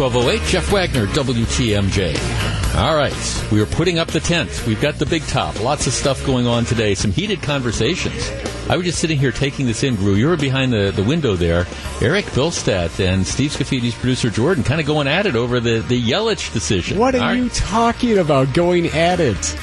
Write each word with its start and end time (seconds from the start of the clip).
1208. 0.00 0.48
Jeff 0.48 0.72
Wagner, 0.72 1.06
WTMJ. 1.08 2.16
All 2.74 2.96
right. 2.96 3.44
We 3.52 3.60
are 3.60 3.66
putting 3.66 3.98
up 3.98 4.08
the 4.08 4.20
tent. 4.20 4.64
We've 4.66 4.80
got 4.80 4.94
the 4.94 5.04
big 5.04 5.22
top. 5.26 5.60
Lots 5.60 5.86
of 5.86 5.92
stuff 5.92 6.24
going 6.24 6.46
on 6.46 6.64
today. 6.64 6.94
Some 6.94 7.10
heated 7.12 7.42
conversations. 7.42 8.30
I 8.70 8.76
was 8.78 8.86
just 8.86 8.98
sitting 8.98 9.18
here 9.18 9.30
taking 9.30 9.66
this 9.66 9.82
in, 9.82 9.96
Gru. 9.96 10.14
You 10.14 10.28
were 10.28 10.38
behind 10.38 10.72
the, 10.72 10.90
the 10.90 11.02
window 11.02 11.36
there. 11.36 11.66
Eric 12.00 12.24
Bilstead 12.26 12.98
and 13.06 13.26
Steve 13.26 13.50
Scaffidi's 13.52 13.94
producer 13.94 14.30
Jordan 14.30 14.64
kind 14.64 14.80
of 14.80 14.86
going 14.86 15.06
at 15.06 15.26
it 15.26 15.36
over 15.36 15.60
the, 15.60 15.80
the 15.80 16.00
Yelich 16.00 16.50
decision. 16.54 16.96
What 16.98 17.14
are 17.14 17.22
All 17.22 17.34
you 17.34 17.42
right. 17.42 17.52
talking 17.52 18.16
about? 18.16 18.54
Going 18.54 18.86
at 18.86 19.20
it? 19.20 19.54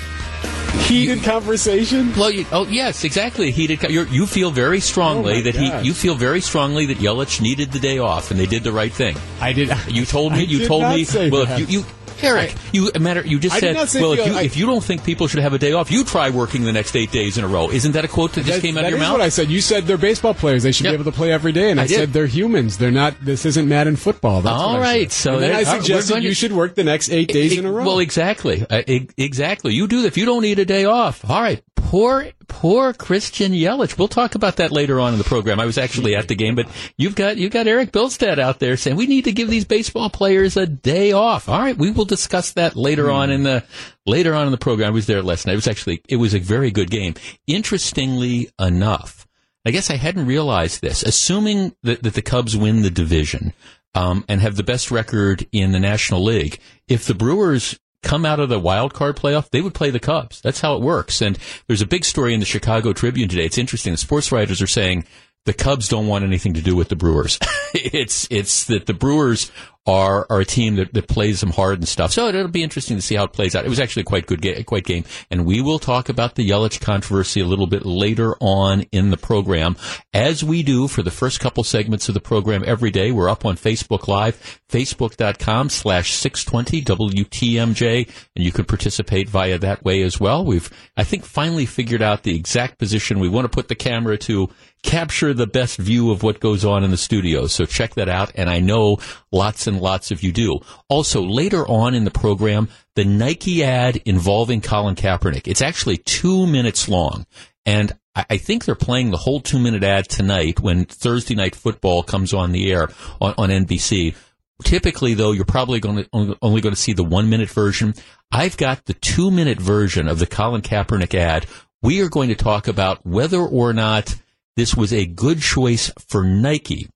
Heated 0.86 1.24
conversation? 1.24 2.14
Well, 2.16 2.32
you, 2.32 2.46
oh 2.52 2.66
yes, 2.66 3.04
exactly. 3.04 3.52
Heated. 3.52 3.82
co- 3.82 3.90
you 3.90 4.26
feel 4.26 4.52
very 4.52 4.80
strongly 4.80 5.40
Oh, 5.40 5.42
that 5.42 5.56
gosh. 5.56 5.82
he. 5.82 5.88
You 5.88 5.94
feel 5.94 6.16
very 6.16 6.40
strongly 6.40 6.86
that 6.88 6.98
Yelich 6.98 7.42
needed 7.42 7.72
the 7.72 7.80
day 7.80 7.98
off, 8.00 8.32
and 8.32 8.40
they 8.40 8.46
did 8.46 8.64
the 8.64 8.72
right 8.72 8.92
thing. 8.94 9.18
I 9.42 9.52
did. 9.54 9.70
You 9.90 10.06
told 10.06 10.32
me. 10.34 10.40
I 10.40 10.42
you 10.44 10.60
did 10.60 10.68
told 10.68 10.84
not 10.84 10.96
me. 10.96 11.04
say 11.04 11.30
well, 11.30 11.46
that. 11.46 11.60
if 11.60 11.70
you, 11.72 11.80
you 11.80 11.86
Eric, 12.20 12.56
you 12.74 12.90
matter. 13.00 13.22
You 13.22 13.38
just 13.38 13.54
I 13.56 13.60
said. 13.86 14.02
well, 14.02 14.14
if 14.14 14.26
you 14.26 14.34
I- 14.34 14.42
if 14.42 14.58
you 14.58 14.66
don't 14.66 14.84
think 14.84 15.04
people 15.04 15.28
should 15.28 15.40
have 15.42 15.54
a 15.54 15.60
day 15.60 15.74
off, 15.74 15.92
you 15.92 16.04
try 16.04 16.32
working 16.32 16.64
the 16.64 16.72
next 16.74 16.96
eight 16.96 17.12
days 17.12 17.38
in 17.38 17.44
a 17.44 17.48
row. 17.48 17.70
Isn't 17.70 17.92
that 17.92 18.06
a 18.06 18.08
quote 18.08 18.32
that 18.34 18.44
just 18.46 18.64
came 18.64 18.76
out 18.76 18.86
of 18.86 18.90
your 18.90 18.98
is 18.98 19.04
mouth? 19.04 19.12
what 19.12 19.22
I 19.22 19.30
said. 19.30 19.52
You 19.52 19.62
said 19.62 19.84
they're 19.86 20.00
baseball 20.00 20.34
players. 20.34 20.64
They 20.64 20.72
should 20.72 20.86
Yep. 20.86 20.92
be 20.94 21.02
able 21.02 21.12
to 21.12 21.16
play 21.16 21.32
every 21.32 21.52
day. 21.52 21.70
And 21.70 21.80
I, 21.80 21.84
I 21.84 21.86
said 21.86 22.14
they're 22.14 22.26
humans. 22.26 22.80
They're 22.80 22.90
not. 22.90 23.14
This 23.22 23.46
isn't 23.46 23.70
Madden 23.70 23.98
football. 23.98 24.42
That's 24.42 24.60
All 24.60 24.78
I 24.78 24.80
right, 24.80 25.12
so 25.12 25.34
and 25.36 25.44
then 25.44 25.52
I 25.52 25.60
we're 25.60 25.80
suggested 25.80 26.10
going 26.14 26.22
to- 26.24 26.28
you 26.30 26.34
should 26.34 26.54
work 26.54 26.74
the 26.74 26.84
next 26.84 27.12
eight 27.12 27.32
days 27.32 27.56
in 27.56 27.68
a 27.68 27.72
row. 27.72 27.86
Well, 27.86 28.00
exactly, 28.00 28.66
uh, 28.68 28.82
e- 28.88 29.10
exactly. 29.18 29.76
You 29.76 29.86
do 29.88 30.02
that. 30.02 30.08
If 30.08 30.18
you 30.18 30.26
don't 30.26 30.42
need 30.42 30.58
a 30.58 30.66
day 30.68 30.86
off, 30.86 31.28
all 31.30 31.42
right. 31.42 31.64
Poor, 31.76 32.28
poor 32.50 32.92
Christian 32.92 33.54
Yelich. 33.54 33.98
We'll 33.98 34.10
talk 34.10 34.36
about 34.36 34.58
that 34.58 34.74
later 34.74 35.00
on 35.00 35.14
in 35.14 35.20
the 35.20 35.24
program. 35.24 35.60
I 35.60 35.66
was 35.66 35.78
actually 35.78 36.16
at 36.16 36.28
the 36.28 36.36
game, 36.36 36.54
but 36.54 36.68
you've 36.98 37.16
got 37.16 37.38
you've 37.38 37.54
got 37.54 37.66
Eric 37.66 37.94
Bilstead 37.94 38.40
out 38.40 38.60
there 38.60 38.76
saying 38.76 38.98
we 38.98 39.08
need 39.08 39.24
to 39.24 39.32
give 39.32 39.50
these 39.50 39.64
baseball 39.64 40.10
players 40.10 40.58
a 40.58 40.68
day 40.68 41.14
off. 41.14 41.48
All 41.48 41.60
right, 41.60 41.78
we 41.78 41.92
will 41.92 42.04
discuss 42.04 42.52
that 42.54 42.76
later 42.76 43.10
on 43.10 43.32
in 43.32 43.44
the 43.44 43.64
later 44.06 44.34
on 44.34 44.48
in 44.48 44.52
the 44.52 44.58
program. 44.58 44.90
I 44.90 44.92
was 44.92 45.08
there 45.08 45.24
last 45.24 45.48
night. 45.48 45.54
It 45.54 45.58
was 45.58 45.68
actually 45.68 46.02
it 46.10 46.18
was 46.18 46.34
a 46.34 46.40
very 46.40 46.72
good 46.72 46.92
game. 46.92 47.14
Interestingly 47.48 48.50
enough, 48.60 49.26
I 49.66 49.72
guess 49.72 49.90
I 49.90 49.96
hadn't 49.96 50.28
realized 50.28 50.82
this. 50.82 51.04
Assuming 51.04 51.74
that, 51.84 52.04
that 52.04 52.16
the 52.16 52.22
Cubs 52.22 52.58
win 52.58 52.82
the 52.82 52.90
division 52.90 53.54
um, 53.96 54.26
and 54.28 54.42
have 54.42 54.58
the 54.58 54.64
best 54.64 54.92
record 54.92 55.48
in 55.52 55.72
the 55.72 55.80
National 55.80 56.24
League, 56.24 56.60
if 56.88 57.06
the 57.06 57.14
Brewers 57.16 57.80
come 58.04 58.26
out 58.26 58.40
of 58.40 58.50
the 58.50 58.60
wild 58.60 58.94
card 58.94 59.16
playoff, 59.16 59.50
they 59.50 59.62
would 59.62 59.74
play 59.74 59.90
the 59.90 60.00
Cubs. 60.00 60.42
That's 60.42 60.62
how 60.62 60.76
it 60.76 60.82
works. 60.82 61.22
And 61.22 61.38
there's 61.68 61.82
a 61.82 61.88
big 61.88 62.06
story 62.06 62.34
in 62.34 62.40
the 62.40 62.46
Chicago 62.46 62.94
Tribune 62.94 63.30
today. 63.30 63.46
It's 63.46 63.58
interesting. 63.58 63.94
The 63.94 63.98
sports 63.98 64.32
writers 64.32 64.62
are 64.62 64.68
saying 64.68 65.06
the 65.46 65.54
Cubs 65.54 65.88
don't 65.88 66.08
want 66.08 66.26
anything 66.26 66.54
to 66.54 66.62
do 66.62 66.76
with 66.76 66.90
the 66.90 66.96
Brewers. 66.96 67.40
it's 67.74 68.28
it's 68.30 68.66
that 68.66 68.86
the 68.86 68.94
Brewers 68.94 69.52
are 69.88 70.28
are 70.30 70.42
a 70.42 70.46
team 70.46 70.76
that, 70.76 70.94
that 70.94 71.08
plays 71.08 71.40
them 71.40 71.50
hard 71.50 71.80
and 71.80 71.88
stuff. 71.88 72.12
So 72.12 72.28
it'll 72.28 72.50
be 72.50 72.64
interesting 72.64 72.98
to 72.98 73.02
see 73.02 73.16
how 73.16 73.24
it 73.24 73.34
plays 73.34 73.56
out. 73.56 73.66
It 73.66 73.70
was 73.70 73.80
actually 73.80 74.02
a 74.02 74.06
quite 74.06 74.28
good 74.28 74.42
ga- 74.42 74.64
quite 74.64 74.84
game, 74.84 75.06
and 75.32 75.46
we 75.46 75.62
will 75.62 75.80
talk 75.80 76.10
about 76.10 76.36
the 76.36 76.48
Yelich 76.48 76.82
controversy 76.82 77.40
a 77.40 77.46
little 77.46 77.68
bit 77.68 77.86
later 77.86 78.36
on 78.42 78.82
in 78.92 79.10
the 79.10 79.18
program, 79.18 79.78
as 80.14 80.44
we 80.44 80.62
do 80.62 80.88
for 80.88 81.02
the 81.02 81.12
first 81.12 81.40
couple 81.40 81.64
segments 81.64 82.10
of 82.10 82.14
the 82.14 82.20
program 82.20 82.64
every 82.66 82.92
day. 82.92 83.12
We're 83.12 83.30
up 83.30 83.46
on 83.46 83.56
Facebook 83.56 84.08
Live, 84.08 84.62
facebook.com 84.70 85.70
slash 85.70 86.14
620 86.14 86.84
WTMJ, 87.24 88.10
and 88.36 88.46
you 88.46 88.52
can 88.52 88.66
participate 88.66 89.30
via 89.30 89.58
that 89.58 89.84
way 89.86 90.02
as 90.04 90.20
well. 90.20 90.44
We've, 90.44 90.70
I 90.98 91.06
think, 91.06 91.24
finally 91.24 91.66
figured 91.66 92.02
out 92.02 92.24
the 92.24 92.36
exact 92.36 92.78
position 92.78 93.20
we 93.20 93.30
want 93.30 93.46
to 93.46 93.50
put 93.50 93.70
the 93.70 93.76
camera 93.76 94.18
to 94.20 94.50
capture 94.84 95.34
the 95.34 95.48
best 95.48 95.78
view 95.78 96.12
of 96.12 96.24
what 96.24 96.40
goes 96.40 96.64
on 96.64 96.84
in 96.84 96.92
the 96.92 96.98
studio. 96.98 97.48
So 97.48 97.66
check 97.66 97.96
that 97.96 98.10
out. 98.10 98.32
And 98.36 98.50
I 98.50 98.60
know 98.60 98.98
lots 99.32 99.68
and 99.68 99.80
lots 99.80 100.12
of 100.12 100.24
you 100.24 100.32
do. 100.32 100.60
Also, 100.90 101.22
later 101.22 101.68
on 101.68 101.94
in 101.94 102.04
the 102.04 102.12
program, 102.12 102.70
the 102.96 103.06
Nike 103.06 103.64
ad 103.64 104.02
involving 104.06 104.62
Colin 104.62 104.96
Kaepernick. 104.96 105.48
It's 105.48 105.62
actually 105.62 105.98
two 105.98 106.48
minutes 106.48 106.88
long. 106.88 107.26
And 107.66 107.98
I 108.30 108.38
think 108.38 108.66
they're 108.66 108.76
playing 108.76 109.12
the 109.12 109.18
whole 109.18 109.40
two 109.40 109.60
minute 109.60 109.84
ad 109.84 110.10
tonight 110.10 110.60
when 110.60 110.86
Thursday 110.86 111.36
night 111.36 111.56
football 111.56 112.02
comes 112.02 112.34
on 112.34 112.52
the 112.52 112.72
air 112.72 112.90
on, 113.22 113.36
on 113.38 113.50
NBC. 113.50 114.16
Typically, 114.64 115.14
though, 115.14 115.34
you're 115.34 115.46
probably 115.46 115.80
going 115.80 116.04
to 116.04 116.38
only 116.42 116.62
going 116.62 116.74
to 116.74 116.82
see 116.82 116.94
the 116.94 117.04
one 117.04 117.30
minute 117.30 117.50
version. 117.50 117.94
I've 118.32 118.58
got 118.58 118.86
the 118.86 118.96
two 118.96 119.30
minute 119.30 119.60
version 119.60 120.08
of 120.08 120.18
the 120.18 120.26
Colin 120.26 120.62
Kaepernick 120.62 121.14
ad. 121.14 121.46
We 121.84 122.02
are 122.02 122.10
going 122.10 122.30
to 122.30 122.36
talk 122.36 122.68
about 122.68 123.06
whether 123.06 123.40
or 123.40 123.72
not 123.72 124.16
this 124.58 124.76
was 124.76 124.92
a 124.92 125.06
good 125.06 125.40
choice 125.40 125.90
for 126.10 126.26
Nike. 126.26 126.90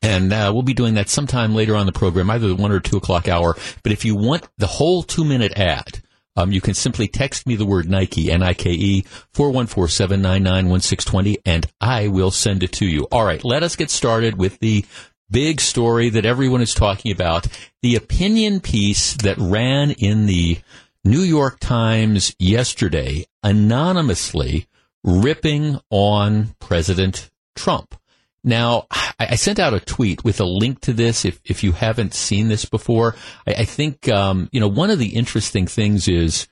And 0.00 0.32
uh, 0.32 0.50
we'll 0.54 0.62
be 0.62 0.74
doing 0.74 0.94
that 0.94 1.10
sometime 1.10 1.54
later 1.54 1.76
on 1.76 1.86
the 1.86 1.92
program, 1.92 2.30
either 2.30 2.48
the 2.48 2.54
one 2.54 2.72
or 2.72 2.80
two 2.80 2.96
o'clock 2.96 3.28
hour. 3.28 3.54
But 3.82 3.92
if 3.92 4.06
you 4.06 4.14
want 4.14 4.48
the 4.56 4.66
whole 4.66 5.02
two 5.02 5.24
minute 5.24 5.58
ad, 5.58 6.02
um, 6.36 6.52
you 6.52 6.60
can 6.60 6.74
simply 6.74 7.08
text 7.08 7.46
me 7.46 7.56
the 7.56 7.66
word 7.66 7.88
Nike, 7.88 8.30
N-I-K-E, 8.30 9.04
414-799-1620, 9.34 11.36
and 11.44 11.66
I 11.80 12.06
will 12.08 12.30
send 12.30 12.62
it 12.62 12.72
to 12.72 12.86
you. 12.86 13.06
All 13.12 13.24
right, 13.24 13.42
let 13.44 13.62
us 13.62 13.76
get 13.76 13.90
started 13.90 14.36
with 14.36 14.58
the 14.58 14.84
big 15.30 15.58
story 15.60 16.10
that 16.10 16.26
everyone 16.26 16.60
is 16.60 16.74
talking 16.74 17.12
about. 17.12 17.46
The 17.82 17.96
opinion 17.96 18.60
piece 18.60 19.14
that 19.14 19.38
ran 19.38 19.92
in 19.92 20.26
the 20.26 20.58
New 21.04 21.22
York 21.22 21.60
Times 21.60 22.36
yesterday, 22.38 23.24
anonymously 23.42 24.66
ripping 25.04 25.78
on 25.90 26.54
President 26.58 27.30
Trump. 27.54 27.94
Now, 28.42 28.86
I 29.18 29.36
sent 29.36 29.58
out 29.58 29.72
a 29.72 29.80
tweet 29.80 30.22
with 30.22 30.38
a 30.40 30.44
link 30.44 30.80
to 30.82 30.92
this. 30.92 31.24
If 31.24 31.40
if 31.44 31.64
you 31.64 31.72
haven't 31.72 32.12
seen 32.12 32.48
this 32.48 32.66
before, 32.66 33.16
I, 33.46 33.52
I 33.52 33.64
think 33.64 34.08
um, 34.08 34.50
you 34.52 34.60
know 34.60 34.68
one 34.68 34.90
of 34.90 34.98
the 34.98 35.14
interesting 35.14 35.66
things 35.66 36.08
is 36.08 36.46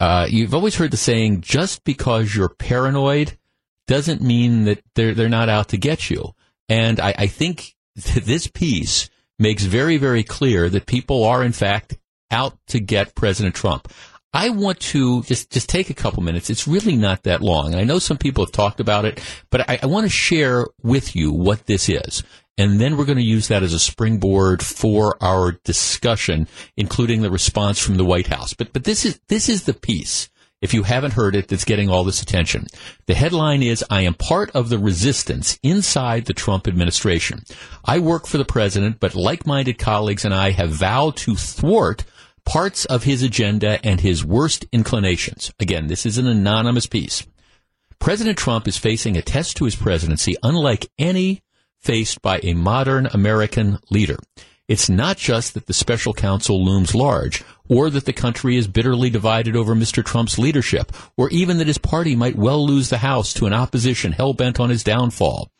uh, 0.00 0.26
you've 0.30 0.54
always 0.54 0.76
heard 0.76 0.92
the 0.92 0.96
saying, 0.96 1.42
"Just 1.42 1.84
because 1.84 2.34
you're 2.34 2.48
paranoid 2.48 3.36
doesn't 3.86 4.22
mean 4.22 4.64
that 4.64 4.82
they're 4.94 5.14
they're 5.14 5.28
not 5.28 5.50
out 5.50 5.68
to 5.68 5.76
get 5.76 6.08
you." 6.08 6.34
And 6.70 7.00
I, 7.00 7.14
I 7.18 7.26
think 7.26 7.76
this 7.94 8.46
piece 8.46 9.10
makes 9.38 9.64
very 9.64 9.98
very 9.98 10.22
clear 10.22 10.70
that 10.70 10.86
people 10.86 11.24
are 11.24 11.44
in 11.44 11.52
fact 11.52 11.98
out 12.30 12.56
to 12.68 12.80
get 12.80 13.14
President 13.14 13.54
Trump. 13.54 13.92
I 14.36 14.50
want 14.50 14.80
to 14.80 15.22
just, 15.22 15.50
just 15.50 15.66
take 15.66 15.88
a 15.88 15.94
couple 15.94 16.22
minutes. 16.22 16.50
It's 16.50 16.68
really 16.68 16.94
not 16.94 17.22
that 17.22 17.40
long. 17.40 17.72
And 17.72 17.80
I 17.80 17.84
know 17.84 17.98
some 17.98 18.18
people 18.18 18.44
have 18.44 18.52
talked 18.52 18.80
about 18.80 19.06
it, 19.06 19.18
but 19.48 19.70
I, 19.70 19.78
I 19.82 19.86
want 19.86 20.04
to 20.04 20.10
share 20.10 20.66
with 20.82 21.16
you 21.16 21.32
what 21.32 21.64
this 21.64 21.88
is. 21.88 22.22
And 22.58 22.78
then 22.78 22.98
we're 22.98 23.06
going 23.06 23.16
to 23.16 23.24
use 23.24 23.48
that 23.48 23.62
as 23.62 23.72
a 23.72 23.78
springboard 23.78 24.62
for 24.62 25.16
our 25.22 25.52
discussion, 25.64 26.48
including 26.76 27.22
the 27.22 27.30
response 27.30 27.78
from 27.78 27.96
the 27.96 28.04
White 28.04 28.26
House. 28.26 28.52
But, 28.52 28.74
but 28.74 28.84
this 28.84 29.06
is, 29.06 29.18
this 29.28 29.48
is 29.48 29.64
the 29.64 29.72
piece. 29.72 30.28
If 30.60 30.74
you 30.74 30.82
haven't 30.82 31.14
heard 31.14 31.34
it, 31.34 31.48
that's 31.48 31.64
getting 31.64 31.88
all 31.88 32.04
this 32.04 32.20
attention. 32.20 32.66
The 33.06 33.14
headline 33.14 33.62
is, 33.62 33.82
I 33.88 34.02
am 34.02 34.12
part 34.12 34.50
of 34.50 34.68
the 34.68 34.78
resistance 34.78 35.58
inside 35.62 36.26
the 36.26 36.34
Trump 36.34 36.68
administration. 36.68 37.44
I 37.86 38.00
work 38.00 38.26
for 38.26 38.36
the 38.36 38.44
president, 38.44 39.00
but 39.00 39.14
like-minded 39.14 39.78
colleagues 39.78 40.26
and 40.26 40.34
I 40.34 40.50
have 40.50 40.70
vowed 40.70 41.16
to 41.18 41.36
thwart 41.36 42.04
parts 42.46 42.84
of 42.86 43.02
his 43.02 43.22
agenda 43.22 43.84
and 43.84 44.00
his 44.00 44.24
worst 44.24 44.64
inclinations. 44.72 45.52
Again, 45.60 45.88
this 45.88 46.06
is 46.06 46.16
an 46.16 46.26
anonymous 46.26 46.86
piece. 46.86 47.26
President 47.98 48.38
Trump 48.38 48.66
is 48.66 48.78
facing 48.78 49.16
a 49.16 49.22
test 49.22 49.56
to 49.56 49.64
his 49.64 49.76
presidency 49.76 50.36
unlike 50.42 50.88
any 50.98 51.42
faced 51.80 52.22
by 52.22 52.40
a 52.42 52.54
modern 52.54 53.06
American 53.06 53.78
leader. 53.90 54.16
It's 54.68 54.88
not 54.88 55.16
just 55.16 55.54
that 55.54 55.66
the 55.66 55.72
special 55.72 56.12
counsel 56.12 56.64
looms 56.64 56.94
large, 56.94 57.44
or 57.68 57.88
that 57.90 58.04
the 58.04 58.12
country 58.12 58.56
is 58.56 58.66
bitterly 58.66 59.10
divided 59.10 59.54
over 59.54 59.76
Mr. 59.76 60.04
Trump's 60.04 60.38
leadership, 60.38 60.92
or 61.16 61.30
even 61.30 61.58
that 61.58 61.68
his 61.68 61.78
party 61.78 62.16
might 62.16 62.36
well 62.36 62.66
lose 62.66 62.90
the 62.90 62.98
House 62.98 63.32
to 63.34 63.46
an 63.46 63.52
opposition 63.52 64.12
hell 64.12 64.34
bent 64.34 64.58
on 64.58 64.70
his 64.70 64.82
downfall. 64.82 65.50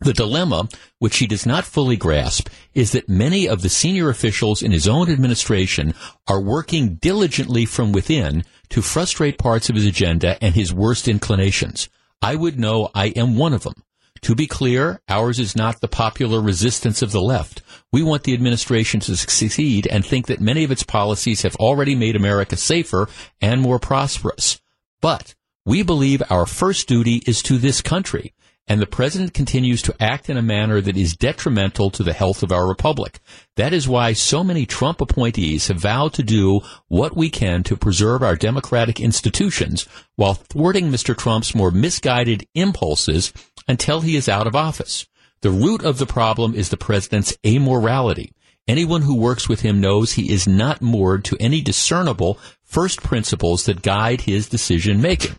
The 0.00 0.12
dilemma, 0.12 0.68
which 0.98 1.18
he 1.18 1.26
does 1.26 1.46
not 1.46 1.64
fully 1.64 1.96
grasp, 1.96 2.48
is 2.74 2.92
that 2.92 3.08
many 3.08 3.48
of 3.48 3.62
the 3.62 3.68
senior 3.68 4.10
officials 4.10 4.62
in 4.62 4.72
his 4.72 4.86
own 4.86 5.10
administration 5.10 5.94
are 6.28 6.40
working 6.40 6.96
diligently 6.96 7.64
from 7.64 7.92
within 7.92 8.44
to 8.70 8.82
frustrate 8.82 9.38
parts 9.38 9.70
of 9.70 9.76
his 9.76 9.86
agenda 9.86 10.42
and 10.42 10.54
his 10.54 10.74
worst 10.74 11.08
inclinations. 11.08 11.88
I 12.20 12.34
would 12.34 12.58
know 12.58 12.90
I 12.94 13.06
am 13.08 13.36
one 13.36 13.52
of 13.52 13.62
them. 13.62 13.82
To 14.22 14.34
be 14.34 14.46
clear, 14.46 15.00
ours 15.08 15.38
is 15.38 15.54
not 15.54 15.80
the 15.80 15.88
popular 15.88 16.40
resistance 16.40 17.02
of 17.02 17.12
the 17.12 17.20
left. 17.20 17.62
We 17.92 18.02
want 18.02 18.24
the 18.24 18.34
administration 18.34 19.00
to 19.00 19.16
succeed 19.16 19.86
and 19.86 20.04
think 20.04 20.26
that 20.26 20.40
many 20.40 20.64
of 20.64 20.70
its 20.70 20.82
policies 20.82 21.42
have 21.42 21.56
already 21.56 21.94
made 21.94 22.16
America 22.16 22.56
safer 22.56 23.08
and 23.40 23.60
more 23.60 23.78
prosperous. 23.78 24.60
But 25.00 25.34
we 25.66 25.82
believe 25.82 26.22
our 26.28 26.44
first 26.44 26.88
duty 26.88 27.22
is 27.26 27.42
to 27.42 27.56
this 27.56 27.80
country 27.80 28.33
and 28.66 28.80
the 28.80 28.86
president 28.86 29.34
continues 29.34 29.82
to 29.82 29.94
act 30.00 30.30
in 30.30 30.36
a 30.36 30.42
manner 30.42 30.80
that 30.80 30.96
is 30.96 31.16
detrimental 31.16 31.90
to 31.90 32.02
the 32.02 32.14
health 32.14 32.42
of 32.42 32.50
our 32.50 32.66
republic. 32.66 33.20
That 33.56 33.74
is 33.74 33.86
why 33.86 34.14
so 34.14 34.42
many 34.42 34.64
Trump 34.64 35.00
appointees 35.00 35.68
have 35.68 35.78
vowed 35.78 36.14
to 36.14 36.22
do 36.22 36.60
what 36.88 37.16
we 37.16 37.28
can 37.28 37.62
to 37.64 37.76
preserve 37.76 38.22
our 38.22 38.36
democratic 38.36 39.00
institutions 39.00 39.86
while 40.16 40.34
thwarting 40.34 40.90
Mr. 40.90 41.16
Trump's 41.16 41.54
more 41.54 41.70
misguided 41.70 42.46
impulses 42.54 43.32
until 43.68 44.00
he 44.00 44.16
is 44.16 44.28
out 44.28 44.46
of 44.46 44.56
office. 44.56 45.06
The 45.42 45.50
root 45.50 45.84
of 45.84 45.98
the 45.98 46.06
problem 46.06 46.54
is 46.54 46.70
the 46.70 46.78
president's 46.78 47.36
amorality. 47.44 48.32
Anyone 48.66 49.02
who 49.02 49.14
works 49.14 49.46
with 49.46 49.60
him 49.60 49.78
knows 49.78 50.12
he 50.12 50.32
is 50.32 50.48
not 50.48 50.80
moored 50.80 51.22
to 51.26 51.36
any 51.38 51.60
discernible 51.60 52.38
first 52.62 53.02
principles 53.02 53.66
that 53.66 53.82
guide 53.82 54.22
his 54.22 54.48
decision 54.48 55.02
making. 55.02 55.36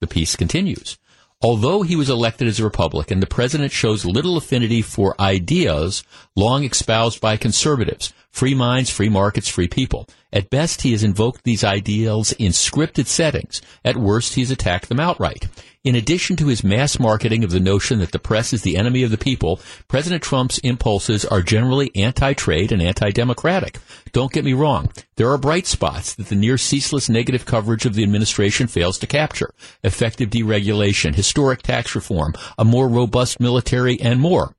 The 0.00 0.06
piece 0.06 0.36
continues. 0.36 0.98
Although 1.42 1.80
he 1.80 1.96
was 1.96 2.10
elected 2.10 2.48
as 2.48 2.60
a 2.60 2.64
Republican, 2.64 3.20
the 3.20 3.26
president 3.26 3.72
shows 3.72 4.04
little 4.04 4.36
affinity 4.36 4.82
for 4.82 5.18
ideas 5.18 6.04
long 6.36 6.64
espoused 6.64 7.18
by 7.18 7.38
conservatives. 7.38 8.12
Free 8.30 8.54
minds, 8.54 8.90
free 8.90 9.08
markets, 9.08 9.48
free 9.48 9.66
people. 9.66 10.06
At 10.34 10.50
best, 10.50 10.82
he 10.82 10.92
has 10.92 11.02
invoked 11.02 11.44
these 11.44 11.64
ideals 11.64 12.32
in 12.32 12.52
scripted 12.52 13.06
settings. 13.06 13.62
At 13.84 13.96
worst, 13.96 14.34
he 14.34 14.42
has 14.42 14.50
attacked 14.50 14.90
them 14.90 15.00
outright. 15.00 15.48
In 15.82 15.94
addition 15.94 16.36
to 16.36 16.48
his 16.48 16.62
mass 16.62 16.98
marketing 16.98 17.42
of 17.42 17.52
the 17.52 17.58
notion 17.58 18.00
that 18.00 18.12
the 18.12 18.18
press 18.18 18.52
is 18.52 18.60
the 18.60 18.76
enemy 18.76 19.02
of 19.02 19.10
the 19.10 19.16
people, 19.16 19.60
President 19.88 20.22
Trump's 20.22 20.58
impulses 20.58 21.24
are 21.24 21.40
generally 21.40 21.90
anti-trade 21.96 22.70
and 22.70 22.82
anti-democratic. 22.82 23.78
Don't 24.12 24.30
get 24.30 24.44
me 24.44 24.52
wrong. 24.52 24.92
There 25.16 25.30
are 25.30 25.38
bright 25.38 25.66
spots 25.66 26.14
that 26.16 26.26
the 26.26 26.34
near 26.34 26.58
ceaseless 26.58 27.08
negative 27.08 27.46
coverage 27.46 27.86
of 27.86 27.94
the 27.94 28.02
administration 28.02 28.66
fails 28.66 28.98
to 28.98 29.06
capture. 29.06 29.54
Effective 29.82 30.28
deregulation, 30.28 31.14
historic 31.14 31.62
tax 31.62 31.94
reform, 31.94 32.34
a 32.58 32.64
more 32.66 32.86
robust 32.86 33.40
military, 33.40 33.98
and 34.02 34.20
more. 34.20 34.54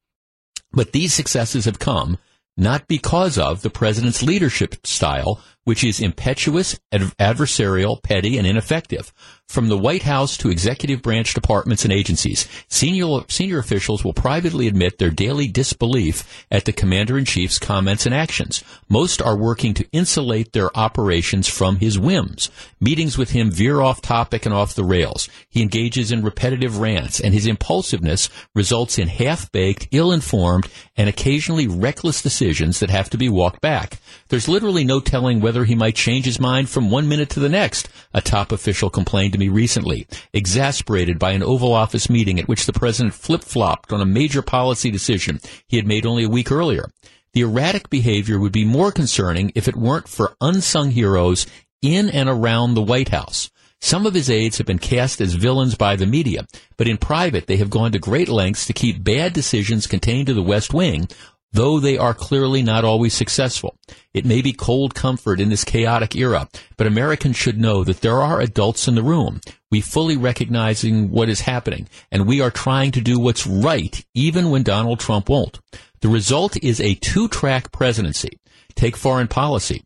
But 0.71 0.91
these 0.91 1.13
successes 1.13 1.65
have 1.65 1.77
come 1.77 2.17
not 2.57 2.88
because 2.88 3.38
of 3.38 3.62
the 3.62 3.69
president's 3.69 4.24
leadership 4.24 4.88
style, 4.88 5.39
which 5.63 5.83
is 5.83 5.99
impetuous, 5.99 6.79
adversarial, 6.91 8.01
petty, 8.01 8.37
and 8.37 8.47
ineffective. 8.47 9.13
From 9.47 9.67
the 9.67 9.77
White 9.77 10.03
House 10.03 10.37
to 10.37 10.49
executive 10.49 11.01
branch 11.01 11.33
departments 11.33 11.83
and 11.83 11.91
agencies, 11.91 12.47
senior, 12.69 13.19
senior 13.27 13.59
officials 13.59 14.01
will 14.01 14.13
privately 14.13 14.67
admit 14.67 14.97
their 14.97 15.09
daily 15.09 15.47
disbelief 15.47 16.45
at 16.49 16.63
the 16.63 16.71
commander 16.71 17.17
in 17.17 17.25
chief's 17.25 17.59
comments 17.59 18.05
and 18.05 18.15
actions. 18.15 18.63
Most 18.87 19.21
are 19.21 19.37
working 19.37 19.73
to 19.73 19.87
insulate 19.91 20.53
their 20.53 20.75
operations 20.77 21.49
from 21.49 21.75
his 21.75 21.99
whims. 21.99 22.49
Meetings 22.79 23.17
with 23.17 23.31
him 23.31 23.51
veer 23.51 23.81
off 23.81 24.01
topic 24.01 24.45
and 24.45 24.55
off 24.55 24.73
the 24.73 24.85
rails. 24.85 25.27
He 25.49 25.61
engages 25.61 26.13
in 26.13 26.23
repetitive 26.23 26.79
rants, 26.79 27.19
and 27.19 27.33
his 27.33 27.45
impulsiveness 27.45 28.29
results 28.55 28.97
in 28.97 29.09
half-baked, 29.09 29.89
ill-informed, 29.91 30.69
and 30.95 31.09
occasionally 31.09 31.67
reckless 31.67 32.21
decisions 32.21 32.79
that 32.79 32.89
have 32.89 33.09
to 33.09 33.17
be 33.17 33.27
walked 33.27 33.59
back. 33.59 33.99
There's 34.29 34.47
literally 34.47 34.85
no 34.85 35.01
telling 35.01 35.41
whether 35.41 35.50
he 35.65 35.75
might 35.75 35.95
change 35.95 36.25
his 36.25 36.39
mind 36.39 36.69
from 36.69 36.89
one 36.89 37.07
minute 37.07 37.30
to 37.31 37.39
the 37.39 37.50
next, 37.50 37.89
a 38.13 38.21
top 38.21 38.51
official 38.51 38.89
complained 38.89 39.33
to 39.33 39.39
me 39.39 39.50
recently, 39.50 40.07
exasperated 40.33 41.19
by 41.19 41.31
an 41.31 41.44
Oval 41.44 41.74
Office 41.74 42.09
meeting 42.09 42.39
at 42.39 42.48
which 42.48 42.65
the 42.65 42.74
president 42.74 43.13
flip-flopped 43.13 43.94
on 43.94 44.01
a 44.01 44.06
major 44.06 44.42
policy 44.42 44.89
decision 44.89 45.39
he 45.68 45.77
had 45.77 45.86
made 45.86 46.06
only 46.06 46.24
a 46.24 46.30
week 46.30 46.51
earlier. 46.51 46.89
The 47.33 47.42
erratic 47.42 47.89
behavior 47.89 48.39
would 48.39 48.51
be 48.51 48.65
more 48.65 48.92
concerning 48.92 49.51
if 49.53 49.68
it 49.68 49.75
weren't 49.75 50.07
for 50.07 50.36
unsung 50.42 50.92
heroes 50.92 51.45
in 51.81 52.09
and 52.09 52.27
around 52.27 52.74
the 52.74 52.81
White 52.81 53.09
House. 53.09 53.51
Some 53.83 54.06
of 54.06 54.13
his 54.13 54.30
aides 54.30 54.59
have 54.59 54.68
been 54.68 54.77
cast 54.77 55.19
as 55.21 55.33
villains 55.33 55.74
by 55.74 55.95
the 55.95 56.06
media, 56.06 56.45
but 56.77 56.88
in 56.88 56.98
private 56.98 57.48
they 57.48 57.57
have 57.57 57.71
gone 57.71 57.92
to 57.94 58.00
great 58.00 58.30
lengths 58.30 58.68
to 58.68 58.74
keep 58.74 59.03
bad 59.03 59.33
decisions 59.33 59.88
contained 59.88 60.27
to 60.27 60.36
the 60.36 60.44
West 60.44 60.71
Wing 60.71 61.07
though 61.53 61.80
they 61.80 61.98
are 61.98 62.13
clearly 62.13 62.63
not 62.63 62.86
always 62.86 63.13
successful. 63.13 63.75
It 64.13 64.25
may 64.25 64.42
be 64.42 64.53
cold 64.53 64.95
comfort 64.95 65.39
in 65.39 65.50
this 65.50 65.63
chaotic 65.63 66.15
era, 66.15 66.48
but 66.77 66.88
Americans 66.88 67.36
should 67.36 67.59
know 67.59 67.83
that 67.83 68.01
there 68.01 68.21
are 68.21 68.42
adults 68.42 68.88
in 68.88 68.95
the 68.95 69.03
room. 69.03 69.42
We 69.69 69.81
fully 69.81 70.18
recognizing 70.18 71.12
what 71.12 71.30
is 71.30 71.42
happening, 71.42 71.88
and 72.12 72.27
we 72.27 72.42
are 72.42 72.51
trying 72.51 72.92
to 72.92 73.01
do 73.01 73.19
what's 73.19 73.48
right, 73.48 74.03
even 74.13 74.50
when 74.50 74.63
Donald 74.63 75.00
Trump 75.00 75.30
won't. 75.30 75.59
The 76.01 76.09
result 76.09 76.57
is 76.63 76.81
a 76.81 76.95
two-track 76.95 77.71
presidency. 77.71 78.39
Take 78.75 78.98
foreign 78.98 79.27
policy. 79.27 79.83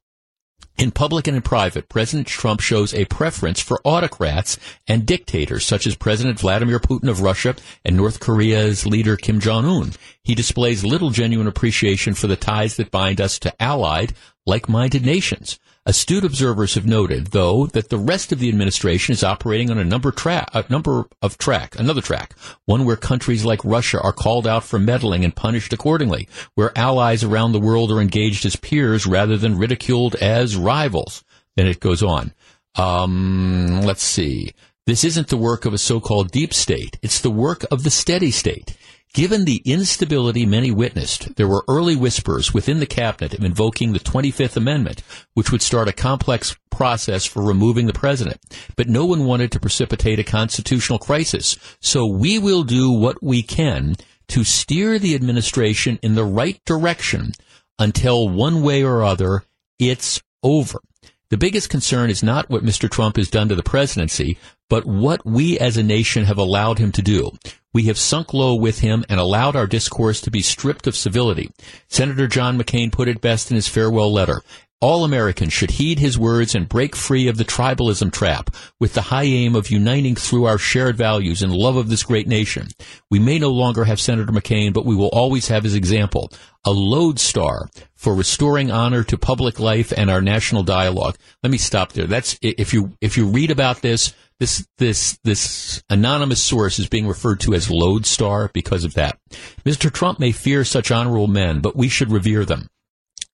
In 0.77 0.91
public 0.91 1.25
and 1.25 1.37
in 1.37 1.41
private, 1.41 1.87
President 1.87 2.27
Trump 2.27 2.59
shows 2.59 2.93
a 2.93 3.05
preference 3.05 3.61
for 3.61 3.79
autocrats 3.85 4.59
and 4.87 5.05
dictators 5.05 5.65
such 5.65 5.87
as 5.87 5.95
President 5.95 6.37
Vladimir 6.37 6.79
Putin 6.79 7.09
of 7.09 7.21
Russia 7.21 7.55
and 7.85 7.95
North 7.95 8.19
Korea's 8.19 8.85
leader 8.85 9.15
Kim 9.15 9.39
Jong-un. 9.39 9.93
He 10.21 10.35
displays 10.35 10.83
little 10.83 11.11
genuine 11.11 11.47
appreciation 11.47 12.13
for 12.13 12.27
the 12.27 12.35
ties 12.35 12.75
that 12.75 12.91
bind 12.91 13.21
us 13.21 13.39
to 13.39 13.53
allied, 13.61 14.15
like-minded 14.45 15.05
nations. 15.05 15.59
Astute 15.87 16.25
observers 16.25 16.73
have 16.73 16.87
noted, 16.87 17.27
though, 17.27 17.67
that 17.67 17.89
the 17.89 17.99
rest 17.99 18.31
of 18.31 18.39
the 18.39 18.49
administration 18.49 19.13
is 19.13 19.23
operating 19.23 19.69
on 19.69 19.77
a 19.77 19.83
number, 19.83 20.11
a 20.25 20.65
number 20.67 21.05
of 21.21 21.37
track, 21.37 21.77
another 21.77 22.01
track, 22.01 22.33
one 22.65 22.85
where 22.85 22.95
countries 22.95 23.45
like 23.45 23.63
Russia 23.63 24.01
are 24.01 24.11
called 24.11 24.47
out 24.47 24.63
for 24.63 24.79
meddling 24.79 25.23
and 25.23 25.35
punished 25.35 25.73
accordingly, 25.73 26.27
where 26.55 26.75
allies 26.75 27.23
around 27.23 27.51
the 27.51 27.59
world 27.59 27.91
are 27.91 28.01
engaged 28.01 28.47
as 28.47 28.55
peers 28.55 29.05
rather 29.05 29.37
than 29.37 29.59
ridiculed 29.59 30.15
as 30.15 30.57
rivals. 30.57 31.23
Then 31.55 31.67
it 31.67 31.79
goes 31.79 32.01
on. 32.01 32.33
Um, 32.73 33.81
let's 33.81 34.03
see. 34.03 34.53
This 34.87 35.03
isn't 35.03 35.27
the 35.27 35.37
work 35.37 35.65
of 35.65 35.73
a 35.73 35.77
so-called 35.77 36.31
deep 36.31 36.53
state. 36.53 36.97
It's 37.03 37.21
the 37.21 37.29
work 37.29 37.63
of 37.71 37.83
the 37.83 37.91
steady 37.91 38.31
state. 38.31 38.75
Given 39.15 39.45
the 39.45 39.61
instability 39.63 40.45
many 40.45 40.71
witnessed, 40.71 41.37
there 41.37 41.47
were 41.47 41.63
early 41.69 41.95
whispers 41.95 42.53
within 42.53 42.81
the 42.81 42.85
cabinet 42.85 43.33
of 43.33 43.45
invoking 43.45 43.93
the 43.93 43.99
25th 44.01 44.57
Amendment, 44.57 45.03
which 45.35 45.53
would 45.53 45.61
start 45.61 45.87
a 45.87 45.93
complex 45.93 46.53
process 46.69 47.25
for 47.25 47.41
removing 47.41 47.87
the 47.87 47.93
president. 47.93 48.41
But 48.75 48.89
no 48.89 49.05
one 49.05 49.23
wanted 49.23 49.53
to 49.53 49.59
precipitate 49.61 50.19
a 50.19 50.25
constitutional 50.25 50.99
crisis. 50.99 51.57
So 51.79 52.05
we 52.05 52.37
will 52.37 52.63
do 52.63 52.91
what 52.91 53.23
we 53.23 53.41
can 53.41 53.95
to 54.27 54.43
steer 54.43 54.99
the 54.99 55.15
administration 55.15 55.97
in 56.01 56.15
the 56.15 56.25
right 56.25 56.59
direction 56.65 57.31
until 57.79 58.27
one 58.27 58.63
way 58.63 58.83
or 58.83 59.01
other 59.01 59.45
it's 59.79 60.21
over. 60.43 60.81
The 61.29 61.37
biggest 61.37 61.69
concern 61.69 62.09
is 62.09 62.21
not 62.21 62.49
what 62.49 62.65
Mr. 62.65 62.91
Trump 62.91 63.15
has 63.15 63.29
done 63.29 63.47
to 63.47 63.55
the 63.55 63.63
presidency, 63.63 64.37
but 64.69 64.85
what 64.85 65.25
we 65.25 65.57
as 65.57 65.77
a 65.77 65.83
nation 65.83 66.25
have 66.25 66.37
allowed 66.37 66.79
him 66.79 66.91
to 66.91 67.01
do. 67.01 67.31
We 67.75 67.83
have 67.87 67.97
sunk 67.97 68.33
low 68.33 68.55
with 68.55 68.79
him 68.79 69.03
and 69.09 69.19
allowed 69.19 69.57
our 69.57 69.67
discourse 69.67 70.21
to 70.21 70.31
be 70.31 70.41
stripped 70.41 70.87
of 70.87 70.95
civility. 70.95 71.51
Senator 71.89 72.25
John 72.25 72.57
McCain 72.57 72.89
put 72.89 73.09
it 73.09 73.19
best 73.19 73.51
in 73.51 73.55
his 73.55 73.67
farewell 73.67 74.13
letter. 74.13 74.43
All 74.79 75.03
Americans 75.03 75.51
should 75.51 75.71
heed 75.71 75.99
his 75.99 76.17
words 76.17 76.55
and 76.55 76.69
break 76.69 76.95
free 76.95 77.27
of 77.27 77.35
the 77.35 77.43
tribalism 77.43 78.13
trap 78.13 78.49
with 78.79 78.93
the 78.93 79.01
high 79.01 79.23
aim 79.23 79.55
of 79.55 79.69
uniting 79.69 80.15
through 80.15 80.45
our 80.45 80.57
shared 80.57 80.95
values 80.95 81.41
and 81.41 81.51
love 81.51 81.75
of 81.75 81.89
this 81.89 82.03
great 82.03 82.29
nation. 82.29 82.69
We 83.11 83.19
may 83.19 83.39
no 83.39 83.49
longer 83.49 83.83
have 83.83 83.99
Senator 83.99 84.31
McCain, 84.31 84.71
but 84.71 84.85
we 84.85 84.95
will 84.95 85.09
always 85.09 85.49
have 85.49 85.65
his 85.65 85.75
example, 85.75 86.31
a 86.63 86.71
lodestar 86.71 87.67
for 87.95 88.15
restoring 88.15 88.71
honor 88.71 89.03
to 89.03 89.17
public 89.17 89.59
life 89.59 89.91
and 89.91 90.09
our 90.09 90.21
national 90.21 90.63
dialogue. 90.63 91.17
Let 91.43 91.51
me 91.51 91.57
stop 91.57 91.91
there. 91.91 92.07
That's, 92.07 92.39
if 92.41 92.73
you, 92.73 92.93
if 93.01 93.17
you 93.17 93.27
read 93.27 93.51
about 93.51 93.81
this, 93.81 94.13
this 94.39 94.67
this 94.77 95.17
this 95.23 95.83
anonymous 95.89 96.41
source 96.41 96.79
is 96.79 96.89
being 96.89 97.07
referred 97.07 97.39
to 97.41 97.53
as 97.53 97.71
lodestar 97.71 98.49
because 98.53 98.83
of 98.83 98.93
that. 98.95 99.17
Mr. 99.65 99.91
Trump 99.91 100.19
may 100.19 100.31
fear 100.31 100.63
such 100.63 100.91
honorable 100.91 101.27
men, 101.27 101.61
but 101.61 101.75
we 101.75 101.87
should 101.87 102.11
revere 102.11 102.45
them. 102.45 102.67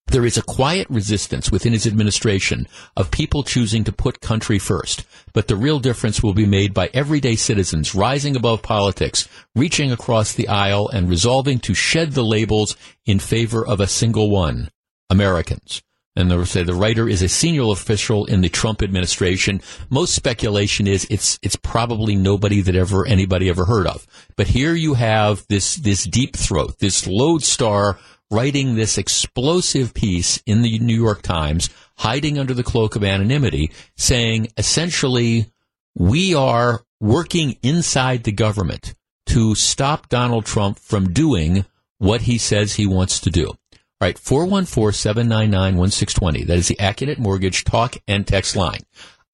There 0.08 0.26
is 0.26 0.36
a 0.36 0.42
quiet 0.42 0.88
resistance 0.90 1.50
within 1.50 1.72
his 1.72 1.86
administration 1.86 2.68
of 2.96 3.10
people 3.10 3.44
choosing 3.44 3.82
to 3.84 3.92
put 3.92 4.20
country 4.20 4.58
first, 4.58 5.04
but 5.32 5.48
the 5.48 5.56
real 5.56 5.80
difference 5.80 6.22
will 6.22 6.34
be 6.34 6.44
made 6.44 6.74
by 6.74 6.90
everyday 6.92 7.34
citizens 7.34 7.94
rising 7.94 8.36
above 8.36 8.62
politics, 8.62 9.26
reaching 9.54 9.90
across 9.90 10.34
the 10.34 10.48
aisle, 10.48 10.88
and 10.88 11.08
resolving 11.08 11.60
to 11.60 11.72
shed 11.72 12.12
the 12.12 12.24
labels 12.24 12.76
in 13.06 13.18
favor 13.18 13.66
of 13.66 13.80
a 13.80 13.86
single 13.86 14.28
one 14.28 14.70
Americans. 15.08 15.82
And 16.14 16.30
they 16.30 16.44
say 16.44 16.62
the 16.62 16.74
writer 16.74 17.08
is 17.08 17.22
a 17.22 17.28
senior 17.28 17.72
official 17.72 18.26
in 18.26 18.42
the 18.42 18.50
Trump 18.50 18.82
administration. 18.82 19.62
Most 19.88 20.14
speculation 20.14 20.86
is 20.86 21.06
it's 21.10 21.38
it's 21.42 21.56
probably 21.56 22.16
nobody 22.16 22.60
that 22.60 22.76
ever 22.76 23.06
anybody 23.06 23.48
ever 23.48 23.64
heard 23.64 23.86
of. 23.86 24.06
But 24.36 24.48
here 24.48 24.74
you 24.74 24.94
have 24.94 25.46
this 25.48 25.76
this 25.76 26.04
deep 26.04 26.36
throat, 26.36 26.78
this 26.80 27.06
lodestar 27.06 27.98
writing 28.30 28.74
this 28.74 28.98
explosive 28.98 29.94
piece 29.94 30.42
in 30.46 30.62
the 30.62 30.78
New 30.78 30.96
York 30.96 31.22
Times, 31.22 31.70
hiding 31.98 32.38
under 32.38 32.54
the 32.54 32.62
cloak 32.62 32.96
of 32.96 33.04
anonymity, 33.04 33.70
saying 33.96 34.48
essentially 34.56 35.46
we 35.94 36.34
are 36.34 36.82
working 37.00 37.56
inside 37.62 38.24
the 38.24 38.32
government 38.32 38.94
to 39.26 39.54
stop 39.54 40.08
Donald 40.08 40.44
Trump 40.44 40.78
from 40.78 41.12
doing 41.12 41.64
what 41.98 42.22
he 42.22 42.38
says 42.38 42.74
he 42.74 42.86
wants 42.86 43.20
to 43.20 43.30
do. 43.30 43.54
All 44.02 44.08
right, 44.08 44.16
414-799-1620. 44.16 46.46
That 46.48 46.58
is 46.58 46.66
the 46.66 46.74
Accunet 46.74 47.18
Mortgage 47.18 47.62
talk 47.62 47.94
and 48.08 48.26
text 48.26 48.56
line. 48.56 48.80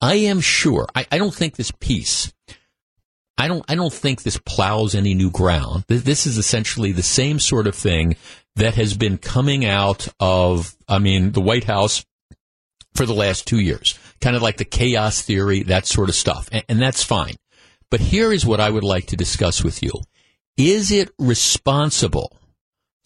I 0.03 0.17
am 0.17 0.43
sure, 0.43 0.87
I, 0.95 1.07
I, 1.11 1.17
don't 1.17 1.33
think 1.33 1.57
this 1.57 1.73
piece, 1.81 2.35
I 3.39 3.49
don't, 3.49 3.65
I 3.67 3.77
don't 3.77 3.95
think 3.95 4.23
this 4.23 4.37
plows 4.37 4.95
any 4.95 5.15
new 5.15 5.31
ground. 5.31 5.85
This 5.89 6.27
is 6.27 6.37
essentially 6.37 6.93
the 6.93 7.03
same 7.03 7.39
sort 7.39 7.67
of 7.67 7.75
thing 7.75 8.17
that 8.57 8.75
has 8.75 8.95
been 8.95 9.17
coming 9.17 9.65
out 9.65 10.07
of, 10.21 10.77
I 10.87 10.99
mean, 10.99 11.33
the 11.33 11.41
White 11.41 11.65
House 11.65 12.05
for 12.95 13.07
the 13.07 13.15
last 13.15 13.47
two 13.47 13.61
years. 13.61 13.99
Kind 14.21 14.37
of 14.37 14.43
like 14.43 14.59
the 14.59 14.67
chaos 14.67 15.23
theory, 15.23 15.63
that 15.63 15.87
sort 15.87 16.11
of 16.11 16.15
stuff. 16.15 16.47
and, 16.53 16.63
and 16.69 16.79
that's 16.79 17.03
fine. 17.03 17.37
But 17.91 18.01
here 18.01 18.35
is 18.35 18.45
what 18.45 18.61
I 18.61 18.69
would 18.69 18.85
like 18.85 19.07
to 19.07 19.17
discuss 19.17 19.65
with 19.65 19.83
you. 19.83 19.93
Is 20.59 20.91
it 20.91 21.09
responsible 21.19 22.37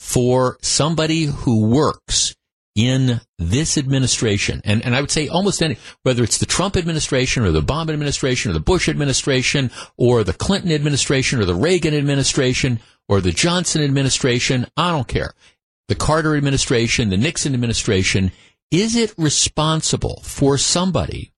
for 0.03 0.59
somebody 0.63 1.27
who 1.27 1.65
works 1.65 2.35
in 2.75 3.21
this 3.39 3.79
administration, 3.79 4.61
and, 4.65 4.85
and 4.85 4.97
I 4.97 5.01
would 5.01 5.13
say 5.13 5.29
almost 5.29 5.63
any, 5.63 5.79
whether 6.03 6.25
it's 6.25 6.39
the 6.39 6.45
Trump 6.45 6.77
administration 6.77 7.45
or 7.45 7.53
the 7.53 7.63
Obama 7.63 7.91
administration 7.91 8.51
or 8.51 8.55
the 8.55 8.61
Bush 8.61 8.89
administration 8.89 9.71
or 9.97 10.25
the 10.25 10.33
Clinton 10.33 10.73
administration 10.73 11.41
or 11.41 11.45
the 11.45 11.55
Reagan 11.55 11.95
administration 11.95 12.81
or 13.09 13.21
the 13.21 13.31
Johnson 13.31 13.81
administration, 13.81 14.67
I 14.77 14.91
don't 14.91 15.07
care. 15.07 15.35
The 15.87 15.95
Carter 15.95 16.37
administration, 16.37 17.09
the 17.09 17.17
Nixon 17.17 17.55
administration, 17.55 18.33
is 18.73 18.97
it 18.97 19.15
responsible 19.17 20.21
for 20.25 20.59
somebody 20.59 21.33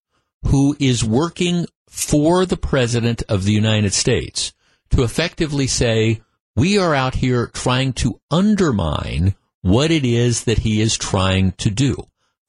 who 0.46 0.74
is 0.80 1.04
working 1.04 1.66
for 1.90 2.46
the 2.46 2.56
President 2.56 3.22
of 3.28 3.44
the 3.44 3.52
United 3.52 3.92
States 3.92 4.54
to 4.90 5.02
effectively 5.02 5.66
say, 5.66 6.22
we 6.56 6.78
are 6.78 6.94
out 6.94 7.16
here 7.16 7.48
trying 7.48 7.92
to 7.94 8.20
undermine 8.30 9.34
what 9.62 9.90
it 9.90 10.04
is 10.04 10.44
that 10.44 10.58
he 10.58 10.80
is 10.80 10.96
trying 10.96 11.50
to 11.52 11.70
do. 11.70 11.96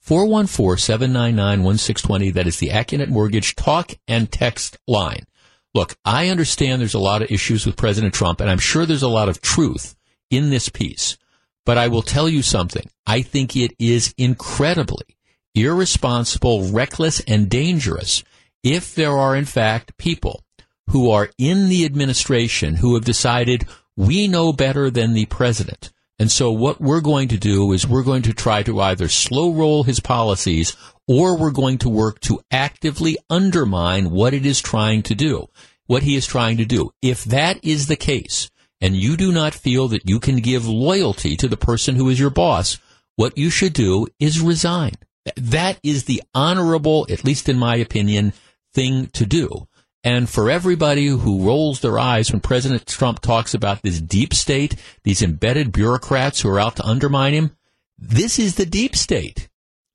414-799-1620. 0.06 2.34
That 2.34 2.48
is 2.48 2.60
the 2.60 2.70
Accunet 2.70 3.10
Mortgage 3.10 3.56
talk 3.56 3.94
and 4.08 4.32
text 4.32 4.78
line. 4.88 5.26
Look, 5.74 5.98
I 6.06 6.30
understand 6.30 6.80
there's 6.80 6.94
a 6.94 7.00
lot 7.00 7.22
of 7.22 7.32
issues 7.32 7.66
with 7.66 7.76
President 7.76 8.14
Trump, 8.14 8.40
and 8.40 8.50
I'm 8.50 8.60
sure 8.60 8.86
there's 8.86 9.02
a 9.02 9.08
lot 9.08 9.30
of 9.30 9.42
truth 9.42 9.96
in 10.30 10.52
this 10.52 10.70
piece. 10.70 11.18
But 11.66 11.80
I 11.80 11.88
will 11.88 12.04
tell 12.04 12.30
you 12.30 12.44
something. 12.44 12.88
I 13.08 13.24
think 13.24 13.56
it 13.56 13.74
is 13.80 14.14
incredibly 14.18 15.18
irresponsible, 15.56 16.72
reckless, 16.72 17.22
and 17.22 17.50
dangerous 17.50 18.24
if 18.62 18.94
there 18.94 19.18
are, 19.18 19.36
in 19.36 19.46
fact, 19.46 19.98
people 19.98 20.44
who 20.90 21.10
are 21.10 21.32
in 21.38 21.70
the 21.70 21.86
administration 21.86 22.76
who 22.76 22.94
have 22.94 23.06
decided 23.06 23.66
we 23.98 24.28
know 24.28 24.54
better 24.54 24.90
than 24.90 25.14
the 25.14 25.26
president. 25.26 25.92
And 26.18 26.32
so 26.32 26.52
what 26.52 26.80
we're 26.80 27.02
going 27.02 27.28
to 27.30 27.38
do 27.38 27.74
is 27.74 27.88
we're 27.88 28.04
going 28.04 28.22
to 28.24 28.34
try 28.34 28.64
to 28.64 28.80
either 28.80 29.10
slow 29.10 29.52
roll 29.52 29.84
his 29.84 30.00
policies 30.00 30.76
or 31.08 31.38
we're 31.38 31.52
going 31.52 31.78
to 31.80 31.90
work 31.90 32.20
to 32.22 32.42
actively 32.52 33.18
undermine 33.30 34.12
what 34.12 34.34
it 34.34 34.46
is 34.46 34.62
trying 34.62 35.04
to 35.04 35.16
do, 35.16 35.48
what 35.88 36.04
he 36.04 36.16
is 36.16 36.26
trying 36.26 36.58
to 36.58 36.66
do. 36.66 36.92
If 37.02 37.26
that 37.26 37.64
is 37.64 37.88
the 37.88 37.98
case, 37.98 38.50
and 38.82 38.96
you 38.96 39.18
do 39.18 39.32
not 39.32 39.54
feel 39.54 39.88
that 39.90 40.08
you 40.08 40.20
can 40.20 40.38
give 40.38 40.68
loyalty 40.68 41.36
to 41.38 41.48
the 41.48 41.58
person 41.58 41.96
who 41.96 42.10
is 42.10 42.20
your 42.20 42.30
boss, 42.30 42.78
what 43.16 43.38
you 43.38 43.50
should 43.50 43.74
do 43.74 44.08
is 44.20 44.42
resign. 44.42 44.94
That 45.36 45.80
is 45.84 46.04
the 46.04 46.22
honorable, 46.34 47.08
at 47.10 47.24
least 47.24 47.50
in 47.50 47.58
my 47.58 47.78
opinion, 47.78 48.34
thing 48.74 49.08
to 49.08 49.26
do. 49.26 49.68
And 50.06 50.30
for 50.30 50.52
everybody 50.52 51.08
who 51.08 51.44
rolls 51.44 51.82
their 51.82 51.98
eyes 51.98 52.32
when 52.32 52.40
President 52.40 52.86
Trump 52.86 53.22
talks 53.22 53.56
about 53.56 53.82
this 53.82 54.00
deep 54.00 54.36
state, 54.36 54.76
these 55.04 55.24
embedded 55.24 55.72
bureaucrats 55.72 56.42
who 56.42 56.50
are 56.50 56.60
out 56.60 56.76
to 56.76 56.86
undermine 56.86 57.34
him, 57.34 57.58
this 57.98 58.38
is 58.38 58.54
the 58.54 58.68
deep 58.68 58.96
state. 58.96 59.50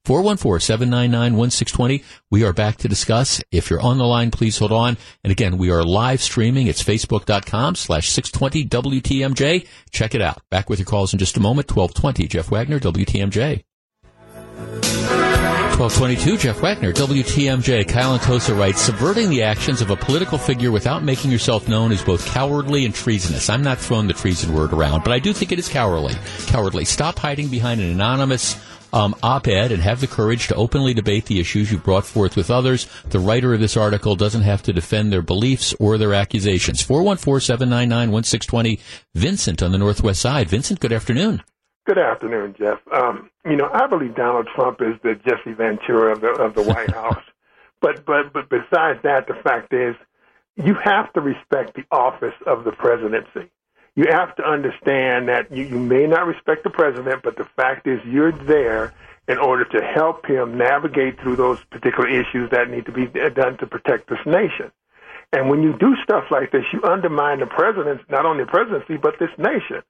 414-799-1620. 0.05 2.03
We 2.29 2.43
are 2.43 2.51
back 2.51 2.75
to 2.77 2.89
discuss. 2.89 3.41
If 3.51 3.69
you're 3.69 3.81
on 3.81 3.99
the 3.99 4.03
line, 4.03 4.31
please 4.31 4.57
hold 4.57 4.73
on. 4.73 4.97
And 5.23 5.31
again, 5.31 5.57
we 5.57 5.71
are 5.71 5.83
live 5.83 6.21
streaming. 6.21 6.67
It's 6.67 6.83
facebook.com 6.83 7.75
slash 7.75 8.09
620 8.09 8.65
WTMJ. 8.99 9.65
Check 9.91 10.13
it 10.13 10.21
out. 10.21 10.41
Back 10.49 10.69
with 10.69 10.79
your 10.79 10.87
calls 10.87 11.13
in 11.13 11.19
just 11.19 11.37
a 11.37 11.39
moment. 11.39 11.73
1220. 11.73 12.27
Jeff 12.27 12.51
Wagner, 12.51 12.81
WTMJ. 12.81 13.63
1222, 15.81 16.37
Jeff 16.37 16.61
Wagner, 16.61 16.93
WTMJ. 16.93 17.87
Kyle 17.87 18.13
Antosa 18.13 18.53
writes, 18.53 18.79
subverting 18.79 19.31
the 19.31 19.41
actions 19.41 19.81
of 19.81 19.89
a 19.89 19.95
political 19.95 20.37
figure 20.37 20.69
without 20.69 21.01
making 21.01 21.31
yourself 21.31 21.67
known 21.67 21.91
is 21.91 22.03
both 22.03 22.23
cowardly 22.27 22.85
and 22.85 22.93
treasonous. 22.93 23.49
I'm 23.49 23.63
not 23.63 23.79
throwing 23.79 24.05
the 24.05 24.13
treason 24.13 24.53
word 24.53 24.73
around, 24.73 25.03
but 25.03 25.11
I 25.11 25.17
do 25.17 25.33
think 25.33 25.51
it 25.51 25.57
is 25.57 25.67
cowardly. 25.67 26.13
Cowardly. 26.45 26.85
Stop 26.85 27.17
hiding 27.17 27.47
behind 27.47 27.81
an 27.81 27.89
anonymous 27.89 28.63
um, 28.93 29.15
op-ed 29.23 29.71
and 29.71 29.81
have 29.81 30.01
the 30.01 30.07
courage 30.07 30.49
to 30.49 30.55
openly 30.55 30.93
debate 30.93 31.25
the 31.25 31.39
issues 31.39 31.71
you 31.71 31.79
brought 31.79 32.05
forth 32.05 32.35
with 32.35 32.51
others. 32.51 32.85
The 33.09 33.17
writer 33.17 33.51
of 33.55 33.59
this 33.59 33.75
article 33.75 34.15
doesn't 34.15 34.43
have 34.43 34.61
to 34.63 34.73
defend 34.73 35.11
their 35.11 35.23
beliefs 35.23 35.73
or 35.79 35.97
their 35.97 36.13
accusations. 36.13 36.85
414-799-1620. 36.85 38.79
Vincent 39.15 39.63
on 39.63 39.71
the 39.71 39.79
Northwest 39.79 40.21
Side. 40.21 40.47
Vincent, 40.47 40.79
good 40.79 40.93
afternoon. 40.93 41.41
Good 41.93 41.97
afternoon, 41.97 42.55
Jeff. 42.57 42.79
Um, 42.89 43.29
you 43.43 43.57
know, 43.57 43.69
I 43.69 43.85
believe 43.85 44.15
Donald 44.15 44.47
Trump 44.55 44.79
is 44.81 44.95
the 45.03 45.13
Jesse 45.13 45.51
Ventura 45.51 46.13
of 46.13 46.21
the 46.21 46.29
of 46.29 46.55
the 46.55 46.61
White 46.61 46.91
House. 46.91 47.21
But 47.81 48.05
but 48.05 48.31
but 48.31 48.47
besides 48.47 49.01
that, 49.03 49.27
the 49.27 49.33
fact 49.33 49.73
is, 49.73 49.97
you 50.55 50.73
have 50.75 51.11
to 51.11 51.19
respect 51.19 51.73
the 51.73 51.83
office 51.91 52.35
of 52.47 52.63
the 52.63 52.71
presidency. 52.71 53.51
You 53.95 54.05
have 54.09 54.33
to 54.37 54.43
understand 54.49 55.27
that 55.27 55.51
you, 55.51 55.65
you 55.65 55.79
may 55.79 56.07
not 56.07 56.27
respect 56.27 56.63
the 56.63 56.69
president, 56.69 57.23
but 57.23 57.35
the 57.35 57.43
fact 57.57 57.85
is, 57.85 57.99
you're 58.05 58.31
there 58.31 58.93
in 59.27 59.37
order 59.37 59.65
to 59.65 59.83
help 59.83 60.25
him 60.25 60.57
navigate 60.57 61.19
through 61.19 61.35
those 61.35 61.61
particular 61.71 62.07
issues 62.07 62.49
that 62.51 62.69
need 62.69 62.85
to 62.85 62.93
be 62.93 63.07
done 63.07 63.57
to 63.57 63.67
protect 63.67 64.07
this 64.07 64.25
nation. 64.25 64.71
And 65.33 65.49
when 65.49 65.61
you 65.61 65.77
do 65.77 65.97
stuff 66.05 66.31
like 66.31 66.53
this, 66.53 66.63
you 66.71 66.81
undermine 66.85 67.41
the 67.41 67.47
president, 67.47 68.09
not 68.09 68.25
only 68.25 68.45
the 68.45 68.49
presidency, 68.49 68.95
but 68.95 69.19
this 69.19 69.37
nation. 69.37 69.83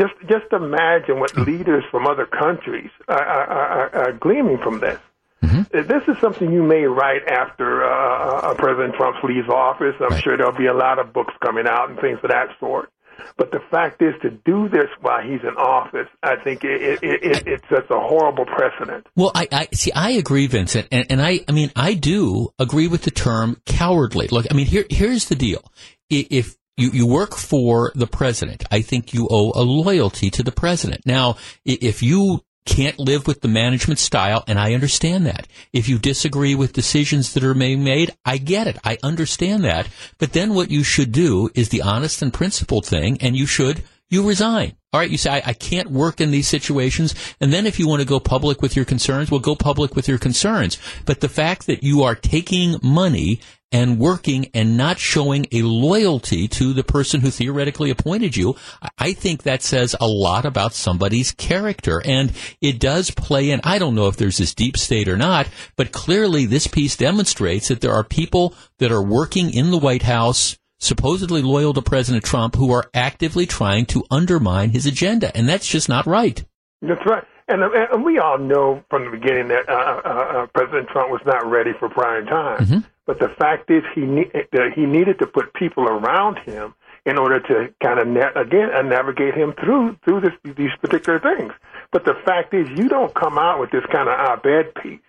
Just 0.00 0.14
just 0.28 0.52
imagine 0.52 1.20
what 1.20 1.36
leaders 1.36 1.84
from 1.90 2.06
other 2.06 2.26
countries 2.26 2.90
are, 3.08 3.22
are, 3.22 3.94
are 3.94 4.12
gleaming 4.12 4.58
from 4.58 4.80
this. 4.80 4.98
Mm-hmm. 5.42 5.62
This 5.72 6.02
is 6.08 6.20
something 6.20 6.52
you 6.52 6.62
may 6.62 6.84
write 6.84 7.26
after 7.28 7.84
uh, 7.84 8.52
uh, 8.52 8.54
President 8.54 8.94
Trump 8.94 9.22
leaves 9.24 9.48
office. 9.48 9.94
I'm 10.00 10.08
right. 10.08 10.22
sure 10.22 10.36
there'll 10.36 10.56
be 10.56 10.66
a 10.66 10.74
lot 10.74 10.98
of 10.98 11.12
books 11.12 11.34
coming 11.44 11.66
out 11.66 11.90
and 11.90 11.98
things 12.00 12.18
of 12.22 12.30
that 12.30 12.48
sort. 12.60 12.90
But 13.36 13.50
the 13.50 13.60
fact 13.70 14.02
is, 14.02 14.14
to 14.22 14.30
do 14.30 14.68
this 14.68 14.88
while 15.00 15.22
he's 15.22 15.42
in 15.42 15.56
office, 15.56 16.08
I 16.22 16.36
think 16.42 16.64
it, 16.64 17.02
it, 17.02 17.02
it, 17.02 17.46
it 17.46 17.60
sets 17.68 17.90
a 17.90 18.00
horrible 18.00 18.46
precedent. 18.46 19.06
Well, 19.14 19.32
I, 19.34 19.48
I 19.52 19.68
see. 19.74 19.92
I 19.92 20.12
agree, 20.12 20.46
Vincent, 20.46 20.88
and, 20.90 21.06
and 21.10 21.22
I, 21.22 21.40
I 21.48 21.52
mean, 21.52 21.70
I 21.76 21.94
do 21.94 22.52
agree 22.58 22.88
with 22.88 23.02
the 23.02 23.10
term 23.10 23.60
cowardly. 23.66 24.28
Look, 24.28 24.46
I 24.50 24.54
mean, 24.54 24.66
here, 24.66 24.86
here's 24.88 25.26
the 25.26 25.34
deal: 25.34 25.62
if 26.08 26.56
you, 26.76 26.90
you 26.90 27.06
work 27.06 27.36
for 27.36 27.92
the 27.94 28.06
president. 28.06 28.64
I 28.70 28.82
think 28.82 29.12
you 29.12 29.28
owe 29.30 29.52
a 29.54 29.62
loyalty 29.62 30.30
to 30.30 30.42
the 30.42 30.52
president. 30.52 31.02
Now, 31.04 31.36
if 31.64 32.02
you 32.02 32.42
can't 32.64 32.98
live 32.98 33.26
with 33.26 33.40
the 33.40 33.48
management 33.48 33.98
style, 33.98 34.44
and 34.46 34.58
I 34.58 34.74
understand 34.74 35.26
that. 35.26 35.48
If 35.72 35.88
you 35.88 35.98
disagree 35.98 36.54
with 36.54 36.72
decisions 36.72 37.34
that 37.34 37.42
are 37.42 37.54
being 37.54 37.82
made, 37.82 38.12
I 38.24 38.38
get 38.38 38.66
it. 38.66 38.78
I 38.84 38.98
understand 39.02 39.64
that. 39.64 39.88
But 40.18 40.32
then 40.32 40.54
what 40.54 40.70
you 40.70 40.84
should 40.84 41.12
do 41.12 41.50
is 41.54 41.68
the 41.68 41.82
honest 41.82 42.22
and 42.22 42.32
principled 42.32 42.86
thing, 42.86 43.18
and 43.20 43.36
you 43.36 43.46
should, 43.46 43.82
you 44.08 44.26
resign. 44.26 44.76
All 44.92 45.00
right, 45.00 45.10
you 45.10 45.18
say, 45.18 45.30
I, 45.30 45.42
I, 45.46 45.52
can't 45.54 45.90
work 45.90 46.20
in 46.20 46.30
these 46.30 46.46
situations. 46.46 47.14
And 47.40 47.50
then 47.50 47.66
if 47.66 47.78
you 47.78 47.88
want 47.88 48.02
to 48.02 48.06
go 48.06 48.20
public 48.20 48.60
with 48.60 48.76
your 48.76 48.84
concerns, 48.84 49.30
well, 49.30 49.40
go 49.40 49.56
public 49.56 49.96
with 49.96 50.06
your 50.06 50.18
concerns. 50.18 50.78
But 51.06 51.20
the 51.20 51.30
fact 51.30 51.66
that 51.66 51.82
you 51.82 52.02
are 52.02 52.14
taking 52.14 52.76
money 52.82 53.40
and 53.72 53.98
working 53.98 54.50
and 54.54 54.76
not 54.76 54.98
showing 54.98 55.46
a 55.50 55.62
loyalty 55.62 56.46
to 56.48 56.72
the 56.72 56.84
person 56.84 57.20
who 57.20 57.30
theoretically 57.30 57.90
appointed 57.90 58.36
you, 58.36 58.54
I 58.98 59.12
think 59.12 59.42
that 59.42 59.62
says 59.62 59.96
a 60.00 60.06
lot 60.06 60.44
about 60.44 60.74
somebody's 60.74 61.32
character. 61.32 62.02
And 62.04 62.32
it 62.60 62.78
does 62.78 63.10
play 63.10 63.50
in, 63.50 63.60
I 63.64 63.78
don't 63.78 63.94
know 63.94 64.08
if 64.08 64.16
there's 64.16 64.38
this 64.38 64.54
deep 64.54 64.76
state 64.76 65.08
or 65.08 65.16
not, 65.16 65.48
but 65.76 65.92
clearly 65.92 66.46
this 66.46 66.66
piece 66.66 66.96
demonstrates 66.96 67.68
that 67.68 67.80
there 67.80 67.92
are 67.92 68.04
people 68.04 68.54
that 68.78 68.92
are 68.92 69.02
working 69.02 69.52
in 69.52 69.70
the 69.70 69.78
White 69.78 70.02
House 70.02 70.56
supposedly 70.78 71.42
loyal 71.42 71.72
to 71.72 71.82
President 71.82 72.24
Trump 72.24 72.56
who 72.56 72.72
are 72.72 72.90
actively 72.92 73.46
trying 73.46 73.86
to 73.86 74.04
undermine 74.10 74.70
his 74.70 74.84
agenda. 74.84 75.34
And 75.36 75.48
that's 75.48 75.66
just 75.66 75.88
not 75.88 76.06
right. 76.06 76.44
That's 76.82 77.06
right. 77.06 77.24
And, 77.48 77.62
and 77.62 78.04
we 78.04 78.18
all 78.18 78.38
know 78.38 78.82
from 78.88 79.04
the 79.04 79.10
beginning 79.10 79.48
that 79.48 79.68
uh, 79.68 79.72
uh, 79.72 80.08
uh, 80.08 80.46
President 80.54 80.88
Trump 80.88 81.10
was 81.10 81.20
not 81.26 81.46
ready 81.46 81.70
for 81.78 81.88
prime 81.88 82.26
time. 82.26 82.64
Mm-hmm. 82.64 82.78
But 83.06 83.18
the 83.18 83.28
fact 83.38 83.70
is, 83.70 83.82
he 83.94 84.02
ne- 84.02 84.30
he 84.74 84.86
needed 84.86 85.18
to 85.18 85.26
put 85.26 85.52
people 85.54 85.84
around 85.84 86.38
him 86.38 86.74
in 87.04 87.18
order 87.18 87.40
to 87.40 87.74
kind 87.82 87.98
of 87.98 88.06
na- 88.06 88.40
again 88.40 88.70
uh, 88.72 88.82
navigate 88.82 89.34
him 89.34 89.54
through 89.60 89.96
through 90.04 90.20
this, 90.20 90.54
these 90.56 90.70
particular 90.80 91.18
things. 91.18 91.52
But 91.90 92.04
the 92.04 92.14
fact 92.24 92.54
is, 92.54 92.68
you 92.76 92.88
don't 92.88 93.12
come 93.14 93.38
out 93.38 93.60
with 93.60 93.70
this 93.70 93.84
kind 93.90 94.08
of 94.08 94.14
op-ed 94.18 94.74
piece 94.80 95.00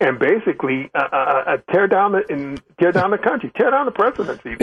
and 0.00 0.18
basically 0.18 0.90
uh, 0.94 1.02
uh, 1.12 1.16
uh, 1.16 1.56
tear 1.72 1.86
down 1.86 2.12
the 2.12 2.24
and 2.28 2.60
tear 2.78 2.92
down 2.92 3.10
the 3.10 3.18
country, 3.18 3.50
tear 3.56 3.70
down 3.70 3.86
the 3.86 3.92
presidency. 3.92 4.56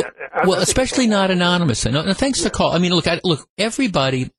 Well, 0.46 0.60
especially 0.60 1.08
not 1.08 1.32
anonymous. 1.32 1.86
And 1.86 1.96
thanks 2.18 2.40
yeah. 2.40 2.44
for 2.44 2.50
the 2.50 2.56
call. 2.56 2.74
I 2.74 2.80
mean, 2.80 2.92
look, 2.92 3.08
I, 3.08 3.20
look, 3.24 3.48
everybody 3.58 4.32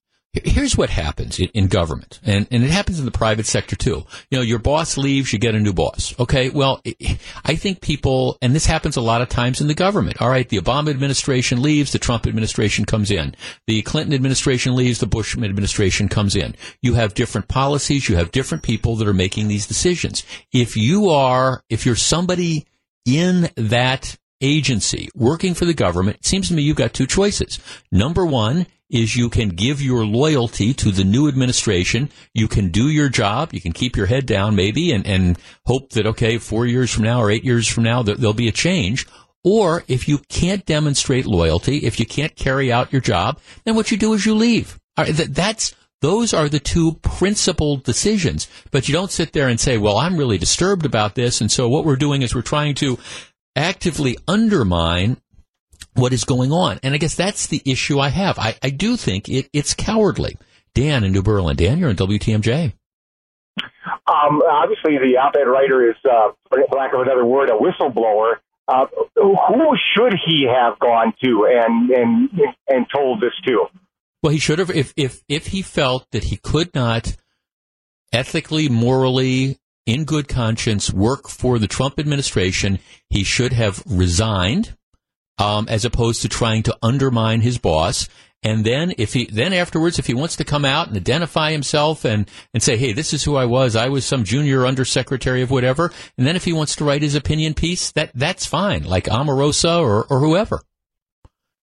Here's 0.44 0.76
what 0.76 0.90
happens 0.90 1.38
in 1.38 1.68
government, 1.68 2.20
and, 2.24 2.46
and 2.50 2.64
it 2.64 2.70
happens 2.70 2.98
in 2.98 3.04
the 3.04 3.10
private 3.10 3.46
sector 3.46 3.76
too. 3.76 4.04
You 4.30 4.38
know, 4.38 4.42
your 4.42 4.58
boss 4.58 4.96
leaves, 4.96 5.32
you 5.32 5.38
get 5.38 5.54
a 5.54 5.60
new 5.60 5.72
boss. 5.72 6.14
Okay, 6.18 6.50
well, 6.50 6.82
I 7.44 7.54
think 7.56 7.80
people, 7.80 8.38
and 8.42 8.54
this 8.54 8.66
happens 8.66 8.96
a 8.96 9.00
lot 9.00 9.22
of 9.22 9.28
times 9.28 9.60
in 9.60 9.68
the 9.68 9.74
government. 9.74 10.20
All 10.20 10.28
right, 10.28 10.48
the 10.48 10.58
Obama 10.58 10.90
administration 10.90 11.62
leaves, 11.62 11.92
the 11.92 11.98
Trump 11.98 12.26
administration 12.26 12.84
comes 12.84 13.10
in. 13.10 13.34
The 13.66 13.82
Clinton 13.82 14.14
administration 14.14 14.74
leaves, 14.74 15.00
the 15.00 15.06
Bush 15.06 15.36
administration 15.36 16.08
comes 16.08 16.36
in. 16.36 16.54
You 16.82 16.94
have 16.94 17.14
different 17.14 17.48
policies, 17.48 18.08
you 18.08 18.16
have 18.16 18.32
different 18.32 18.62
people 18.62 18.96
that 18.96 19.08
are 19.08 19.14
making 19.14 19.48
these 19.48 19.66
decisions. 19.66 20.24
If 20.52 20.76
you 20.76 21.10
are, 21.10 21.62
if 21.68 21.86
you're 21.86 21.96
somebody 21.96 22.66
in 23.04 23.50
that 23.56 24.16
agency 24.40 25.08
working 25.14 25.54
for 25.54 25.64
the 25.64 25.74
government, 25.74 26.18
it 26.18 26.26
seems 26.26 26.48
to 26.48 26.54
me 26.54 26.62
you've 26.62 26.76
got 26.76 26.92
two 26.94 27.06
choices. 27.06 27.58
Number 27.90 28.24
one 28.24 28.66
is 28.90 29.16
you 29.16 29.28
can 29.28 29.50
give 29.50 29.82
your 29.82 30.06
loyalty 30.06 30.72
to 30.72 30.90
the 30.90 31.04
new 31.04 31.28
administration. 31.28 32.10
You 32.32 32.48
can 32.48 32.70
do 32.70 32.88
your 32.88 33.10
job. 33.10 33.52
You 33.52 33.60
can 33.60 33.72
keep 33.72 33.96
your 33.96 34.06
head 34.06 34.24
down 34.24 34.56
maybe 34.56 34.92
and, 34.92 35.06
and 35.06 35.38
hope 35.66 35.90
that, 35.90 36.06
okay, 36.06 36.38
four 36.38 36.64
years 36.64 36.90
from 36.90 37.04
now 37.04 37.20
or 37.20 37.30
eight 37.30 37.44
years 37.44 37.68
from 37.68 37.84
now, 37.84 38.02
there'll 38.02 38.32
be 38.32 38.48
a 38.48 38.52
change. 38.52 39.06
Or 39.44 39.84
if 39.88 40.08
you 40.08 40.18
can't 40.30 40.64
demonstrate 40.64 41.26
loyalty, 41.26 41.78
if 41.78 42.00
you 42.00 42.06
can't 42.06 42.34
carry 42.34 42.72
out 42.72 42.92
your 42.92 43.02
job, 43.02 43.40
then 43.64 43.76
what 43.76 43.90
you 43.90 43.98
do 43.98 44.14
is 44.14 44.24
you 44.24 44.34
leave. 44.34 44.78
That's, 44.96 45.74
those 46.00 46.32
are 46.32 46.48
the 46.48 46.58
two 46.58 46.94
principled 47.02 47.84
decisions. 47.84 48.48
But 48.70 48.88
you 48.88 48.94
don't 48.94 49.10
sit 49.10 49.32
there 49.32 49.48
and 49.48 49.60
say, 49.60 49.78
well, 49.78 49.98
I'm 49.98 50.16
really 50.16 50.38
disturbed 50.38 50.86
about 50.86 51.14
this. 51.14 51.40
And 51.40 51.50
so 51.52 51.68
what 51.68 51.84
we're 51.84 51.96
doing 51.96 52.22
is 52.22 52.34
we're 52.34 52.42
trying 52.42 52.74
to 52.76 52.98
actively 53.58 54.16
undermine 54.26 55.20
what 55.94 56.12
is 56.12 56.24
going 56.24 56.52
on. 56.52 56.78
And 56.82 56.94
I 56.94 56.98
guess 56.98 57.14
that's 57.14 57.48
the 57.48 57.60
issue 57.64 57.98
I 57.98 58.08
have. 58.08 58.38
I, 58.38 58.56
I 58.62 58.70
do 58.70 58.96
think 58.96 59.28
it, 59.28 59.50
it's 59.52 59.74
cowardly. 59.74 60.36
Dan 60.74 61.02
in 61.02 61.12
New 61.12 61.22
Berlin. 61.22 61.56
Dan, 61.56 61.78
you're 61.78 61.90
in 61.90 61.96
WTMJ. 61.96 62.72
Um, 64.06 64.42
obviously, 64.48 64.96
the 64.98 65.18
op-ed 65.20 65.48
writer 65.48 65.90
is, 65.90 65.96
uh, 66.04 66.30
for 66.48 66.58
lack 66.76 66.94
of 66.94 67.00
another 67.00 67.24
word, 67.24 67.50
a 67.50 67.54
whistleblower. 67.54 68.34
Uh, 68.68 68.86
who 69.16 69.76
should 69.94 70.14
he 70.26 70.46
have 70.46 70.78
gone 70.78 71.14
to 71.24 71.48
and 71.50 71.90
and 71.90 72.30
and 72.68 72.86
told 72.94 73.18
this 73.18 73.32
to? 73.46 73.64
Well, 74.22 74.30
he 74.32 74.38
should 74.38 74.58
have 74.58 74.70
if 74.70 74.92
if 74.94 75.22
if 75.26 75.46
he 75.46 75.62
felt 75.62 76.06
that 76.10 76.24
he 76.24 76.36
could 76.36 76.74
not 76.74 77.16
ethically, 78.12 78.68
morally, 78.68 79.58
in 79.88 80.04
good 80.04 80.28
conscience 80.28 80.92
work 80.92 81.28
for 81.28 81.58
the 81.58 81.66
Trump 81.66 81.98
administration, 81.98 82.78
he 83.08 83.24
should 83.24 83.54
have 83.54 83.82
resigned 83.86 84.76
um, 85.38 85.66
as 85.70 85.86
opposed 85.86 86.20
to 86.22 86.28
trying 86.28 86.62
to 86.64 86.76
undermine 86.82 87.40
his 87.40 87.56
boss. 87.56 88.06
And 88.42 88.66
then 88.66 88.92
if 88.98 89.14
he, 89.14 89.24
then 89.24 89.54
afterwards, 89.54 89.98
if 89.98 90.06
he 90.06 90.12
wants 90.12 90.36
to 90.36 90.44
come 90.44 90.66
out 90.66 90.88
and 90.88 90.96
identify 90.96 91.52
himself 91.52 92.04
and, 92.04 92.30
and 92.52 92.62
say, 92.62 92.76
hey, 92.76 92.92
this 92.92 93.14
is 93.14 93.24
who 93.24 93.34
I 93.34 93.46
was. 93.46 93.76
I 93.76 93.88
was 93.88 94.04
some 94.04 94.24
junior 94.24 94.66
undersecretary 94.66 95.40
of 95.40 95.50
whatever. 95.50 95.90
And 96.18 96.26
then 96.26 96.36
if 96.36 96.44
he 96.44 96.52
wants 96.52 96.76
to 96.76 96.84
write 96.84 97.00
his 97.00 97.14
opinion 97.14 97.54
piece, 97.54 97.90
that, 97.92 98.12
that's 98.14 98.44
fine. 98.44 98.84
Like 98.84 99.04
Omarosa 99.04 99.80
or, 99.80 100.04
or 100.04 100.20
whoever. 100.20 100.60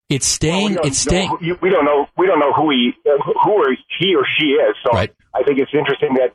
It's 0.09 0.27
staying, 0.27 0.75
well, 0.75 0.87
it's 0.87 0.99
staying. 0.99 1.31
We 1.63 1.71
don't 1.71 1.85
know, 1.85 2.07
we 2.17 2.27
don't 2.27 2.41
know 2.41 2.53
who 2.53 2.71
he, 2.71 2.93
who 3.05 3.53
or 3.53 3.77
he 4.01 4.17
or 4.17 4.27
she 4.39 4.47
is. 4.47 4.75
So 4.85 4.93
right. 4.93 5.15
I 5.35 5.45
think 5.45 5.61
it's 5.61 5.73
interesting 5.73 6.15
that 6.15 6.35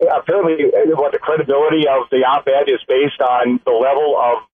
apparently 0.00 0.70
what 0.94 1.12
the 1.12 1.18
credibility 1.18 1.84
of 1.88 2.08
the 2.10 2.18
op-ed 2.18 2.68
is 2.68 2.80
based 2.88 3.20
on 3.20 3.60
the 3.64 3.72
level 3.72 4.16
of 4.18 4.44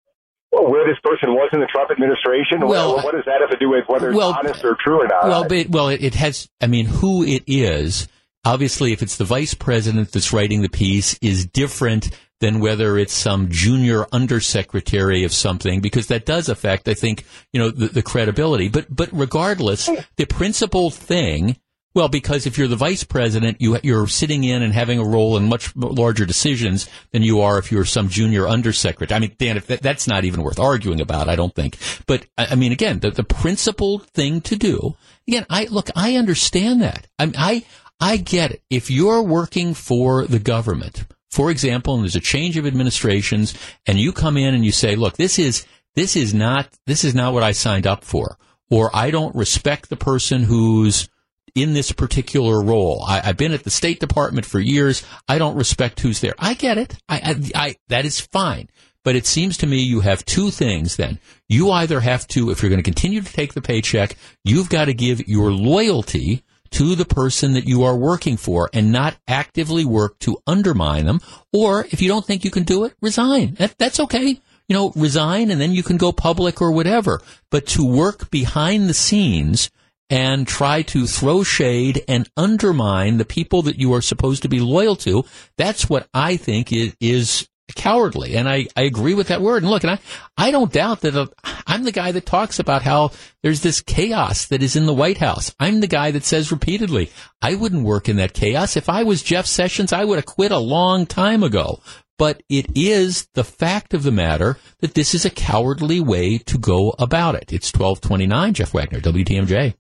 where 0.53 0.87
this 0.87 0.99
person 1.03 1.31
was 1.33 1.49
in 1.53 1.61
the 1.61 1.67
Trump 1.67 1.91
administration? 1.91 2.61
Well, 2.67 2.97
what, 2.97 3.05
what 3.05 3.15
does 3.15 3.25
that 3.27 3.41
have 3.41 3.51
to 3.51 3.57
do 3.57 3.71
with 3.71 3.85
whether 3.89 4.13
well, 4.13 4.31
it's 4.31 4.39
honest 4.39 4.65
or 4.65 4.77
true 4.79 5.03
or 5.03 5.07
not? 5.07 5.25
Well, 5.25 5.49
but, 5.49 5.69
well, 5.69 5.89
it 5.89 6.15
has. 6.15 6.49
I 6.61 6.67
mean, 6.67 6.87
who 6.87 7.25
it 7.25 7.45
is. 7.47 8.09
Obviously, 8.45 8.93
if 8.93 9.03
it's 9.03 9.19
the 9.19 9.25
vice 9.25 9.55
president 9.55 10.11
that's 10.11 10.33
writing 10.33 10.63
the 10.63 10.69
piece, 10.69 11.17
is 11.23 11.47
different 11.47 12.11
than 12.41 12.59
whether 12.59 12.99
it's 12.99 13.15
some 13.15 13.49
junior 13.51 14.05
undersecretary 14.11 15.23
of 15.23 15.33
something, 15.33 15.81
because 15.81 16.09
that 16.09 16.27
does 16.27 16.49
affect, 16.49 16.89
I 16.89 16.95
think, 16.95 17.25
you 17.53 17.61
know, 17.61 17.71
the, 17.71 17.87
the 17.87 18.03
credibility. 18.03 18.69
But 18.69 18.95
but 18.95 19.09
regardless, 19.13 19.89
the 20.17 20.27
principal 20.27 20.91
thing 20.91 21.57
well, 21.95 22.09
because 22.09 22.47
if 22.47 22.57
you're 22.57 22.69
the 22.69 22.77
vice 22.77 23.05
president, 23.05 23.61
you, 23.61 23.79
you're 23.83 24.07
sitting 24.07 24.45
in 24.45 24.63
and 24.63 24.73
having 24.73 24.99
a 24.99 25.05
role 25.05 25.37
in 25.37 25.49
much 25.49 25.75
larger 25.77 26.25
decisions 26.25 26.89
than 27.11 27.23
you 27.23 27.41
are 27.41 27.59
if 27.59 27.71
you're 27.71 27.85
some 27.85 28.09
junior 28.09 28.49
undersecretary. 28.49 29.17
I 29.17 29.21
mean, 29.21 29.37
Dan, 29.39 29.57
if 29.57 29.67
that, 29.67 29.83
that's 29.83 30.07
not 30.07 30.25
even 30.25 30.43
worth 30.43 30.59
arguing 30.59 31.01
about, 31.01 31.29
I 31.29 31.37
don't 31.37 31.55
think. 31.55 31.77
But 32.07 32.27
I 32.39 32.55
mean, 32.55 32.73
again, 32.73 33.01
the, 33.01 33.11
the 33.11 33.25
principled 33.25 34.07
thing 34.09 34.41
to 34.43 34.57
do. 34.57 34.97
Again, 35.29 35.47
I 35.51 35.65
look, 35.65 35.89
I 35.95 36.17
understand 36.17 36.83
that. 36.83 37.07
I, 37.19 37.33
I, 37.37 37.65
I 38.01 38.17
get 38.17 38.51
it. 38.53 38.63
If 38.71 38.91
you're 38.91 39.23
working 39.23 39.75
for 39.75 40.27
the 40.27 40.41
government, 40.41 41.05
for 41.31 41.51
example, 41.51 41.95
and 41.95 42.03
there's 42.03 42.17
a 42.17 42.21
change 42.21 42.57
of 42.57 42.67
administrations, 42.67 43.55
and 43.87 43.99
you 43.99 44.13
come 44.13 44.37
in 44.37 44.55
and 44.55 44.65
you 44.65 44.73
say, 44.73 44.97
"Look, 44.97 45.17
this 45.17 45.39
is 45.39 45.67
this 45.95 46.17
is 46.17 46.35
not 46.35 46.69
this 46.87 47.05
is 47.05 47.15
not 47.15 47.33
what 47.33 47.43
I 47.43 47.53
signed 47.53 47.87
up 47.87 48.05
for," 48.05 48.37
or 48.71 48.95
"I 48.95 49.11
don't 49.11 49.35
respect 49.35 49.89
the 49.89 49.97
person 49.97 50.43
who's." 50.43 51.09
In 51.55 51.75
this 51.75 51.93
particular 51.93 52.63
role. 52.63 53.05
I, 53.07 53.21
have 53.21 53.37
been 53.37 53.53
at 53.53 53.65
the 53.65 53.71
State 53.71 54.01
Department 54.01 54.47
for 54.47 54.59
years. 54.59 55.05
I 55.29 55.39
don't 55.39 55.57
respect 55.57 56.01
who's 56.01 56.21
there. 56.21 56.35
I 56.39 56.55
get 56.55 56.79
it. 56.79 56.97
I, 57.09 57.17
I, 57.17 57.67
I, 57.67 57.77
that 57.89 58.05
is 58.05 58.21
fine. 58.21 58.69
But 59.05 59.17
it 59.17 59.27
seems 59.27 59.57
to 59.59 59.67
me 59.67 59.79
you 59.79 60.01
have 60.01 60.25
two 60.25 60.51
things 60.51 60.97
then. 60.97 61.19
You 61.49 61.71
either 61.71 62.01
have 62.01 62.27
to, 62.29 62.51
if 62.51 62.63
you're 62.63 62.71
going 62.71 62.83
to 62.83 62.85
continue 62.85 63.21
to 63.21 63.33
take 63.33 63.53
the 63.53 63.61
paycheck, 63.61 64.17
you've 64.45 64.69
got 64.69 64.85
to 64.85 64.95
give 64.95 65.27
your 65.29 65.51
loyalty 65.51 66.45
to 66.71 66.95
the 66.95 67.05
person 67.05 67.53
that 67.53 67.67
you 67.67 67.83
are 67.83 67.97
working 67.97 68.37
for 68.37 68.71
and 68.73 68.93
not 68.93 69.17
actively 69.29 69.85
work 69.85 70.19
to 70.21 70.39
undermine 70.47 71.05
them. 71.05 71.21
Or 71.53 71.85
if 71.91 72.01
you 72.01 72.09
don't 72.09 72.25
think 72.25 72.45
you 72.45 72.51
can 72.51 72.63
do 72.63 72.85
it, 72.85 72.95
resign. 73.03 73.55
That, 73.55 73.77
that's 73.77 74.01
okay. 74.01 74.41
You 74.69 74.77
know, 74.77 74.93
resign 74.95 75.51
and 75.51 75.61
then 75.61 75.73
you 75.73 75.83
can 75.83 75.97
go 75.97 76.13
public 76.13 76.63
or 76.63 76.71
whatever. 76.71 77.21
But 77.51 77.67
to 77.69 77.85
work 77.85 78.31
behind 78.31 78.89
the 78.89 78.95
scenes 78.95 79.71
and 80.13 80.47
try 80.47 80.83
to 80.83 81.07
throw 81.07 81.43
shade 81.43 82.05
and 82.07 82.29
undermine 82.37 83.17
the 83.17 83.25
people 83.25 83.63
that 83.63 83.79
you 83.79 83.95
are 83.95 84.03
supposed 84.03 84.43
to 84.43 84.49
be 84.49 84.61
loyal 84.61 84.95
to, 84.95 85.25
that's 85.57 85.89
what 85.89 86.07
I 86.13 86.37
think 86.37 86.71
is, 86.71 86.95
is 87.01 87.49
cowardly. 87.75 88.37
And 88.37 88.47
I, 88.47 88.67
I 88.77 88.83
agree 88.83 89.15
with 89.15 89.29
that 89.29 89.41
word. 89.41 89.63
And 89.63 89.71
look, 89.71 89.85
and 89.85 89.93
I, 89.93 89.99
I 90.37 90.51
don't 90.51 90.71
doubt 90.71 91.01
that 91.01 91.17
uh, 91.17 91.29
I'm 91.67 91.85
the 91.85 91.93
guy 91.93 92.13
that 92.13 92.27
talks 92.27 92.59
about 92.59 92.83
how 92.83 93.13
there's 93.43 93.63
this 93.63 93.81
chaos 93.81 94.49
that 94.49 94.63
is 94.63 94.77
in 94.77 94.85
the 94.85 94.93
White 94.93 95.17
House. 95.17 95.55
I'm 95.59 95.81
the 95.81 95.87
guy 95.87 96.11
that 96.11 96.25
says 96.25 96.53
repeatedly, 96.53 97.11
I 97.41 97.55
wouldn't 97.55 97.87
work 97.87 98.11
in 98.11 98.17
that 98.17 98.35
chaos. 98.35 98.77
If 98.77 98.91
I 98.91 99.05
was 99.05 99.23
Jeff 99.23 99.47
Sessions, 99.47 99.95
I 99.95 100.05
would 100.05 100.17
have 100.17 100.27
quit 100.27 100.53
a 100.53 100.59
long 100.59 101.07
time 101.07 101.43
ago. 101.43 101.81
But 102.19 102.43
it 102.51 102.67
is 102.77 103.29
the 103.33 103.45
fact 103.45 103.95
of 103.95 104.03
the 104.03 104.13
matter 104.13 104.59
that 104.81 104.93
this 104.93 105.15
is 105.15 105.25
a 105.25 105.31
cowardly 105.31 106.01
way 106.01 106.37
to 106.37 106.59
go 106.59 106.95
about 106.99 107.35
it. 107.35 107.51
It's 107.51 107.73
1229, 107.73 108.53
Jeff 108.53 108.75
Wagner, 108.75 109.01
WTMJ. 109.01 109.75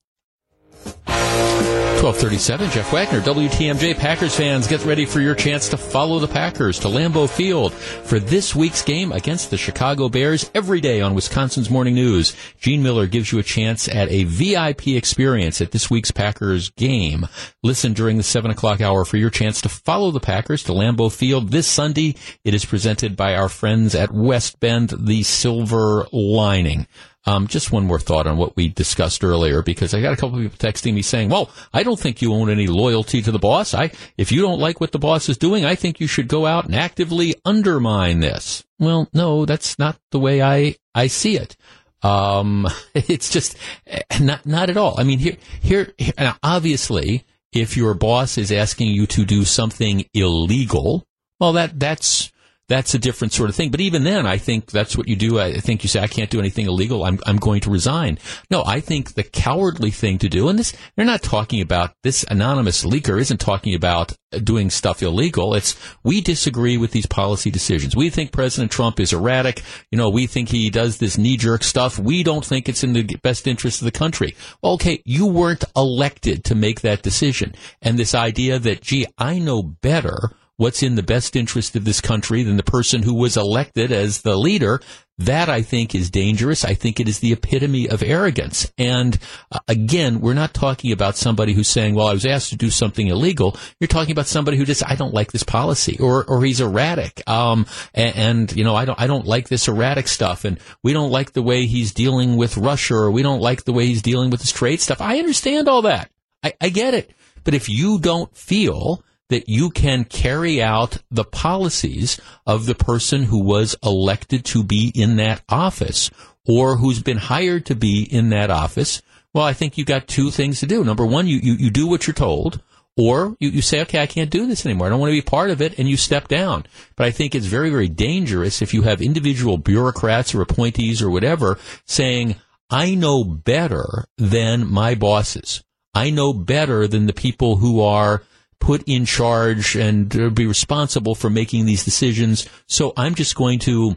1237, 2.03 2.71
Jeff 2.71 2.92
Wagner, 2.92 3.21
WTMJ 3.21 3.97
Packers 3.97 4.35
fans, 4.35 4.66
get 4.66 4.85
ready 4.85 5.07
for 5.07 5.21
your 5.21 5.37
chance 5.37 5.68
to 5.68 5.77
follow 5.77 6.18
the 6.18 6.27
Packers 6.27 6.81
to 6.81 6.88
Lambeau 6.88 7.31
Field 7.31 7.73
for 7.73 8.18
this 8.18 8.57
week's 8.57 8.83
game 8.83 9.12
against 9.12 9.51
the 9.51 9.57
Chicago 9.57 10.09
Bears 10.09 10.51
every 10.53 10.81
day 10.81 11.01
on 11.01 11.14
Wisconsin's 11.14 11.71
Morning 11.71 11.95
News. 11.95 12.35
Gene 12.59 12.83
Mueller 12.83 13.07
gives 13.07 13.31
you 13.31 13.38
a 13.38 13.45
chance 13.45 13.87
at 13.87 14.11
a 14.11 14.25
VIP 14.25 14.88
experience 14.88 15.61
at 15.61 15.71
this 15.71 15.90
week's 15.90 16.11
Packers 16.11 16.71
game. 16.71 17.29
Listen 17.62 17.92
during 17.92 18.16
the 18.16 18.25
7 18.25 18.51
o'clock 18.51 18.81
hour 18.81 19.05
for 19.05 19.16
your 19.16 19.31
chance 19.31 19.61
to 19.61 19.68
follow 19.68 20.11
the 20.11 20.18
Packers 20.18 20.64
to 20.64 20.73
Lambeau 20.73 21.09
Field 21.09 21.51
this 21.51 21.68
Sunday. 21.68 22.16
It 22.42 22.53
is 22.53 22.64
presented 22.64 23.16
by 23.16 23.37
our 23.37 23.49
friends 23.49 23.95
at 23.95 24.11
West 24.11 24.59
Bend, 24.59 24.92
the 24.99 25.23
Silver 25.23 26.09
Lining. 26.11 26.88
Um, 27.25 27.47
just 27.47 27.71
one 27.71 27.87
more 27.87 28.01
thought 28.01 28.27
on 28.27 28.37
what 28.37 28.57
we 28.57 28.69
discussed 28.69 29.23
earlier, 29.23 29.63
because 29.63 29.95
I 29.95 30.01
got 30.01 30.13
a 30.13 30.17
couple 30.17 30.37
of 30.37 30.43
people 30.43 30.59
texting 30.59 30.95
me 30.95 31.03
saying, 31.03 31.29
"Well, 31.29 31.51
I 31.73 31.85
don't 31.85 31.99
think 31.99 32.21
you 32.21 32.35
own 32.35 32.51
any 32.51 32.67
loyalty 32.67 33.23
to 33.23 33.31
the 33.31 33.39
boss. 33.39 33.75
I, 33.75 33.93
if 34.17 34.33
you 34.33 34.43
don't 34.43 34.59
like 34.59 34.81
what 34.81 34.91
the 34.91 34.99
boss 34.99 35.29
is 35.29 35.39
doing, 35.39 35.65
I 35.65 35.77
think 35.77 36.01
you 36.01 36.09
should 36.09 36.27
go 36.27 36.47
out 36.47 36.65
and 36.65 36.75
actively 36.75 37.37
undermine 37.45 38.21
this." 38.21 38.65
Well, 38.81 39.09
no, 39.13 39.45
that's 39.47 39.79
not 39.79 39.99
the 40.11 40.19
way 40.19 40.43
I 40.43 40.77
I 40.95 41.07
see 41.07 41.37
it. 41.37 41.57
Um, 42.03 42.67
it's 42.95 43.31
just 43.31 43.57
eh, 43.87 44.03
not 44.21 44.45
not 44.45 44.71
at 44.71 44.77
all. 44.77 44.99
I 44.99 45.05
mean, 45.05 45.21
here 45.21 45.37
here, 45.61 45.93
here 45.99 46.35
obviously, 46.43 47.25
if 47.53 47.77
your 47.77 47.95
boss 47.95 48.39
is 48.39 48.51
asking 48.51 48.89
you 48.89 49.07
to 49.07 49.25
do 49.25 49.45
something 49.45 50.07
illegal, 50.13 51.07
well, 51.39 51.53
that 51.53 51.79
that's 51.79 52.32
that's 52.68 52.94
a 52.94 52.98
different 52.98 53.33
sort 53.33 53.51
of 53.51 53.57
thing. 53.57 53.70
But 53.70 53.81
even 53.81 54.05
then, 54.05 54.27
I 54.27 54.38
think 54.38 54.70
that's 54.70 54.96
what 54.96 55.09
you 55.09 55.16
do. 55.16 55.38
I 55.38 55.55
think 55.55 55.83
you 55.83 55.88
say, 55.88 56.01
I 56.01 56.07
can't 56.07 56.31
do 56.31 56.38
anything 56.38 56.66
illegal. 56.66 57.05
I'm, 57.05 57.18
I'm 57.27 57.37
going 57.37 57.61
to 57.62 57.70
resign. 57.70 58.18
No, 58.51 58.62
I 58.64 58.81
think 58.81 59.14
the 59.14 59.25
cowardly 59.25 59.90
thing 59.90 60.18
to 60.18 60.29
do, 60.29 60.48
and 60.48 60.59
this, 60.59 60.72
they're 60.96 61.05
not 61.05 61.22
talking 61.22 61.61
about, 61.61 61.92
this 62.03 62.25
anonymous 62.31 62.85
leaker 62.85 63.20
isn't 63.20 63.40
talking 63.40 63.75
about 63.75 64.14
doing 64.42 64.70
stuff 64.70 65.03
illegal. 65.03 65.55
It's, 65.55 65.77
we 66.03 66.20
disagree 66.20 66.77
with 66.77 66.92
these 66.92 67.07
policy 67.07 67.51
decisions. 67.51 67.96
We 67.96 68.11
think 68.11 68.33
President 68.33 68.72
Trump 68.72 69.01
is 69.01 69.12
erratic. 69.12 69.62
You 69.90 69.98
know, 69.98 70.09
we 70.09 70.27
think 70.27 70.48
he 70.48 70.70
does 70.70 70.98
this 70.98 71.18
knee 71.18 71.37
jerk 71.37 71.64
stuff. 71.64 71.98
We 71.98 72.22
don't 72.22 72.44
think 72.44 72.68
it's 72.68 72.85
in 72.85 72.92
the 72.94 73.05
best 73.22 73.46
interest 73.46 73.81
of 73.81 73.85
the 73.85 73.90
country. 73.90 74.35
Okay, 74.64 75.03
you 75.05 75.27
weren't 75.27 75.64
elected 75.77 76.44
to 76.44 76.55
make 76.55 76.81
that 76.81 77.03
decision. 77.03 77.55
And 77.83 77.98
this 77.98 78.14
idea 78.14 78.59
that, 78.59 78.81
gee, 78.81 79.07
I 79.18 79.38
know 79.38 79.62
better 79.62 80.31
what's 80.57 80.83
in 80.83 80.95
the 80.95 81.03
best 81.03 81.35
interest 81.35 81.75
of 81.77 81.85
this 81.85 82.01
country 82.01 82.43
than 82.43 82.57
the 82.57 82.62
person 82.62 83.03
who 83.03 83.15
was 83.15 83.37
elected 83.37 83.91
as 83.91 84.23
the 84.23 84.37
leader. 84.37 84.81
That 85.19 85.49
I 85.49 85.62
think 85.62 85.95
is 85.95 86.11
dangerous. 86.11 86.65
I 86.65 86.75
think 86.75 86.99
it 86.99 87.09
is 87.09 87.21
the 87.21 87.33
epitome 87.33 87.88
of 87.88 88.03
arrogance. 88.03 88.73
And 88.79 89.19
uh, 89.53 89.61
again, 89.69 90.21
we're 90.21 90.35
not 90.35 90.55
talking 90.55 90.91
about 90.91 91.17
somebody 91.17 91.53
who's 91.53 91.69
saying, 91.69 91.95
well, 91.95 92.09
I 92.09 92.15
was 92.15 92.27
asked 92.27 92.49
to 92.49 92.57
do 92.57 92.71
something 92.71 93.07
illegal. 93.07 93.57
You're 93.79 93.88
talking 93.88 94.11
about 94.12 94.27
somebody 94.27 94.57
who 94.57 94.65
just, 94.65 94.83
I 94.85 94.97
don't 94.97 95.15
like 95.15 95.31
this 95.31 95.45
policy 95.45 95.99
or, 96.01 96.25
or 96.25 96.43
he's 96.43 96.61
erratic. 96.61 97.23
Um, 97.29 97.67
and, 97.95 98.17
and, 98.17 98.57
you 98.57 98.65
know, 98.65 98.75
I 98.75 98.85
don't, 98.85 99.01
I 99.01 99.07
don't 99.07 99.27
like 99.27 99.49
this 99.49 99.69
erratic 99.69 100.09
stuff. 100.09 100.45
And 100.45 100.59
we 100.83 100.93
don't 100.93 101.11
like 101.11 101.33
the 101.33 101.43
way 101.43 101.67
he's 101.67 101.93
dealing 101.93 102.37
with 102.37 102.57
Russia 102.57 102.95
or 102.95 103.11
we 103.11 103.23
don't 103.23 103.43
like 103.43 103.65
the 103.65 103.73
way 103.73 103.87
he's 103.87 104.03
dealing 104.03 104.31
with 104.31 104.41
this 104.41 104.51
trade 104.51 104.81
stuff. 104.81 105.01
I 105.01 105.19
understand 105.19 105.69
all 105.69 105.83
that. 105.83 106.11
I, 106.43 106.55
I 106.61 106.69
get 106.71 106.95
it. 106.95 107.12
But 107.45 107.55
if 107.55 107.69
you 107.69 108.01
don't 108.01 108.35
feel 108.37 109.05
that 109.33 109.49
you 109.49 109.71
can 109.71 110.05
carry 110.05 110.62
out 110.62 110.99
the 111.11 111.25
policies 111.25 112.21
of 112.47 112.66
the 112.66 112.75
person 112.75 113.25
who 113.25 113.42
was 113.42 113.77
elected 113.83 114.45
to 114.47 114.62
be 114.62 114.92
in 114.95 115.16
that 115.16 115.42
office 115.49 116.11
or 116.47 116.77
who's 116.77 117.03
been 117.03 117.18
hired 117.18 117.66
to 117.66 117.75
be 117.75 118.03
in 118.03 118.31
that 118.31 118.51
office, 118.51 119.03
well, 119.35 119.45
I 119.45 119.53
think 119.53 119.79
you 119.79 119.85
got 119.85 120.09
two 120.09 120.31
things 120.31 120.61
to 120.61 120.66
do. 120.66 120.85
Number 120.85 121.07
one, 121.07 121.27
you, 121.27 121.38
you, 121.38 121.55
you 121.55 121.71
do 121.71 121.87
what 121.87 122.07
you're 122.07 122.14
told, 122.14 122.61
or 122.97 123.37
you, 123.40 123.49
you 123.49 123.62
say, 123.62 123.81
okay, 123.83 124.03
I 124.03 124.07
can't 124.07 124.31
do 124.31 124.47
this 124.47 124.66
anymore. 124.66 124.87
I 124.87 124.90
don't 124.90 125.01
want 125.01 125.11
to 125.11 125.16
be 125.16 125.23
part 125.23 125.51
of 125.51 125.62
it, 125.62 125.79
and 125.79 125.88
you 125.88 125.97
step 125.97 126.29
down. 126.29 126.66
But 126.97 127.07
I 127.07 127.11
think 127.11 127.35
it's 127.35 127.47
very, 127.47 127.71
very 127.71 127.88
dangerous 127.88 128.61
if 128.61 128.75
you 128.75 128.83
have 128.83 129.01
individual 129.01 129.57
bureaucrats 129.57 130.35
or 130.35 130.42
appointees 130.42 131.01
or 131.01 131.11
whatever 131.11 131.59
saying, 131.87 132.37
I 132.68 132.95
know 132.95 133.25
better 133.25 134.05
than 134.18 134.71
my 134.71 134.95
bosses. 134.95 135.62
I 135.95 136.11
know 136.11 136.33
better 136.33 136.87
than 136.87 137.07
the 137.07 137.12
people 137.12 137.57
who 137.57 137.81
are 137.81 138.23
put 138.62 138.85
in 138.87 139.05
charge 139.05 139.75
and 139.75 140.16
uh, 140.16 140.31
be 140.31 140.46
responsible 140.46 141.16
for 141.16 141.29
making 141.29 141.66
these 141.66 141.85
decisions. 141.85 142.48
So 142.68 142.92
I'm 142.96 143.16
just 143.16 143.35
going 143.35 143.59
to 143.61 143.96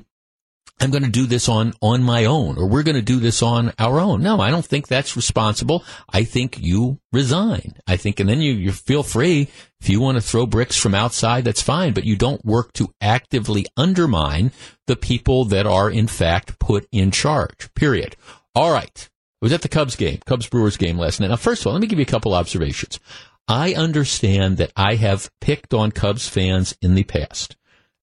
I'm 0.81 0.89
going 0.91 1.03
to 1.03 1.09
do 1.09 1.27
this 1.27 1.47
on, 1.47 1.73
on 1.81 2.03
my 2.03 2.25
own, 2.25 2.57
or 2.57 2.67
we're 2.67 2.83
going 2.83 2.97
to 2.97 3.01
do 3.01 3.19
this 3.21 3.41
on 3.41 3.71
our 3.79 3.97
own. 3.97 4.21
No, 4.21 4.41
I 4.41 4.49
don't 4.49 4.65
think 4.65 4.87
that's 4.87 5.15
responsible. 5.15 5.85
I 6.09 6.25
think 6.25 6.57
you 6.59 6.99
resign. 7.13 7.75
I 7.87 7.95
think, 7.95 8.19
and 8.19 8.27
then 8.27 8.41
you, 8.41 8.53
you 8.53 8.73
feel 8.73 9.01
free. 9.01 9.47
If 9.79 9.87
you 9.87 10.01
want 10.01 10.17
to 10.17 10.21
throw 10.21 10.45
bricks 10.45 10.75
from 10.75 10.93
outside, 10.93 11.45
that's 11.45 11.61
fine, 11.61 11.93
but 11.93 12.03
you 12.03 12.17
don't 12.17 12.43
work 12.43 12.73
to 12.73 12.91
actively 12.99 13.67
undermine 13.77 14.51
the 14.87 14.97
people 14.97 15.45
that 15.45 15.65
are 15.65 15.89
in 15.89 16.07
fact 16.07 16.59
put 16.59 16.87
in 16.91 17.11
charge, 17.11 17.73
period. 17.75 18.17
All 18.53 18.73
right. 18.73 19.09
I 19.41 19.45
was 19.45 19.53
at 19.53 19.61
the 19.61 19.69
Cubs 19.69 19.95
game, 19.95 20.19
Cubs 20.25 20.49
Brewers 20.49 20.75
game 20.75 20.97
last 20.97 21.19
night. 21.19 21.29
Now, 21.29 21.35
first 21.35 21.61
of 21.61 21.67
all, 21.67 21.73
let 21.73 21.81
me 21.81 21.87
give 21.87 21.99
you 21.99 22.03
a 22.03 22.07
couple 22.07 22.33
observations. 22.33 22.99
I 23.47 23.73
understand 23.73 24.57
that 24.57 24.71
I 24.75 24.95
have 24.95 25.29
picked 25.39 25.73
on 25.73 25.91
Cubs 25.91 26.27
fans 26.27 26.75
in 26.81 26.95
the 26.95 27.03
past. 27.03 27.55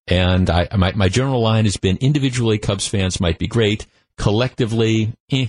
And 0.06 0.50
I, 0.50 0.68
my, 0.76 0.92
my 0.92 1.08
general 1.08 1.40
line 1.40 1.64
has 1.64 1.76
been 1.76 1.96
individually 1.98 2.58
Cubs 2.58 2.86
fans 2.86 3.20
might 3.20 3.38
be 3.38 3.46
great. 3.46 3.86
Collectively, 4.16 5.12
eh. 5.30 5.46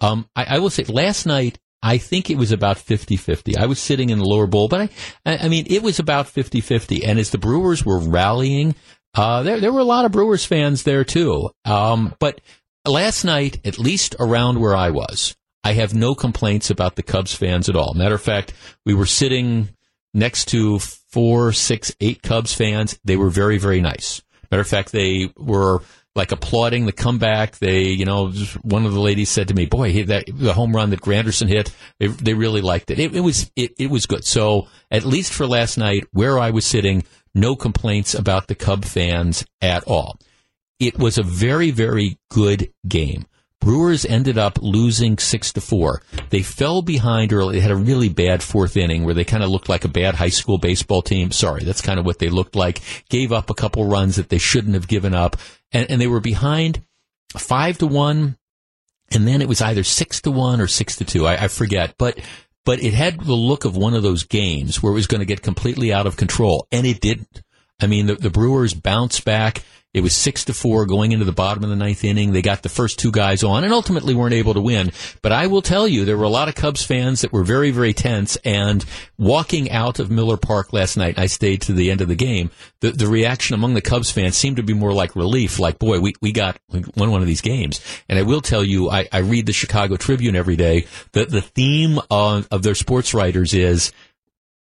Um, 0.00 0.28
I, 0.34 0.56
I 0.56 0.58
will 0.58 0.70
say 0.70 0.84
last 0.84 1.26
night, 1.26 1.58
I 1.82 1.98
think 1.98 2.28
it 2.28 2.36
was 2.36 2.52
about 2.52 2.76
50-50. 2.76 3.56
I 3.56 3.66
was 3.66 3.78
sitting 3.78 4.10
in 4.10 4.18
the 4.18 4.24
lower 4.24 4.46
bowl, 4.46 4.68
but 4.68 4.90
I, 5.24 5.38
I 5.38 5.48
mean, 5.48 5.66
it 5.68 5.82
was 5.82 5.98
about 5.98 6.26
50-50. 6.26 7.06
And 7.06 7.18
as 7.18 7.30
the 7.30 7.38
Brewers 7.38 7.84
were 7.84 8.00
rallying, 8.00 8.74
uh, 9.14 9.42
there, 9.42 9.60
there 9.60 9.72
were 9.72 9.80
a 9.80 9.84
lot 9.84 10.04
of 10.04 10.12
Brewers 10.12 10.44
fans 10.44 10.82
there 10.82 11.04
too. 11.04 11.50
Um, 11.64 12.14
but 12.18 12.40
last 12.86 13.24
night, 13.24 13.60
at 13.66 13.78
least 13.78 14.14
around 14.18 14.60
where 14.60 14.76
I 14.76 14.90
was, 14.90 15.36
I 15.62 15.72
have 15.74 15.94
no 15.94 16.14
complaints 16.14 16.70
about 16.70 16.96
the 16.96 17.02
Cubs 17.02 17.34
fans 17.34 17.68
at 17.68 17.76
all. 17.76 17.94
Matter 17.94 18.14
of 18.14 18.22
fact, 18.22 18.52
we 18.86 18.94
were 18.94 19.06
sitting 19.06 19.68
next 20.14 20.46
to 20.46 20.78
four, 20.78 21.52
six, 21.52 21.94
eight 22.00 22.22
Cubs 22.22 22.54
fans. 22.54 22.98
They 23.04 23.16
were 23.16 23.30
very, 23.30 23.58
very 23.58 23.80
nice. 23.80 24.22
Matter 24.50 24.62
of 24.62 24.68
fact, 24.68 24.92
they 24.92 25.32
were 25.36 25.82
like 26.14 26.32
applauding 26.32 26.86
the 26.86 26.92
comeback. 26.92 27.58
They, 27.58 27.84
you 27.84 28.04
know, 28.04 28.30
one 28.62 28.84
of 28.84 28.92
the 28.92 29.00
ladies 29.00 29.28
said 29.28 29.48
to 29.48 29.54
me, 29.54 29.66
"Boy, 29.66 30.04
that 30.04 30.24
the 30.32 30.52
home 30.52 30.74
run 30.74 30.90
that 30.90 31.00
Granderson 31.00 31.48
hit, 31.48 31.72
they, 31.98 32.08
they 32.08 32.34
really 32.34 32.60
liked 32.60 32.90
it. 32.90 32.98
it. 32.98 33.14
It, 33.14 33.20
was 33.20 33.50
it, 33.54 33.72
it 33.78 33.90
was 33.90 34.06
good." 34.06 34.24
So 34.24 34.66
at 34.90 35.04
least 35.04 35.32
for 35.32 35.46
last 35.46 35.78
night, 35.78 36.04
where 36.12 36.38
I 36.38 36.50
was 36.50 36.66
sitting, 36.66 37.04
no 37.34 37.54
complaints 37.54 38.14
about 38.14 38.48
the 38.48 38.54
Cub 38.54 38.84
fans 38.84 39.44
at 39.60 39.84
all. 39.84 40.18
It 40.80 40.98
was 40.98 41.18
a 41.18 41.22
very, 41.22 41.70
very 41.70 42.18
good 42.30 42.72
game. 42.88 43.26
Brewers 43.60 44.06
ended 44.06 44.38
up 44.38 44.58
losing 44.62 45.18
six 45.18 45.52
to 45.52 45.60
four. 45.60 46.02
They 46.30 46.42
fell 46.42 46.80
behind 46.80 47.32
early. 47.32 47.56
They 47.56 47.60
had 47.60 47.70
a 47.70 47.76
really 47.76 48.08
bad 48.08 48.42
fourth 48.42 48.76
inning 48.76 49.04
where 49.04 49.14
they 49.14 49.24
kind 49.24 49.42
of 49.42 49.50
looked 49.50 49.68
like 49.68 49.84
a 49.84 49.88
bad 49.88 50.14
high 50.14 50.30
school 50.30 50.56
baseball 50.56 51.02
team. 51.02 51.30
Sorry, 51.30 51.62
that's 51.62 51.82
kind 51.82 52.00
of 52.00 52.06
what 52.06 52.18
they 52.18 52.30
looked 52.30 52.56
like. 52.56 52.80
Gave 53.10 53.32
up 53.32 53.50
a 53.50 53.54
couple 53.54 53.84
runs 53.86 54.16
that 54.16 54.30
they 54.30 54.38
shouldn't 54.38 54.74
have 54.74 54.88
given 54.88 55.14
up, 55.14 55.36
and, 55.72 55.90
and 55.90 56.00
they 56.00 56.06
were 56.06 56.20
behind 56.20 56.82
five 57.36 57.76
to 57.78 57.86
one, 57.86 58.38
and 59.12 59.28
then 59.28 59.42
it 59.42 59.48
was 59.48 59.60
either 59.60 59.84
six 59.84 60.22
to 60.22 60.30
one 60.30 60.60
or 60.60 60.66
six 60.66 60.96
to 60.96 61.04
two. 61.04 61.26
I, 61.26 61.44
I 61.44 61.48
forget, 61.48 61.94
but 61.98 62.18
but 62.64 62.82
it 62.82 62.94
had 62.94 63.20
the 63.20 63.34
look 63.34 63.64
of 63.64 63.76
one 63.76 63.94
of 63.94 64.02
those 64.02 64.24
games 64.24 64.82
where 64.82 64.92
it 64.92 64.94
was 64.94 65.06
going 65.06 65.20
to 65.20 65.26
get 65.26 65.42
completely 65.42 65.92
out 65.92 66.06
of 66.06 66.16
control, 66.16 66.66
and 66.72 66.86
it 66.86 67.00
didn't. 67.00 67.42
I 67.80 67.86
mean, 67.86 68.06
the, 68.06 68.14
the 68.14 68.30
Brewers 68.30 68.74
bounced 68.74 69.24
back. 69.24 69.62
It 69.92 70.02
was 70.02 70.14
six 70.14 70.44
to 70.44 70.54
four 70.54 70.86
going 70.86 71.10
into 71.10 71.24
the 71.24 71.32
bottom 71.32 71.64
of 71.64 71.70
the 71.70 71.74
ninth 71.74 72.04
inning. 72.04 72.30
They 72.30 72.42
got 72.42 72.62
the 72.62 72.68
first 72.68 73.00
two 73.00 73.10
guys 73.10 73.42
on 73.42 73.64
and 73.64 73.72
ultimately 73.72 74.14
weren't 74.14 74.34
able 74.34 74.54
to 74.54 74.60
win. 74.60 74.92
But 75.20 75.32
I 75.32 75.48
will 75.48 75.62
tell 75.62 75.88
you, 75.88 76.04
there 76.04 76.16
were 76.16 76.22
a 76.22 76.28
lot 76.28 76.48
of 76.48 76.54
Cubs 76.54 76.84
fans 76.84 77.22
that 77.22 77.32
were 77.32 77.42
very, 77.42 77.72
very 77.72 77.92
tense 77.92 78.36
and 78.44 78.84
walking 79.18 79.68
out 79.72 79.98
of 79.98 80.08
Miller 80.08 80.36
Park 80.36 80.72
last 80.72 80.96
night. 80.96 81.18
I 81.18 81.26
stayed 81.26 81.62
to 81.62 81.72
the 81.72 81.90
end 81.90 82.02
of 82.02 82.06
the 82.06 82.14
game. 82.14 82.52
The, 82.82 82.92
the 82.92 83.08
reaction 83.08 83.54
among 83.54 83.74
the 83.74 83.80
Cubs 83.80 84.12
fans 84.12 84.36
seemed 84.36 84.58
to 84.58 84.62
be 84.62 84.74
more 84.74 84.92
like 84.92 85.16
relief, 85.16 85.58
like, 85.58 85.80
boy, 85.80 85.98
we, 85.98 86.14
we 86.20 86.30
got, 86.30 86.56
we 86.70 86.84
won 86.94 87.10
one 87.10 87.20
of 87.20 87.26
these 87.26 87.40
games. 87.40 87.80
And 88.08 88.16
I 88.16 88.22
will 88.22 88.42
tell 88.42 88.62
you, 88.62 88.90
I, 88.90 89.08
I 89.10 89.18
read 89.18 89.46
the 89.46 89.52
Chicago 89.52 89.96
Tribune 89.96 90.36
every 90.36 90.54
day. 90.54 90.86
The, 91.10 91.24
the 91.24 91.42
theme 91.42 91.98
of, 92.12 92.46
of 92.52 92.62
their 92.62 92.76
sports 92.76 93.12
writers 93.12 93.54
is, 93.54 93.90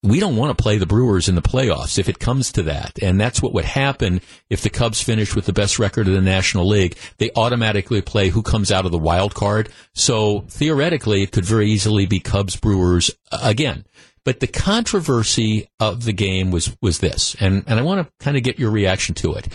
we 0.02 0.18
don't 0.18 0.36
want 0.36 0.56
to 0.56 0.62
play 0.62 0.78
the 0.78 0.86
Brewers 0.86 1.28
in 1.28 1.36
the 1.36 1.42
playoffs 1.42 1.98
if 1.98 2.08
it 2.08 2.18
comes 2.18 2.50
to 2.52 2.64
that. 2.64 2.98
And 3.00 3.20
that's 3.20 3.40
what 3.40 3.52
would 3.54 3.64
happen 3.64 4.20
if 4.50 4.60
the 4.62 4.70
Cubs 4.70 5.00
finish 5.00 5.34
with 5.34 5.46
the 5.46 5.52
best 5.52 5.78
record 5.78 6.08
of 6.08 6.14
the 6.14 6.20
National 6.20 6.66
League. 6.66 6.96
They 7.18 7.30
automatically 7.36 8.02
play 8.02 8.28
who 8.28 8.42
comes 8.42 8.72
out 8.72 8.84
of 8.84 8.90
the 8.90 8.98
wild 8.98 9.34
card. 9.34 9.68
So 9.94 10.40
theoretically, 10.48 11.22
it 11.22 11.30
could 11.30 11.44
very 11.44 11.70
easily 11.70 12.06
be 12.06 12.18
Cubs 12.18 12.56
Brewers 12.56 13.12
again. 13.30 13.84
But 14.24 14.40
the 14.40 14.46
controversy 14.46 15.68
of 15.80 16.04
the 16.04 16.12
game 16.12 16.50
was, 16.50 16.76
was 16.80 16.98
this, 16.98 17.34
and, 17.40 17.64
and 17.66 17.78
I 17.78 17.82
want 17.82 18.06
to 18.06 18.24
kind 18.24 18.36
of 18.36 18.44
get 18.44 18.58
your 18.58 18.70
reaction 18.70 19.16
to 19.16 19.34
it. 19.34 19.48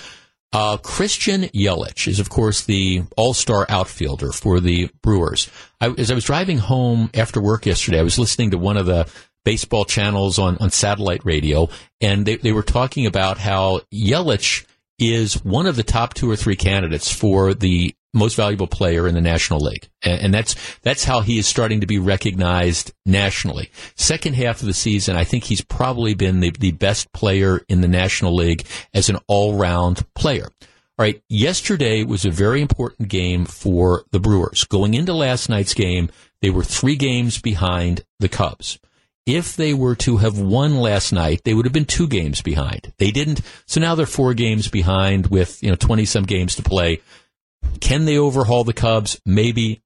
Uh, 0.54 0.78
Christian 0.78 1.44
Yelich 1.44 2.08
is, 2.08 2.20
of 2.20 2.30
course, 2.30 2.64
the 2.64 3.04
all-star 3.18 3.66
outfielder 3.70 4.32
for 4.32 4.60
the 4.60 4.90
Brewers. 5.02 5.50
I, 5.82 5.90
as 5.98 6.10
I 6.10 6.16
was 6.16 6.24
driving 6.24 6.58
home 6.58 7.10
after 7.14 7.42
work 7.42 7.66
yesterday, 7.66 8.00
I 8.00 8.04
was 8.04 8.18
listening 8.18 8.52
to 8.52 8.58
one 8.58 8.78
of 8.78 8.86
the 8.86 9.10
baseball 9.48 9.86
channels 9.86 10.38
on, 10.38 10.58
on 10.58 10.70
satellite 10.70 11.24
radio, 11.24 11.70
and 12.02 12.26
they, 12.26 12.36
they 12.36 12.52
were 12.52 12.62
talking 12.62 13.06
about 13.06 13.38
how 13.38 13.80
Yelich 13.94 14.66
is 15.00 15.36
one 15.36 15.66
of 15.66 15.78
the 15.78 15.84
top 15.84 16.14
two 16.14 16.30
or 16.30 16.36
three 16.36 16.58
candidates 16.58 17.10
for 17.10 17.54
the 17.54 17.96
most 18.14 18.36
valuable 18.36 18.68
player 18.68 19.08
in 19.08 19.16
the 19.16 19.22
National 19.22 19.62
League. 19.62 19.88
And, 20.04 20.20
and, 20.20 20.34
that's, 20.34 20.58
that's 20.82 21.06
how 21.06 21.22
he 21.22 21.38
is 21.38 21.48
starting 21.48 21.80
to 21.80 21.88
be 21.88 21.98
recognized 21.98 22.92
nationally. 23.06 23.72
Second 23.96 24.36
half 24.36 24.60
of 24.60 24.68
the 24.68 24.74
season, 24.74 25.16
I 25.16 25.24
think 25.24 25.46
he's 25.46 25.62
probably 25.62 26.14
been 26.14 26.42
the, 26.42 26.52
the 26.52 26.72
best 26.74 27.14
player 27.14 27.62
in 27.70 27.80
the 27.80 27.88
National 27.88 28.36
League 28.36 28.66
as 28.94 29.08
an 29.08 29.18
all-round 29.28 30.06
player. 30.14 30.50
All 30.60 31.06
right. 31.06 31.22
Yesterday 31.30 32.04
was 32.04 32.26
a 32.26 32.32
very 32.32 32.62
important 32.62 33.08
game 33.08 33.46
for 33.46 34.04
the 34.12 34.20
Brewers. 34.20 34.66
Going 34.66 34.94
into 34.94 35.14
last 35.14 35.48
night's 35.48 35.74
game, 35.74 36.10
they 36.42 36.50
were 36.50 36.66
three 36.66 36.98
games 36.98 37.42
behind 37.42 38.04
the 38.20 38.28
Cubs 38.28 38.78
if 39.28 39.58
they 39.58 39.74
were 39.74 39.96
to 39.96 40.18
have 40.18 40.40
won 40.40 40.78
last 40.78 41.12
night, 41.12 41.42
they 41.44 41.54
would 41.54 41.66
have 41.66 41.74
been 41.74 41.86
two 41.86 42.08
games 42.08 42.42
behind. 42.42 42.94
They 42.98 43.12
didn't, 43.12 43.42
so 43.66 43.82
now 43.82 43.94
they're 43.94 44.06
four 44.06 44.34
games 44.34 44.70
behind 44.70 45.28
with 45.28 45.62
you 45.62 45.70
know 45.70 45.76
twenty 45.76 46.06
some 46.06 46.24
games 46.24 46.56
to 46.56 46.64
play. 46.64 47.02
Can 47.82 48.06
they 48.06 48.18
overhaul 48.18 48.64
the 48.64 48.74
Cubs? 48.74 49.20
Maybe. 49.26 49.84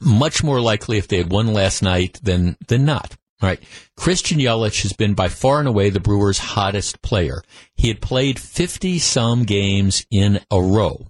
Much 0.00 0.42
more 0.44 0.60
likely 0.60 0.98
if 0.98 1.08
they 1.08 1.16
had 1.16 1.30
won 1.30 1.52
last 1.52 1.82
night 1.82 2.20
than 2.22 2.56
than 2.68 2.84
not. 2.84 3.16
All 3.40 3.48
right. 3.48 3.62
Christian 3.96 4.38
Yelich 4.38 4.82
has 4.82 4.92
been 4.92 5.14
by 5.14 5.28
far 5.28 5.58
and 5.58 5.68
away 5.68 5.88
the 5.90 6.00
Brewers' 6.00 6.38
hottest 6.38 7.00
player. 7.02 7.42
He 7.74 7.88
had 7.88 8.00
played 8.00 8.38
50 8.38 8.98
some 8.98 9.44
games 9.44 10.06
in 10.10 10.40
a 10.50 10.60
row. 10.60 11.08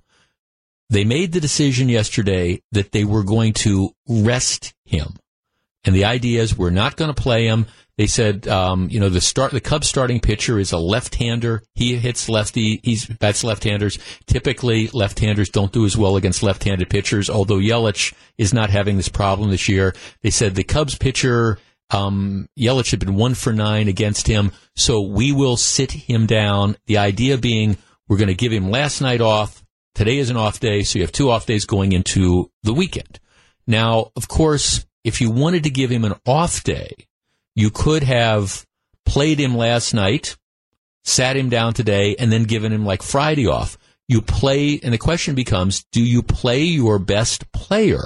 They 0.91 1.05
made 1.05 1.33
the 1.33 1.41
decision 1.41 1.89
yesterday 1.89 2.63
that 2.73 2.93
they 2.93 3.05
were 3.05 3.25
going 3.25 3.55
to 3.55 3.91
rest 4.09 4.75
him. 4.85 5.17
And 5.85 5.95
the 5.95 6.05
idea 6.05 6.43
is 6.43 6.57
we're 6.57 6.71
not 6.71 6.97
going 6.97 7.13
to 7.13 7.23
play 7.23 7.47
him. 7.47 7.67
They 7.97 8.07
said, 8.07 8.49
um, 8.49 8.89
you 8.91 8.99
know, 8.99 9.09
the 9.09 9.21
start, 9.21 9.53
the 9.53 9.61
Cubs 9.61 9.89
starting 9.89 10.19
pitcher 10.19 10.59
is 10.59 10.73
a 10.73 10.79
left-hander. 10.79 11.63
He 11.75 11.95
hits 11.97 12.29
lefty. 12.29 12.81
He's 12.83 13.07
bats 13.07 13.45
left-handers. 13.45 13.99
Typically, 14.27 14.89
left-handers 14.89 15.49
don't 15.51 15.73
do 15.73 15.85
as 15.85 15.97
well 15.97 16.17
against 16.17 16.43
left-handed 16.43 16.91
pitchers. 16.91 17.31
Although 17.31 17.59
Yelich 17.59 18.13
is 18.37 18.53
not 18.53 18.71
having 18.71 18.97
this 18.97 19.09
problem 19.09 19.51
this 19.51 19.69
year, 19.69 19.95
they 20.23 20.31
said 20.31 20.55
the 20.57 20.65
Cubs 20.65 20.97
pitcher, 20.99 21.59
um, 21.91 22.49
Yelich 22.59 22.91
had 22.91 22.99
been 22.99 23.15
one 23.15 23.35
for 23.35 23.53
nine 23.53 23.87
against 23.87 24.27
him. 24.27 24.51
So 24.75 25.03
we 25.03 25.31
will 25.31 25.57
sit 25.57 25.93
him 25.93 26.27
down. 26.27 26.77
The 26.87 26.99
idea 26.99 27.39
being 27.39 27.77
we're 28.09 28.19
going 28.19 28.29
to 28.29 28.35
give 28.35 28.53
him 28.53 28.71
last 28.71 29.01
night 29.01 29.21
off. 29.21 29.63
Today 29.95 30.19
is 30.19 30.31
an 30.31 30.37
off 30.37 30.59
day, 30.59 30.83
so 30.83 30.99
you 30.99 31.05
have 31.05 31.13
two 31.13 31.31
off 31.31 31.47
days 31.47 31.65
going 31.65 31.93
into 31.93 32.51
the 32.65 32.75
weekend. 32.75 33.21
Now, 33.69 34.11
of 34.17 34.27
course, 34.27 34.85
if 35.05 35.21
you 35.21 35.31
wanted 35.31 35.65
to 35.65 35.71
give 35.71 35.91
him 35.91 36.05
an 36.05 36.15
off 36.27 36.65
day, 36.65 37.07
you 37.55 37.71
could 37.71 38.03
have 38.03 38.67
played 39.05 39.39
him 39.39 39.57
last 39.57 39.95
night, 39.95 40.37
sat 41.05 41.37
him 41.37 41.51
down 41.51 41.75
today, 41.75 42.17
and 42.19 42.33
then 42.33 42.45
given 42.45 42.73
him 42.73 42.85
like 42.85 43.03
Friday 43.03 43.47
off. 43.47 43.79
You 44.09 44.21
play, 44.21 44.81
and 44.83 44.93
the 44.93 44.99
question 44.99 45.35
becomes, 45.35 45.85
do 45.93 46.03
you 46.03 46.23
play 46.23 46.63
your 46.63 46.99
best 46.99 47.53
player 47.53 48.03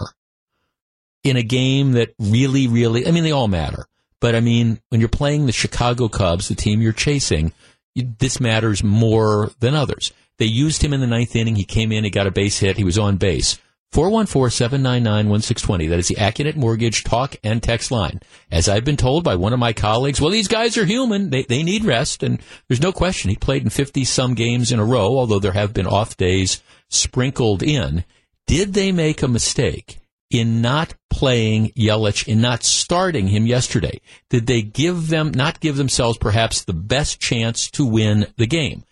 in 1.25 1.37
a 1.37 1.43
game 1.43 1.93
that 1.93 2.15
really, 2.19 2.69
really, 2.69 3.07
I 3.07 3.11
mean, 3.11 3.25
they 3.25 3.33
all 3.33 3.49
matter. 3.49 3.87
But 4.21 4.35
I 4.35 4.41
mean, 4.41 4.81
when 4.89 5.01
you're 5.01 5.09
playing 5.09 5.47
the 5.47 5.53
Chicago 5.53 6.09
Cubs, 6.09 6.49
the 6.49 6.55
team 6.55 6.83
you're 6.83 6.93
chasing, 6.93 7.53
this 7.95 8.41
matters 8.41 8.83
more 8.83 9.51
than 9.61 9.75
others. 9.75 10.13
They 10.39 10.47
used 10.47 10.83
him 10.83 10.93
in 10.93 11.01
the 11.01 11.07
ninth 11.07 11.35
inning. 11.35 11.57
He 11.57 11.65
came 11.65 11.93
in, 11.93 12.05
he 12.05 12.11
got 12.11 12.27
a 12.27 12.33
base 12.33 12.59
hit, 12.59 12.77
he 12.77 12.85
was 12.85 12.99
on 12.99 13.17
base. 13.17 13.59
414-799-1620. 13.93 15.89
That 15.89 15.99
is 15.99 16.09
the 16.09 16.17
Accunet 16.17 16.57
Mortgage 16.57 17.05
talk 17.05 17.37
and 17.43 17.63
text 17.63 17.91
line. 17.91 18.21
As 18.51 18.69
I've 18.69 18.85
been 18.85 18.99
told 18.99 19.25
by 19.25 19.37
one 19.37 19.55
of 19.55 19.59
my 19.59 19.73
colleagues, 19.73 20.21
well, 20.21 20.31
these 20.31 20.49
guys 20.49 20.77
are 20.77 20.85
human. 20.85 21.31
They, 21.31 21.45
they 21.45 21.63
need 21.63 21.85
rest. 21.85 22.23
And 22.23 22.41
there's 22.69 22.83
no 22.83 22.93
question 22.93 23.31
he 23.31 23.37
played 23.37 23.63
in 23.63 23.71
50 23.71 24.05
some 24.05 24.35
games 24.35 24.71
in 24.73 24.79
a 24.79 24.85
row, 24.85 25.17
although 25.19 25.39
there 25.39 25.53
have 25.53 25.73
been 25.73 25.87
off 25.87 26.19
days 26.19 26.63
sprinkled 26.91 27.63
in. 27.63 28.05
Did 28.47 28.75
they 28.75 28.93
make 28.93 29.23
a 29.23 29.29
mistake 29.29 29.99
in 30.31 30.61
not 30.61 30.95
playing 31.09 31.71
Yelich, 31.71 32.29
in 32.29 32.43
not 32.43 32.65
starting 32.65 33.29
him 33.29 33.47
yesterday? 33.47 34.01
Did 34.29 34.47
they 34.47 34.61
give 34.61 35.09
them, 35.09 35.33
not 35.33 35.61
give 35.61 35.77
themselves 35.77 36.19
perhaps 36.19 36.63
the 36.63 36.75
best 36.75 37.21
chance 37.21 37.71
to 37.73 37.87
win 37.87 38.27
the 38.37 38.47
game? 38.47 38.85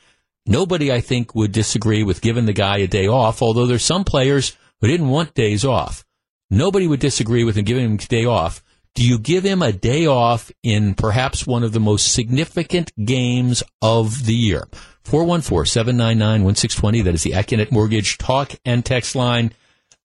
Nobody, 0.46 0.92
I 0.92 1.00
think, 1.00 1.34
would 1.34 1.52
disagree 1.52 2.02
with 2.02 2.20
giving 2.22 2.46
the 2.46 2.52
guy 2.52 2.78
a 2.78 2.86
day 2.86 3.08
off, 3.08 3.42
although 3.42 3.66
there's 3.66 3.84
some 3.84 4.04
players 4.04 4.56
who 4.80 4.88
didn't 4.88 5.08
want 5.08 5.34
days 5.34 5.64
off. 5.64 6.04
Nobody 6.50 6.86
would 6.86 7.00
disagree 7.00 7.44
with 7.44 7.56
him 7.56 7.64
giving 7.64 7.84
him 7.84 7.94
a 7.94 7.98
day 7.98 8.24
off. 8.24 8.62
Do 8.94 9.06
you 9.06 9.18
give 9.18 9.44
him 9.44 9.62
a 9.62 9.72
day 9.72 10.06
off 10.06 10.50
in 10.62 10.94
perhaps 10.94 11.46
one 11.46 11.62
of 11.62 11.72
the 11.72 11.80
most 11.80 12.14
significant 12.14 12.92
games 13.04 13.62
of 13.82 14.24
the 14.24 14.34
year? 14.34 14.66
414-799-1620. 15.04 17.04
That 17.04 17.14
is 17.14 17.22
the 17.22 17.32
Accunet 17.32 17.70
Mortgage 17.70 18.16
talk 18.16 18.52
and 18.64 18.84
text 18.84 19.14
line. 19.14 19.52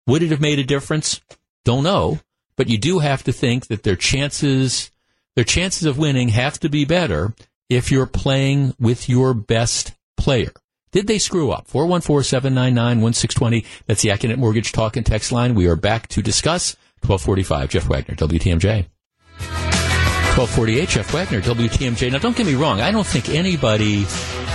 Would 0.08 0.24
it 0.24 0.32
have 0.32 0.42
made 0.42 0.60
a 0.60 0.64
difference? 0.64 1.22
Don't 1.64 1.84
know, 1.84 2.20
but 2.58 2.68
you 2.68 2.78
do 2.78 3.00
have 3.00 3.24
to 3.24 3.32
think 3.32 3.68
that 3.68 3.84
their 3.84 3.96
chances, 3.96 4.92
their 5.36 5.46
chances 5.46 5.86
of 5.86 5.98
winning 5.98 6.30
have 6.30 6.60
to 6.60 6.70
be 6.70 6.86
better 6.86 7.34
if 7.70 7.92
you're 7.92 8.08
playing 8.08 8.74
with 8.80 9.08
your 9.08 9.34
best 9.34 9.94
player. 10.18 10.52
Did 10.92 11.08
they 11.08 11.18
screw 11.20 11.52
up? 11.52 11.68
414-799-1620. 11.68 13.66
That's 13.88 14.02
the 14.02 14.10
Accunet 14.10 14.38
Mortgage 14.38 14.72
Talk 14.72 14.98
and 14.98 15.06
Text 15.06 15.32
line. 15.32 15.56
We 15.56 15.68
are 15.68 15.76
back 15.76 16.08
to 16.10 16.22
discuss 16.22 16.76
1245. 17.06 17.70
Jeff 17.70 17.88
Wagner, 17.88 18.16
WTMJ. 18.16 18.88
1248, 19.38 20.90
Jeff 20.90 21.14
Wagner, 21.14 21.42
WTMJ. 21.42 22.12
Now, 22.12 22.20
don't 22.20 22.36
get 22.36 22.46
me 22.46 22.56
wrong. 22.56 22.82
I 22.82 22.92
don't 22.92 23.08
think 23.08 23.30
anybody 23.30 24.06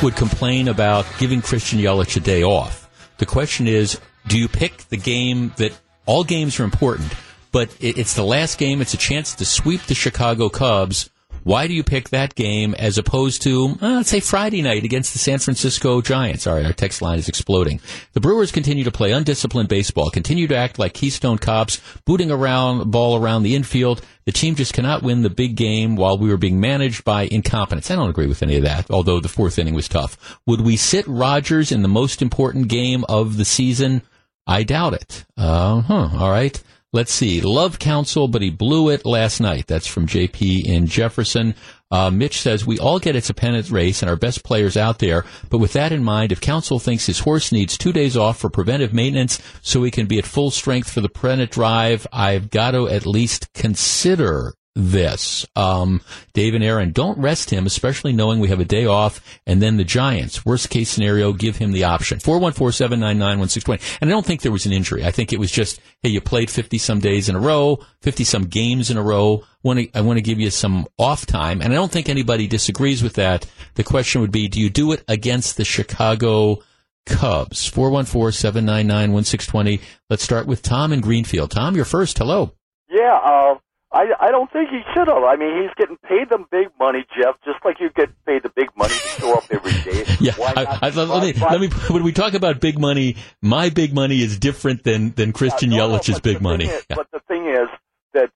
would 0.02 0.16
complain 0.16 0.68
about 0.68 1.06
giving 1.18 1.42
Christian 1.42 1.78
Yelich 1.78 2.16
a 2.16 2.20
day 2.20 2.42
off. 2.42 2.88
The 3.18 3.26
question 3.26 3.66
is, 3.66 3.98
do 4.26 4.38
you 4.38 4.48
pick 4.48 4.76
the 4.88 4.96
game 4.96 5.52
that 5.56 5.72
all 6.06 6.24
games 6.24 6.58
are 6.60 6.64
important, 6.64 7.12
but 7.52 7.76
it's 7.80 8.14
the 8.14 8.24
last 8.24 8.58
game. 8.58 8.80
It's 8.80 8.94
a 8.94 8.98
chance 8.98 9.34
to 9.34 9.44
sweep 9.44 9.82
the 9.82 9.94
Chicago 9.94 10.48
Cubs 10.48 11.10
why 11.46 11.68
do 11.68 11.74
you 11.74 11.84
pick 11.84 12.08
that 12.08 12.34
game 12.34 12.74
as 12.74 12.98
opposed 12.98 13.42
to, 13.42 13.78
uh, 13.80 13.90
let's 13.98 14.08
say, 14.08 14.18
Friday 14.18 14.62
night 14.62 14.82
against 14.82 15.12
the 15.12 15.20
San 15.20 15.38
Francisco 15.38 16.00
Giants? 16.00 16.44
Right, 16.44 16.66
our 16.66 16.72
text 16.72 17.00
line 17.00 17.20
is 17.20 17.28
exploding. 17.28 17.78
The 18.14 18.20
Brewers 18.20 18.50
continue 18.50 18.82
to 18.82 18.90
play 18.90 19.12
undisciplined 19.12 19.68
baseball, 19.68 20.10
continue 20.10 20.48
to 20.48 20.56
act 20.56 20.80
like 20.80 20.92
Keystone 20.94 21.38
Cops, 21.38 21.80
booting 22.04 22.32
around 22.32 22.90
ball 22.90 23.16
around 23.16 23.44
the 23.44 23.54
infield. 23.54 24.02
The 24.24 24.32
team 24.32 24.56
just 24.56 24.74
cannot 24.74 25.04
win 25.04 25.22
the 25.22 25.30
big 25.30 25.54
game 25.54 25.94
while 25.94 26.18
we 26.18 26.30
were 26.30 26.36
being 26.36 26.58
managed 26.58 27.04
by 27.04 27.28
incompetence. 27.30 27.92
I 27.92 27.94
don't 27.94 28.10
agree 28.10 28.26
with 28.26 28.42
any 28.42 28.56
of 28.56 28.64
that, 28.64 28.90
although 28.90 29.20
the 29.20 29.28
fourth 29.28 29.56
inning 29.56 29.74
was 29.74 29.88
tough. 29.88 30.40
Would 30.46 30.62
we 30.62 30.76
sit 30.76 31.06
Rodgers 31.06 31.70
in 31.70 31.82
the 31.82 31.88
most 31.88 32.22
important 32.22 32.66
game 32.66 33.04
of 33.08 33.36
the 33.36 33.44
season? 33.44 34.02
I 34.48 34.64
doubt 34.64 34.94
it. 34.94 35.24
Uh 35.36 35.80
huh. 35.80 36.08
All 36.18 36.30
right. 36.30 36.60
Let's 36.96 37.12
see. 37.12 37.42
Love 37.42 37.78
Counsell, 37.78 38.26
but 38.26 38.40
he 38.40 38.48
blew 38.48 38.88
it 38.88 39.04
last 39.04 39.38
night. 39.38 39.66
That's 39.66 39.86
from 39.86 40.06
JP 40.06 40.64
in 40.64 40.86
Jefferson. 40.86 41.54
Uh, 41.90 42.10
Mitch 42.10 42.40
says, 42.40 42.66
we 42.66 42.78
all 42.78 42.98
get 42.98 43.14
it's 43.14 43.28
a 43.28 43.34
pennant 43.34 43.70
race 43.70 44.00
and 44.00 44.08
our 44.08 44.16
best 44.16 44.42
players 44.42 44.78
out 44.78 44.98
there. 44.98 45.26
But 45.50 45.58
with 45.58 45.74
that 45.74 45.92
in 45.92 46.02
mind, 46.02 46.32
if 46.32 46.40
Counsell 46.40 46.78
thinks 46.78 47.04
his 47.04 47.18
horse 47.18 47.52
needs 47.52 47.76
two 47.76 47.92
days 47.92 48.16
off 48.16 48.38
for 48.38 48.48
preventive 48.48 48.94
maintenance 48.94 49.42
so 49.60 49.82
he 49.82 49.90
can 49.90 50.06
be 50.06 50.18
at 50.18 50.24
full 50.24 50.50
strength 50.50 50.90
for 50.90 51.02
the 51.02 51.10
pennant 51.10 51.50
drive, 51.50 52.06
I've 52.14 52.48
got 52.48 52.70
to 52.70 52.88
at 52.88 53.04
least 53.04 53.52
consider 53.52 54.54
this. 54.76 55.44
Um, 55.56 56.00
Dave 56.34 56.54
and 56.54 56.62
Aaron, 56.62 56.92
don't 56.92 57.18
rest 57.18 57.50
him, 57.50 57.66
especially 57.66 58.12
knowing 58.12 58.38
we 58.38 58.46
have 58.48 58.60
a 58.60 58.64
day 58.64 58.86
off. 58.86 59.20
And 59.46 59.60
then 59.62 59.78
the 59.78 59.84
Giants, 59.84 60.44
worst 60.44 60.68
case 60.70 60.90
scenario, 60.90 61.32
give 61.32 61.56
him 61.56 61.72
the 61.72 61.84
option. 61.84 62.18
414-799-1620. 62.18 63.98
And 64.00 64.10
I 64.10 64.12
don't 64.12 64.26
think 64.26 64.42
there 64.42 64.52
was 64.52 64.66
an 64.66 64.72
injury. 64.72 65.04
I 65.04 65.10
think 65.10 65.32
it 65.32 65.40
was 65.40 65.50
just, 65.50 65.80
hey, 66.02 66.10
you 66.10 66.20
played 66.20 66.50
50 66.50 66.78
some 66.78 67.00
days 67.00 67.28
in 67.28 67.34
a 67.34 67.40
row, 67.40 67.80
50 68.02 68.22
some 68.24 68.44
games 68.44 68.90
in 68.90 68.98
a 68.98 69.02
row. 69.02 69.42
I 69.64 70.02
want 70.02 70.18
to 70.18 70.22
give 70.22 70.38
you 70.38 70.50
some 70.50 70.86
off 70.98 71.26
time. 71.26 71.60
And 71.60 71.72
I 71.72 71.76
don't 71.76 71.90
think 71.90 72.08
anybody 72.08 72.46
disagrees 72.46 73.02
with 73.02 73.14
that. 73.14 73.44
The 73.74 73.82
question 73.82 74.20
would 74.20 74.30
be, 74.30 74.46
do 74.46 74.60
you 74.60 74.70
do 74.70 74.92
it 74.92 75.02
against 75.08 75.56
the 75.56 75.64
Chicago 75.64 76.60
Cubs? 77.06 77.68
414-799-1620. 77.72 79.80
Let's 80.08 80.22
start 80.22 80.46
with 80.46 80.62
Tom 80.62 80.92
in 80.92 81.00
Greenfield. 81.00 81.50
Tom, 81.50 81.74
you're 81.74 81.84
first. 81.84 82.18
Hello. 82.18 82.52
Yeah, 82.88 83.18
uh, 83.24 83.56
I, 83.96 84.26
I 84.26 84.30
don't 84.30 84.52
think 84.52 84.68
he 84.68 84.82
should 84.92 85.08
have. 85.08 85.24
I 85.24 85.36
mean, 85.36 85.62
he's 85.62 85.72
getting 85.78 85.96
paid 85.96 86.28
them 86.28 86.46
big 86.50 86.68
money, 86.78 87.06
Jeff, 87.16 87.36
just 87.46 87.64
like 87.64 87.80
you 87.80 87.88
get 87.88 88.10
paid 88.26 88.42
the 88.42 88.50
big 88.50 88.68
money 88.76 88.92
to 88.92 89.08
show 89.20 89.32
up 89.34 89.44
every 89.50 89.72
day. 89.72 90.04
yeah, 90.20 90.34
I, 90.38 90.78
I, 90.82 90.90
let, 90.90 91.22
me, 91.22 91.32
let 91.40 91.60
me. 91.60 91.68
When 91.88 92.02
we 92.02 92.12
talk 92.12 92.34
about 92.34 92.60
big 92.60 92.78
money, 92.78 93.16
my 93.40 93.70
big 93.70 93.94
money 93.94 94.20
is 94.20 94.38
different 94.38 94.84
than 94.84 95.12
than 95.12 95.32
Christian 95.32 95.70
yeah, 95.70 95.78
no, 95.78 95.88
Yelich's 95.88 96.20
big 96.20 96.42
money. 96.42 96.66
Is, 96.66 96.84
yeah. 96.90 96.96
But 96.96 97.10
the 97.10 97.20
thing 97.20 97.46
is 97.46 97.68
that 98.12 98.30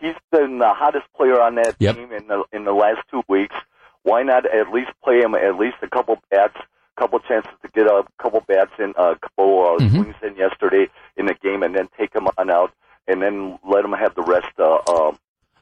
he's 0.00 0.16
been 0.30 0.58
the 0.58 0.74
hottest 0.74 1.06
player 1.16 1.40
on 1.40 1.54
that 1.54 1.76
yep. 1.78 1.96
team 1.96 2.12
in 2.12 2.26
the 2.28 2.44
in 2.52 2.64
the 2.64 2.72
last 2.72 3.00
two 3.10 3.22
weeks. 3.26 3.54
Why 4.02 4.22
not 4.22 4.44
at 4.44 4.70
least 4.70 4.90
play 5.02 5.20
him 5.20 5.34
at 5.34 5.56
least 5.56 5.76
a 5.80 5.88
couple 5.88 6.18
bats, 6.30 6.58
couple 6.98 7.20
chances 7.20 7.52
to 7.62 7.68
get 7.68 7.86
a 7.86 8.04
couple 8.20 8.42
bats 8.46 8.72
in, 8.78 8.92
a 8.98 9.00
uh, 9.00 9.14
couple 9.14 9.64
uh, 9.64 9.82
mm-hmm. 9.82 9.96
swings 9.96 10.16
in 10.22 10.36
yesterday 10.36 10.90
in 11.16 11.24
the 11.24 11.34
game, 11.42 11.62
and 11.62 11.74
then 11.74 11.88
take 11.98 12.14
him 12.14 12.28
on 12.36 12.50
out 12.50 12.70
and 13.06 13.22
then 13.22 13.58
let 13.68 13.82
them 13.82 13.92
have 13.92 14.14
the 14.14 14.22
rest 14.22 14.48
uh, 14.58 14.78
um, 14.88 15.18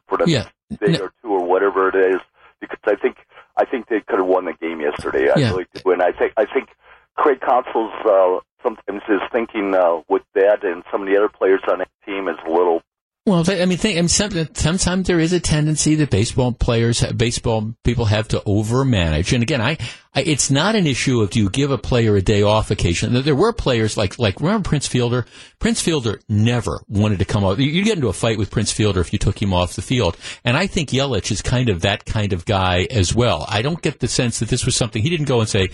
for 0.07 0.18
the 0.18 0.28
yeah. 0.28 0.48
day 0.81 0.98
or 1.00 1.12
two 1.22 1.28
or 1.28 1.44
whatever 1.44 1.88
it 1.88 1.94
is. 1.94 2.20
Because 2.61 2.78
I 2.85 2.94
think 2.94 3.16
I 3.57 3.64
think 3.64 3.88
they 3.88 4.00
could 4.00 4.18
have 4.18 4.26
won 4.26 4.44
the 4.44 4.52
game 4.55 4.81
yesterday. 4.81 5.31
I 5.31 5.38
yeah. 5.38 5.50
really 5.50 5.66
do, 5.74 5.90
and 5.90 6.02
I 6.02 6.12
think 6.12 6.33
I 6.37 6.46
think 6.46 6.68
Craig 7.16 7.40
Counsell's 7.40 7.92
uh, 8.05 8.38
sometimes 8.62 9.02
his 9.07 9.20
thinking 9.33 9.74
uh, 9.74 10.02
with 10.09 10.22
that 10.35 10.64
and 10.64 10.85
some 10.90 11.02
of 11.02 11.09
the 11.09 11.16
other 11.16 11.28
players 11.28 11.61
on 11.68 11.78
that 11.78 11.88
team 12.07 12.28
is 12.28 12.37
a 12.46 12.50
little 12.50 12.83
well, 13.25 13.45
I 13.49 13.67
mean, 13.67 13.79
think, 13.79 13.99
I 13.99 14.01
mean, 14.01 14.09
sometimes 14.55 15.07
there 15.07 15.21
is 15.21 15.33
a 15.33 15.39
tendency 15.39 15.95
that 15.95 16.11
baseball 16.11 16.51
players, 16.51 17.05
baseball 17.13 17.73
people 17.85 18.07
have 18.07 18.27
to 18.29 18.41
overmanage. 18.41 19.33
And 19.33 19.45
again, 19.45 19.61
I, 19.61 19.79
I, 20.13 20.23
it's 20.23 20.51
not 20.51 20.75
an 20.75 20.89
issue 20.89 21.21
of 21.21 21.31
do 21.31 21.39
you 21.39 21.49
give 21.49 21.71
a 21.71 21.79
player 21.79 22.17
a 22.17 22.21
day 22.21 22.43
off 22.43 22.73
occasionally. 22.73 23.23
There 23.23 23.37
were 23.37 23.53
players 23.53 23.97
like, 23.97 24.19
like 24.19 24.41
remember 24.41 24.69
Prince 24.69 24.89
Fielder? 24.89 25.25
Prince 25.61 25.81
Fielder 25.81 26.21
never 26.29 26.83
wanted 26.89 27.21
to 27.21 27.25
come 27.25 27.45
out. 27.45 27.61
You'd 27.61 27.85
get 27.85 27.95
into 27.95 28.09
a 28.09 28.13
fight 28.13 28.39
with 28.39 28.51
Prince 28.51 28.73
Fielder 28.73 29.01
if 29.01 29.13
you 29.13 29.21
took 29.21 29.41
him 29.41 29.55
off 29.55 29.77
the 29.77 29.83
field. 29.83 30.17
And 30.45 30.57
I 30.57 30.67
think 30.67 30.89
Yelich 30.89 31.31
is 31.31 31.43
kind 31.43 31.69
of 31.69 31.83
that 31.83 32.05
kind 32.05 32.33
of 32.33 32.45
guy 32.45 32.89
as 32.91 33.15
well. 33.15 33.47
I 33.49 33.63
don't 33.63 33.83
get 33.83 34.01
the 34.01 34.09
sense 34.09 34.41
that 34.41 34.49
this 34.49 34.67
was 34.67 34.75
something 34.75 35.01
he 35.01 35.11
didn't 35.11 35.29
go 35.29 35.39
and 35.39 35.49
say, 35.49 35.69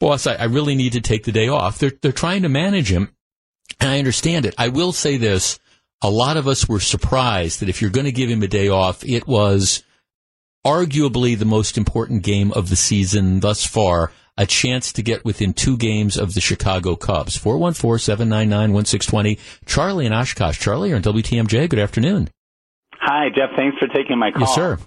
boss, 0.00 0.26
I, 0.26 0.34
I 0.34 0.44
really 0.44 0.74
need 0.74 0.92
to 0.92 1.00
take 1.00 1.24
the 1.24 1.32
day 1.32 1.48
off. 1.48 1.78
They're, 1.78 1.92
they're 2.02 2.12
trying 2.12 2.42
to 2.42 2.50
manage 2.50 2.92
him. 2.92 3.14
And 3.80 3.88
I 3.88 3.98
understand 3.98 4.44
it. 4.44 4.54
I 4.58 4.68
will 4.68 4.92
say 4.92 5.16
this 5.16 5.58
a 6.02 6.10
lot 6.10 6.36
of 6.36 6.48
us 6.48 6.68
were 6.68 6.80
surprised 6.80 7.60
that 7.60 7.68
if 7.68 7.80
you're 7.80 7.90
going 7.90 8.06
to 8.06 8.12
give 8.12 8.28
him 8.30 8.42
a 8.42 8.48
day 8.48 8.68
off, 8.68 9.04
it 9.04 9.26
was 9.26 9.84
arguably 10.64 11.38
the 11.38 11.44
most 11.44 11.76
important 11.78 12.22
game 12.22 12.52
of 12.52 12.70
the 12.70 12.76
season 12.76 13.40
thus 13.40 13.66
far. 13.66 14.12
A 14.38 14.46
chance 14.46 14.92
to 14.94 15.02
get 15.02 15.24
within 15.24 15.52
two 15.52 15.76
games 15.76 16.16
of 16.16 16.32
the 16.32 16.40
Chicago 16.40 16.96
Cubs. 16.96 17.36
414-799-1620. 17.38 19.38
Charlie 19.66 20.06
in 20.06 20.14
Oshkosh. 20.14 20.58
Charlie, 20.58 20.88
you're 20.88 20.96
on 20.96 21.02
WTMJ. 21.02 21.68
Good 21.68 21.78
afternoon. 21.78 22.30
Hi, 22.94 23.28
Jeff. 23.28 23.50
Thanks 23.54 23.76
for 23.78 23.86
taking 23.88 24.18
my 24.18 24.30
call. 24.30 24.40
Yes, 24.42 24.54
sir. 24.54 24.78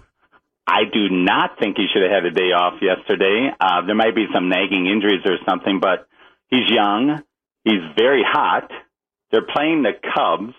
I 0.66 0.86
do 0.92 1.10
not 1.12 1.60
think 1.60 1.78
he 1.78 1.86
should 1.94 2.02
have 2.02 2.12
had 2.12 2.26
a 2.26 2.32
day 2.32 2.52
off 2.52 2.82
yesterday. 2.82 3.52
Uh, 3.60 3.86
there 3.86 3.94
might 3.96 4.16
be 4.16 4.26
some 4.34 4.50
nagging 4.50 4.88
injuries 4.88 5.22
or 5.26 5.38
something, 5.48 5.80
but 5.80 6.08
he's 6.50 6.68
young. 6.70 7.22
He's 7.64 7.82
very 7.96 8.24
hot. 8.26 8.72
They're 9.32 9.46
playing 9.46 9.84
the 9.84 9.92
Cubs. 10.16 10.56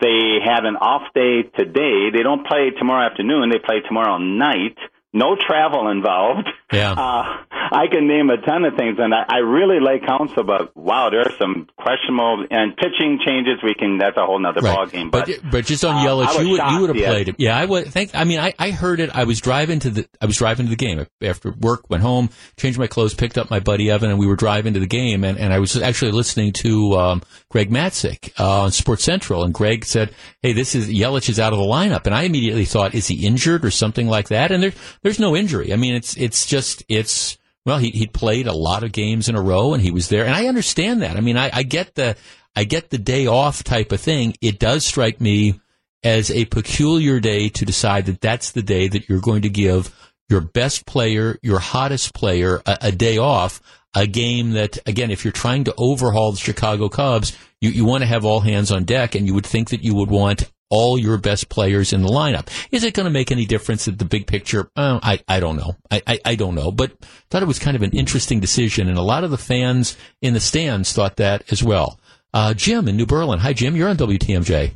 They 0.00 0.38
have 0.44 0.64
an 0.64 0.76
off 0.76 1.12
day 1.14 1.42
today. 1.42 2.10
They 2.12 2.22
don't 2.22 2.46
play 2.46 2.70
tomorrow 2.70 3.06
afternoon. 3.06 3.50
They 3.50 3.58
play 3.58 3.80
tomorrow 3.86 4.18
night. 4.18 4.78
No 5.12 5.36
travel 5.36 5.88
involved. 5.88 6.48
Yeah. 6.72 6.92
Uh, 6.92 7.44
I 7.70 7.86
can 7.90 8.06
name 8.06 8.30
a 8.30 8.38
ton 8.38 8.64
of 8.64 8.76
things, 8.76 8.98
and 8.98 9.14
I, 9.14 9.24
I 9.28 9.38
really 9.38 9.80
like 9.80 10.06
Counsell, 10.06 10.44
but 10.44 10.76
wow, 10.76 11.10
there 11.10 11.20
are 11.20 11.36
some 11.38 11.68
questionable 11.76 12.46
and 12.50 12.76
pitching 12.76 13.18
changes. 13.24 13.58
We 13.62 13.74
can 13.74 13.98
that's 13.98 14.16
a 14.16 14.24
whole 14.24 14.38
nother 14.38 14.60
right. 14.60 14.74
ball 14.74 14.86
game. 14.86 15.10
But, 15.10 15.26
but, 15.26 15.50
but 15.50 15.64
just 15.66 15.84
on 15.84 15.96
uh, 15.96 16.08
Yelich, 16.08 16.42
you 16.42 16.50
would 16.50 16.60
you 16.70 16.80
would 16.80 16.96
have 16.96 17.04
played 17.04 17.28
him. 17.28 17.36
Yeah, 17.38 17.56
I 17.56 17.64
would 17.64 17.88
think. 17.88 18.14
I 18.14 18.24
mean, 18.24 18.40
I, 18.40 18.54
I 18.58 18.70
heard 18.70 19.00
it. 19.00 19.10
I 19.14 19.24
was 19.24 19.40
driving 19.40 19.80
to 19.80 19.90
the 19.90 20.08
I 20.20 20.26
was 20.26 20.36
driving 20.36 20.66
to 20.66 20.70
the 20.70 20.76
game 20.76 21.06
after 21.22 21.52
work. 21.52 21.88
Went 21.90 22.02
home, 22.02 22.30
changed 22.56 22.78
my 22.78 22.86
clothes, 22.86 23.14
picked 23.14 23.38
up 23.38 23.50
my 23.50 23.60
buddy 23.60 23.90
Evan, 23.90 24.10
and 24.10 24.18
we 24.18 24.26
were 24.26 24.36
driving 24.36 24.74
to 24.74 24.80
the 24.80 24.86
game. 24.86 25.24
And, 25.24 25.38
and 25.38 25.52
I 25.52 25.58
was 25.58 25.76
actually 25.76 26.12
listening 26.12 26.52
to 26.54 26.94
um, 26.94 27.22
Greg 27.50 27.70
Matzek 27.70 28.32
uh, 28.38 28.62
on 28.62 28.72
Sports 28.72 29.04
Central, 29.04 29.44
and 29.44 29.52
Greg 29.52 29.84
said, 29.84 30.14
"Hey, 30.42 30.52
this 30.52 30.74
is 30.74 30.88
Yelich 30.88 31.28
is 31.28 31.38
out 31.38 31.52
of 31.52 31.58
the 31.58 31.64
lineup," 31.64 32.06
and 32.06 32.14
I 32.14 32.22
immediately 32.22 32.64
thought, 32.64 32.94
"Is 32.94 33.06
he 33.06 33.26
injured 33.26 33.64
or 33.64 33.70
something 33.70 34.08
like 34.08 34.28
that?" 34.28 34.50
And 34.50 34.62
there, 34.62 34.72
there's 35.02 35.20
no 35.20 35.36
injury. 35.36 35.72
I 35.72 35.76
mean, 35.76 35.94
it's 35.94 36.16
it's 36.16 36.46
just 36.46 36.57
it's 36.88 37.38
well, 37.64 37.78
he 37.78 37.90
he 37.90 38.06
played 38.06 38.46
a 38.46 38.52
lot 38.52 38.82
of 38.82 38.92
games 38.92 39.28
in 39.28 39.36
a 39.36 39.42
row, 39.42 39.74
and 39.74 39.82
he 39.82 39.90
was 39.90 40.08
there, 40.08 40.24
and 40.24 40.34
I 40.34 40.46
understand 40.46 41.02
that. 41.02 41.16
I 41.16 41.20
mean, 41.20 41.36
I, 41.36 41.50
I 41.52 41.62
get 41.62 41.94
the 41.94 42.16
I 42.56 42.64
get 42.64 42.90
the 42.90 42.98
day 42.98 43.26
off 43.26 43.62
type 43.62 43.92
of 43.92 44.00
thing. 44.00 44.34
It 44.40 44.58
does 44.58 44.84
strike 44.84 45.20
me 45.20 45.60
as 46.02 46.30
a 46.30 46.44
peculiar 46.46 47.20
day 47.20 47.48
to 47.50 47.64
decide 47.64 48.06
that 48.06 48.20
that's 48.20 48.52
the 48.52 48.62
day 48.62 48.88
that 48.88 49.08
you're 49.08 49.20
going 49.20 49.42
to 49.42 49.50
give 49.50 49.94
your 50.28 50.40
best 50.40 50.86
player, 50.86 51.38
your 51.42 51.58
hottest 51.58 52.14
player, 52.14 52.62
a, 52.66 52.78
a 52.82 52.92
day 52.92 53.18
off. 53.18 53.60
A 53.94 54.06
game 54.06 54.50
that, 54.50 54.78
again, 54.86 55.10
if 55.10 55.24
you're 55.24 55.32
trying 55.32 55.64
to 55.64 55.74
overhaul 55.78 56.32
the 56.32 56.38
Chicago 56.38 56.90
Cubs, 56.90 57.36
you, 57.60 57.70
you 57.70 57.84
want 57.86 58.02
to 58.02 58.06
have 58.06 58.24
all 58.24 58.40
hands 58.40 58.70
on 58.70 58.84
deck, 58.84 59.14
and 59.14 59.26
you 59.26 59.32
would 59.32 59.46
think 59.46 59.70
that 59.70 59.82
you 59.82 59.94
would 59.94 60.10
want 60.10 60.50
all 60.70 60.98
your 60.98 61.16
best 61.18 61.48
players 61.48 61.92
in 61.92 62.02
the 62.02 62.08
lineup. 62.08 62.48
Is 62.70 62.84
it 62.84 62.94
going 62.94 63.04
to 63.04 63.10
make 63.10 63.30
any 63.30 63.46
difference 63.46 63.88
at 63.88 63.98
the 63.98 64.04
big 64.04 64.26
picture? 64.26 64.70
Uh, 64.76 65.00
I, 65.02 65.20
I 65.26 65.40
don't 65.40 65.56
know. 65.56 65.76
I, 65.90 66.02
I, 66.06 66.18
I, 66.24 66.34
don't 66.34 66.54
know. 66.54 66.70
But 66.70 66.92
thought 67.30 67.42
it 67.42 67.48
was 67.48 67.58
kind 67.58 67.76
of 67.76 67.82
an 67.82 67.92
interesting 67.92 68.40
decision, 68.40 68.88
and 68.88 68.98
a 68.98 69.02
lot 69.02 69.24
of 69.24 69.30
the 69.30 69.38
fans 69.38 69.96
in 70.20 70.34
the 70.34 70.40
stands 70.40 70.92
thought 70.92 71.16
that 71.16 71.50
as 71.50 71.62
well. 71.62 71.98
Uh, 72.34 72.54
Jim 72.54 72.88
in 72.88 72.96
New 72.96 73.06
Berlin. 73.06 73.38
Hi, 73.38 73.52
Jim. 73.52 73.74
You're 73.74 73.88
on 73.88 73.96
WTMJ. 73.96 74.72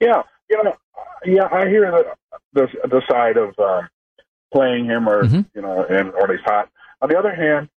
Yeah, 0.00 0.22
you 0.48 0.62
know, 0.62 0.74
yeah, 1.24 1.48
I 1.50 1.68
hear 1.68 1.90
the 1.90 2.04
the, 2.52 2.88
the 2.88 3.02
side 3.10 3.36
of 3.36 3.58
uh, 3.58 3.82
playing 4.52 4.86
him, 4.86 5.08
or 5.08 5.24
mm-hmm. 5.24 5.40
you 5.54 5.62
know, 5.62 5.84
and 5.84 6.12
or 6.12 6.30
he's 6.32 6.44
hot. 6.44 6.68
On 7.02 7.08
the 7.08 7.18
other 7.18 7.34
hand, 7.34 7.68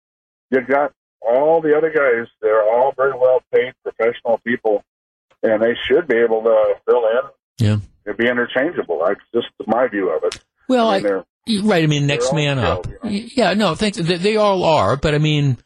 you've 0.51 0.67
got 0.67 0.93
all 1.21 1.61
the 1.61 1.77
other 1.77 1.91
guys. 1.91 2.29
They're 2.43 2.63
all 2.63 2.93
very 2.97 3.17
well 3.17 3.43
paid 3.53 3.73
professional 3.83 4.39
people, 4.45 4.85
and 5.43 5.63
they 5.63 5.75
should 5.87 6.07
be 6.07 6.17
able 6.17 6.43
to 6.43 6.75
fill 6.87 7.07
in 7.07 7.31
yeah. 7.59 7.79
It'd 8.05 8.19
be 8.19 8.29
interchangeable. 8.29 9.03
That's 9.07 9.21
just 9.35 9.49
my 9.67 9.89
view 9.89 10.11
of 10.11 10.23
it. 10.25 10.41
Well, 10.69 10.89
I 10.89 11.01
mean, 11.01 11.23
I, 11.49 11.61
right. 11.63 11.85
I 11.85 11.87
mean, 11.87 12.07
next 12.07 12.33
man 12.33 12.59
up. 12.59 12.87
you 12.87 12.93
know? 12.93 13.11
Yeah, 13.11 13.55
no, 13.55 13.75
thanks. 13.75 13.99
They, 13.99 14.17
they 14.17 14.37
all 14.37 14.65
are, 14.65 14.97
but 14.97 15.15
I 15.15 15.19
mean, 15.19 15.59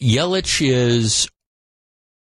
Yelich 0.00 0.66
is. 0.66 1.28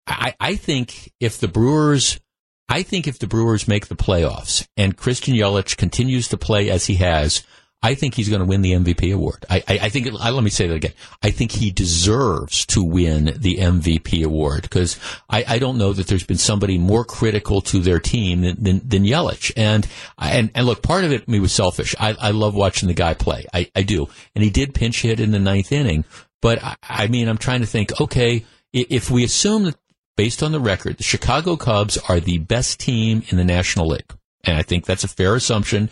I, 0.07 0.35
I 0.39 0.57
think 0.57 1.13
if 1.19 1.39
the 1.39 1.49
Brewers, 1.49 2.21
I 2.69 2.83
think 2.83 3.09
if 3.09 3.19
the 3.19 3.27
Brewers 3.27 3.67
make 3.67 3.87
the 3.87 3.97
playoffs 3.97 4.67
and 4.77 4.97
Christian 4.97 5.35
Yelich 5.35 5.77
continues 5.77 6.29
to 6.29 6.37
play 6.37 6.69
as 6.69 6.87
he 6.87 6.97
has, 6.97 7.43
I 7.85 7.95
think 7.95 8.15
he's 8.15 8.31
going 8.31 8.41
to 8.41 8.47
win 8.47 8.63
the 8.63 8.73
MVP 8.73 9.13
award. 9.13 9.45
I, 9.51 9.63
I, 9.69 9.79
I 9.83 9.89
think, 9.91 10.09
I, 10.19 10.31
let 10.31 10.43
me 10.43 10.49
say 10.49 10.67
that 10.69 10.75
again. 10.75 10.95
I 11.23 11.31
think 11.31 11.53
he 11.53 11.71
deserves 11.71 12.65
to 12.69 12.83
win 12.83 13.37
the 13.37 13.59
MVP 13.59 14.25
award 14.25 14.63
because 14.63 14.99
I, 15.29 15.45
I 15.47 15.59
don't 15.59 15.77
know 15.77 15.93
that 15.93 16.07
there's 16.07 16.25
been 16.25 16.39
somebody 16.39 16.79
more 16.79 17.05
critical 17.05 17.61
to 17.61 17.81
their 17.81 18.01
team 18.01 18.41
than, 18.41 18.57
than, 18.59 18.89
than 18.89 19.05
Yelich. 19.05 19.53
And, 19.55 19.87
and, 20.17 20.51
and 20.55 20.65
look, 20.65 20.83
part 20.83 21.05
of 21.05 21.13
it 21.13 21.29
me 21.29 21.41
was 21.41 21.53
selfish. 21.53 21.95
I, 22.01 22.17
I 22.19 22.31
love 22.31 22.55
watching 22.55 22.87
the 22.87 22.95
guy 22.95 23.13
play. 23.13 23.45
I, 23.53 23.71
I 23.77 23.83
do. 23.83 24.09
And 24.35 24.43
he 24.43 24.49
did 24.49 24.75
pinch 24.75 25.03
hit 25.03 25.21
in 25.21 25.33
the 25.33 25.39
ninth 25.39 25.71
inning. 25.71 26.07
But 26.41 26.65
I, 26.65 26.77
I 26.83 27.07
mean, 27.09 27.29
I'm 27.29 27.37
trying 27.37 27.61
to 27.61 27.67
think, 27.67 28.01
okay, 28.01 28.47
if 28.73 29.11
we 29.11 29.25
assume 29.25 29.65
that 29.65 29.77
based 30.17 30.43
on 30.43 30.53
the 30.53 30.61
record, 30.61 30.97
the 30.97 31.03
Chicago 31.03 31.57
Cubs 31.57 31.99
are 32.09 32.19
the 32.19 32.39
best 32.39 32.81
team 32.81 33.25
in 33.29 33.37
the 33.37 33.45
National 33.45 33.89
League. 33.89 34.11
And 34.43 34.57
I 34.57 34.63
think 34.63 34.87
that's 34.87 35.05
a 35.05 35.09
fair 35.09 35.35
assumption 35.35 35.91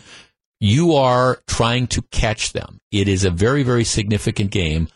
you 0.59 0.93
are 0.93 1.41
trying 1.47 1.87
to 1.87 2.01
catch 2.11 2.53
them. 2.53 2.79
It 2.91 3.07
is 3.07 3.25
a 3.25 3.31
very, 3.31 3.63
very 3.63 3.83
significant 3.83 4.51
game. 4.51 4.87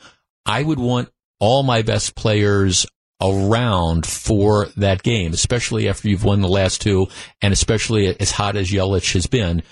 I 0.46 0.64
would 0.64 0.80
want 0.80 1.10
all 1.40 1.64
my 1.64 1.82
best 1.82 2.16
players 2.16 2.86
around 3.22 4.06
for 4.06 4.68
that 4.78 5.04
game, 5.04 5.34
especially 5.34 5.90
after 5.90 6.08
you've 6.08 6.24
won 6.24 6.42
the 6.42 6.48
last 6.48 6.82
two 6.82 7.08
and 7.42 7.52
especially 7.52 8.20
as 8.20 8.32
hot 8.32 8.56
as 8.56 8.70
Yelich 8.72 9.14
has 9.14 9.28
been. 9.28 9.64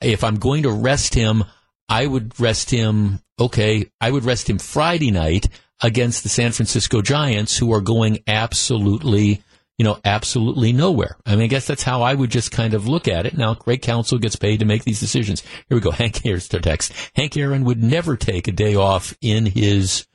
If 0.00 0.24
I'm 0.24 0.36
going 0.36 0.62
to 0.64 0.70
rest 0.70 1.14
him, 1.14 1.44
I 1.88 2.06
would 2.06 2.38
rest 2.40 2.70
him, 2.70 3.20
okay, 3.38 3.90
I 4.00 4.10
would 4.10 4.24
rest 4.24 4.48
him 4.48 4.58
Friday 4.58 5.10
night 5.10 5.48
against 5.82 6.22
the 6.22 6.28
San 6.28 6.52
Francisco 6.52 7.02
Giants 7.02 7.56
who 7.56 7.72
are 7.72 7.80
going 7.80 8.20
absolutely 8.26 9.42
you 9.78 9.84
know, 9.84 9.98
absolutely 10.04 10.72
nowhere. 10.72 11.16
I 11.26 11.32
mean, 11.32 11.44
I 11.44 11.48
guess 11.48 11.66
that's 11.66 11.82
how 11.82 12.02
I 12.02 12.14
would 12.14 12.30
just 12.30 12.52
kind 12.52 12.74
of 12.74 12.86
look 12.86 13.08
at 13.08 13.26
it. 13.26 13.36
Now, 13.36 13.54
Craig 13.54 13.82
Counsell 13.82 14.18
gets 14.18 14.36
paid 14.36 14.60
to 14.60 14.66
make 14.66 14.84
these 14.84 15.00
decisions. 15.00 15.40
Here 15.68 15.76
we 15.76 15.80
go. 15.80 15.90
Hank, 15.92 16.20
here's 16.22 16.48
the 16.48 16.60
text. 16.60 16.92
Hank 17.14 17.36
Aaron 17.36 17.64
would 17.64 17.82
never 17.82 18.16
take 18.16 18.48
a 18.48 18.52
day 18.52 18.74
off 18.74 19.16
in 19.20 19.46
his 19.46 20.06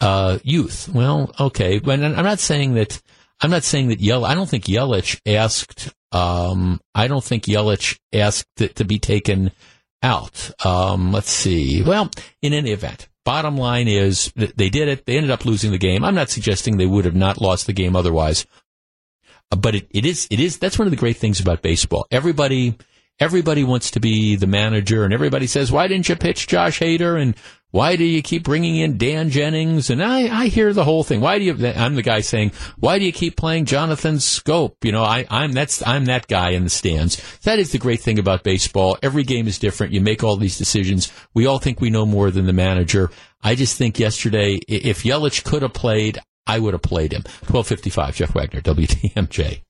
uh, 0.00 0.38
youth. 0.42 0.88
Well, 0.88 1.32
okay, 1.38 1.78
but 1.78 2.00
I'm 2.00 2.24
not 2.24 2.40
saying 2.40 2.74
that. 2.74 3.00
I'm 3.40 3.50
not 3.50 3.64
saying 3.64 3.88
that 3.88 4.00
Yelich. 4.00 4.26
I 4.26 4.34
don't 4.34 4.48
think 4.48 4.64
Yelich 4.64 5.20
asked. 5.26 5.94
Um, 6.10 6.80
I 6.94 7.06
don't 7.06 7.24
think 7.24 7.44
Yelich 7.44 7.98
asked 8.12 8.48
to, 8.56 8.68
to 8.68 8.84
be 8.84 8.98
taken 8.98 9.50
out. 10.02 10.50
Um, 10.64 11.12
let's 11.12 11.30
see. 11.30 11.82
Well, 11.82 12.10
in 12.40 12.54
any 12.54 12.72
event, 12.72 13.08
bottom 13.26 13.58
line 13.58 13.88
is 13.88 14.32
they 14.34 14.70
did 14.70 14.88
it. 14.88 15.04
They 15.04 15.16
ended 15.16 15.30
up 15.30 15.44
losing 15.44 15.70
the 15.70 15.78
game. 15.78 16.02
I'm 16.02 16.14
not 16.14 16.30
suggesting 16.30 16.76
they 16.76 16.86
would 16.86 17.04
have 17.04 17.14
not 17.14 17.40
lost 17.40 17.66
the 17.66 17.74
game 17.74 17.94
otherwise 17.94 18.46
Uh, 19.50 19.56
but 19.56 19.74
it, 19.74 19.86
it 19.90 20.04
is 20.04 20.26
it 20.30 20.40
is 20.40 20.58
that's 20.58 20.78
one 20.78 20.86
of 20.86 20.90
the 20.90 20.96
great 20.96 21.16
things 21.16 21.40
about 21.40 21.62
baseball. 21.62 22.06
Everybody 22.10 22.76
everybody 23.18 23.64
wants 23.64 23.92
to 23.92 24.00
be 24.00 24.36
the 24.36 24.46
manager, 24.46 25.04
and 25.04 25.12
everybody 25.12 25.46
says, 25.46 25.72
"Why 25.72 25.88
didn't 25.88 26.08
you 26.08 26.16
pitch 26.16 26.46
Josh 26.46 26.80
Hader?" 26.80 27.20
and 27.20 27.36
why 27.72 27.96
do 27.96 28.04
you 28.04 28.22
keep 28.22 28.44
bringing 28.44 28.76
in 28.76 28.96
Dan 28.96 29.28
Jennings? 29.28 29.90
And 29.90 30.02
I, 30.02 30.44
I 30.44 30.46
hear 30.46 30.72
the 30.72 30.84
whole 30.84 31.04
thing. 31.04 31.20
Why 31.20 31.38
do 31.38 31.44
you? 31.44 31.66
I'm 31.76 31.94
the 31.94 32.02
guy 32.02 32.20
saying, 32.20 32.52
why 32.78 32.98
do 32.98 33.04
you 33.04 33.12
keep 33.12 33.36
playing 33.36 33.66
Jonathan 33.66 34.14
Schoop?" 34.16 34.76
You 34.82 34.92
know, 34.92 35.02
I, 35.02 35.26
I'm 35.28 35.52
that's 35.52 35.86
I'm 35.86 36.06
that 36.06 36.26
guy 36.26 36.50
in 36.50 36.64
the 36.64 36.70
stands. 36.70 37.20
That 37.40 37.58
is 37.58 37.72
the 37.72 37.78
great 37.78 38.00
thing 38.00 38.18
about 38.18 38.44
baseball. 38.44 38.96
Every 39.02 39.24
game 39.24 39.46
is 39.46 39.58
different. 39.58 39.92
You 39.92 40.00
make 40.00 40.24
all 40.24 40.36
these 40.36 40.58
decisions. 40.58 41.12
We 41.34 41.46
all 41.46 41.58
think 41.58 41.80
we 41.80 41.90
know 41.90 42.06
more 42.06 42.30
than 42.30 42.46
the 42.46 42.52
manager. 42.52 43.10
I 43.42 43.54
just 43.54 43.76
think 43.76 43.98
yesterday, 43.98 44.58
if 44.66 45.02
Yelich 45.02 45.44
could 45.44 45.62
have 45.62 45.74
played, 45.74 46.18
I 46.46 46.58
would 46.58 46.74
have 46.74 46.82
played 46.82 47.12
him. 47.12 47.22
1255, 47.48 48.16
Jeff 48.16 48.34
Wagner, 48.34 48.60
WTMJ. 48.60 49.62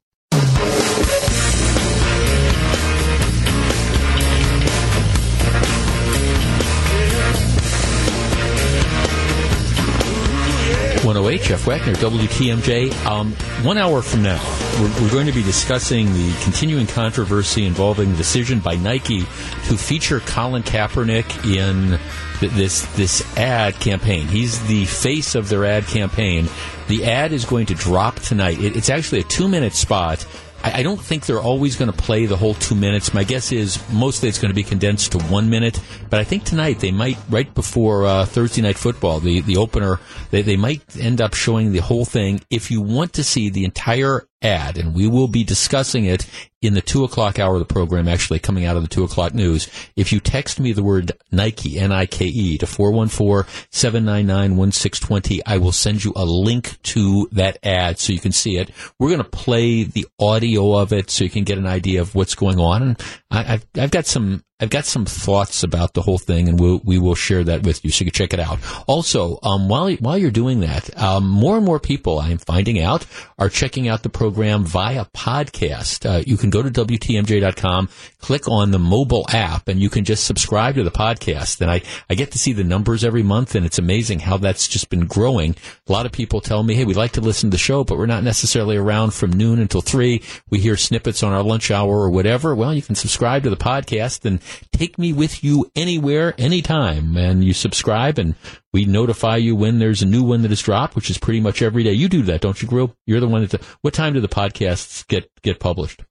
One 11.06 11.16
oh 11.16 11.28
eight, 11.28 11.42
Jeff 11.42 11.68
Wagner, 11.68 11.92
WTMJ. 11.92 12.92
Um, 13.06 13.30
one 13.64 13.78
hour 13.78 14.02
from 14.02 14.24
now, 14.24 14.42
we're, 14.80 15.02
we're, 15.02 15.12
going 15.12 15.26
to 15.26 15.32
be 15.32 15.44
discussing 15.44 16.12
the 16.12 16.36
continuing 16.42 16.88
controversy 16.88 17.64
involving 17.64 18.10
the 18.10 18.16
decision 18.16 18.58
by 18.58 18.74
Nike 18.74 19.20
to 19.20 19.76
feature 19.76 20.18
Colin 20.18 20.64
Kaepernick 20.64 21.46
in 21.56 22.00
this 22.40 22.86
this 22.96 23.22
ad 23.36 23.76
campaign. 23.76 24.26
He's 24.26 24.60
the 24.66 24.84
face 24.86 25.36
of 25.36 25.48
their 25.48 25.64
ad 25.64 25.86
campaign. 25.86 26.48
The 26.88 27.04
ad 27.04 27.32
is 27.32 27.44
going 27.44 27.66
to 27.66 27.74
drop 27.76 28.16
tonight. 28.16 28.58
It, 28.58 28.76
it's 28.76 28.90
actually 28.90 29.20
a 29.20 29.24
two 29.24 29.46
minute 29.46 29.74
spot. 29.74 30.26
I, 30.66 30.80
I 30.80 30.82
don't 30.82 31.00
think 31.00 31.26
they're 31.26 31.40
always 31.40 31.76
going 31.76 31.90
to 31.90 31.96
play 31.96 32.26
the 32.26 32.36
whole 32.36 32.54
two 32.54 32.74
minutes. 32.74 33.14
My 33.14 33.24
guess 33.24 33.52
is 33.52 33.78
mostly 33.90 34.28
it's 34.28 34.38
going 34.38 34.50
to 34.50 34.54
be 34.54 34.64
condensed 34.64 35.12
to 35.12 35.18
one 35.18 35.48
minute. 35.48 35.80
But 36.10 36.20
I 36.20 36.24
think 36.24 36.44
tonight 36.44 36.80
they 36.80 36.90
might, 36.90 37.18
right 37.30 37.52
before 37.54 38.04
uh, 38.06 38.24
Thursday 38.24 38.62
night 38.62 38.76
football, 38.76 39.20
the 39.20 39.40
the 39.40 39.56
opener, 39.56 40.00
they, 40.30 40.42
they 40.42 40.56
might 40.56 40.82
end 40.98 41.20
up 41.20 41.34
showing 41.34 41.72
the 41.72 41.78
whole 41.78 42.04
thing. 42.04 42.40
If 42.50 42.70
you 42.70 42.80
want 42.80 43.12
to 43.14 43.24
see 43.24 43.48
the 43.48 43.64
entire 43.64 44.26
and 44.46 44.94
we 44.94 45.06
will 45.06 45.28
be 45.28 45.44
discussing 45.44 46.04
it 46.04 46.26
in 46.62 46.74
the 46.74 46.80
two 46.80 47.04
o'clock 47.04 47.38
hour 47.38 47.54
of 47.54 47.60
the 47.60 47.66
program, 47.66 48.08
actually 48.08 48.38
coming 48.38 48.64
out 48.64 48.76
of 48.76 48.82
the 48.82 48.88
two 48.88 49.04
o'clock 49.04 49.34
news. 49.34 49.68
If 49.94 50.10
you 50.12 50.20
text 50.20 50.58
me 50.58 50.72
the 50.72 50.82
word 50.82 51.12
Nike, 51.30 51.78
N-I-K-E, 51.78 52.58
to 52.58 52.66
414-799-1620, 52.66 55.40
I 55.46 55.58
will 55.58 55.72
send 55.72 56.04
you 56.04 56.12
a 56.16 56.24
link 56.24 56.80
to 56.84 57.28
that 57.32 57.58
ad 57.62 57.98
so 57.98 58.12
you 58.12 58.20
can 58.20 58.32
see 58.32 58.56
it. 58.56 58.70
We're 58.98 59.10
going 59.10 59.22
to 59.22 59.24
play 59.24 59.84
the 59.84 60.06
audio 60.18 60.78
of 60.78 60.92
it 60.92 61.10
so 61.10 61.24
you 61.24 61.30
can 61.30 61.44
get 61.44 61.58
an 61.58 61.66
idea 61.66 62.00
of 62.00 62.14
what's 62.14 62.34
going 62.34 62.58
on. 62.58 62.82
And 62.82 63.02
I, 63.30 63.42
have 63.42 63.66
I've 63.76 63.90
got 63.90 64.06
some 64.06 64.42
I've 64.58 64.70
got 64.70 64.86
some 64.86 65.04
thoughts 65.04 65.62
about 65.62 65.92
the 65.92 66.00
whole 66.00 66.16
thing, 66.16 66.48
and 66.48 66.58
we'll, 66.58 66.80
we 66.82 66.98
will 66.98 67.14
share 67.14 67.44
that 67.44 67.62
with 67.62 67.84
you 67.84 67.90
so 67.90 68.04
you 68.04 68.10
can 68.10 68.16
check 68.16 68.32
it 68.32 68.40
out. 68.40 68.58
Also, 68.86 69.38
um, 69.42 69.68
while 69.68 69.92
while 69.96 70.16
you're 70.16 70.30
doing 70.30 70.60
that, 70.60 70.96
um, 70.98 71.28
more 71.28 71.58
and 71.58 71.66
more 71.66 71.78
people 71.78 72.18
I'm 72.18 72.38
finding 72.38 72.80
out 72.80 73.04
are 73.38 73.50
checking 73.50 73.86
out 73.86 74.02
the 74.02 74.08
program 74.08 74.64
via 74.64 75.04
podcast. 75.14 76.08
Uh, 76.08 76.22
you 76.26 76.38
can 76.38 76.48
go 76.48 76.62
to 76.62 76.70
wtmj.com, 76.70 77.90
click 78.18 78.48
on 78.48 78.70
the 78.70 78.78
mobile 78.78 79.26
app, 79.28 79.68
and 79.68 79.78
you 79.78 79.90
can 79.90 80.06
just 80.06 80.24
subscribe 80.24 80.76
to 80.76 80.84
the 80.84 80.90
podcast. 80.90 81.60
And 81.60 81.70
I 81.70 81.82
I 82.08 82.14
get 82.14 82.30
to 82.32 82.38
see 82.38 82.54
the 82.54 82.64
numbers 82.64 83.04
every 83.04 83.22
month, 83.22 83.56
and 83.56 83.66
it's 83.66 83.78
amazing 83.78 84.20
how 84.20 84.38
that's 84.38 84.66
just 84.66 84.88
been 84.88 85.04
growing. 85.04 85.54
A 85.86 85.92
lot 85.92 86.06
of 86.06 86.12
people 86.12 86.40
tell 86.40 86.62
me, 86.62 86.74
"Hey, 86.76 86.86
we'd 86.86 86.96
like 86.96 87.12
to 87.12 87.20
listen 87.20 87.50
to 87.50 87.54
the 87.54 87.58
show, 87.58 87.84
but 87.84 87.98
we're 87.98 88.06
not 88.06 88.24
necessarily 88.24 88.78
around 88.78 89.12
from 89.12 89.34
noon 89.34 89.58
until 89.58 89.82
three. 89.82 90.22
We 90.48 90.60
hear 90.60 90.78
snippets 90.78 91.22
on 91.22 91.34
our 91.34 91.42
lunch 91.42 91.70
hour 91.70 92.00
or 92.00 92.08
whatever." 92.08 92.54
Well, 92.54 92.72
you 92.72 92.80
can 92.80 92.94
subscribe 92.94 93.42
to 93.42 93.50
the 93.50 93.56
podcast 93.56 94.24
and 94.24 94.40
take 94.72 94.98
me 94.98 95.12
with 95.12 95.44
you 95.44 95.70
anywhere, 95.74 96.34
anytime. 96.38 97.16
And 97.16 97.44
you 97.44 97.52
subscribe 97.52 98.18
and 98.18 98.34
we 98.72 98.84
notify 98.84 99.36
you 99.36 99.56
when 99.56 99.78
there's 99.78 100.02
a 100.02 100.06
new 100.06 100.22
one 100.22 100.42
that 100.42 100.52
is 100.52 100.62
dropped, 100.62 100.96
which 100.96 101.10
is 101.10 101.18
pretty 101.18 101.40
much 101.40 101.62
every 101.62 101.82
day. 101.82 101.92
You 101.92 102.08
do 102.08 102.22
that, 102.22 102.40
don't 102.40 102.60
you, 102.60 102.68
Grill? 102.68 102.94
You're 103.06 103.20
the 103.20 103.28
one 103.28 103.46
that, 103.46 103.62
what 103.80 103.94
time 103.94 104.12
do 104.12 104.20
the 104.20 104.28
podcasts 104.28 105.06
get, 105.06 105.30
get 105.42 105.60
published? 105.60 106.02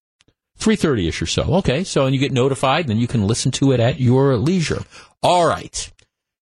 3.30ish 0.60 1.22
or 1.22 1.26
so. 1.26 1.44
Okay. 1.56 1.84
So, 1.84 2.06
and 2.06 2.16
you 2.16 2.20
get 2.20 2.32
notified 2.32 2.86
and 2.86 2.90
then 2.90 2.98
you 2.98 3.08
can 3.08 3.28
listen 3.28 3.52
to 3.54 3.72
it 3.72 3.80
at 3.80 4.00
your 4.00 4.36
leisure. 4.38 4.84
All 5.22 5.48
right. 5.48 5.92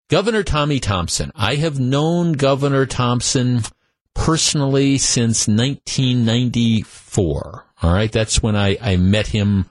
Governor 0.10 0.44
Tommy 0.44 0.80
Thompson. 0.80 1.32
I 1.36 1.56
have 1.56 1.80
known 1.80 2.34
Governor 2.34 2.86
Thompson 2.86 3.62
personally 4.14 4.98
since 4.98 5.48
1994. 5.48 7.66
All 7.82 7.94
right. 7.94 8.12
That's 8.12 8.44
when 8.44 8.58
I, 8.58 8.78
I 8.82 8.98
met 8.98 9.28
him 9.28 9.71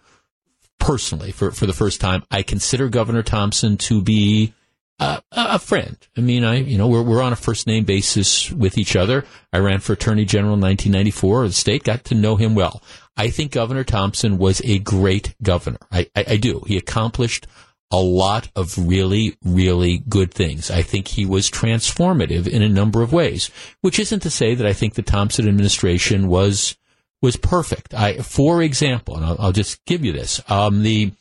personally 0.80 1.30
for, 1.30 1.52
for 1.52 1.66
the 1.66 1.72
first 1.72 2.00
time. 2.00 2.24
I 2.30 2.42
consider 2.42 2.88
Governor 2.88 3.22
Thompson 3.22 3.76
to 3.78 4.02
be 4.02 4.52
uh, 4.98 5.20
a 5.32 5.58
friend. 5.58 5.96
I 6.16 6.20
mean, 6.20 6.44
I, 6.44 6.56
you 6.56 6.76
know, 6.76 6.88
we're, 6.88 7.02
we're 7.02 7.22
on 7.22 7.32
a 7.32 7.36
first 7.36 7.66
name 7.66 7.84
basis 7.84 8.50
with 8.50 8.76
each 8.76 8.96
other. 8.96 9.24
I 9.52 9.58
ran 9.58 9.80
for 9.80 9.94
Attorney 9.94 10.24
General 10.24 10.54
in 10.54 10.60
1994 10.60 11.44
of 11.44 11.50
the 11.50 11.54
state, 11.54 11.84
got 11.84 12.04
to 12.06 12.14
know 12.14 12.36
him 12.36 12.54
well. 12.54 12.82
I 13.16 13.30
think 13.30 13.52
Governor 13.52 13.84
Thompson 13.84 14.38
was 14.38 14.60
a 14.64 14.78
great 14.78 15.34
governor. 15.42 15.78
I, 15.90 16.10
I, 16.14 16.24
I 16.28 16.36
do. 16.36 16.62
He 16.66 16.76
accomplished 16.76 17.46
a 17.90 17.98
lot 17.98 18.50
of 18.54 18.76
really, 18.78 19.36
really 19.44 19.98
good 20.08 20.32
things. 20.32 20.70
I 20.70 20.82
think 20.82 21.08
he 21.08 21.26
was 21.26 21.50
transformative 21.50 22.46
in 22.46 22.62
a 22.62 22.68
number 22.68 23.02
of 23.02 23.12
ways, 23.12 23.50
which 23.80 23.98
isn't 23.98 24.20
to 24.20 24.30
say 24.30 24.54
that 24.54 24.66
I 24.66 24.72
think 24.72 24.94
the 24.94 25.02
Thompson 25.02 25.48
administration 25.48 26.28
was 26.28 26.76
was 27.22 27.36
perfect. 27.36 27.94
I, 27.94 28.18
for 28.18 28.62
example, 28.62 29.16
and 29.16 29.24
I'll, 29.24 29.36
I'll 29.38 29.52
just 29.52 29.84
give 29.84 30.04
you 30.04 30.12
this. 30.12 30.40
Um, 30.50 30.82
the, 30.82 31.12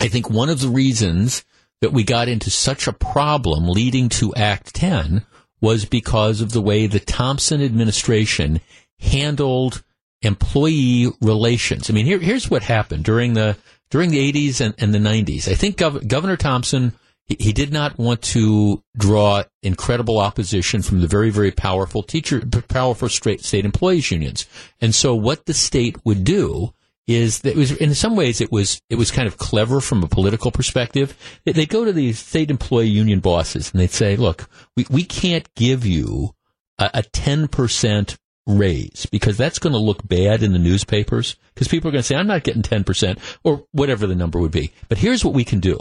I 0.00 0.08
think 0.08 0.30
one 0.30 0.50
of 0.50 0.60
the 0.60 0.68
reasons 0.68 1.44
that 1.80 1.92
we 1.92 2.04
got 2.04 2.28
into 2.28 2.50
such 2.50 2.86
a 2.86 2.92
problem 2.92 3.68
leading 3.68 4.08
to 4.08 4.34
Act 4.34 4.74
10 4.74 5.24
was 5.60 5.84
because 5.84 6.40
of 6.40 6.52
the 6.52 6.60
way 6.60 6.86
the 6.86 7.00
Thompson 7.00 7.62
administration 7.62 8.60
handled 8.98 9.82
employee 10.22 11.08
relations. 11.20 11.90
I 11.90 11.92
mean, 11.92 12.06
here, 12.06 12.18
here's 12.18 12.50
what 12.50 12.62
happened 12.62 13.04
during 13.04 13.34
the 13.34 13.56
during 13.90 14.10
the 14.10 14.32
80s 14.32 14.60
and, 14.60 14.74
and 14.78 14.94
the 14.94 14.98
90s. 14.98 15.48
I 15.48 15.54
think 15.54 15.76
Gov- 15.76 16.08
Governor 16.08 16.38
Thompson 16.38 16.94
he, 17.26 17.52
did 17.52 17.72
not 17.72 17.98
want 17.98 18.22
to 18.22 18.82
draw 18.96 19.44
incredible 19.62 20.18
opposition 20.18 20.82
from 20.82 21.00
the 21.00 21.06
very, 21.06 21.30
very 21.30 21.50
powerful 21.50 22.02
teacher, 22.02 22.42
powerful 22.68 23.08
state, 23.08 23.64
employees 23.64 24.10
unions. 24.10 24.46
And 24.80 24.94
so 24.94 25.14
what 25.14 25.46
the 25.46 25.54
state 25.54 25.96
would 26.04 26.24
do 26.24 26.72
is 27.06 27.40
that 27.40 27.50
it 27.50 27.56
was 27.56 27.72
in 27.72 27.94
some 27.94 28.14
ways 28.14 28.40
it 28.40 28.52
was 28.52 28.80
it 28.88 28.94
was 28.96 29.10
kind 29.10 29.26
of 29.26 29.36
clever 29.36 29.80
from 29.80 30.02
a 30.02 30.08
political 30.08 30.50
perspective. 30.50 31.16
They'd 31.44 31.68
go 31.68 31.84
to 31.84 31.92
the 31.92 32.12
state 32.12 32.50
employee 32.50 32.88
union 32.88 33.20
bosses 33.20 33.72
and 33.72 33.80
they'd 33.80 33.90
say, 33.90 34.16
"Look, 34.16 34.48
we, 34.76 34.86
we 34.88 35.04
can't 35.04 35.52
give 35.54 35.84
you 35.84 36.34
a 36.78 37.02
ten 37.02 37.48
percent 37.48 38.16
raise 38.46 39.06
because 39.06 39.36
that's 39.36 39.58
going 39.58 39.72
to 39.72 39.78
look 39.78 40.06
bad 40.06 40.42
in 40.42 40.52
the 40.52 40.58
newspapers 40.58 41.36
because 41.54 41.68
people 41.68 41.88
are 41.88 41.92
going 41.92 42.02
to 42.02 42.06
say 42.06 42.16
I'm 42.16 42.26
not 42.26 42.44
getting 42.44 42.62
ten 42.62 42.84
percent 42.84 43.18
or 43.42 43.64
whatever 43.72 44.06
the 44.06 44.14
number 44.14 44.38
would 44.38 44.52
be. 44.52 44.72
But 44.88 44.98
here's 44.98 45.24
what 45.24 45.34
we 45.34 45.44
can 45.44 45.60
do: 45.60 45.78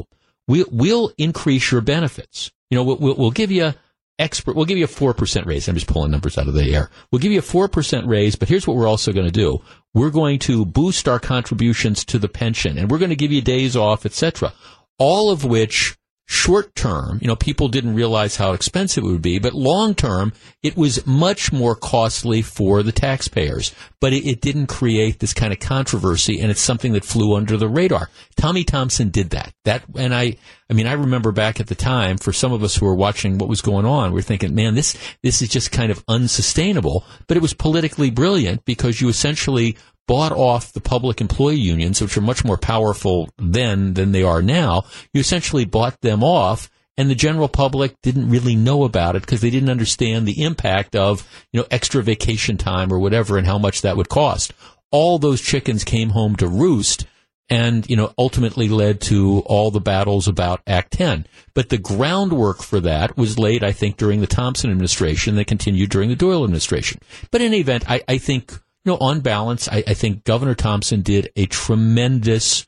we'll, 0.52 0.66
we'll 0.72 1.14
increase 1.18 1.72
your 1.72 1.82
benefits. 1.82 2.52
You 2.70 2.78
know, 2.78 2.84
we'll, 2.84 3.16
we'll 3.16 3.32
give 3.32 3.52
you 3.52 3.74
expert, 4.20 4.56
we'll 4.56 4.66
give 4.66 4.78
you 4.78 4.86
a 4.86 4.88
4% 4.88 5.45
raise. 5.45 5.68
I'm 5.68 5.76
just 5.76 5.88
pulling 5.88 6.12
numbers 6.12 6.38
out 6.38 6.47
of 6.47 6.54
the 6.54 6.74
air. 6.74 6.89
We'll 7.12 7.20
give 7.20 7.32
you 7.32 7.39
a 7.39 7.43
4% 7.43 8.08
raise, 8.08 8.36
but 8.36 8.49
here's 8.49 8.68
what 8.68 8.78
we're 8.78 8.88
also 8.88 9.14
going 9.14 9.26
to 9.26 9.32
do. 9.32 9.62
We're 9.93 10.10
going 10.10 10.39
to 10.39 10.66
boost 10.66 11.08
our 11.08 11.20
contributions 11.20 12.06
to 12.06 12.20
the 12.20 12.30
pension 12.30 12.78
and 12.78 12.91
we're 12.91 12.99
going 12.99 13.10
to 13.10 13.16
give 13.16 13.32
you 13.32 13.41
days 13.41 13.76
off, 13.76 14.06
etc. 14.06 14.54
All 14.99 15.32
of 15.32 15.43
which 15.43 15.97
short 16.32 16.74
term, 16.76 17.20
you 17.22 17.28
know, 17.28 17.36
people 17.36 17.68
didn't 17.68 17.94
realize 17.94 18.38
how 18.38 18.54
expensive 18.54 19.04
it 19.04 19.08
would 19.08 19.22
be, 19.22 19.38
but 19.38 19.54
long 19.54 19.94
term, 19.94 20.32
it 20.64 20.78
was 20.78 21.06
much 21.06 21.52
more 21.52 21.76
costly 21.76 22.42
for 22.42 22.84
the 22.84 22.94
taxpayers. 22.94 23.76
But 24.00 24.14
it, 24.14 24.26
it, 24.26 24.40
didn't 24.40 24.68
create 24.68 25.20
this 25.20 25.34
kind 25.34 25.52
of 25.52 25.60
controversy, 25.60 26.40
and 26.40 26.50
it's 26.50 26.62
something 26.62 26.94
that 26.94 27.04
flew 27.04 27.36
under 27.36 27.58
the 27.58 27.68
radar. 27.68 28.10
Tommy 28.38 28.64
Thompson 28.64 29.10
did 29.10 29.32
that. 29.32 29.54
That, 29.66 29.84
and 29.98 30.16
I, 30.16 30.38
I 30.72 30.74
mean, 30.74 30.88
I 30.88 30.94
remember 30.94 31.34
back 31.34 31.60
at 31.60 31.68
the 31.68 31.76
time, 31.76 32.18
for 32.18 32.32
some 32.32 32.54
of 32.54 32.64
us 32.64 32.78
who 32.78 32.86
were 32.86 32.96
watching 32.96 33.38
what 33.38 33.50
was 33.50 33.60
going 33.60 33.86
on, 33.86 34.14
we 34.14 34.22
are 34.22 34.24
thinking, 34.24 34.56
man, 34.56 34.74
this, 34.74 34.98
this 35.22 35.42
is 35.42 35.50
just 35.50 35.74
kind 35.74 35.92
of 35.92 36.02
unsustainable. 36.08 37.04
But 37.28 37.36
it 37.36 37.42
was 37.42 37.54
politically 37.54 38.10
brilliant 38.10 38.64
because 38.64 39.02
you 39.02 39.10
essentially 39.10 39.78
bought 40.08 40.32
off 40.32 40.72
the 40.72 40.80
public 40.80 41.20
employee 41.20 41.58
unions, 41.58 42.02
which 42.02 42.16
are 42.16 42.22
much 42.22 42.46
more 42.46 42.58
powerful 42.58 43.30
then 43.38 43.96
than 43.96 44.14
they 44.14 44.24
are 44.24 44.42
now. 44.42 44.84
You 45.14 45.20
essentially 45.20 45.66
bought 45.66 46.00
them 46.00 46.24
off 46.24 46.70
and 46.98 47.10
the 47.10 47.16
general 47.16 47.50
public 47.50 48.00
didn't 48.02 48.30
really 48.30 48.56
know 48.56 48.86
about 48.86 49.18
it 49.18 49.24
because 49.24 49.42
they 49.42 49.50
didn't 49.50 49.70
understand 49.70 50.26
the 50.26 50.42
impact 50.42 50.96
of, 50.96 51.28
you 51.52 51.60
know, 51.60 51.68
extra 51.70 52.02
vacation 52.02 52.56
time 52.56 52.94
or 52.94 53.00
whatever 53.00 53.38
and 53.38 53.46
how 53.46 53.58
much 53.58 53.82
that 53.82 53.98
would 53.98 54.08
cost. 54.08 54.54
All 54.90 55.20
those 55.20 55.42
chickens 55.42 55.84
came 55.84 56.12
home 56.12 56.38
to 56.38 56.48
roost 56.48 57.06
and, 57.52 57.88
you 57.89 57.97
know, 57.97 58.14
ultimately 58.18 58.70
led 58.70 59.02
to 59.02 59.43
all 59.45 59.72
the 59.72 59.82
battles 59.82 60.30
about 60.30 60.62
Act 60.66 60.93
10. 60.93 61.28
But 61.54 61.68
the 61.68 61.78
groundwork 61.78 62.64
for 62.64 62.80
that 62.80 63.18
was 63.18 63.38
laid, 63.38 63.62
I 63.62 63.74
think, 63.74 63.97
during 63.97 64.22
the 64.22 64.28
Thompson 64.28 64.72
administration 64.72 65.36
that 65.36 65.47
continued 65.47 65.89
during 65.89 66.08
the 66.08 66.16
Doyle 66.16 66.45
administration. 66.45 67.02
But 67.30 67.41
in 67.41 67.47
any 67.47 67.60
event, 67.60 67.84
I, 67.91 68.02
I 68.08 68.18
think 68.20 68.54
you 68.54 68.93
know, 68.93 68.97
on 68.99 69.20
balance, 69.20 69.68
I, 69.68 69.84
I 69.86 69.93
think 69.93 70.24
Governor 70.24 70.56
Thompson 70.56 71.02
did 71.02 71.30
a 71.36 71.45
tremendous 71.45 72.66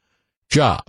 job. 0.49 0.83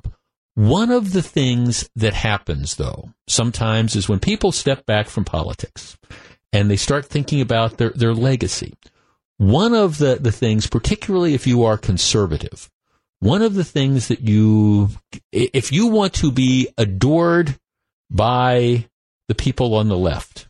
One 0.55 0.91
of 0.91 1.13
the 1.13 1.23
things 1.23 1.89
that 1.95 2.15
happens, 2.15 2.75
though, 2.75 3.11
sometimes 3.29 3.95
is 3.95 4.09
when 4.09 4.19
people 4.19 4.51
step 4.51 4.85
back 4.87 5.07
from 5.07 5.25
politics 5.25 5.97
and 6.53 6.69
they 6.69 6.77
start 6.77 7.07
thinking 7.07 7.41
about 7.41 7.79
their, 7.79 7.91
their 7.91 8.15
legacy. 8.15 8.75
One 9.37 9.73
of 9.73 9.99
the, 9.99 10.17
the 10.17 10.33
things, 10.33 10.67
particularly 10.67 11.35
if 11.35 11.47
you 11.47 11.65
are 11.65 11.79
conservative, 11.79 12.71
one 13.25 13.41
of 13.41 13.55
the 13.55 13.65
things 13.65 14.09
that 14.09 14.21
you, 14.21 14.91
if 15.33 15.73
you 15.73 15.87
want 15.87 16.13
to 16.13 16.31
be 16.31 16.69
adored 16.77 17.59
by 18.11 18.87
the 19.29 19.35
people 19.35 19.75
on 19.77 19.89
the 19.89 19.97
left, 19.97 20.47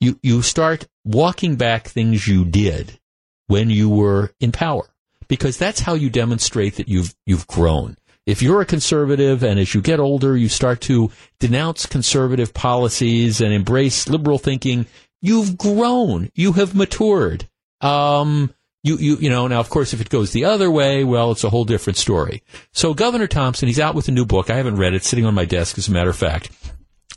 you, 0.00 0.18
you 0.20 0.42
start 0.42 0.88
walking 1.04 1.54
back 1.54 1.86
things 1.86 2.26
you 2.26 2.44
did 2.44 2.98
when 3.46 3.70
you 3.70 3.88
were 3.88 4.32
in 4.40 4.50
power 4.50 4.88
because 5.28 5.56
that's 5.56 5.78
how 5.78 5.94
you 5.94 6.10
demonstrate 6.10 6.74
that 6.74 6.88
you've 6.88 7.14
you've 7.24 7.46
grown. 7.46 7.96
If 8.26 8.42
you're 8.42 8.62
a 8.62 8.66
conservative 8.66 9.44
and 9.44 9.60
as 9.60 9.72
you 9.72 9.80
get 9.80 10.00
older 10.00 10.36
you 10.36 10.48
start 10.48 10.80
to 10.82 11.12
denounce 11.38 11.86
conservative 11.86 12.52
policies 12.52 13.40
and 13.40 13.52
embrace 13.52 14.08
liberal 14.08 14.38
thinking, 14.38 14.86
you've 15.20 15.56
grown, 15.56 16.30
you 16.34 16.54
have 16.54 16.74
matured. 16.74 17.48
Um, 17.80 18.52
you, 18.82 18.96
you, 18.96 19.16
you 19.16 19.30
know, 19.30 19.46
now 19.46 19.60
of 19.60 19.70
course 19.70 19.92
if 19.92 20.00
it 20.00 20.10
goes 20.10 20.32
the 20.32 20.44
other 20.44 20.70
way, 20.70 21.04
well, 21.04 21.32
it's 21.32 21.44
a 21.44 21.50
whole 21.50 21.64
different 21.64 21.96
story. 21.96 22.42
So 22.72 22.94
Governor 22.94 23.26
Thompson, 23.26 23.68
he's 23.68 23.80
out 23.80 23.94
with 23.94 24.08
a 24.08 24.12
new 24.12 24.26
book. 24.26 24.50
I 24.50 24.56
haven't 24.56 24.76
read 24.76 24.94
it, 24.94 25.04
sitting 25.04 25.26
on 25.26 25.34
my 25.34 25.44
desk 25.44 25.78
as 25.78 25.88
a 25.88 25.92
matter 25.92 26.10
of 26.10 26.16
fact. 26.16 26.50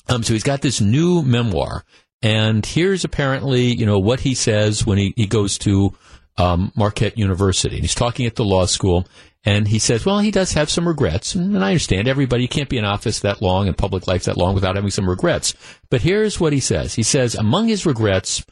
Um, 0.08 0.24
so 0.24 0.34
he's 0.34 0.44
got 0.44 0.62
this 0.62 0.80
new 0.80 1.24
memoir 1.24 1.84
and 2.26 2.66
here's 2.66 3.04
apparently, 3.04 3.66
you 3.66 3.86
know, 3.86 4.00
what 4.00 4.20
he 4.20 4.34
says 4.34 4.84
when 4.84 4.98
he, 4.98 5.14
he 5.16 5.28
goes 5.28 5.60
to 5.60 5.94
um, 6.38 6.72
Marquette 6.76 7.20
University. 7.20 7.76
And 7.76 7.84
he's 7.84 7.94
talking 7.94 8.26
at 8.26 8.36
the 8.36 8.44
law 8.44 8.66
school, 8.66 9.08
and 9.44 9.68
he 9.68 9.78
says, 9.78 10.08
well, 10.08 10.18
he 10.18 10.32
does 10.32 10.54
have 10.54 10.72
some 10.72 10.88
regrets. 10.88 11.36
And, 11.36 11.56
I 11.64 11.68
understand 11.68 12.08
everybody, 12.08 12.48
can't 12.48 12.68
be 12.68 12.80
in 12.80 12.84
office 12.84 13.20
that 13.20 13.44
long 13.44 13.68
and 13.68 13.78
public 13.78 14.08
life 14.08 14.24
that 14.24 14.38
long 14.38 14.56
without 14.56 14.76
having 14.76 14.90
some 14.90 15.08
regrets. 15.08 15.54
But 15.92 16.02
here's 16.02 16.40
what 16.40 16.52
he 16.52 16.60
says. 16.60 16.96
He 16.96 17.04
says, 17.04 17.36
among 17.36 17.68
his 17.68 17.86
regrets 17.86 18.44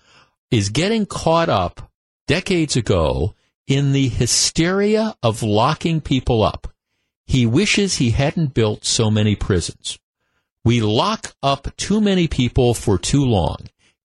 is 0.52 0.70
getting 0.70 1.08
caught 1.08 1.50
up 1.50 1.92
decades 2.28 2.76
ago 2.76 3.36
in 3.68 3.92
the 3.92 4.10
hysteria 4.10 5.16
of 5.24 5.44
locking 5.44 6.02
people 6.02 6.44
up. 6.44 6.68
He 7.26 7.46
wishes 7.46 7.96
he 7.96 8.12
hadn't 8.12 8.54
built 8.54 8.86
so 8.86 9.10
many 9.10 9.36
prisons. 9.36 9.98
We 10.66 10.82
lock 10.82 11.34
up 11.42 11.76
too 11.78 12.02
many 12.02 12.28
people 12.28 12.74
for 12.74 12.98
too 12.98 13.26
long. 13.26 13.58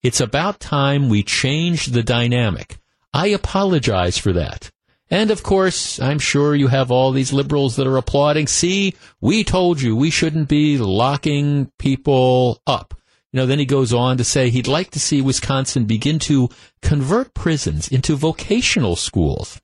It's 0.03 0.21
about 0.21 0.61
time 0.61 1.09
we 1.09 1.23
change 1.23 1.87
the 1.87 2.03
dynamic. 2.03 2.79
I 3.12 3.29
apologize 3.29 4.19
for 4.19 4.33
that. 4.33 4.71
And 5.11 5.31
of 5.31 5.43
course, 5.43 5.99
I'm 6.01 6.19
sure 6.19 6.55
you 6.55 6.69
have 6.69 6.91
all 6.91 7.12
these 7.12 7.33
liberals 7.33 7.77
that 7.77 7.87
are 7.87 7.97
applauding. 7.97 8.47
See, 8.47 8.95
we 9.21 9.43
told 9.43 9.81
you 9.81 9.97
we 9.97 10.11
shouldn't 10.11 10.49
be 10.49 10.79
locking 10.79 11.73
people 11.79 12.61
up. 12.66 12.95
You 13.33 13.39
know, 13.39 13.47
then 13.47 13.59
he 13.59 13.66
goes 13.66 13.93
on 13.93 14.16
to 14.16 14.24
say 14.24 14.51
he'd 14.51 14.66
like 14.66 14.91
to 14.91 15.01
see 15.01 15.20
Wisconsin 15.20 15.85
begin 15.85 16.18
to 16.20 16.49
convert 16.83 17.35
prisons 17.35 17.89
into 17.89 18.16
vocational 18.16 18.97
schools. 18.97 19.61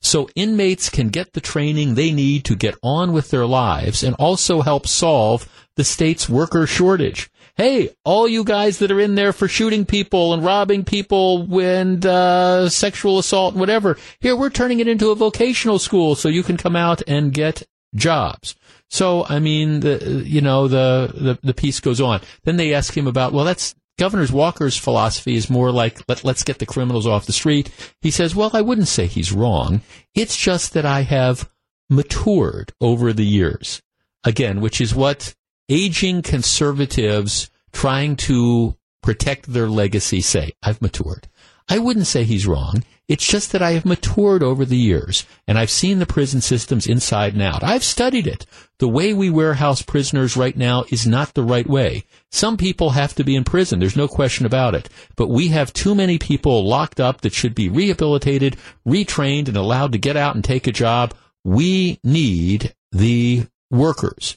So 0.00 0.28
inmates 0.36 0.90
can 0.90 1.08
get 1.08 1.32
the 1.32 1.40
training 1.40 1.94
they 1.94 2.12
need 2.12 2.44
to 2.44 2.54
get 2.54 2.76
on 2.82 3.12
with 3.12 3.30
their 3.30 3.46
lives 3.46 4.02
and 4.02 4.14
also 4.16 4.60
help 4.60 4.86
solve 4.86 5.48
the 5.76 5.84
state's 5.84 6.28
worker 6.28 6.66
shortage 6.66 7.30
hey, 7.58 7.90
all 8.04 8.28
you 8.28 8.44
guys 8.44 8.78
that 8.78 8.92
are 8.92 9.00
in 9.00 9.16
there 9.16 9.32
for 9.32 9.48
shooting 9.48 9.84
people 9.84 10.32
and 10.32 10.44
robbing 10.44 10.84
people 10.84 11.60
and 11.60 12.06
uh, 12.06 12.68
sexual 12.68 13.18
assault 13.18 13.54
and 13.54 13.60
whatever, 13.60 13.98
here 14.20 14.36
we're 14.36 14.48
turning 14.48 14.78
it 14.78 14.86
into 14.86 15.10
a 15.10 15.16
vocational 15.16 15.80
school 15.80 16.14
so 16.14 16.28
you 16.28 16.44
can 16.44 16.56
come 16.56 16.76
out 16.76 17.02
and 17.08 17.34
get 17.34 17.64
jobs. 17.96 18.54
So, 18.90 19.26
I 19.28 19.38
mean, 19.38 19.80
the 19.80 20.24
you 20.26 20.40
know 20.40 20.68
the, 20.68 21.12
the 21.14 21.38
the 21.42 21.54
piece 21.54 21.80
goes 21.80 22.00
on. 22.00 22.20
Then 22.44 22.56
they 22.56 22.74
ask 22.74 22.96
him 22.96 23.06
about 23.06 23.32
well, 23.32 23.44
that's 23.44 23.74
Governor 23.98 24.26
Walker's 24.32 24.76
philosophy 24.76 25.34
is 25.34 25.50
more 25.50 25.70
like 25.72 26.00
let 26.08 26.24
let's 26.24 26.44
get 26.44 26.58
the 26.58 26.66
criminals 26.66 27.06
off 27.06 27.26
the 27.26 27.32
street. 27.32 27.70
He 28.00 28.10
says, 28.10 28.34
well, 28.34 28.50
I 28.54 28.62
wouldn't 28.62 28.88
say 28.88 29.06
he's 29.06 29.32
wrong. 29.32 29.82
It's 30.14 30.36
just 30.36 30.72
that 30.74 30.86
I 30.86 31.02
have 31.02 31.50
matured 31.90 32.72
over 32.80 33.12
the 33.12 33.26
years. 33.26 33.82
Again, 34.24 34.60
which 34.60 34.80
is 34.80 34.94
what 34.94 35.34
aging 35.68 36.22
conservatives 36.22 37.50
trying 37.72 38.16
to 38.16 38.76
protect 39.02 39.52
their 39.52 39.68
legacy 39.68 40.20
say, 40.20 40.52
I've 40.62 40.82
matured. 40.82 41.28
I 41.68 41.78
wouldn't 41.78 42.06
say 42.06 42.24
he's 42.24 42.46
wrong. 42.46 42.82
It's 43.08 43.26
just 43.26 43.52
that 43.52 43.62
I 43.62 43.72
have 43.72 43.86
matured 43.86 44.42
over 44.42 44.66
the 44.66 44.76
years 44.76 45.24
and 45.46 45.58
I've 45.58 45.70
seen 45.70 45.98
the 45.98 46.06
prison 46.06 46.42
systems 46.42 46.86
inside 46.86 47.32
and 47.32 47.42
out. 47.42 47.64
I've 47.64 47.84
studied 47.84 48.26
it. 48.26 48.44
The 48.78 48.88
way 48.88 49.14
we 49.14 49.30
warehouse 49.30 49.80
prisoners 49.80 50.36
right 50.36 50.56
now 50.56 50.84
is 50.90 51.06
not 51.06 51.32
the 51.32 51.42
right 51.42 51.66
way. 51.66 52.04
Some 52.30 52.58
people 52.58 52.90
have 52.90 53.14
to 53.14 53.24
be 53.24 53.34
in 53.34 53.44
prison. 53.44 53.80
There's 53.80 53.96
no 53.96 54.08
question 54.08 54.44
about 54.44 54.74
it. 54.74 54.90
But 55.16 55.28
we 55.28 55.48
have 55.48 55.72
too 55.72 55.94
many 55.94 56.18
people 56.18 56.66
locked 56.68 57.00
up 57.00 57.22
that 57.22 57.32
should 57.32 57.54
be 57.54 57.70
rehabilitated, 57.70 58.56
retrained, 58.86 59.48
and 59.48 59.56
allowed 59.56 59.92
to 59.92 59.98
get 59.98 60.16
out 60.16 60.34
and 60.34 60.44
take 60.44 60.66
a 60.66 60.72
job. 60.72 61.14
We 61.44 61.98
need 62.04 62.74
the 62.92 63.46
workers. 63.70 64.36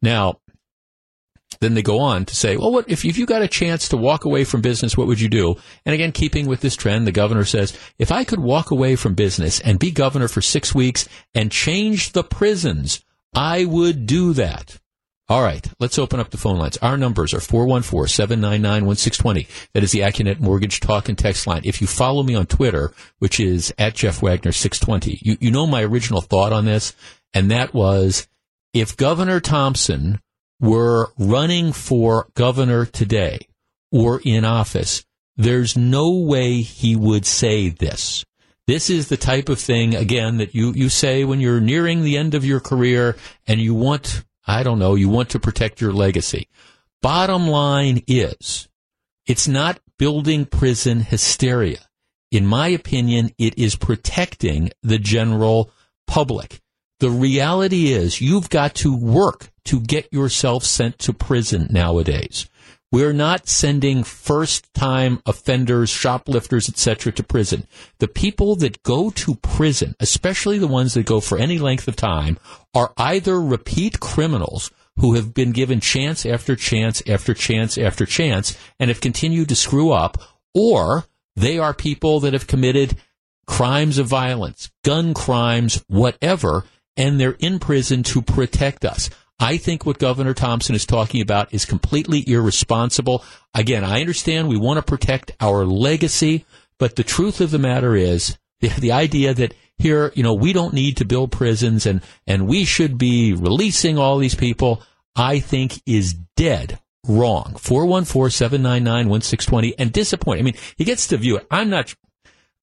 Now, 0.00 0.38
then 1.62 1.74
they 1.74 1.82
go 1.82 2.00
on 2.00 2.24
to 2.26 2.36
say, 2.36 2.56
well, 2.56 2.72
what 2.72 2.90
if, 2.90 3.04
if 3.04 3.16
you 3.16 3.26
got 3.26 3.42
a 3.42 3.48
chance 3.48 3.88
to 3.88 3.96
walk 3.96 4.24
away 4.24 4.44
from 4.44 4.60
business, 4.60 4.96
what 4.96 5.06
would 5.06 5.20
you 5.20 5.28
do? 5.28 5.56
And 5.86 5.94
again, 5.94 6.12
keeping 6.12 6.46
with 6.46 6.60
this 6.60 6.76
trend, 6.76 7.06
the 7.06 7.12
governor 7.12 7.44
says, 7.44 7.78
if 7.98 8.12
I 8.12 8.24
could 8.24 8.40
walk 8.40 8.70
away 8.70 8.96
from 8.96 9.14
business 9.14 9.60
and 9.60 9.78
be 9.78 9.90
governor 9.90 10.28
for 10.28 10.42
six 10.42 10.74
weeks 10.74 11.08
and 11.34 11.50
change 11.50 12.12
the 12.12 12.24
prisons, 12.24 13.04
I 13.34 13.64
would 13.64 14.06
do 14.06 14.34
that. 14.34 14.78
All 15.28 15.42
right, 15.42 15.66
let's 15.78 15.98
open 15.98 16.20
up 16.20 16.30
the 16.30 16.36
phone 16.36 16.58
lines. 16.58 16.76
Our 16.78 16.98
numbers 16.98 17.32
are 17.32 17.38
414-799-1620. 17.38 19.46
That 19.72 19.82
is 19.82 19.92
the 19.92 20.00
Accunet 20.00 20.40
Mortgage 20.40 20.80
Talk 20.80 21.08
and 21.08 21.16
Text 21.16 21.46
line. 21.46 21.62
If 21.64 21.80
you 21.80 21.86
follow 21.86 22.22
me 22.22 22.34
on 22.34 22.44
Twitter, 22.46 22.92
which 23.18 23.40
is 23.40 23.72
at 23.78 23.94
Jeff 23.94 24.20
Wagner 24.20 24.52
620, 24.52 25.20
you, 25.22 25.38
you 25.40 25.50
know 25.50 25.66
my 25.66 25.82
original 25.84 26.20
thought 26.20 26.52
on 26.52 26.66
this, 26.66 26.94
and 27.32 27.50
that 27.50 27.72
was 27.72 28.28
if 28.74 28.94
Governor 28.96 29.40
Thompson 29.40 30.20
were 30.62 31.12
running 31.18 31.72
for 31.72 32.28
governor 32.34 32.86
today 32.86 33.40
or 33.90 34.22
in 34.24 34.46
office, 34.46 35.04
there's 35.36 35.76
no 35.76 36.10
way 36.10 36.62
he 36.62 36.96
would 36.96 37.26
say 37.26 37.68
this. 37.68 38.24
This 38.68 38.88
is 38.88 39.08
the 39.08 39.16
type 39.16 39.48
of 39.48 39.58
thing, 39.58 39.96
again, 39.96 40.36
that 40.36 40.54
you, 40.54 40.72
you 40.72 40.88
say 40.88 41.24
when 41.24 41.40
you're 41.40 41.60
nearing 41.60 42.02
the 42.02 42.16
end 42.16 42.34
of 42.34 42.44
your 42.44 42.60
career 42.60 43.16
and 43.46 43.60
you 43.60 43.74
want, 43.74 44.24
I 44.46 44.62
don't 44.62 44.78
know, 44.78 44.94
you 44.94 45.08
want 45.08 45.30
to 45.30 45.40
protect 45.40 45.80
your 45.80 45.92
legacy. 45.92 46.48
Bottom 47.02 47.48
line 47.48 48.02
is, 48.06 48.68
it's 49.26 49.48
not 49.48 49.80
building 49.98 50.46
prison 50.46 51.00
hysteria. 51.00 51.80
In 52.30 52.46
my 52.46 52.68
opinion, 52.68 53.30
it 53.36 53.58
is 53.58 53.74
protecting 53.74 54.70
the 54.82 54.98
general 54.98 55.72
public. 56.06 56.60
The 57.02 57.10
reality 57.10 57.90
is 57.90 58.20
you've 58.20 58.48
got 58.48 58.76
to 58.76 58.96
work 58.96 59.50
to 59.64 59.80
get 59.80 60.12
yourself 60.12 60.62
sent 60.62 61.00
to 61.00 61.12
prison 61.12 61.66
nowadays. 61.68 62.48
We're 62.92 63.12
not 63.12 63.48
sending 63.48 64.04
first 64.04 64.72
time 64.72 65.20
offenders, 65.26 65.90
shoplifters, 65.90 66.68
etc. 66.68 67.10
to 67.14 67.24
prison. 67.24 67.66
The 67.98 68.06
people 68.06 68.54
that 68.54 68.84
go 68.84 69.10
to 69.10 69.34
prison, 69.34 69.96
especially 69.98 70.58
the 70.58 70.68
ones 70.68 70.94
that 70.94 71.04
go 71.04 71.18
for 71.18 71.38
any 71.38 71.58
length 71.58 71.88
of 71.88 71.96
time, 71.96 72.38
are 72.72 72.92
either 72.96 73.42
repeat 73.42 73.98
criminals 73.98 74.70
who 74.94 75.14
have 75.14 75.34
been 75.34 75.50
given 75.50 75.80
chance 75.80 76.24
after 76.24 76.54
chance 76.54 77.02
after 77.08 77.34
chance 77.34 77.76
after 77.76 78.06
chance 78.06 78.56
and 78.78 78.90
have 78.90 79.00
continued 79.00 79.48
to 79.48 79.56
screw 79.56 79.90
up, 79.90 80.18
or 80.54 81.06
they 81.34 81.58
are 81.58 81.74
people 81.74 82.20
that 82.20 82.32
have 82.32 82.46
committed 82.46 82.96
crimes 83.48 83.98
of 83.98 84.06
violence, 84.06 84.70
gun 84.84 85.14
crimes, 85.14 85.84
whatever, 85.88 86.64
and 86.96 87.20
they're 87.20 87.36
in 87.38 87.58
prison 87.58 88.02
to 88.04 88.22
protect 88.22 88.84
us. 88.84 89.10
I 89.38 89.56
think 89.56 89.84
what 89.84 89.98
Governor 89.98 90.34
Thompson 90.34 90.76
is 90.76 90.86
talking 90.86 91.20
about 91.20 91.52
is 91.52 91.64
completely 91.64 92.24
irresponsible. 92.28 93.24
Again, 93.54 93.84
I 93.84 94.00
understand 94.00 94.48
we 94.48 94.56
want 94.56 94.78
to 94.78 94.82
protect 94.82 95.32
our 95.40 95.64
legacy, 95.64 96.44
but 96.78 96.96
the 96.96 97.02
truth 97.02 97.40
of 97.40 97.50
the 97.50 97.58
matter 97.58 97.96
is 97.96 98.38
the, 98.60 98.68
the 98.68 98.92
idea 98.92 99.34
that 99.34 99.54
here, 99.78 100.12
you 100.14 100.22
know, 100.22 100.34
we 100.34 100.52
don't 100.52 100.74
need 100.74 100.98
to 100.98 101.04
build 101.04 101.32
prisons 101.32 101.86
and, 101.86 102.02
and 102.26 102.46
we 102.46 102.64
should 102.64 102.98
be 102.98 103.32
releasing 103.32 103.98
all 103.98 104.18
these 104.18 104.36
people, 104.36 104.82
I 105.16 105.40
think 105.40 105.82
is 105.86 106.14
dead 106.36 106.78
wrong. 107.08 107.54
414-799-1620 107.56 109.74
and 109.78 109.92
disappointing. 109.92 110.42
I 110.42 110.44
mean, 110.44 110.54
he 110.76 110.84
gets 110.84 111.08
to 111.08 111.16
view 111.16 111.36
it. 111.36 111.48
I'm 111.50 111.68
not, 111.68 111.92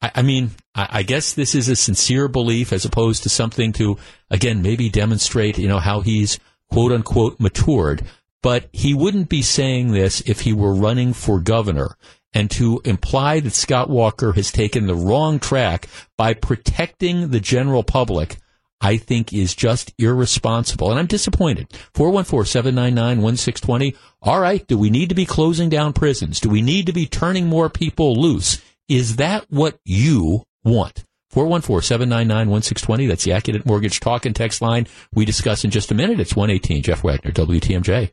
I, 0.01 0.11
I 0.15 0.21
mean, 0.21 0.51
I, 0.75 0.87
I, 0.91 1.03
guess 1.03 1.33
this 1.33 1.55
is 1.55 1.69
a 1.69 1.75
sincere 1.75 2.27
belief 2.27 2.73
as 2.73 2.85
opposed 2.85 3.23
to 3.23 3.29
something 3.29 3.73
to, 3.73 3.97
again, 4.29 4.61
maybe 4.61 4.89
demonstrate, 4.89 5.57
you 5.57 5.67
know, 5.67 5.79
how 5.79 6.01
he's 6.01 6.39
quote 6.71 6.91
unquote 6.91 7.39
matured. 7.39 8.03
But 8.41 8.69
he 8.71 8.93
wouldn't 8.93 9.27
be 9.27 9.41
saying 9.41 9.91
this 9.91 10.21
if 10.21 10.41
he 10.41 10.53
were 10.53 10.73
running 10.73 11.13
for 11.13 11.39
governor. 11.39 11.97
And 12.31 12.51
to 12.51 12.79
imply 12.85 13.39
that 13.39 13.53
Scott 13.53 13.89
Walker 13.89 14.33
has 14.33 14.51
taken 14.51 14.85
the 14.85 14.93
wrong 14.95 15.39
track 15.39 15.89
by 16.15 16.35
protecting 16.35 17.31
the 17.31 17.39
general 17.39 17.83
public, 17.83 18.37
I 18.79 18.97
think 18.97 19.33
is 19.33 19.55
just 19.55 19.91
irresponsible. 19.97 20.91
And 20.91 20.99
I'm 20.99 21.07
disappointed. 21.07 21.69
414-799-1620. 21.95 23.95
All 24.21 24.39
right. 24.39 24.65
Do 24.67 24.77
we 24.77 24.91
need 24.91 25.09
to 25.09 25.15
be 25.15 25.25
closing 25.25 25.69
down 25.69 25.91
prisons? 25.91 26.39
Do 26.39 26.49
we 26.49 26.61
need 26.61 26.85
to 26.85 26.93
be 26.93 27.07
turning 27.07 27.47
more 27.47 27.69
people 27.69 28.15
loose? 28.15 28.61
Is 28.89 29.17
that 29.17 29.45
what 29.49 29.77
you 29.85 30.43
want? 30.63 31.05
414-799-1620. 31.33 33.07
That's 33.07 33.23
the 33.23 33.31
Accunet 33.31 33.65
Mortgage 33.65 33.99
Talk 33.99 34.25
and 34.25 34.35
Text 34.35 34.61
line 34.61 34.87
we 35.13 35.25
discuss 35.25 35.63
in 35.63 35.69
just 35.69 35.91
a 35.91 35.93
minute. 35.93 36.19
It's 36.19 36.35
118. 36.35 36.81
Jeff 36.81 37.03
Wagner, 37.03 37.31
WTMJ. 37.31 38.11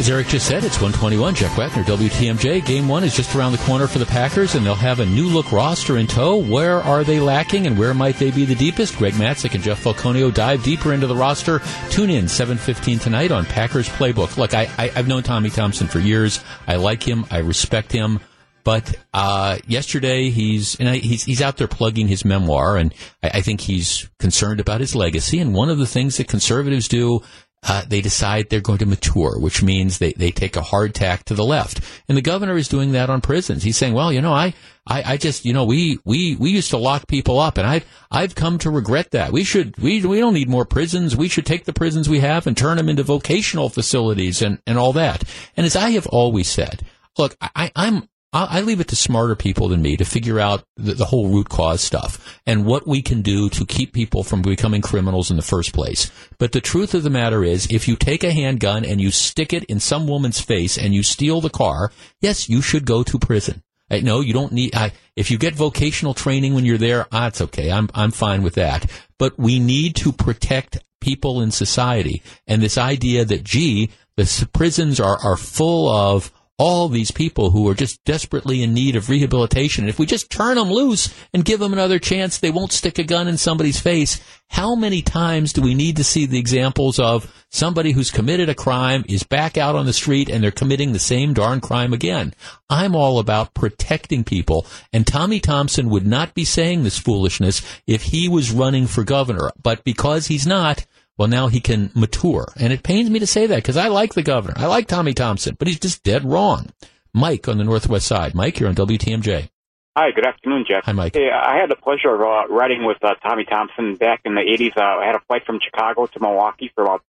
As 0.00 0.08
Eric 0.08 0.28
just 0.28 0.46
said, 0.46 0.64
it's 0.64 0.80
121. 0.80 1.34
Jeff 1.34 1.56
Wagner, 1.58 1.84
WTMJ. 1.84 2.64
Game 2.64 2.88
one 2.88 3.04
is 3.04 3.14
just 3.14 3.36
around 3.36 3.52
the 3.52 3.58
corner 3.58 3.86
for 3.86 3.98
the 3.98 4.06
Packers, 4.06 4.54
and 4.54 4.64
they'll 4.64 4.74
have 4.74 4.98
a 4.98 5.06
new 5.06 5.28
look 5.28 5.52
roster 5.52 5.98
in 5.98 6.06
tow. 6.06 6.42
Where 6.42 6.80
are 6.80 7.04
they 7.04 7.20
lacking, 7.20 7.66
and 7.66 7.78
where 7.78 7.92
might 7.92 8.16
they 8.16 8.30
be 8.30 8.46
the 8.46 8.54
deepest? 8.54 8.96
Greg 8.96 9.12
Matzek 9.12 9.54
and 9.54 9.62
Jeff 9.62 9.84
Falconio 9.84 10.32
dive 10.32 10.64
deeper 10.64 10.94
into 10.94 11.06
the 11.06 11.14
roster. 11.14 11.60
Tune 11.90 12.08
in 12.08 12.24
7:15 12.24 12.98
tonight 12.98 13.30
on 13.30 13.44
Packers 13.44 13.90
Playbook. 13.90 14.38
Look, 14.38 14.54
I, 14.54 14.70
I, 14.78 14.90
I've 14.96 15.06
known 15.06 15.22
Tommy 15.22 15.50
Thompson 15.50 15.86
for 15.86 15.98
years. 15.98 16.42
I 16.66 16.76
like 16.76 17.02
him. 17.02 17.26
I 17.30 17.38
respect 17.38 17.92
him. 17.92 18.20
But 18.64 18.94
uh, 19.12 19.58
yesterday, 19.66 20.30
he's 20.30 20.76
and 20.76 20.88
I, 20.88 20.96
he's 20.96 21.24
he's 21.24 21.42
out 21.42 21.56
there 21.56 21.68
plugging 21.68 22.08
his 22.08 22.24
memoir, 22.24 22.76
and 22.76 22.94
I, 23.22 23.30
I, 23.34 23.40
think 23.40 23.60
he's 23.60 24.08
concerned 24.18 24.60
about 24.60 24.80
his 24.80 24.94
legacy. 24.94 25.38
And 25.38 25.54
one 25.54 25.70
of 25.70 25.78
the 25.78 25.86
things 25.86 26.16
that 26.16 26.28
conservatives 26.28 26.88
do, 26.88 27.22
uh, 27.62 27.84
they 27.88 28.00
decide 28.00 28.48
they're 28.48 28.60
going 28.60 28.78
to 28.78 28.86
mature, 28.86 29.38
which 29.38 29.62
means 29.62 29.98
they, 29.98 30.12
they 30.12 30.30
take 30.30 30.56
a 30.56 30.62
hard 30.62 30.94
tack 30.94 31.24
to 31.24 31.34
the 31.34 31.44
left. 31.44 31.80
And 32.08 32.16
the 32.16 32.22
governor 32.22 32.56
is 32.56 32.68
doing 32.68 32.92
that 32.92 33.10
on 33.10 33.20
prisons. 33.20 33.62
He's 33.62 33.76
saying, 33.76 33.94
"Well, 33.94 34.12
you 34.12 34.20
know, 34.20 34.32
I, 34.32 34.54
I, 34.86 35.12
I 35.12 35.16
just, 35.16 35.44
you 35.44 35.52
know, 35.52 35.64
we, 35.64 35.98
we, 36.04 36.36
we 36.36 36.50
used 36.50 36.70
to 36.70 36.78
lock 36.78 37.06
people 37.06 37.38
up, 37.38 37.58
and 37.58 37.66
I've 37.66 37.86
I've 38.10 38.34
come 38.34 38.58
to 38.58 38.70
regret 38.70 39.12
that. 39.12 39.32
We 39.32 39.44
should 39.44 39.78
we 39.78 40.04
we 40.04 40.20
don't 40.20 40.34
need 40.34 40.48
more 40.48 40.64
prisons. 40.64 41.16
We 41.16 41.28
should 41.28 41.46
take 41.46 41.64
the 41.64 41.72
prisons 41.72 42.08
we 42.08 42.20
have 42.20 42.46
and 42.46 42.56
turn 42.56 42.76
them 42.76 42.88
into 42.88 43.02
vocational 43.02 43.68
facilities 43.68 44.42
and 44.42 44.60
and 44.66 44.78
all 44.78 44.92
that. 44.94 45.24
And 45.56 45.66
as 45.66 45.76
I 45.76 45.90
have 45.90 46.06
always 46.06 46.48
said." 46.48 46.84
Look, 47.18 47.36
I, 47.40 47.72
I'm 47.74 48.08
I 48.32 48.60
leave 48.60 48.78
it 48.78 48.86
to 48.88 48.96
smarter 48.96 49.34
people 49.34 49.68
than 49.68 49.82
me 49.82 49.96
to 49.96 50.04
figure 50.04 50.38
out 50.38 50.62
the, 50.76 50.94
the, 50.94 51.06
whole 51.06 51.30
root 51.30 51.48
cause 51.48 51.80
stuff 51.80 52.38
and 52.46 52.64
what 52.64 52.86
we 52.86 53.02
can 53.02 53.22
do 53.22 53.48
to 53.50 53.66
keep 53.66 53.92
people 53.92 54.22
from 54.22 54.40
becoming 54.40 54.82
criminals 54.82 55.32
in 55.32 55.36
the 55.36 55.42
first 55.42 55.72
place. 55.72 56.12
But 56.38 56.52
the 56.52 56.60
truth 56.60 56.94
of 56.94 57.02
the 57.02 57.10
matter 57.10 57.42
is, 57.42 57.66
if 57.72 57.88
you 57.88 57.96
take 57.96 58.22
a 58.22 58.30
handgun 58.30 58.84
and 58.84 59.00
you 59.00 59.10
stick 59.10 59.52
it 59.52 59.64
in 59.64 59.80
some 59.80 60.06
woman's 60.06 60.40
face 60.40 60.78
and 60.78 60.94
you 60.94 61.02
steal 61.02 61.40
the 61.40 61.50
car, 61.50 61.90
yes, 62.20 62.48
you 62.48 62.62
should 62.62 62.84
go 62.84 63.02
to 63.02 63.18
prison. 63.18 63.64
I, 63.90 64.00
no, 64.00 64.20
you 64.20 64.32
don't 64.32 64.52
need. 64.52 64.76
I, 64.76 64.92
if 65.16 65.32
you 65.32 65.38
get 65.38 65.54
vocational 65.54 66.14
training 66.14 66.54
when 66.54 66.64
you're 66.64 66.78
there, 66.78 67.08
ah, 67.10 67.26
it's 67.26 67.40
okay. 67.40 67.72
I'm 67.72 67.90
I'm 67.94 68.12
fine 68.12 68.42
with 68.42 68.54
that. 68.54 68.88
But 69.18 69.36
we 69.38 69.58
need 69.58 69.96
to 69.96 70.12
protect 70.12 70.78
people 71.00 71.40
in 71.40 71.50
society, 71.50 72.22
and 72.46 72.62
this 72.62 72.78
idea 72.78 73.24
that 73.24 73.42
gee, 73.42 73.90
the 74.16 74.48
prisons 74.52 75.00
are 75.00 75.18
are 75.18 75.36
full 75.36 75.88
of 75.88 76.30
all 76.60 76.90
these 76.90 77.10
people 77.10 77.52
who 77.52 77.66
are 77.70 77.74
just 77.74 78.04
desperately 78.04 78.62
in 78.62 78.74
need 78.74 78.94
of 78.94 79.08
rehabilitation. 79.08 79.88
If 79.88 79.98
we 79.98 80.04
just 80.04 80.28
turn 80.28 80.56
them 80.56 80.70
loose 80.70 81.08
and 81.32 81.42
give 81.42 81.58
them 81.58 81.72
another 81.72 81.98
chance, 81.98 82.36
they 82.36 82.50
won't 82.50 82.70
stick 82.70 82.98
a 82.98 83.02
gun 83.02 83.28
in 83.28 83.38
somebody's 83.38 83.80
face. 83.80 84.20
How 84.50 84.74
many 84.74 85.00
times 85.00 85.54
do 85.54 85.62
we 85.62 85.74
need 85.74 85.96
to 85.96 86.04
see 86.04 86.26
the 86.26 86.38
examples 86.38 86.98
of 86.98 87.32
somebody 87.48 87.92
who's 87.92 88.10
committed 88.10 88.50
a 88.50 88.54
crime 88.54 89.06
is 89.08 89.22
back 89.22 89.56
out 89.56 89.74
on 89.74 89.86
the 89.86 89.94
street 89.94 90.28
and 90.28 90.44
they're 90.44 90.50
committing 90.50 90.92
the 90.92 90.98
same 90.98 91.32
darn 91.32 91.62
crime 91.62 91.94
again? 91.94 92.34
I'm 92.68 92.94
all 92.94 93.18
about 93.18 93.54
protecting 93.54 94.22
people. 94.22 94.66
And 94.92 95.06
Tommy 95.06 95.40
Thompson 95.40 95.88
would 95.88 96.06
not 96.06 96.34
be 96.34 96.44
saying 96.44 96.82
this 96.82 96.98
foolishness 96.98 97.62
if 97.86 98.02
he 98.02 98.28
was 98.28 98.52
running 98.52 98.86
for 98.86 99.02
governor. 99.02 99.50
But 99.62 99.82
because 99.82 100.26
he's 100.26 100.46
not, 100.46 100.84
well, 101.20 101.28
now 101.28 101.48
he 101.48 101.60
can 101.60 101.90
mature. 101.94 102.50
And 102.56 102.72
it 102.72 102.82
pains 102.82 103.10
me 103.10 103.18
to 103.18 103.26
say 103.26 103.46
that 103.46 103.56
because 103.56 103.76
I 103.76 103.88
like 103.88 104.14
the 104.14 104.22
governor. 104.22 104.54
I 104.56 104.68
like 104.68 104.86
Tommy 104.86 105.12
Thompson, 105.12 105.54
but 105.58 105.68
he's 105.68 105.78
just 105.78 106.02
dead 106.02 106.24
wrong. 106.24 106.70
Mike 107.12 107.46
on 107.46 107.58
the 107.58 107.64
Northwest 107.64 108.06
side. 108.06 108.34
Mike, 108.34 108.58
you're 108.58 108.70
on 108.70 108.74
WTMJ. 108.74 109.50
Hi, 109.98 110.12
good 110.14 110.26
afternoon, 110.26 110.64
Jeff. 110.66 110.84
Hi, 110.84 110.92
Mike. 110.92 111.14
Hey, 111.14 111.28
I 111.30 111.58
had 111.60 111.68
the 111.68 111.76
pleasure 111.76 112.14
of 112.14 112.22
uh, 112.22 112.48
riding 112.50 112.86
with 112.86 112.96
uh, 113.04 113.16
Tommy 113.22 113.44
Thompson 113.44 113.96
back 113.96 114.22
in 114.24 114.34
the 114.34 114.40
80s. 114.40 114.78
Uh, 114.78 114.80
I 114.80 115.04
had 115.04 115.14
a 115.14 115.20
flight 115.28 115.42
from 115.44 115.58
Chicago 115.62 116.06
to 116.06 116.20
Milwaukee 116.20 116.72
for 116.74 116.84
about 116.84 117.02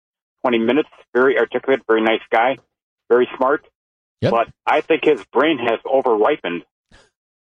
20 0.41 0.57
minutes. 0.57 0.89
Very 1.14 1.38
articulate, 1.38 1.82
very 1.86 2.01
nice 2.01 2.24
guy, 2.32 2.57
very 3.12 3.30
smart. 3.38 3.64
Yep. 4.22 4.32
But 4.32 4.47
I 4.66 4.82
think 4.82 5.05
his 5.05 5.24
brain 5.26 5.60
has 5.60 5.80
over 5.86 6.16
ripened. 6.16 6.64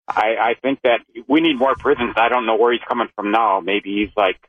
I, 0.07 0.37
I 0.41 0.53
think 0.59 0.79
that 0.83 1.01
we 1.27 1.39
need 1.39 1.59
more 1.59 1.75
prisons. 1.75 2.15
I 2.17 2.29
don't 2.29 2.47
know 2.47 2.55
where 2.55 2.71
he's 2.71 2.81
coming 2.89 3.09
from 3.15 3.29
now. 3.29 3.59
Maybe 3.59 3.93
he's 3.93 4.13
like 4.17 4.39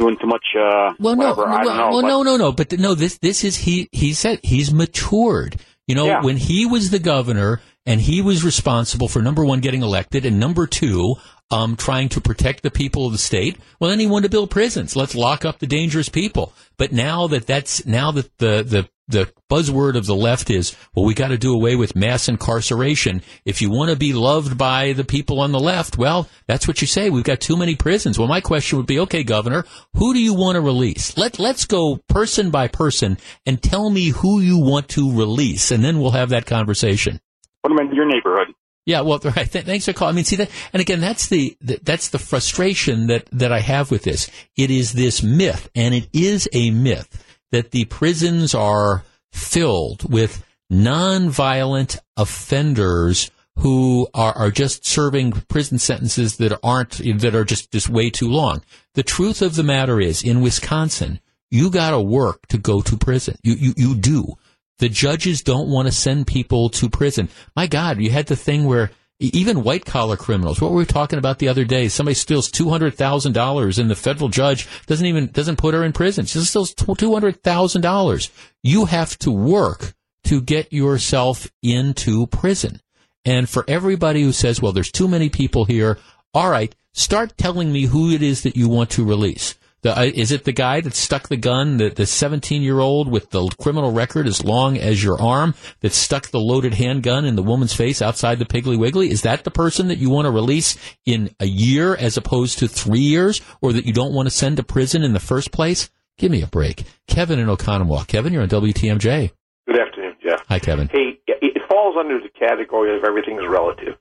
doing 0.00 0.16
too 0.20 0.26
much. 0.26 0.44
Uh, 0.56 0.94
well, 0.98 1.14
no, 1.14 1.34
well, 1.34 1.64
know, 1.64 1.90
well, 1.90 2.02
no, 2.02 2.22
no, 2.22 2.36
no. 2.36 2.52
But 2.52 2.72
no, 2.78 2.94
this 2.94 3.18
this 3.18 3.44
is 3.44 3.56
he. 3.56 3.88
He 3.92 4.14
said 4.14 4.40
he's 4.42 4.72
matured. 4.72 5.56
You 5.86 5.94
know, 5.94 6.06
yeah. 6.06 6.22
when 6.22 6.36
he 6.36 6.66
was 6.66 6.90
the 6.90 6.98
governor 6.98 7.60
and 7.84 8.00
he 8.00 8.22
was 8.22 8.44
responsible 8.44 9.08
for 9.08 9.20
number 9.20 9.44
one 9.44 9.60
getting 9.60 9.82
elected 9.82 10.24
and 10.24 10.38
number 10.38 10.66
two 10.66 11.16
um, 11.50 11.76
trying 11.76 12.08
to 12.10 12.20
protect 12.20 12.62
the 12.62 12.70
people 12.70 13.06
of 13.06 13.12
the 13.12 13.18
state. 13.18 13.58
Well, 13.78 13.90
then 13.90 13.98
he 13.98 14.06
wanted 14.06 14.28
to 14.28 14.30
build 14.30 14.50
prisons. 14.50 14.94
Let's 14.94 15.14
lock 15.14 15.44
up 15.44 15.58
the 15.58 15.66
dangerous 15.66 16.08
people. 16.08 16.52
But 16.76 16.92
now 16.92 17.26
that 17.28 17.46
that's 17.46 17.84
now 17.86 18.12
that 18.12 18.38
the 18.38 18.62
the 18.62 18.88
the 19.10 19.32
buzzword 19.50 19.96
of 19.96 20.06
the 20.06 20.14
left 20.14 20.50
is, 20.50 20.76
well, 20.94 21.04
we 21.04 21.14
got 21.14 21.28
to 21.28 21.38
do 21.38 21.52
away 21.52 21.76
with 21.76 21.96
mass 21.96 22.28
incarceration. 22.28 23.22
If 23.44 23.60
you 23.60 23.70
want 23.70 23.90
to 23.90 23.96
be 23.96 24.12
loved 24.12 24.56
by 24.56 24.92
the 24.92 25.04
people 25.04 25.40
on 25.40 25.52
the 25.52 25.60
left, 25.60 25.98
well, 25.98 26.28
that's 26.46 26.66
what 26.68 26.80
you 26.80 26.86
say. 26.86 27.10
We've 27.10 27.24
got 27.24 27.40
too 27.40 27.56
many 27.56 27.74
prisons. 27.74 28.18
Well, 28.18 28.28
my 28.28 28.40
question 28.40 28.78
would 28.78 28.86
be, 28.86 29.00
okay, 29.00 29.24
Governor, 29.24 29.64
who 29.94 30.14
do 30.14 30.20
you 30.20 30.34
want 30.34 30.56
to 30.56 30.60
release? 30.60 31.16
Let 31.16 31.38
let's 31.38 31.64
go 31.64 32.00
person 32.08 32.50
by 32.50 32.68
person 32.68 33.18
and 33.46 33.62
tell 33.62 33.90
me 33.90 34.08
who 34.08 34.40
you 34.40 34.58
want 34.58 34.88
to 34.90 35.12
release, 35.12 35.70
and 35.70 35.84
then 35.84 36.00
we'll 36.00 36.12
have 36.12 36.30
that 36.30 36.46
conversation. 36.46 37.20
Them 37.62 37.78
in 37.78 37.94
your 37.94 38.06
neighborhood. 38.06 38.54
Yeah, 38.86 39.02
well, 39.02 39.20
right. 39.24 39.48
thanks 39.48 39.84
for 39.84 39.92
calling. 39.92 40.14
I 40.14 40.16
mean, 40.16 40.24
see 40.24 40.36
that, 40.36 40.50
and 40.72 40.80
again, 40.80 41.00
that's 41.00 41.28
the, 41.28 41.56
the, 41.60 41.78
that's 41.82 42.08
the 42.08 42.18
frustration 42.18 43.08
that 43.08 43.28
that 43.32 43.52
I 43.52 43.60
have 43.60 43.90
with 43.90 44.04
this. 44.04 44.30
It 44.56 44.70
is 44.70 44.92
this 44.92 45.22
myth, 45.22 45.68
and 45.74 45.94
it 45.94 46.08
is 46.12 46.48
a 46.52 46.70
myth 46.70 47.29
that 47.52 47.70
the 47.70 47.84
prisons 47.86 48.54
are 48.54 49.04
filled 49.32 50.10
with 50.10 50.44
nonviolent 50.70 51.98
offenders 52.16 53.30
who 53.58 54.08
are, 54.14 54.32
are 54.32 54.50
just 54.50 54.86
serving 54.86 55.32
prison 55.48 55.78
sentences 55.78 56.36
that 56.36 56.58
aren't 56.62 56.98
that 57.20 57.34
are 57.34 57.44
just 57.44 57.70
just 57.70 57.88
way 57.88 58.10
too 58.10 58.28
long. 58.28 58.62
The 58.94 59.02
truth 59.02 59.42
of 59.42 59.54
the 59.54 59.62
matter 59.62 60.00
is, 60.00 60.22
in 60.22 60.40
Wisconsin, 60.40 61.20
you 61.50 61.70
got 61.70 61.90
to 61.90 62.00
work 62.00 62.46
to 62.48 62.58
go 62.58 62.80
to 62.80 62.96
prison. 62.96 63.36
You 63.42 63.54
you 63.54 63.74
you 63.76 63.94
do. 63.94 64.34
The 64.78 64.88
judges 64.88 65.42
don't 65.42 65.68
want 65.68 65.88
to 65.88 65.92
send 65.92 66.26
people 66.26 66.70
to 66.70 66.88
prison. 66.88 67.28
My 67.54 67.66
God, 67.66 68.00
you 68.00 68.10
had 68.10 68.26
the 68.26 68.36
thing 68.36 68.64
where 68.64 68.90
even 69.20 69.62
white 69.62 69.84
collar 69.84 70.16
criminals. 70.16 70.60
What 70.60 70.70
were 70.72 70.78
we 70.78 70.86
talking 70.86 71.18
about 71.18 71.38
the 71.38 71.48
other 71.48 71.64
day? 71.64 71.88
Somebody 71.88 72.14
steals 72.14 72.50
two 72.50 72.70
hundred 72.70 72.94
thousand 72.94 73.32
dollars, 73.34 73.78
and 73.78 73.90
the 73.90 73.94
federal 73.94 74.30
judge 74.30 74.66
doesn't 74.86 75.06
even 75.06 75.26
doesn't 75.26 75.56
put 75.56 75.74
her 75.74 75.84
in 75.84 75.92
prison. 75.92 76.24
She 76.24 76.40
steals 76.40 76.72
two 76.74 77.12
hundred 77.12 77.42
thousand 77.42 77.82
dollars. 77.82 78.30
You 78.62 78.86
have 78.86 79.18
to 79.18 79.30
work 79.30 79.92
to 80.24 80.40
get 80.40 80.72
yourself 80.72 81.50
into 81.62 82.26
prison. 82.26 82.80
And 83.24 83.48
for 83.48 83.64
everybody 83.68 84.22
who 84.22 84.32
says, 84.32 84.62
"Well, 84.62 84.72
there's 84.72 84.90
too 84.90 85.08
many 85.08 85.28
people 85.28 85.66
here," 85.66 85.98
all 86.32 86.50
right, 86.50 86.74
start 86.94 87.36
telling 87.36 87.70
me 87.70 87.84
who 87.84 88.10
it 88.10 88.22
is 88.22 88.42
that 88.42 88.56
you 88.56 88.68
want 88.68 88.90
to 88.90 89.04
release. 89.04 89.54
The, 89.82 89.98
uh, 89.98 90.02
is 90.02 90.30
it 90.30 90.44
the 90.44 90.52
guy 90.52 90.80
that 90.82 90.94
stuck 90.94 91.28
the 91.28 91.38
gun, 91.38 91.78
the, 91.78 91.88
the 91.88 92.06
17 92.06 92.62
year 92.62 92.80
old 92.80 93.10
with 93.10 93.30
the 93.30 93.48
criminal 93.60 93.92
record 93.92 94.26
as 94.26 94.44
long 94.44 94.76
as 94.76 95.02
your 95.02 95.20
arm 95.20 95.54
that 95.80 95.92
stuck 95.92 96.28
the 96.28 96.40
loaded 96.40 96.74
handgun 96.74 97.24
in 97.24 97.34
the 97.34 97.42
woman's 97.42 97.72
face 97.72 98.02
outside 98.02 98.38
the 98.38 98.44
Piggly 98.44 98.78
Wiggly? 98.78 99.10
Is 99.10 99.22
that 99.22 99.44
the 99.44 99.50
person 99.50 99.88
that 99.88 99.98
you 99.98 100.10
want 100.10 100.26
to 100.26 100.30
release 100.30 100.76
in 101.06 101.34
a 101.40 101.46
year 101.46 101.96
as 101.96 102.18
opposed 102.18 102.58
to 102.58 102.68
three 102.68 103.00
years 103.00 103.40
or 103.62 103.72
that 103.72 103.86
you 103.86 103.92
don't 103.92 104.12
want 104.12 104.26
to 104.26 104.30
send 104.30 104.58
to 104.58 104.62
prison 104.62 105.02
in 105.02 105.14
the 105.14 105.20
first 105.20 105.50
place? 105.50 105.90
Give 106.18 106.30
me 106.30 106.42
a 106.42 106.46
break. 106.46 106.84
Kevin 107.06 107.38
in 107.38 107.46
Oconomowoc. 107.46 108.06
Kevin, 108.06 108.34
you're 108.34 108.42
on 108.42 108.48
WTMJ. 108.50 109.30
Good 109.66 109.80
afternoon, 109.80 110.16
Jeff. 110.22 110.44
Hi, 110.48 110.58
Kevin. 110.58 110.88
Hey, 110.88 111.18
it 111.26 111.62
falls 111.70 111.96
under 111.98 112.20
the 112.20 112.28
category 112.28 112.94
of 112.94 113.04
everything 113.04 113.38
is 113.38 113.48
relative. 113.48 113.96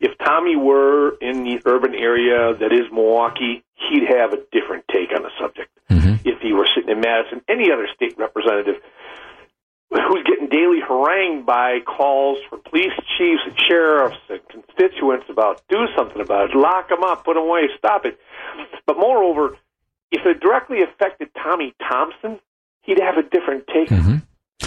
If 0.00 0.18
Tommy 0.18 0.56
were 0.56 1.16
in 1.20 1.44
the 1.44 1.60
urban 1.64 1.94
area 1.94 2.54
that 2.58 2.72
is 2.72 2.90
Milwaukee, 2.90 3.62
he'd 3.90 4.08
have 4.08 4.32
a 4.32 4.40
different 4.52 4.84
take 4.92 5.10
on 5.14 5.22
the 5.22 5.30
subject. 5.40 5.70
Mm-hmm. 5.90 6.28
If 6.28 6.40
he 6.40 6.52
were 6.52 6.68
sitting 6.74 6.90
in 6.90 7.00
Madison, 7.00 7.42
any 7.48 7.70
other 7.72 7.88
state 7.94 8.16
representative 8.18 8.82
who's 9.92 10.24
getting 10.24 10.48
daily 10.48 10.80
harangued 10.80 11.44
by 11.44 11.80
calls 11.80 12.38
from 12.48 12.62
police 12.62 12.96
chiefs 13.18 13.42
and 13.44 13.56
sheriffs 13.68 14.16
and 14.30 14.40
constituents 14.48 15.26
about 15.28 15.62
do 15.68 15.84
something 15.96 16.20
about 16.20 16.50
it, 16.50 16.56
lock 16.56 16.88
them 16.88 17.04
up, 17.04 17.24
put 17.24 17.34
them 17.34 17.44
away, 17.44 17.68
stop 17.76 18.06
it. 18.06 18.18
But 18.86 18.96
moreover, 18.96 19.56
if 20.10 20.24
it 20.24 20.40
directly 20.40 20.78
affected 20.82 21.28
Tommy 21.34 21.74
Thompson, 21.78 22.40
he'd 22.82 23.00
have 23.00 23.16
a 23.18 23.22
different 23.22 23.66
take. 23.66 23.88
Mm-hmm. 23.88 24.16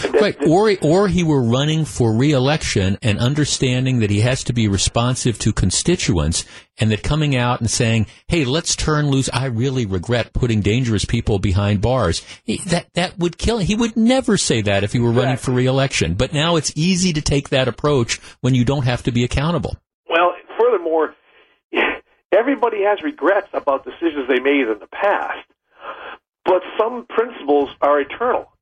Right, 0.04 0.36
or 0.48 0.76
or 0.82 1.08
he 1.08 1.24
were 1.24 1.42
running 1.42 1.86
for 1.86 2.14
reelection 2.14 2.98
and 3.02 3.20
understanding 3.20 4.00
that 4.00 4.10
he 4.10 4.22
has 4.22 4.44
to 4.46 4.54
be 4.54 4.68
responsive 4.68 5.38
to 5.40 5.54
constituents, 5.54 6.46
and 6.78 6.92
that 6.92 7.04
coming 7.04 7.36
out 7.36 7.60
and 7.60 7.70
saying, 7.70 8.08
"Hey, 8.28 8.46
let's 8.46 8.76
turn 8.76 9.10
loose," 9.10 9.30
I 9.34 9.46
really 9.46 9.86
regret 9.86 10.34
putting 10.34 10.62
dangerous 10.62 11.06
people 11.06 11.40
behind 11.40 11.82
bars. 11.82 12.26
He, 12.44 12.58
that 12.68 12.88
that 12.94 13.18
would 13.20 13.38
kill 13.38 13.60
him. 13.60 13.68
He 13.68 13.76
would 13.76 13.96
never 13.96 14.38
say 14.38 14.62
that 14.62 14.84
if 14.84 14.94
he 14.94 15.00
were 15.00 15.12
running 15.12 15.38
for 15.38 15.52
reelection. 15.52 16.16
But 16.16 16.34
now 16.34 16.56
it's 16.56 16.74
easy 16.76 17.14
to 17.14 17.22
take 17.22 17.50
that 17.50 17.68
approach 17.68 18.20
when 18.42 18.56
you 18.56 18.66
don't 18.66 18.86
have 18.86 19.04
to 19.04 19.12
be 19.12 19.24
accountable. 19.24 19.78
Well, 20.10 20.34
furthermore, 20.60 21.16
everybody 22.32 22.84
has 22.84 23.02
regrets 23.04 23.50
about 23.54 23.86
decisions 23.86 24.28
they 24.28 24.40
made 24.40 24.68
in 24.68 24.80
the 24.80 24.88
past, 24.92 25.48
but 26.44 26.62
some 26.78 27.06
principles 27.08 27.70
are 27.82 28.00
eternal 28.00 28.55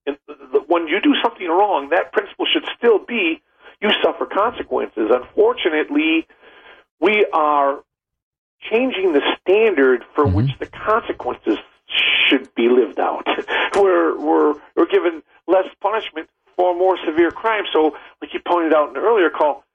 when 0.67 0.87
you 0.87 0.99
do 1.01 1.13
something 1.21 1.47
wrong, 1.47 1.89
that 1.89 2.11
principle 2.11 2.45
should 2.51 2.65
still 2.77 2.99
be 2.99 3.41
you 3.81 3.89
suffer 4.01 4.25
consequences. 4.25 5.11
Unfortunately, 5.11 6.27
we 6.99 7.25
are 7.33 7.83
changing 8.71 9.13
the 9.13 9.21
standard 9.41 10.03
for 10.15 10.25
mm-hmm. 10.25 10.35
which 10.35 10.51
the 10.59 10.65
consequences 10.65 11.57
should 12.29 12.53
be 12.55 12.69
lived 12.69 12.99
out. 12.99 13.27
we're, 13.75 14.17
we're, 14.17 14.55
we're 14.75 14.87
given 14.87 15.21
less 15.47 15.65
punishment 15.81 16.29
for 16.55 16.75
more 16.75 16.97
severe 17.05 17.31
crimes. 17.31 17.67
So, 17.73 17.95
like 18.21 18.33
you 18.33 18.39
pointed 18.45 18.73
out 18.73 18.89
in 18.89 18.93
the 18.93 19.01
earlier 19.01 19.29
call, 19.29 19.65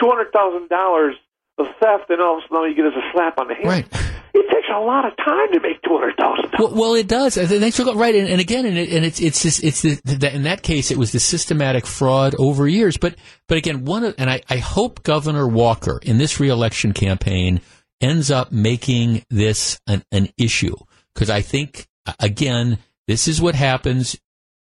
$200,000 0.00 1.12
of 1.58 1.66
theft, 1.80 2.08
and 2.08 2.20
all 2.20 2.38
of 2.38 2.44
a 2.44 2.48
sudden 2.48 2.70
you 2.70 2.76
get 2.76 2.86
as 2.86 2.94
a 2.94 3.12
slap 3.12 3.38
on 3.38 3.48
the 3.48 3.54
hand. 3.54 3.66
Right 3.66 3.86
it 4.34 4.46
takes 4.52 4.68
a 4.74 4.80
lot 4.80 5.04
of 5.04 5.16
time 5.16 5.52
to 5.52 5.60
make 5.60 5.80
two 5.82 5.98
hundred 5.98 6.16
thousand. 6.16 6.54
Well, 6.58 6.74
well, 6.74 6.94
it 6.94 7.08
does. 7.08 7.36
Thanks 7.36 7.76
for 7.76 7.94
right. 7.94 8.14
And, 8.14 8.28
and 8.28 8.40
again, 8.40 8.66
and, 8.66 8.76
it, 8.76 8.92
and, 8.92 9.04
it's 9.04 9.20
it's 9.20 9.44
it's 9.62 9.82
the, 9.82 10.00
the, 10.04 10.34
in 10.34 10.42
that 10.42 10.62
case, 10.62 10.90
it 10.90 10.98
was 10.98 11.12
the 11.12 11.20
systematic 11.20 11.86
fraud 11.86 12.34
over 12.38 12.66
years. 12.68 12.96
But 12.96 13.16
but 13.46 13.58
again, 13.58 13.84
one 13.84 14.04
of, 14.04 14.14
and 14.18 14.30
I, 14.30 14.42
I 14.48 14.58
hope 14.58 15.02
Governor 15.02 15.46
Walker 15.46 16.00
in 16.02 16.18
this 16.18 16.40
reelection 16.40 16.92
campaign 16.92 17.60
ends 18.00 18.30
up 18.30 18.52
making 18.52 19.24
this 19.30 19.80
an, 19.86 20.04
an 20.12 20.28
issue 20.36 20.76
because 21.14 21.30
I 21.30 21.42
think 21.42 21.88
again, 22.20 22.78
this 23.06 23.28
is 23.28 23.40
what 23.40 23.54
happens. 23.54 24.16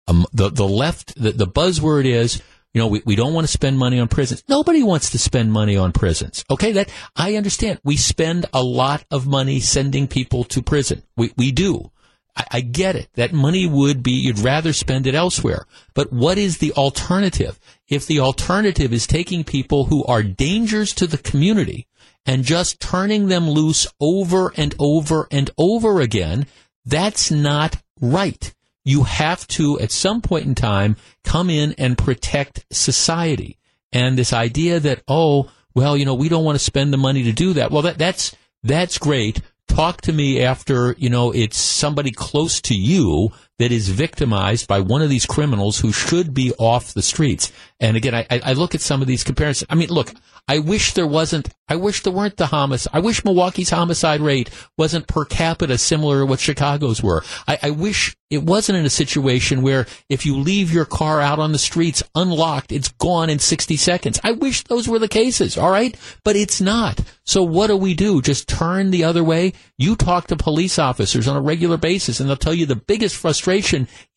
Um, 0.08 0.26
the 0.34 0.50
the 0.50 0.68
left, 0.68 1.16
the, 1.22 1.32
the 1.32 1.48
buzzword 1.48 2.06
is 2.06 2.42
you 2.74 2.80
know, 2.80 2.88
we, 2.88 3.02
we 3.06 3.16
don't 3.16 3.34
want 3.34 3.48
to 3.48 3.52
spend 3.52 3.80
money 3.80 4.00
on 4.00 4.08
prisons. 4.08 4.44
Nobody 4.48 4.84
wants 4.84 5.10
to 5.12 5.18
spend 5.18 5.52
money 5.52 5.76
on 5.76 5.92
prisons. 5.92 6.44
Okay, 6.50 6.72
that 6.74 6.90
I 7.16 7.36
understand. 7.36 7.80
We 7.84 7.98
spend 7.98 8.46
a 8.54 8.64
lot 8.64 9.06
of 9.10 9.26
money 9.26 9.60
sending 9.60 10.08
people 10.08 10.44
to 10.46 10.62
prison. 10.62 11.04
We 11.18 11.32
we 11.36 11.52
do. 11.52 11.92
I, 12.36 12.46
I 12.52 12.62
get 12.62 12.96
it. 12.96 13.10
That 13.16 13.34
money 13.34 13.66
would 13.66 14.04
be, 14.04 14.12
you'd 14.12 14.40
rather 14.40 14.74
spend 14.74 15.08
it 15.08 15.16
elsewhere. 15.16 15.66
But 15.94 16.14
what 16.14 16.38
is 16.38 16.58
the 16.60 16.72
alternative? 16.74 17.60
If 17.88 18.06
the 18.06 18.20
alternative 18.20 18.94
is 18.94 19.08
taking 19.08 19.44
people 19.44 19.86
who 19.86 20.06
are 20.06 20.22
dangers 20.22 20.94
to 20.96 21.08
the 21.08 21.18
community 21.18 21.88
and 22.26 22.44
just 22.44 22.80
turning 22.80 23.28
them 23.28 23.50
loose 23.50 23.88
over 24.00 24.54
and 24.56 24.76
over 24.78 25.28
and 25.32 25.50
over 25.58 26.00
again, 26.00 26.46
that's 26.86 27.32
not 27.32 27.82
right. 28.00 28.54
You 28.90 29.04
have 29.04 29.46
to, 29.50 29.80
at 29.80 29.92
some 29.92 30.20
point 30.20 30.48
in 30.48 30.56
time, 30.56 30.96
come 31.24 31.52
in 31.52 31.76
and 31.78 31.96
protect 31.96 32.66
society. 32.72 33.60
And 33.94 34.18
this 34.18 34.34
idea 34.34 34.80
that, 34.80 35.04
oh, 35.08 35.52
well, 35.76 35.96
you 35.96 36.06
know, 36.06 36.16
we 36.16 36.28
don't 36.28 36.44
want 36.44 36.58
to 36.58 36.64
spend 36.64 36.92
the 36.92 36.98
money 36.98 37.22
to 37.26 37.32
do 37.32 37.54
that. 37.54 37.70
Well, 37.70 37.84
that, 37.84 38.00
that's, 38.00 38.36
that's 38.64 38.98
great. 38.98 39.44
Talk 39.68 40.02
to 40.02 40.12
me 40.12 40.42
after, 40.42 40.96
you 40.98 41.12
know, 41.12 41.32
it's 41.32 41.58
somebody 41.58 42.10
close 42.10 42.62
to 42.62 42.74
you 42.74 43.30
that 43.60 43.72
is 43.72 43.90
victimized 43.90 44.68
by 44.68 44.80
one 44.80 45.02
of 45.02 45.10
these 45.10 45.26
criminals 45.26 45.80
who 45.80 45.92
should 45.92 46.34
be 46.34 46.52
off 46.58 46.94
the 46.94 47.02
streets. 47.02 47.52
And 47.80 47.96
again, 47.96 48.16
I, 48.16 48.26
I 48.30 48.54
look 48.54 48.74
at 48.74 48.82
some 48.82 49.02
of 49.02 49.08
these 49.08 49.24
comparisons. 49.24 49.68
I 49.70 49.76
mean, 49.76 49.90
look, 49.90 50.14
I 50.48 50.60
wish 50.60 50.94
there 50.94 51.06
wasn't, 51.06 51.50
I 51.68 51.76
wish 51.76 52.02
there 52.02 52.12
weren't 52.12 52.38
the 52.38 52.48
homicide. 52.48 52.92
I 52.94 53.00
wish 53.00 53.24
Milwaukee's 53.24 53.70
homicide 53.70 54.20
rate 54.20 54.50
wasn't 54.78 55.08
per 55.08 55.24
capita 55.24 55.78
similar 55.78 56.22
to 56.22 56.26
what 56.26 56.40
Chicago's 56.40 57.04
were. 57.04 57.24
I, 57.48 57.60
I 57.64 57.70
wish 57.70 58.16
it 58.30 58.44
wasn't 58.44 58.80
in 58.80 58.86
a 58.86 58.90
situation 58.90 59.62
where 59.62 59.86
if 60.10 60.26
you 60.26 60.38
leave 60.38 60.74
your 60.74 60.86
car 60.86 61.22
out 61.22 61.40
on 61.40 61.52
the 61.52 61.58
streets 61.58 62.02
unlocked, 62.16 62.72
it's 62.72 62.90
gone 62.94 63.30
in 63.30 63.40
60 63.40 63.76
seconds. 63.78 64.20
I 64.24 64.32
wish 64.32 64.64
those 64.64 64.88
were 64.88 65.00
the 65.00 65.08
cases, 65.08 65.58
all 65.58 65.72
right? 65.72 65.96
But 66.24 66.36
it's 66.36 66.62
not. 66.62 67.00
So 67.26 67.44
what 67.44 67.68
do 67.68 67.78
we 67.78 67.94
do? 67.94 68.22
Just 68.22 68.48
turn 68.48 68.92
the 68.92 69.04
other 69.04 69.24
way? 69.24 69.54
You 69.78 69.96
talk 69.96 70.28
to 70.28 70.36
police 70.36 70.80
officers 70.80 71.28
on 71.28 71.38
a 71.38 71.42
regular 71.42 71.78
basis 71.78 72.20
and 72.20 72.28
they'll 72.28 72.38
tell 72.38 72.54
you 72.54 72.66
the 72.66 72.76
biggest 72.76 73.16
frustration 73.16 73.49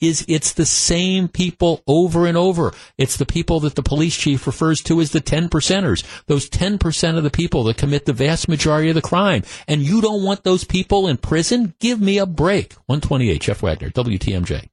is 0.01 0.25
it's 0.29 0.53
the 0.53 0.67
same 0.67 1.29
people 1.29 1.83
over 1.87 2.27
and 2.27 2.37
over. 2.37 2.73
It's 2.99 3.17
the 3.17 3.27
people 3.27 3.61
that 3.61 3.75
the 3.75 3.83
police 3.83 4.17
chief 4.17 4.47
refers 4.47 4.81
to 4.83 5.01
as 5.01 5.13
the 5.13 5.21
10 5.21 5.49
percenters. 5.49 6.05
Those 6.27 6.49
10% 6.51 7.17
of 7.17 7.25
the 7.25 7.31
people 7.31 7.65
that 7.65 7.77
commit 7.77 8.07
the 8.07 8.13
vast 8.13 8.49
majority 8.49 8.89
of 8.89 8.95
the 8.95 9.03
crime. 9.03 9.43
And 9.69 9.83
you 9.83 10.01
don't 10.01 10.25
want 10.25 10.45
those 10.45 10.65
people 10.65 11.09
in 11.09 11.17
prison? 11.17 11.75
Give 11.81 12.01
me 12.01 12.19
a 12.19 12.27
break. 12.27 12.75
128, 12.87 13.41
Jeff 13.41 13.63
Wagner. 13.63 13.91
WTMJ. 13.91 14.72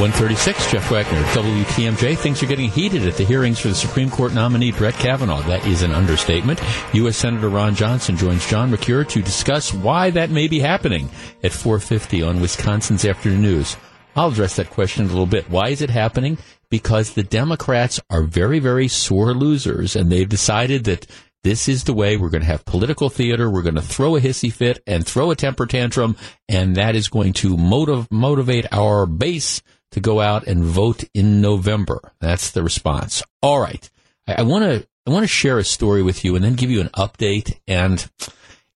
136, 0.00 0.72
Jeff 0.72 0.90
Wagner, 0.90 1.22
WTMJ. 1.34 2.16
Things 2.16 2.42
are 2.42 2.46
getting 2.46 2.70
heated 2.70 3.06
at 3.06 3.18
the 3.18 3.24
hearings 3.24 3.58
for 3.58 3.68
the 3.68 3.74
Supreme 3.74 4.08
Court 4.08 4.32
nominee 4.32 4.72
Brett 4.72 4.94
Kavanaugh. 4.94 5.42
That 5.42 5.66
is 5.66 5.82
an 5.82 5.92
understatement. 5.92 6.58
U.S. 6.94 7.18
Senator 7.18 7.50
Ron 7.50 7.74
Johnson 7.74 8.16
joins 8.16 8.48
John 8.48 8.70
Mercure 8.70 9.04
to 9.04 9.20
discuss 9.20 9.74
why 9.74 10.08
that 10.08 10.30
may 10.30 10.48
be 10.48 10.58
happening 10.58 11.10
at 11.44 11.52
450 11.52 12.22
on 12.22 12.40
Wisconsin's 12.40 13.04
Afternoon 13.04 13.42
News. 13.42 13.76
I'll 14.16 14.28
address 14.28 14.56
that 14.56 14.70
question 14.70 15.02
in 15.04 15.10
a 15.10 15.12
little 15.12 15.26
bit. 15.26 15.50
Why 15.50 15.68
is 15.68 15.82
it 15.82 15.90
happening? 15.90 16.38
Because 16.70 17.12
the 17.12 17.22
Democrats 17.22 18.00
are 18.08 18.22
very, 18.22 18.58
very 18.58 18.88
sore 18.88 19.34
losers, 19.34 19.96
and 19.96 20.10
they've 20.10 20.26
decided 20.26 20.84
that 20.84 21.06
this 21.44 21.68
is 21.68 21.84
the 21.84 21.92
way 21.92 22.16
we're 22.16 22.30
going 22.30 22.40
to 22.40 22.46
have 22.46 22.64
political 22.64 23.10
theater. 23.10 23.50
We're 23.50 23.60
going 23.60 23.74
to 23.74 23.82
throw 23.82 24.16
a 24.16 24.20
hissy 24.20 24.50
fit 24.50 24.82
and 24.86 25.06
throw 25.06 25.30
a 25.30 25.36
temper 25.36 25.66
tantrum, 25.66 26.16
and 26.48 26.76
that 26.76 26.96
is 26.96 27.08
going 27.08 27.34
to 27.34 27.58
motiv- 27.58 28.10
motivate 28.10 28.64
our 28.72 29.04
base 29.04 29.60
to 29.92 30.00
go 30.00 30.20
out 30.20 30.46
and 30.46 30.64
vote 30.64 31.04
in 31.14 31.40
November. 31.40 32.12
That's 32.20 32.50
the 32.50 32.62
response. 32.62 33.22
All 33.42 33.60
right. 33.60 33.88
I 34.26 34.42
want 34.42 34.64
to 34.64 34.86
I 35.06 35.10
want 35.10 35.24
to 35.24 35.28
share 35.28 35.58
a 35.58 35.64
story 35.64 36.02
with 36.02 36.24
you 36.24 36.36
and 36.36 36.44
then 36.44 36.54
give 36.54 36.70
you 36.70 36.80
an 36.80 36.90
update. 36.90 37.58
And 37.66 38.08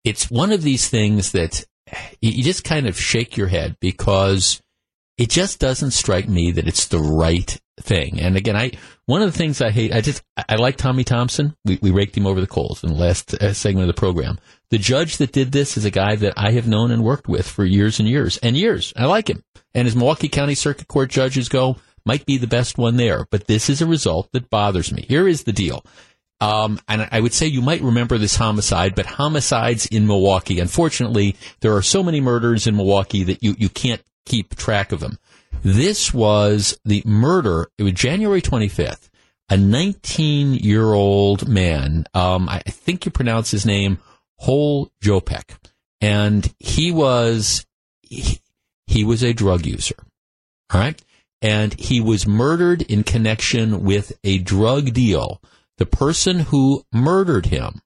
it's 0.02 0.30
one 0.30 0.52
of 0.52 0.62
these 0.62 0.88
things 0.88 1.32
that 1.32 1.64
you 2.20 2.42
just 2.42 2.64
kind 2.64 2.86
of 2.86 2.98
shake 2.98 3.36
your 3.36 3.48
head 3.48 3.76
because 3.80 4.60
it 5.16 5.30
just 5.30 5.60
doesn't 5.60 5.92
strike 5.92 6.28
me 6.28 6.50
that 6.52 6.66
it's 6.66 6.88
the 6.88 6.98
right 6.98 7.60
thing. 7.80 8.20
And 8.20 8.36
again, 8.36 8.56
I 8.56 8.72
one 9.06 9.22
of 9.22 9.32
the 9.32 9.36
things 9.36 9.60
I 9.60 9.70
hate, 9.70 9.92
I 9.92 10.00
just 10.00 10.22
I 10.48 10.56
like 10.56 10.76
Tommy 10.76 11.04
Thompson. 11.04 11.56
We 11.64 11.78
we 11.82 11.90
raked 11.90 12.16
him 12.16 12.26
over 12.26 12.40
the 12.40 12.46
coals 12.46 12.82
in 12.82 12.90
the 12.90 12.98
last 12.98 13.34
uh, 13.34 13.52
segment 13.52 13.88
of 13.88 13.94
the 13.94 14.00
program. 14.00 14.38
The 14.70 14.78
judge 14.78 15.18
that 15.18 15.32
did 15.32 15.52
this 15.52 15.76
is 15.76 15.84
a 15.84 15.90
guy 15.90 16.16
that 16.16 16.34
I 16.36 16.52
have 16.52 16.68
known 16.68 16.90
and 16.90 17.04
worked 17.04 17.28
with 17.28 17.46
for 17.48 17.64
years 17.64 17.98
and 17.98 18.08
years 18.08 18.38
and 18.38 18.56
years. 18.56 18.92
I 18.96 19.06
like 19.06 19.28
him. 19.28 19.42
And 19.74 19.86
as 19.86 19.96
Milwaukee 19.96 20.28
County 20.28 20.54
Circuit 20.54 20.88
Court 20.88 21.10
judges 21.10 21.48
go, 21.48 21.76
might 22.06 22.26
be 22.26 22.38
the 22.38 22.46
best 22.46 22.78
one 22.78 22.96
there. 22.96 23.26
But 23.30 23.46
this 23.46 23.68
is 23.68 23.82
a 23.82 23.86
result 23.86 24.30
that 24.32 24.50
bothers 24.50 24.92
me. 24.92 25.04
Here 25.08 25.26
is 25.26 25.44
the 25.44 25.52
deal. 25.52 25.84
Um, 26.40 26.80
and 26.88 27.08
I 27.10 27.20
would 27.20 27.32
say 27.32 27.46
you 27.46 27.62
might 27.62 27.80
remember 27.80 28.18
this 28.18 28.36
homicide, 28.36 28.94
but 28.94 29.06
homicides 29.06 29.86
in 29.86 30.06
Milwaukee, 30.06 30.60
unfortunately, 30.60 31.36
there 31.60 31.74
are 31.74 31.82
so 31.82 32.02
many 32.02 32.20
murders 32.20 32.66
in 32.66 32.76
Milwaukee 32.76 33.22
that 33.24 33.42
you, 33.42 33.54
you 33.58 33.68
can't 33.68 34.02
keep 34.26 34.54
track 34.56 34.92
of 34.92 35.00
them. 35.00 35.18
This 35.64 36.12
was 36.12 36.78
the 36.84 37.02
murder. 37.06 37.70
It 37.78 37.84
was 37.84 37.94
January 37.94 38.42
25th. 38.42 39.08
A 39.48 39.56
19 39.56 40.54
year 40.54 40.92
old 40.92 41.48
man, 41.48 42.04
um, 42.12 42.48
I 42.50 42.60
think 42.60 43.04
you 43.04 43.10
pronounce 43.10 43.50
his 43.50 43.64
name 43.64 43.98
Hol 44.40 44.90
Jopek. 45.02 45.56
And 46.02 46.52
he 46.58 46.92
was, 46.92 47.64
he, 48.02 48.40
he 48.86 49.04
was 49.04 49.22
a 49.22 49.32
drug 49.32 49.64
user. 49.64 49.96
All 50.72 50.80
right. 50.80 51.00
And 51.40 51.78
he 51.80 51.98
was 51.98 52.26
murdered 52.26 52.82
in 52.82 53.02
connection 53.02 53.84
with 53.84 54.12
a 54.22 54.38
drug 54.38 54.92
deal. 54.92 55.40
The 55.78 55.86
person 55.86 56.40
who 56.40 56.84
murdered 56.92 57.46
him 57.46 57.80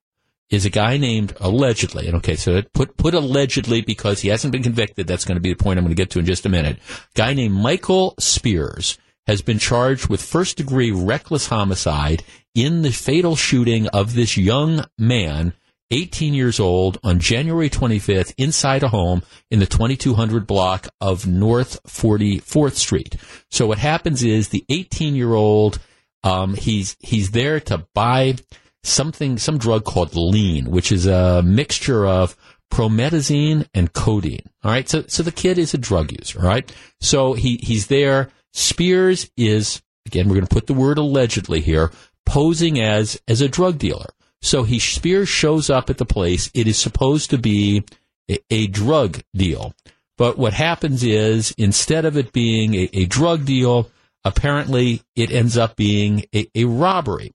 is 0.49 0.65
a 0.65 0.69
guy 0.69 0.97
named 0.97 1.33
allegedly, 1.39 2.07
and 2.07 2.15
okay, 2.17 2.35
so 2.35 2.61
put 2.73 2.97
put 2.97 3.13
allegedly 3.13 3.81
because 3.81 4.21
he 4.21 4.29
hasn't 4.29 4.51
been 4.51 4.63
convicted. 4.63 5.07
That's 5.07 5.25
going 5.25 5.35
to 5.35 5.41
be 5.41 5.53
the 5.53 5.63
point 5.63 5.77
I'm 5.77 5.85
going 5.85 5.95
to 5.95 6.01
get 6.01 6.09
to 6.11 6.19
in 6.19 6.25
just 6.25 6.45
a 6.45 6.49
minute. 6.49 6.79
Guy 7.13 7.33
named 7.33 7.55
Michael 7.55 8.15
Spears 8.19 8.97
has 9.27 9.41
been 9.43 9.59
charged 9.59 10.07
with 10.07 10.21
first 10.21 10.57
degree 10.57 10.91
reckless 10.91 11.47
homicide 11.47 12.23
in 12.55 12.81
the 12.81 12.91
fatal 12.91 13.35
shooting 13.35 13.87
of 13.89 14.15
this 14.15 14.35
young 14.37 14.83
man, 14.97 15.53
18 15.91 16.33
years 16.33 16.59
old, 16.59 16.97
on 17.03 17.19
January 17.19 17.69
25th 17.69 18.33
inside 18.39 18.81
a 18.81 18.87
home 18.87 19.21
in 19.51 19.59
the 19.59 19.67
2200 19.67 20.47
block 20.47 20.87
of 20.99 21.27
North 21.27 21.81
44th 21.83 22.73
Street. 22.73 23.17
So 23.51 23.67
what 23.67 23.77
happens 23.77 24.23
is 24.23 24.49
the 24.49 24.65
18 24.67 25.15
year 25.15 25.35
old, 25.35 25.77
um, 26.23 26.55
he's 26.55 26.97
he's 26.99 27.31
there 27.31 27.59
to 27.61 27.85
buy 27.93 28.35
something, 28.83 29.37
some 29.37 29.57
drug 29.57 29.83
called 29.83 30.15
lean, 30.15 30.71
which 30.71 30.91
is 30.91 31.05
a 31.05 31.41
mixture 31.43 32.05
of 32.05 32.35
promethazine 32.71 33.67
and 33.73 33.93
codeine. 33.93 34.49
All 34.63 34.71
right. 34.71 34.87
So, 34.87 35.03
so 35.07 35.23
the 35.23 35.31
kid 35.31 35.57
is 35.57 35.73
a 35.73 35.77
drug 35.77 36.11
user. 36.11 36.39
Right. 36.39 36.71
So 36.99 37.33
he, 37.33 37.57
he's 37.57 37.87
there. 37.87 38.29
Spears 38.53 39.29
is, 39.37 39.81
again, 40.05 40.27
we're 40.27 40.35
going 40.35 40.47
to 40.47 40.53
put 40.53 40.67
the 40.67 40.73
word 40.73 40.97
allegedly 40.97 41.61
here, 41.61 41.91
posing 42.25 42.79
as, 42.79 43.19
as 43.27 43.41
a 43.41 43.47
drug 43.47 43.77
dealer. 43.77 44.09
So 44.41 44.63
he, 44.63 44.79
Spears 44.79 45.29
shows 45.29 45.69
up 45.69 45.89
at 45.89 45.97
the 45.97 46.05
place. 46.05 46.49
It 46.53 46.67
is 46.67 46.77
supposed 46.77 47.29
to 47.31 47.37
be 47.37 47.83
a, 48.29 48.39
a 48.49 48.67
drug 48.67 49.21
deal. 49.35 49.73
But 50.17 50.37
what 50.37 50.53
happens 50.53 51.03
is 51.03 51.53
instead 51.57 52.05
of 52.05 52.17
it 52.17 52.33
being 52.33 52.75
a, 52.75 52.89
a 52.93 53.05
drug 53.05 53.45
deal, 53.45 53.89
apparently 54.23 55.01
it 55.15 55.31
ends 55.31 55.57
up 55.57 55.75
being 55.75 56.25
a, 56.35 56.47
a 56.53 56.65
robbery. 56.65 57.33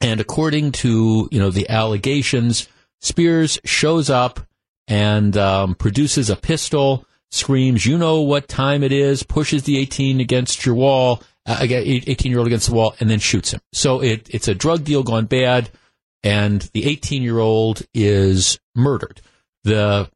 And 0.00 0.20
according 0.20 0.72
to 0.72 1.28
you 1.30 1.38
know 1.38 1.50
the 1.50 1.68
allegations, 1.68 2.68
Spears 3.00 3.58
shows 3.64 4.10
up 4.10 4.40
and 4.88 5.36
um, 5.36 5.74
produces 5.74 6.30
a 6.30 6.36
pistol, 6.36 7.06
screams, 7.30 7.86
"You 7.86 7.98
know 7.98 8.22
what 8.22 8.48
time 8.48 8.82
it 8.82 8.92
is!" 8.92 9.22
pushes 9.22 9.64
the 9.64 9.78
18 9.78 10.20
against 10.20 10.64
your 10.64 10.74
wall, 10.74 11.22
uh, 11.46 11.58
18 11.60 12.30
year 12.30 12.38
old 12.38 12.46
against 12.46 12.68
the 12.68 12.74
wall, 12.74 12.94
and 13.00 13.10
then 13.10 13.18
shoots 13.18 13.52
him. 13.52 13.60
So 13.72 14.00
it, 14.00 14.28
it's 14.30 14.48
a 14.48 14.54
drug 14.54 14.84
deal 14.84 15.02
gone 15.02 15.26
bad, 15.26 15.70
and 16.22 16.62
the 16.72 16.86
18 16.86 17.22
year 17.22 17.38
old 17.38 17.82
is 17.94 18.58
murdered. 18.74 19.20
The 19.64 20.10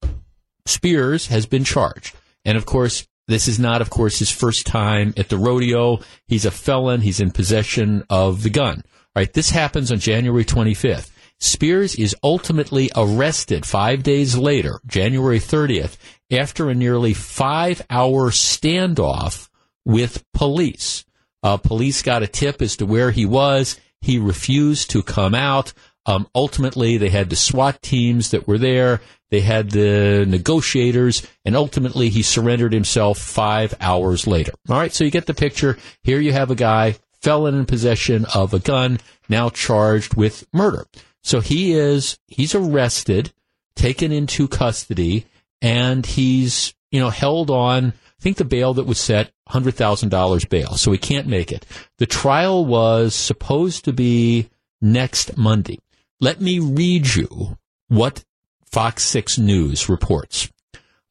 Spears 0.67 1.27
has 1.27 1.45
been 1.47 1.65
charged, 1.65 2.17
and 2.45 2.57
of 2.57 2.67
course. 2.67 3.07
This 3.27 3.49
is 3.49 3.59
not, 3.59 3.81
of 3.81 3.89
course, 3.89 4.19
his 4.19 4.31
first 4.31 4.67
time 4.67 5.15
at 5.17 5.31
the 5.31 5.39
rodeo. 5.39 6.01
He's 6.29 6.45
a 6.45 6.51
felon. 6.51 7.01
He's 7.01 7.21
in 7.21 7.31
possession 7.31 8.05
of 8.11 8.43
the 8.43 8.51
gun. 8.51 8.85
Right, 9.17 9.33
this 9.33 9.51
happens 9.51 9.93
on 9.93 9.99
January 9.99 10.45
25th. 10.45 11.11
Spears 11.39 11.95
is 11.95 12.17
ultimately 12.23 12.91
arrested 12.97 13.67
five 13.67 14.03
days 14.03 14.37
later, 14.37 14.81
January 14.87 15.39
30th, 15.39 15.97
after 16.33 16.69
a 16.69 16.75
nearly 16.75 17.15
five 17.15 17.83
hour 17.91 18.31
standoff 18.31 19.49
with 19.85 20.25
police. 20.33 21.05
Uh, 21.43 21.57
police 21.59 22.03
got 22.03 22.23
a 22.23 22.27
tip 22.27 22.63
as 22.63 22.77
to 22.77 22.87
where 22.87 23.11
he 23.11 23.27
was. 23.27 23.79
He 24.01 24.19
refused 24.19 24.91
to 24.91 25.03
come 25.03 25.35
out. 25.35 25.73
Um, 26.07 26.29
ultimately, 26.35 26.97
they 26.97 27.09
had 27.09 27.31
the 27.31 27.37
SWAT 27.37 27.81
teams 27.83 28.31
that 28.31 28.47
were 28.47 28.59
there. 28.59 29.01
They 29.31 29.41
had 29.41 29.71
the 29.71 30.25
negotiators, 30.27 31.27
and 31.45 31.57
ultimately, 31.57 32.09
he 32.09 32.23
surrendered 32.23 32.73
himself 32.73 33.19
five 33.19 33.75
hours 33.81 34.27
later. 34.27 34.53
All 34.69 34.77
right, 34.77 34.93
so 34.93 35.05
you 35.05 35.11
get 35.11 35.27
the 35.27 35.35
picture. 35.35 35.79
Here 36.03 36.21
you 36.21 36.33
have 36.33 36.51
a 36.51 36.55
guy 36.55 36.97
felon 37.25 37.55
in 37.55 37.65
possession 37.65 38.27
of 38.35 38.53
a 38.53 38.59
gun, 38.59 39.01
now 39.29 39.49
charged 39.49 40.15
with 40.15 40.47
murder. 40.53 40.87
So 41.23 41.41
he 41.41 41.73
is, 41.73 42.19
he's 42.29 42.55
arrested, 42.55 43.33
taken 43.75 44.13
into 44.13 44.47
custody, 44.47 45.25
and 45.63 46.05
he's, 46.05 46.75
you 46.91 47.01
know, 47.01 47.09
held 47.09 47.51
on, 47.51 47.87
I 47.89 48.23
think 48.23 48.37
the 48.37 48.45
bail 48.45 48.75
that 48.75 48.85
was 48.85 49.01
set, 49.01 49.33
$100,000 49.49 50.49
bail, 50.51 50.75
so 50.75 50.93
he 50.93 50.99
can't 50.99 51.27
make 51.27 51.51
it. 51.51 51.65
The 51.97 52.07
trial 52.07 52.67
was 52.67 53.15
supposed 53.15 53.87
to 53.87 53.93
be 53.95 54.51
next 54.83 55.39
Monday. 55.39 55.81
Let 56.21 56.43
me 56.43 56.59
read 56.59 57.15
you 57.15 57.57
what 57.89 58.25
Fox 58.67 59.05
6 59.05 59.39
News 59.39 59.89
reports. 59.89 60.51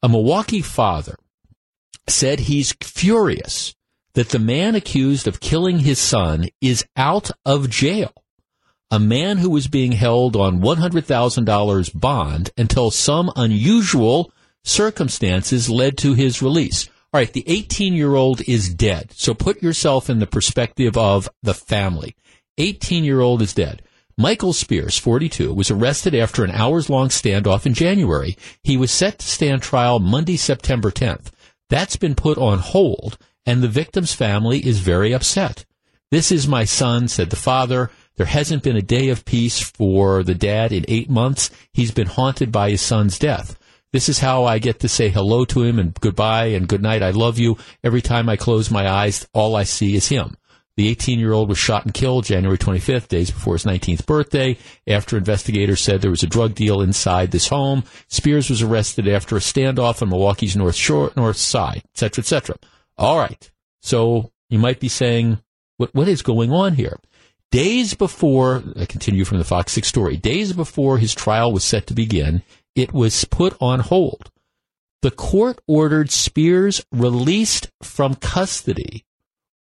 A 0.00 0.08
Milwaukee 0.08 0.62
father 0.62 1.16
said 2.06 2.40
he's 2.40 2.72
furious 2.80 3.73
that 4.14 4.30
the 4.30 4.38
man 4.38 4.74
accused 4.74 5.26
of 5.26 5.40
killing 5.40 5.80
his 5.80 5.98
son 5.98 6.48
is 6.60 6.84
out 6.96 7.30
of 7.44 7.70
jail. 7.70 8.12
A 8.90 8.98
man 8.98 9.38
who 9.38 9.50
was 9.50 9.66
being 9.66 9.92
held 9.92 10.36
on 10.36 10.60
$100,000 10.60 12.00
bond 12.00 12.50
until 12.56 12.90
some 12.90 13.32
unusual 13.34 14.30
circumstances 14.62 15.68
led 15.68 15.98
to 15.98 16.14
his 16.14 16.40
release. 16.40 16.88
All 17.12 17.20
right, 17.20 17.32
the 17.32 17.44
18 17.46 17.94
year 17.94 18.14
old 18.14 18.40
is 18.48 18.72
dead. 18.72 19.12
So 19.14 19.34
put 19.34 19.62
yourself 19.62 20.10
in 20.10 20.18
the 20.18 20.26
perspective 20.26 20.96
of 20.96 21.28
the 21.42 21.54
family. 21.54 22.16
18 22.58 23.04
year 23.04 23.20
old 23.20 23.42
is 23.42 23.54
dead. 23.54 23.82
Michael 24.16 24.52
Spears, 24.52 24.96
42, 24.96 25.52
was 25.52 25.72
arrested 25.72 26.14
after 26.14 26.44
an 26.44 26.52
hours 26.52 26.88
long 26.88 27.08
standoff 27.08 27.66
in 27.66 27.74
January. 27.74 28.36
He 28.62 28.76
was 28.76 28.92
set 28.92 29.18
to 29.18 29.26
stand 29.26 29.62
trial 29.62 29.98
Monday, 29.98 30.36
September 30.36 30.92
10th. 30.92 31.32
That's 31.68 31.96
been 31.96 32.14
put 32.14 32.38
on 32.38 32.58
hold, 32.58 33.18
and 33.46 33.62
the 33.62 33.68
victim's 33.68 34.14
family 34.14 34.66
is 34.66 34.78
very 34.80 35.12
upset. 35.12 35.64
This 36.10 36.30
is 36.30 36.46
my 36.46 36.64
son, 36.64 37.08
said 37.08 37.30
the 37.30 37.36
father. 37.36 37.90
There 38.16 38.26
hasn't 38.26 38.62
been 38.62 38.76
a 38.76 38.82
day 38.82 39.08
of 39.08 39.24
peace 39.24 39.60
for 39.60 40.22
the 40.22 40.34
dad 40.34 40.72
in 40.72 40.84
eight 40.86 41.10
months. 41.10 41.50
He's 41.72 41.90
been 41.90 42.06
haunted 42.06 42.52
by 42.52 42.70
his 42.70 42.80
son's 42.80 43.18
death. 43.18 43.58
This 43.92 44.08
is 44.08 44.20
how 44.20 44.44
I 44.44 44.58
get 44.58 44.80
to 44.80 44.88
say 44.88 45.08
hello 45.08 45.44
to 45.46 45.62
him 45.62 45.78
and 45.78 45.94
goodbye 45.94 46.46
and 46.46 46.68
good 46.68 46.82
night. 46.82 47.02
I 47.02 47.10
love 47.10 47.38
you. 47.38 47.58
Every 47.82 48.02
time 48.02 48.28
I 48.28 48.36
close 48.36 48.70
my 48.70 48.88
eyes, 48.88 49.26
all 49.32 49.56
I 49.56 49.64
see 49.64 49.94
is 49.94 50.08
him. 50.08 50.36
The 50.76 50.88
18 50.88 51.20
year 51.20 51.32
old 51.32 51.48
was 51.48 51.58
shot 51.58 51.84
and 51.84 51.94
killed 51.94 52.24
January 52.24 52.58
25th, 52.58 53.06
days 53.06 53.30
before 53.30 53.54
his 53.54 53.64
19th 53.64 54.06
birthday, 54.06 54.58
after 54.88 55.16
investigators 55.16 55.80
said 55.80 56.02
there 56.02 56.10
was 56.10 56.24
a 56.24 56.28
drug 56.28 56.56
deal 56.56 56.80
inside 56.80 57.30
this 57.30 57.48
home. 57.48 57.84
Spears 58.08 58.50
was 58.50 58.62
arrested 58.62 59.06
after 59.06 59.36
a 59.36 59.40
standoff 59.40 60.02
on 60.02 60.08
Milwaukee's 60.08 60.56
North 60.56 60.74
Shore, 60.74 61.12
North 61.16 61.36
Side, 61.36 61.82
etc., 61.94 62.22
etc. 62.22 62.56
All 62.96 63.18
right. 63.18 63.50
So 63.82 64.32
you 64.48 64.58
might 64.58 64.80
be 64.80 64.88
saying, 64.88 65.40
what, 65.76 65.94
what 65.94 66.08
is 66.08 66.22
going 66.22 66.52
on 66.52 66.74
here? 66.74 66.98
Days 67.50 67.94
before, 67.94 68.64
I 68.76 68.84
continue 68.86 69.24
from 69.24 69.38
the 69.38 69.44
Fox 69.44 69.72
6 69.72 69.86
story, 69.86 70.16
days 70.16 70.52
before 70.52 70.98
his 70.98 71.14
trial 71.14 71.52
was 71.52 71.64
set 71.64 71.86
to 71.86 71.94
begin, 71.94 72.42
it 72.74 72.92
was 72.92 73.24
put 73.24 73.56
on 73.60 73.80
hold. 73.80 74.30
The 75.02 75.10
court 75.10 75.60
ordered 75.68 76.10
Spears 76.10 76.84
released 76.90 77.70
from 77.82 78.14
custody 78.14 79.04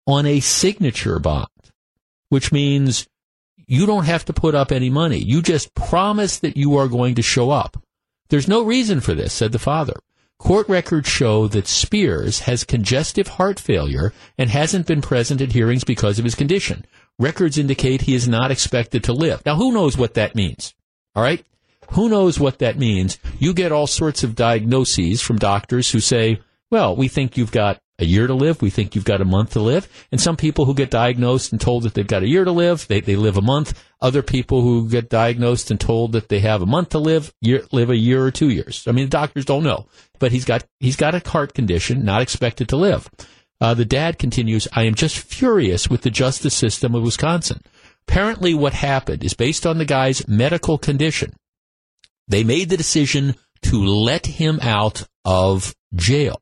on 0.06 0.26
a 0.26 0.40
signature 0.40 1.20
bond, 1.20 1.48
which 2.30 2.52
means 2.52 3.08
you 3.68 3.86
don't 3.86 4.06
have 4.06 4.26
to 4.26 4.34
put 4.34 4.56
up 4.56 4.72
any 4.72 4.90
money. 4.90 5.18
You 5.18 5.42
just 5.42 5.74
promise 5.74 6.40
that 6.40 6.56
you 6.56 6.78
are 6.78 6.88
going 6.88 7.16
to 7.16 7.22
show 7.22 7.50
up. 7.50 7.82
There's 8.30 8.48
no 8.48 8.64
reason 8.64 9.02
for 9.02 9.14
this, 9.14 9.34
said 9.34 9.52
the 9.52 9.60
father. 9.60 9.96
Court 10.44 10.68
records 10.68 11.08
show 11.08 11.48
that 11.48 11.70
Spears 11.70 12.42
has 12.42 12.66
congestive 12.66 13.28
heart 13.30 13.62
failure 13.62 14.12
and 14.38 14.50
hasn't 14.50 14.86
been 14.86 15.02
present 15.02 15.40
at 15.40 15.54
hearings 15.54 15.86
because 15.86 16.20
of 16.20 16.26
his 16.26 16.36
condition. 16.36 16.86
Records 17.18 17.58
indicate 17.58 18.02
he 18.02 18.14
is 18.14 18.28
not 18.28 18.52
expected 18.52 19.06
to 19.06 19.14
live. 19.14 19.42
Now, 19.46 19.56
who 19.56 19.72
knows 19.72 19.98
what 19.98 20.16
that 20.16 20.36
means? 20.36 20.76
All 21.16 21.24
right? 21.24 21.46
Who 21.92 22.10
knows 22.10 22.42
what 22.42 22.60
that 22.60 22.78
means? 22.78 23.20
You 23.40 23.54
get 23.54 23.72
all 23.72 23.88
sorts 23.88 24.22
of 24.22 24.36
diagnoses 24.36 25.22
from 25.22 25.38
doctors 25.38 25.92
who 25.92 26.02
say, 26.02 26.42
well, 26.70 26.94
we 26.94 27.08
think 27.08 27.38
you've 27.38 27.54
got 27.54 27.82
a 28.04 28.06
year 28.06 28.28
to 28.28 28.34
live. 28.34 28.62
We 28.62 28.70
think 28.70 28.94
you've 28.94 29.06
got 29.06 29.22
a 29.22 29.26
month 29.26 29.54
to 29.54 29.62
live. 29.62 29.88
And 30.12 30.22
some 30.22 30.38
people 30.38 30.66
who 30.66 30.76
get 30.76 30.92
diagnosed 30.92 31.52
and 31.52 31.60
told 31.60 31.84
that 31.84 31.94
they've 31.94 32.06
got 32.06 32.22
a 32.22 32.28
year 32.28 32.44
to 32.44 32.52
live, 32.52 32.88
they, 32.88 33.02
they 33.02 33.16
live 33.16 33.38
a 33.38 33.42
month. 33.42 33.82
Other 34.02 34.22
people 34.22 34.62
who 34.62 34.90
get 34.90 35.10
diagnosed 35.10 35.72
and 35.72 35.80
told 35.80 36.12
that 36.12 36.30
they 36.30 36.40
have 36.40 36.62
a 36.62 36.68
month 36.68 36.90
to 36.90 37.00
live, 37.00 37.34
year, 37.42 37.64
live 37.72 37.90
a 37.90 37.98
year 37.98 38.24
or 38.24 38.32
two 38.32 38.50
years. 38.50 38.84
I 38.88 38.92
mean, 38.92 39.10
doctors 39.10 39.46
don't 39.46 39.64
know, 39.64 39.88
but 40.20 40.32
he's 40.32 40.46
got, 40.46 40.66
he's 40.80 40.98
got 40.98 41.16
a 41.16 41.28
heart 41.28 41.54
condition, 41.54 42.06
not 42.06 42.22
expected 42.22 42.70
to 42.70 42.76
live. 42.76 43.10
Uh, 43.62 43.74
the 43.74 43.86
dad 43.86 44.20
continues, 44.20 44.68
I 44.74 44.84
am 44.84 44.94
just 44.94 45.18
furious 45.18 45.90
with 45.90 46.02
the 46.02 46.12
justice 46.12 46.54
system 46.54 46.96
of 46.96 47.04
Wisconsin. 47.04 47.62
Apparently 48.08 48.54
what 48.54 48.74
happened 48.74 49.24
is 49.24 49.34
based 49.34 49.66
on 49.66 49.78
the 49.78 49.86
guy's 49.86 50.28
medical 50.28 50.78
condition. 50.78 51.34
They 52.28 52.44
made 52.44 52.70
the 52.70 52.78
decision 52.78 53.36
to 53.64 53.84
let 53.84 54.26
him 54.26 54.60
out 54.62 55.08
of 55.24 55.74
jail. 55.96 56.42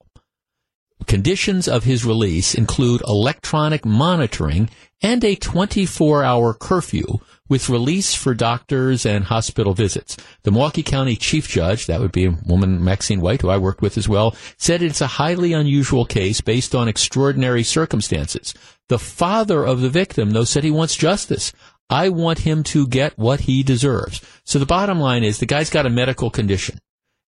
Conditions 1.07 1.67
of 1.67 1.83
his 1.83 2.05
release 2.05 2.53
include 2.53 3.01
electronic 3.07 3.85
monitoring 3.85 4.69
and 5.01 5.23
a 5.23 5.35
24 5.35 6.23
hour 6.23 6.53
curfew 6.53 7.19
with 7.49 7.69
release 7.69 8.15
for 8.15 8.33
doctors 8.33 9.05
and 9.05 9.25
hospital 9.25 9.73
visits. 9.73 10.15
The 10.43 10.51
Milwaukee 10.51 10.83
County 10.83 11.17
Chief 11.17 11.49
Judge, 11.49 11.85
that 11.87 11.99
would 11.99 12.13
be 12.13 12.25
a 12.25 12.37
woman, 12.45 12.81
Maxine 12.81 13.19
White, 13.19 13.41
who 13.41 13.49
I 13.49 13.57
worked 13.57 13.81
with 13.81 13.97
as 13.97 14.07
well, 14.07 14.35
said 14.57 14.81
it's 14.81 15.01
a 15.01 15.07
highly 15.07 15.51
unusual 15.51 16.05
case 16.05 16.39
based 16.39 16.73
on 16.73 16.87
extraordinary 16.87 17.63
circumstances. 17.63 18.53
The 18.87 18.99
father 18.99 19.65
of 19.65 19.81
the 19.81 19.89
victim, 19.89 20.31
though, 20.31 20.45
said 20.45 20.63
he 20.63 20.71
wants 20.71 20.95
justice. 20.95 21.51
I 21.89 22.07
want 22.07 22.39
him 22.39 22.63
to 22.63 22.87
get 22.87 23.17
what 23.17 23.41
he 23.41 23.63
deserves. 23.63 24.21
So 24.45 24.57
the 24.57 24.65
bottom 24.65 24.99
line 25.01 25.25
is 25.25 25.39
the 25.39 25.45
guy's 25.45 25.69
got 25.69 25.85
a 25.85 25.89
medical 25.89 26.29
condition. 26.29 26.79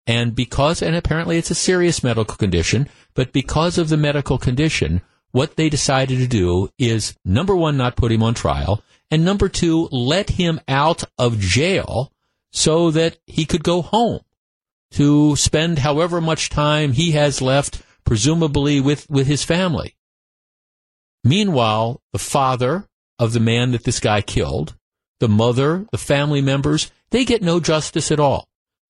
And 0.05 0.35
because, 0.35 0.83
and 0.83 0.95
apparently 0.95 1.37
it's 1.37 1.51
a 1.51 1.55
serious 1.55 2.03
medical 2.03 2.35
condition, 2.35 2.89
but 3.13 3.33
because 3.33 3.77
of 3.77 3.89
the 3.89 3.97
medical 3.97 4.37
condition, 4.37 5.01
what 5.31 5.55
they 5.55 5.69
decided 5.69 6.19
to 6.19 6.27
do 6.27 6.69
is 6.77 7.15
number 7.23 7.55
one, 7.55 7.77
not 7.77 7.95
put 7.95 8.11
him 8.11 8.23
on 8.23 8.33
trial, 8.33 8.83
and 9.09 9.25
number 9.25 9.49
two, 9.49 9.87
let 9.91 10.31
him 10.31 10.59
out 10.67 11.03
of 11.17 11.39
jail 11.39 12.11
so 12.51 12.91
that 12.91 13.17
he 13.25 13.45
could 13.45 13.63
go 13.63 13.81
home 13.81 14.21
to 14.91 15.35
spend 15.35 15.79
however 15.79 16.19
much 16.19 16.49
time 16.49 16.91
he 16.93 17.11
has 17.11 17.41
left, 17.41 17.81
presumably 18.03 18.81
with, 18.81 19.09
with 19.09 19.27
his 19.27 19.43
family. 19.43 19.95
Meanwhile, 21.23 22.01
the 22.11 22.19
father 22.19 22.87
of 23.19 23.33
the 23.33 23.39
man 23.39 23.71
that 23.71 23.83
this 23.83 23.99
guy 23.99 24.21
killed, 24.21 24.75
the 25.19 25.29
mother, 25.29 25.85
the 25.91 25.97
family 25.97 26.41
members, 26.41 26.91
they 27.11 27.23
get 27.23 27.41
no 27.41 27.59
justice 27.59 28.11
at 28.11 28.19
all. 28.19 28.47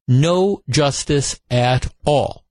No 0.07 0.61
justice 0.69 1.39
at 1.49 1.93
all. 2.05 2.45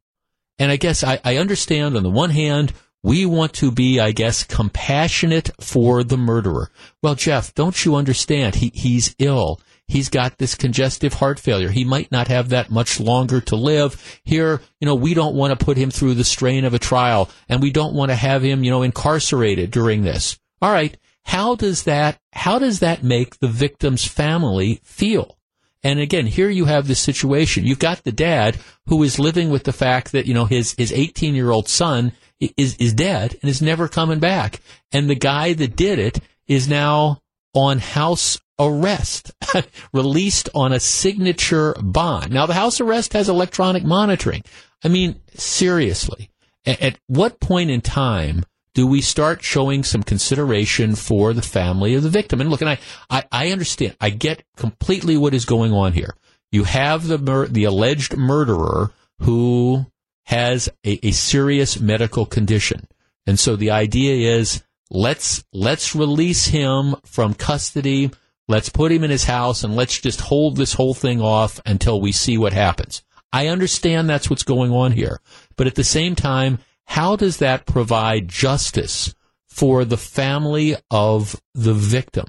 And 0.60 0.70
I 0.70 0.76
guess 0.76 1.02
I, 1.02 1.18
I 1.24 1.38
understand 1.38 1.96
on 1.96 2.02
the 2.02 2.10
one 2.10 2.30
hand, 2.30 2.74
we 3.02 3.24
want 3.24 3.54
to 3.54 3.72
be, 3.72 3.98
I 3.98 4.12
guess, 4.12 4.44
compassionate 4.44 5.50
for 5.58 6.04
the 6.04 6.18
murderer. 6.18 6.70
Well, 7.02 7.14
Jeff, 7.14 7.54
don't 7.54 7.82
you 7.82 7.96
understand? 7.96 8.56
He, 8.56 8.70
he's 8.74 9.16
ill. 9.18 9.58
He's 9.88 10.10
got 10.10 10.36
this 10.36 10.54
congestive 10.54 11.14
heart 11.14 11.40
failure. 11.40 11.70
He 11.70 11.84
might 11.84 12.12
not 12.12 12.28
have 12.28 12.50
that 12.50 12.70
much 12.70 13.00
longer 13.00 13.40
to 13.40 13.56
live. 13.56 14.20
Here, 14.22 14.60
you 14.80 14.86
know, 14.86 14.94
we 14.94 15.14
don't 15.14 15.34
want 15.34 15.58
to 15.58 15.64
put 15.64 15.78
him 15.78 15.90
through 15.90 16.14
the 16.14 16.24
strain 16.24 16.66
of 16.66 16.74
a 16.74 16.78
trial 16.78 17.30
and 17.48 17.62
we 17.62 17.70
don't 17.70 17.94
want 17.94 18.10
to 18.10 18.14
have 18.16 18.42
him, 18.42 18.62
you 18.62 18.70
know, 18.70 18.82
incarcerated 18.82 19.70
during 19.70 20.02
this. 20.02 20.38
All 20.60 20.70
right. 20.70 20.94
How 21.24 21.54
does 21.54 21.84
that, 21.84 22.20
how 22.34 22.58
does 22.58 22.80
that 22.80 23.02
make 23.02 23.38
the 23.38 23.48
victim's 23.48 24.04
family 24.04 24.80
feel? 24.84 25.38
And 25.82 25.98
again, 25.98 26.26
here 26.26 26.50
you 26.50 26.66
have 26.66 26.86
this 26.86 27.00
situation. 27.00 27.64
You've 27.64 27.78
got 27.78 28.04
the 28.04 28.12
dad 28.12 28.58
who 28.86 29.02
is 29.02 29.18
living 29.18 29.50
with 29.50 29.64
the 29.64 29.72
fact 29.72 30.12
that, 30.12 30.26
you 30.26 30.34
know, 30.34 30.44
his, 30.44 30.74
his 30.76 30.92
18 30.92 31.34
year 31.34 31.50
old 31.50 31.68
son 31.68 32.12
is, 32.56 32.76
is 32.76 32.92
dead 32.92 33.36
and 33.40 33.50
is 33.50 33.62
never 33.62 33.88
coming 33.88 34.18
back. 34.18 34.60
And 34.92 35.08
the 35.08 35.14
guy 35.14 35.54
that 35.54 35.76
did 35.76 35.98
it 35.98 36.20
is 36.46 36.68
now 36.68 37.20
on 37.54 37.78
house 37.78 38.38
arrest, 38.58 39.32
released 39.92 40.48
on 40.54 40.72
a 40.72 40.80
signature 40.80 41.74
bond. 41.80 42.30
Now 42.30 42.46
the 42.46 42.54
house 42.54 42.80
arrest 42.80 43.14
has 43.14 43.28
electronic 43.28 43.84
monitoring. 43.84 44.42
I 44.84 44.88
mean, 44.88 45.20
seriously, 45.34 46.30
at, 46.66 46.80
at 46.80 46.98
what 47.06 47.40
point 47.40 47.70
in 47.70 47.80
time 47.80 48.44
do 48.74 48.86
we 48.86 49.00
start 49.00 49.42
showing 49.42 49.82
some 49.82 50.02
consideration 50.02 50.94
for 50.94 51.32
the 51.32 51.42
family 51.42 51.94
of 51.94 52.02
the 52.02 52.08
victim? 52.08 52.40
And 52.40 52.50
look, 52.50 52.60
and 52.60 52.70
I, 52.70 52.78
I, 53.08 53.24
I 53.32 53.52
understand, 53.52 53.96
I 54.00 54.10
get 54.10 54.44
completely 54.56 55.16
what 55.16 55.34
is 55.34 55.44
going 55.44 55.72
on 55.72 55.92
here. 55.92 56.14
You 56.52 56.64
have 56.64 57.06
the 57.06 57.18
mur- 57.18 57.48
the 57.48 57.64
alleged 57.64 58.16
murderer 58.16 58.92
who 59.20 59.86
has 60.24 60.68
a, 60.84 61.06
a 61.06 61.12
serious 61.12 61.80
medical 61.80 62.26
condition, 62.26 62.88
and 63.26 63.38
so 63.38 63.56
the 63.56 63.70
idea 63.70 64.36
is 64.36 64.62
let's 64.90 65.44
let's 65.52 65.94
release 65.94 66.46
him 66.46 66.96
from 67.04 67.34
custody. 67.34 68.10
Let's 68.48 68.68
put 68.68 68.90
him 68.90 69.04
in 69.04 69.12
his 69.12 69.24
house 69.24 69.62
and 69.62 69.76
let's 69.76 70.00
just 70.00 70.20
hold 70.22 70.56
this 70.56 70.72
whole 70.72 70.92
thing 70.92 71.20
off 71.20 71.60
until 71.64 72.00
we 72.00 72.10
see 72.10 72.36
what 72.36 72.52
happens. 72.52 73.04
I 73.32 73.46
understand 73.46 74.10
that's 74.10 74.28
what's 74.28 74.42
going 74.42 74.72
on 74.72 74.90
here. 74.90 75.20
But 75.56 75.68
at 75.68 75.76
the 75.76 75.84
same 75.84 76.16
time, 76.16 76.58
how 76.90 77.16
does 77.16 77.36
that 77.36 77.66
provide 77.66 78.28
justice 78.28 79.14
for 79.46 79.84
the 79.84 79.96
family 79.96 80.74
of 80.90 81.40
the 81.54 81.72
victim? 81.72 82.26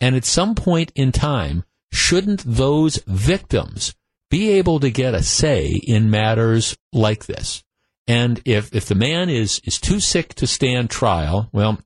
And 0.00 0.14
at 0.14 0.26
some 0.26 0.54
point 0.54 0.92
in 0.94 1.10
time, 1.10 1.64
shouldn't 1.90 2.42
those 2.44 2.96
victims 3.06 3.94
be 4.34 4.50
able 4.50 4.80
to 4.80 4.90
get 4.90 5.14
a 5.14 5.22
say 5.22 5.68
in 5.68 6.10
matters 6.10 6.76
like 6.92 7.26
this. 7.26 7.62
And 8.06 8.42
if, 8.44 8.74
if 8.74 8.86
the 8.86 8.94
man 8.94 9.30
is, 9.30 9.60
is 9.64 9.78
too 9.80 10.00
sick 10.00 10.34
to 10.34 10.46
stand 10.46 10.90
trial, 10.90 11.48
well, 11.52 11.78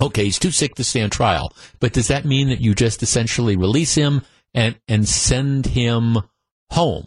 okay, 0.00 0.24
he's 0.24 0.38
too 0.38 0.50
sick 0.50 0.74
to 0.74 0.84
stand 0.84 1.12
trial. 1.12 1.54
But 1.80 1.92
does 1.92 2.08
that 2.08 2.24
mean 2.24 2.48
that 2.48 2.60
you 2.60 2.74
just 2.74 3.02
essentially 3.02 3.56
release 3.56 3.94
him 3.94 4.22
and, 4.52 4.78
and 4.88 5.08
send 5.08 5.66
him 5.66 6.18
home? 6.70 7.06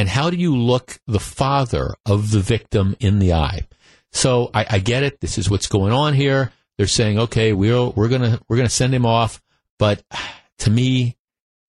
And 0.00 0.08
how 0.08 0.30
do 0.30 0.38
you 0.38 0.56
look 0.56 0.98
the 1.06 1.20
father 1.20 1.94
of 2.06 2.30
the 2.30 2.40
victim 2.40 2.96
in 3.00 3.18
the 3.18 3.34
eye? 3.34 3.68
So 4.12 4.50
I, 4.54 4.64
I 4.70 4.78
get 4.78 5.02
it. 5.02 5.20
This 5.20 5.36
is 5.36 5.50
what's 5.50 5.66
going 5.66 5.92
on 5.92 6.14
here. 6.14 6.52
They're 6.78 6.86
saying, 6.86 7.18
okay, 7.18 7.52
we're, 7.52 7.90
we're 7.90 8.08
gonna, 8.08 8.40
we're 8.48 8.56
gonna 8.56 8.70
send 8.70 8.94
him 8.94 9.04
off. 9.04 9.42
But 9.78 10.02
to 10.60 10.70
me, 10.70 11.18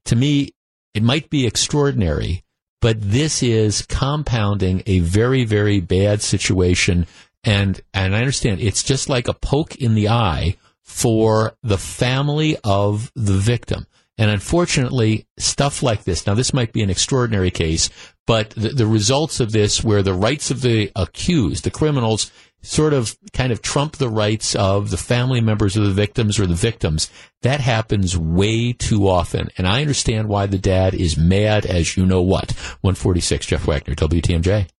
to 0.05 0.15
me, 0.15 0.53
it 0.93 1.03
might 1.03 1.29
be 1.29 1.45
extraordinary, 1.45 2.45
but 2.79 3.01
this 3.01 3.43
is 3.43 3.81
compounding 3.81 4.81
a 4.85 4.99
very, 4.99 5.43
very 5.43 5.81
bad 5.81 6.21
situation. 6.21 7.07
And, 7.43 7.81
and 7.93 8.15
I 8.15 8.19
understand 8.19 8.61
it's 8.61 8.81
just 8.81 9.09
like 9.09 9.27
a 9.27 9.33
poke 9.33 9.75
in 9.75 9.93
the 9.93 10.07
eye 10.07 10.55
for 10.83 11.57
the 11.63 11.77
family 11.77 12.55
of 12.63 13.11
the 13.13 13.33
victim. 13.33 13.87
And 14.21 14.29
unfortunately, 14.29 15.25
stuff 15.39 15.81
like 15.81 16.03
this, 16.03 16.27
now 16.27 16.35
this 16.35 16.53
might 16.53 16.73
be 16.73 16.83
an 16.83 16.91
extraordinary 16.91 17.49
case, 17.49 17.89
but 18.27 18.51
the, 18.51 18.69
the, 18.69 18.85
results 18.85 19.39
of 19.39 19.51
this, 19.51 19.83
where 19.83 20.03
the 20.03 20.13
rights 20.13 20.51
of 20.51 20.61
the 20.61 20.91
accused, 20.95 21.63
the 21.63 21.71
criminals, 21.71 22.31
sort 22.61 22.93
of 22.93 23.17
kind 23.33 23.51
of 23.51 23.63
trump 23.63 23.97
the 23.97 24.11
rights 24.11 24.53
of 24.53 24.91
the 24.91 24.97
family 24.97 25.41
members 25.41 25.75
of 25.75 25.85
the 25.85 25.91
victims 25.91 26.39
or 26.39 26.45
the 26.45 26.53
victims. 26.53 27.09
That 27.41 27.61
happens 27.61 28.15
way 28.15 28.73
too 28.73 29.07
often. 29.07 29.49
And 29.57 29.67
I 29.67 29.81
understand 29.81 30.27
why 30.27 30.45
the 30.45 30.59
dad 30.59 30.93
is 30.93 31.17
mad 31.17 31.65
as 31.65 31.97
you 31.97 32.05
know 32.05 32.21
what. 32.21 32.51
146, 32.81 33.47
Jeff 33.47 33.65
Wagner, 33.65 33.95
WTMJ. 33.95 34.69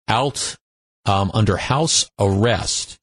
out 0.08 0.56
um, 1.04 1.30
under 1.34 1.56
house 1.56 2.10
arrest. 2.18 2.98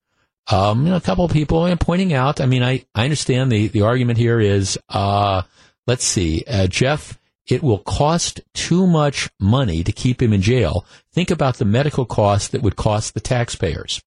Um, 0.52 0.86
you 0.86 0.92
know, 0.92 0.98
a 0.98 1.02
couple 1.02 1.26
of 1.26 1.32
people 1.32 1.76
pointing 1.78 2.14
out. 2.14 2.42
I 2.42 2.46
mean, 2.48 2.64
I, 2.64 2.86
I 2.96 3.04
understand 3.04 3.52
the, 3.52 3.68
the 3.68 3.82
argument 3.82 4.18
here 4.18 4.40
is, 4.40 4.80
uh, 4.90 5.44
let's 5.86 6.04
see, 6.04 6.44
uh, 6.48 6.68
Jeff, 6.68 7.20
it 7.48 7.62
will 7.62 7.80
cost 7.80 8.42
too 8.54 8.88
much 8.88 9.30
money 9.40 9.84
to 9.84 9.92
keep 9.92 10.22
him 10.22 10.34
in 10.34 10.42
jail. 10.42 10.86
Think 11.14 11.32
about 11.32 11.58
the 11.58 11.66
medical 11.66 12.06
costs 12.06 12.50
that 12.50 12.62
would 12.62 12.76
cost 12.76 13.14
the 13.14 13.20
taxpayers. 13.20 14.02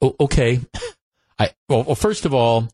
O- 0.00 0.16
okay. 0.20 0.60
I, 1.38 1.50
well, 1.68 1.84
well, 1.84 1.94
first 1.94 2.26
of 2.26 2.34
all, 2.34 2.68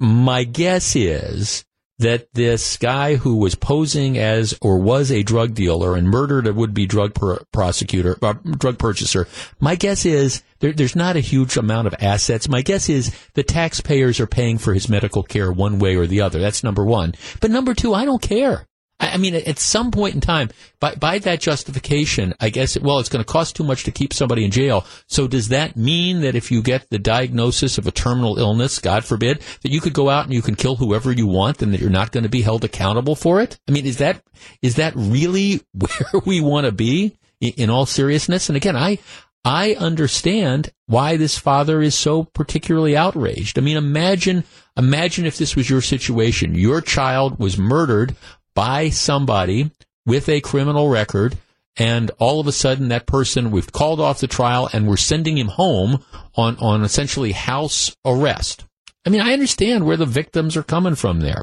my 0.00 0.44
guess 0.44 0.94
is 0.96 1.64
that 1.98 2.32
this 2.32 2.76
guy 2.76 3.16
who 3.16 3.36
was 3.36 3.54
posing 3.54 4.18
as 4.18 4.56
or 4.60 4.78
was 4.78 5.10
a 5.10 5.22
drug 5.22 5.54
dealer 5.54 5.96
and 5.96 6.08
murdered 6.08 6.46
a 6.46 6.52
would-be 6.52 6.86
drug 6.86 7.16
prosecutor, 7.52 8.16
uh, 8.22 8.34
drug 8.58 8.78
purchaser, 8.78 9.26
my 9.60 9.74
guess 9.74 10.06
is 10.06 10.42
there, 10.60 10.72
there's 10.72 10.96
not 10.96 11.16
a 11.16 11.20
huge 11.20 11.56
amount 11.56 11.86
of 11.86 11.94
assets. 12.00 12.48
My 12.48 12.62
guess 12.62 12.88
is 12.88 13.14
the 13.34 13.42
taxpayers 13.42 14.20
are 14.20 14.26
paying 14.26 14.58
for 14.58 14.74
his 14.74 14.88
medical 14.88 15.22
care 15.22 15.50
one 15.52 15.78
way 15.78 15.96
or 15.96 16.06
the 16.06 16.20
other. 16.20 16.40
That's 16.40 16.64
number 16.64 16.84
one. 16.84 17.14
But 17.40 17.50
number 17.50 17.74
two, 17.74 17.94
I 17.94 18.04
don't 18.04 18.22
care. 18.22 18.66
I 19.00 19.16
mean, 19.16 19.34
at 19.34 19.58
some 19.60 19.92
point 19.92 20.14
in 20.14 20.20
time, 20.20 20.50
by, 20.80 20.94
by 20.96 21.18
that 21.20 21.40
justification, 21.40 22.34
I 22.40 22.50
guess, 22.50 22.78
well, 22.78 22.98
it's 22.98 23.08
going 23.08 23.24
to 23.24 23.32
cost 23.32 23.54
too 23.54 23.62
much 23.62 23.84
to 23.84 23.92
keep 23.92 24.12
somebody 24.12 24.44
in 24.44 24.50
jail. 24.50 24.84
So 25.06 25.28
does 25.28 25.48
that 25.48 25.76
mean 25.76 26.22
that 26.22 26.34
if 26.34 26.50
you 26.50 26.62
get 26.62 26.90
the 26.90 26.98
diagnosis 26.98 27.78
of 27.78 27.86
a 27.86 27.92
terminal 27.92 28.38
illness, 28.38 28.80
God 28.80 29.04
forbid, 29.04 29.40
that 29.62 29.70
you 29.70 29.80
could 29.80 29.92
go 29.92 30.10
out 30.10 30.24
and 30.24 30.34
you 30.34 30.42
can 30.42 30.56
kill 30.56 30.76
whoever 30.76 31.12
you 31.12 31.28
want 31.28 31.62
and 31.62 31.72
that 31.72 31.80
you're 31.80 31.90
not 31.90 32.10
going 32.10 32.24
to 32.24 32.28
be 32.28 32.42
held 32.42 32.64
accountable 32.64 33.14
for 33.14 33.40
it? 33.40 33.60
I 33.68 33.72
mean, 33.72 33.86
is 33.86 33.98
that, 33.98 34.22
is 34.62 34.76
that 34.76 34.94
really 34.96 35.60
where 35.72 36.22
we 36.26 36.40
want 36.40 36.66
to 36.66 36.72
be 36.72 37.16
in, 37.40 37.52
in 37.56 37.70
all 37.70 37.86
seriousness? 37.86 38.48
And 38.48 38.56
again, 38.56 38.76
I, 38.76 38.98
I 39.44 39.74
understand 39.74 40.70
why 40.86 41.16
this 41.16 41.38
father 41.38 41.80
is 41.80 41.94
so 41.94 42.24
particularly 42.24 42.96
outraged. 42.96 43.58
I 43.58 43.62
mean, 43.62 43.76
imagine, 43.76 44.44
imagine 44.76 45.24
if 45.24 45.38
this 45.38 45.54
was 45.54 45.70
your 45.70 45.80
situation. 45.80 46.54
Your 46.54 46.80
child 46.80 47.38
was 47.38 47.56
murdered 47.56 48.16
by 48.58 48.88
somebody 48.90 49.70
with 50.04 50.28
a 50.28 50.40
criminal 50.40 50.88
record 50.88 51.38
and 51.76 52.10
all 52.18 52.40
of 52.40 52.48
a 52.48 52.52
sudden 52.52 52.88
that 52.88 53.06
person 53.06 53.52
we've 53.52 53.70
called 53.70 54.00
off 54.00 54.18
the 54.18 54.26
trial 54.26 54.68
and 54.72 54.88
we're 54.88 54.96
sending 54.96 55.38
him 55.38 55.46
home 55.46 56.02
on 56.34 56.56
on 56.56 56.82
essentially 56.82 57.30
house 57.30 57.94
arrest. 58.04 58.64
I 59.06 59.10
mean, 59.10 59.20
I 59.20 59.32
understand 59.32 59.86
where 59.86 59.96
the 59.96 60.06
victims 60.06 60.56
are 60.56 60.64
coming 60.64 60.96
from 60.96 61.20
there. 61.20 61.42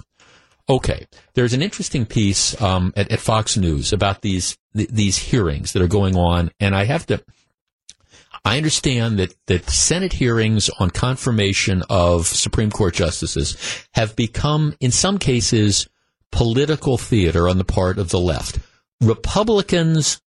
Okay, 0.67 1.07
there's 1.35 1.53
an 1.53 1.61
interesting 1.61 2.05
piece 2.05 2.61
um, 2.61 2.91
at, 2.97 3.09
at, 3.09 3.21
Fox 3.21 3.55
News 3.55 3.93
about 3.93 4.21
these 4.21 4.57
th- 4.75 4.89
these 4.89 5.17
hearings 5.17 5.71
that 5.71 5.81
are 5.81 5.87
going 5.87 6.17
on, 6.17 6.51
and 6.59 6.75
I 6.75 6.83
have 6.83 7.05
to. 7.05 7.23
I 8.43 8.57
understand 8.57 9.19
that 9.19 9.33
that 9.47 9.69
Senate 9.69 10.11
hearings 10.11 10.69
on 10.79 10.89
confirmation 10.89 11.81
of 11.89 12.27
Supreme 12.27 12.71
Court 12.71 12.93
justices 12.93 13.55
have 13.93 14.17
become, 14.17 14.75
in 14.81 14.91
some 14.91 15.17
cases, 15.17 15.87
political 16.31 16.97
theater 16.97 17.47
on 17.47 17.57
the 17.57 17.63
part 17.63 17.97
of 17.97 18.09
the 18.09 18.19
left. 18.19 18.59
Republicans 19.01 20.21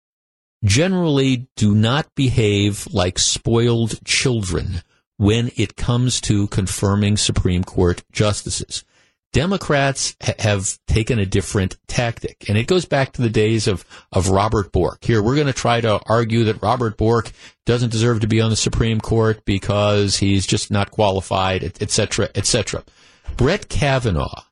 generally 0.64 1.48
do 1.56 1.76
not 1.76 2.08
behave 2.16 2.88
like 2.92 3.20
spoiled 3.20 4.04
children 4.06 4.82
when 5.18 5.52
it 5.56 5.76
comes 5.76 6.20
to 6.22 6.48
confirming 6.48 7.18
Supreme 7.18 7.64
Court 7.64 8.04
justices. 8.12 8.84
Democrats 9.32 10.16
ha- 10.24 10.34
have 10.40 10.78
taken 10.88 11.20
a 11.20 11.26
different 11.26 11.78
tactic, 11.88 12.46
and 12.48 12.58
it 12.58 12.68
goes 12.68 12.86
back 12.86 13.12
to 13.14 13.22
the 13.22 13.30
days 13.30 13.68
of, 13.68 13.86
of 14.12 14.30
Robert 14.30 14.72
Bork. 14.72 15.04
Here, 15.04 15.22
we're 15.22 15.36
going 15.36 15.48
to 15.48 15.54
try 15.54 15.82
to 15.82 16.00
argue 16.06 16.46
that 16.46 16.62
Robert 16.62 16.98
Bork 16.98 17.32
doesn't 17.66 17.92
deserve 17.92 18.22
to 18.22 18.28
be 18.28 18.40
on 18.40 18.50
the 18.50 18.56
Supreme 18.56 19.02
Court 19.02 19.44
because 19.44 20.18
he's 20.18 20.48
just 20.48 20.72
not 20.72 20.92
qualified, 20.92 21.64
et 21.82 21.92
cetera, 21.92 22.30
et 22.34 22.46
cetera. 22.46 22.84
Brett 23.36 23.68
Kavanaugh 23.68 24.44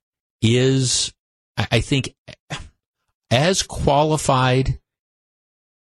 is 0.42 1.14
I 1.58 1.82
think 1.82 2.16
as 3.32 3.64
qualified 3.64 4.80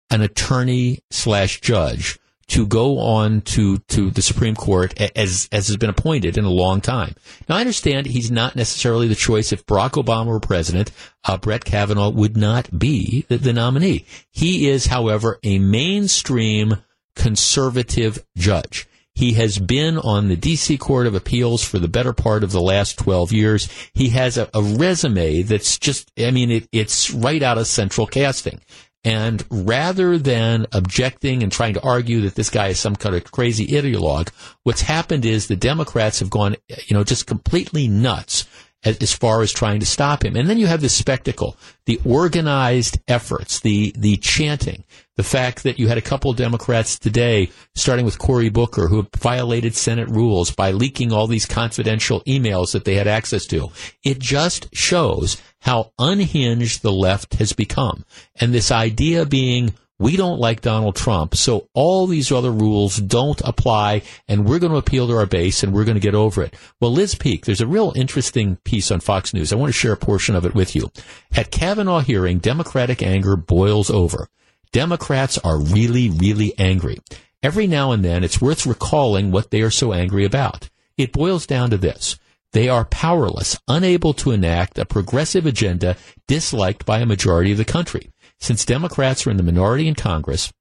an 0.10 0.22
attorney 0.22 1.00
slash 1.12 1.62
judge 1.62 2.20
to 2.48 2.68
go 2.68 3.00
on 3.00 3.42
to, 3.42 3.78
to 3.80 4.12
the 4.12 4.22
Supreme 4.22 4.56
Court 4.56 5.00
as, 5.16 5.48
as 5.52 5.68
has 5.68 5.78
been 5.78 5.90
appointed 5.90 6.38
in 6.38 6.46
a 6.46 6.50
long 6.50 6.82
time. 6.82 7.16
Now, 7.48 7.56
I 7.56 7.62
understand 7.62 8.06
he's 8.06 8.30
not 8.30 8.56
necessarily 8.56 9.08
the 9.08 9.16
choice. 9.16 9.52
If 9.52 9.66
Barack 9.66 9.92
Obama 9.92 10.28
were 10.28 10.40
president, 10.40 10.92
uh, 11.24 11.38
Brett 11.38 11.66
Kavanaugh 11.66 12.10
would 12.10 12.38
not 12.38 12.78
be 12.78 13.26
the, 13.30 13.38
the 13.38 13.54
nominee. 13.54 14.06
He 14.30 14.70
is, 14.70 14.88
however, 14.88 15.40
a 15.42 15.58
mainstream 15.58 16.78
conservative 17.16 18.24
judge. 18.38 18.88
He 19.16 19.34
has 19.34 19.60
been 19.60 19.98
on 19.98 20.28
the 20.28 20.36
D.C. 20.36 20.78
Court 20.78 21.06
of 21.06 21.14
Appeals 21.14 21.64
for 21.64 21.78
the 21.78 21.88
better 21.88 22.14
part 22.14 22.44
of 22.44 22.52
the 22.52 22.62
last 22.62 22.98
12 22.98 23.32
years. 23.32 23.70
He 23.94 24.10
has 24.10 24.38
a, 24.38 24.50
a 24.54 24.62
resume 24.62 25.44
that's 25.44 25.78
just, 25.78 26.12
I 26.18 26.32
mean, 26.32 26.50
it, 26.50 26.68
it's 26.72 27.12
right 27.12 27.44
out 27.44 27.60
of 27.60 27.68
central 27.68 28.08
casting. 28.08 28.60
And 29.04 29.44
rather 29.50 30.18
than 30.18 30.66
objecting 30.72 31.44
and 31.44 31.52
trying 31.52 31.74
to 31.74 31.84
argue 31.84 32.22
that 32.22 32.36
this 32.36 32.50
guy 32.50 32.70
is 32.70 32.80
some 32.80 32.96
kind 32.96 33.16
of 33.16 33.30
crazy 33.32 33.68
ideologue, 33.68 34.30
what's 34.64 34.82
happened 34.82 35.26
is 35.26 35.48
the 35.48 35.58
Democrats 35.58 36.20
have 36.20 36.30
gone, 36.30 36.56
you 36.86 36.96
know, 36.96 37.04
just 37.04 37.28
completely 37.28 37.88
nuts 37.88 38.46
as, 38.86 39.14
far 39.14 39.42
as 39.42 39.52
trying 39.52 39.80
to 39.82 39.86
stop 39.86 40.24
him. 40.24 40.36
And 40.36 40.50
then 40.50 40.58
you 40.58 40.68
have 40.68 40.82
this 40.82 40.94
spectacle, 40.94 41.58
the 41.86 42.00
organized 42.06 43.00
efforts, 43.08 43.60
the, 43.60 43.94
the 43.98 44.18
chanting, 44.18 44.84
The 45.16 45.24
fact 45.24 45.62
that 45.64 45.78
you 45.78 45.88
had 45.88 46.00
a 46.00 46.02
couple 46.02 46.34
Democrats 46.34 46.98
today, 46.98 47.52
starting 47.76 48.04
with 48.04 48.18
Cory 48.18 48.50
Booker, 48.50 48.88
who 48.88 49.08
violated 49.16 49.76
Senate 49.76 50.10
rules 50.10 50.50
by 50.50 50.72
leaking 50.72 51.12
all 51.12 51.28
these 51.28 51.46
confidential 51.46 52.22
emails 52.22 52.72
that 52.74 52.84
they 52.84 52.96
had 52.96 53.08
access 53.08 53.46
to. 53.48 53.70
It 54.04 54.18
just 54.18 54.76
shows 54.76 55.40
how 55.62 55.92
unhinged 56.00 56.82
the 56.82 56.92
left 56.92 57.36
has 57.36 57.54
become. 57.54 58.06
And 58.40 58.54
this 58.54 58.72
idea 58.72 59.26
being, 59.28 59.76
we 60.00 60.18
don't 60.18 60.40
like 60.40 60.62
Donald 60.62 60.96
Trump, 60.96 61.36
so 61.36 61.70
all 61.76 62.08
these 62.08 62.32
other 62.32 62.52
rules 62.52 62.98
don't 62.98 63.40
apply, 63.46 64.02
and 64.28 64.46
we're 64.46 64.60
going 64.60 64.72
to 64.72 64.80
appeal 64.80 65.08
to 65.08 65.16
our 65.16 65.28
base, 65.28 65.62
and 65.62 65.72
we're 65.72 65.86
going 65.86 65.96
to 65.96 66.02
get 66.02 66.16
over 66.16 66.42
it. 66.42 66.56
Well, 66.82 66.92
Liz 66.92 67.14
Peek, 67.14 67.46
there's 67.46 67.62
a 67.62 67.68
real 67.68 67.94
interesting 67.96 68.58
piece 68.66 68.90
on 68.90 69.00
Fox 69.00 69.34
News. 69.34 69.54
I 69.54 69.58
want 69.58 69.70
to 69.70 69.78
share 69.78 69.94
a 69.94 69.98
portion 69.98 70.36
of 70.36 70.46
it 70.46 70.56
with 70.56 70.76
you. 70.76 70.92
At 71.36 71.52
Kavanaugh 71.52 72.00
hearing, 72.00 72.40
Democratic 72.40 73.04
anger 73.04 73.36
boils 73.36 73.92
over. 73.92 74.28
Democrats 74.74 75.38
are 75.38 75.60
really, 75.60 76.10
really 76.10 76.54
angry. 76.60 77.00
Every 77.42 77.68
now 77.68 77.92
and 77.92 78.04
then, 78.04 78.24
it's 78.24 78.42
worth 78.42 78.66
recalling 78.66 79.32
what 79.32 79.52
they 79.52 79.62
are 79.62 79.70
so 79.70 79.94
angry 79.94 80.26
about. 80.26 80.70
It 80.98 81.14
boils 81.14 81.46
down 81.48 81.70
to 81.70 81.78
this. 81.78 82.18
They 82.54 82.70
are 82.70 82.86
powerless, 82.86 83.60
unable 83.68 84.14
to 84.16 84.32
enact 84.32 84.78
a 84.78 84.86
progressive 84.86 85.46
agenda 85.46 85.96
disliked 86.28 86.86
by 86.86 87.00
a 87.00 87.06
majority 87.06 87.52
of 87.52 87.58
the 87.58 87.66
country. 87.66 88.12
Since 88.40 88.66
Democrats 88.66 89.26
are 89.26 89.32
in 89.32 89.38
the 89.38 89.44
minority 89.44 89.88
in 89.88 89.96
Congress, 89.96 90.52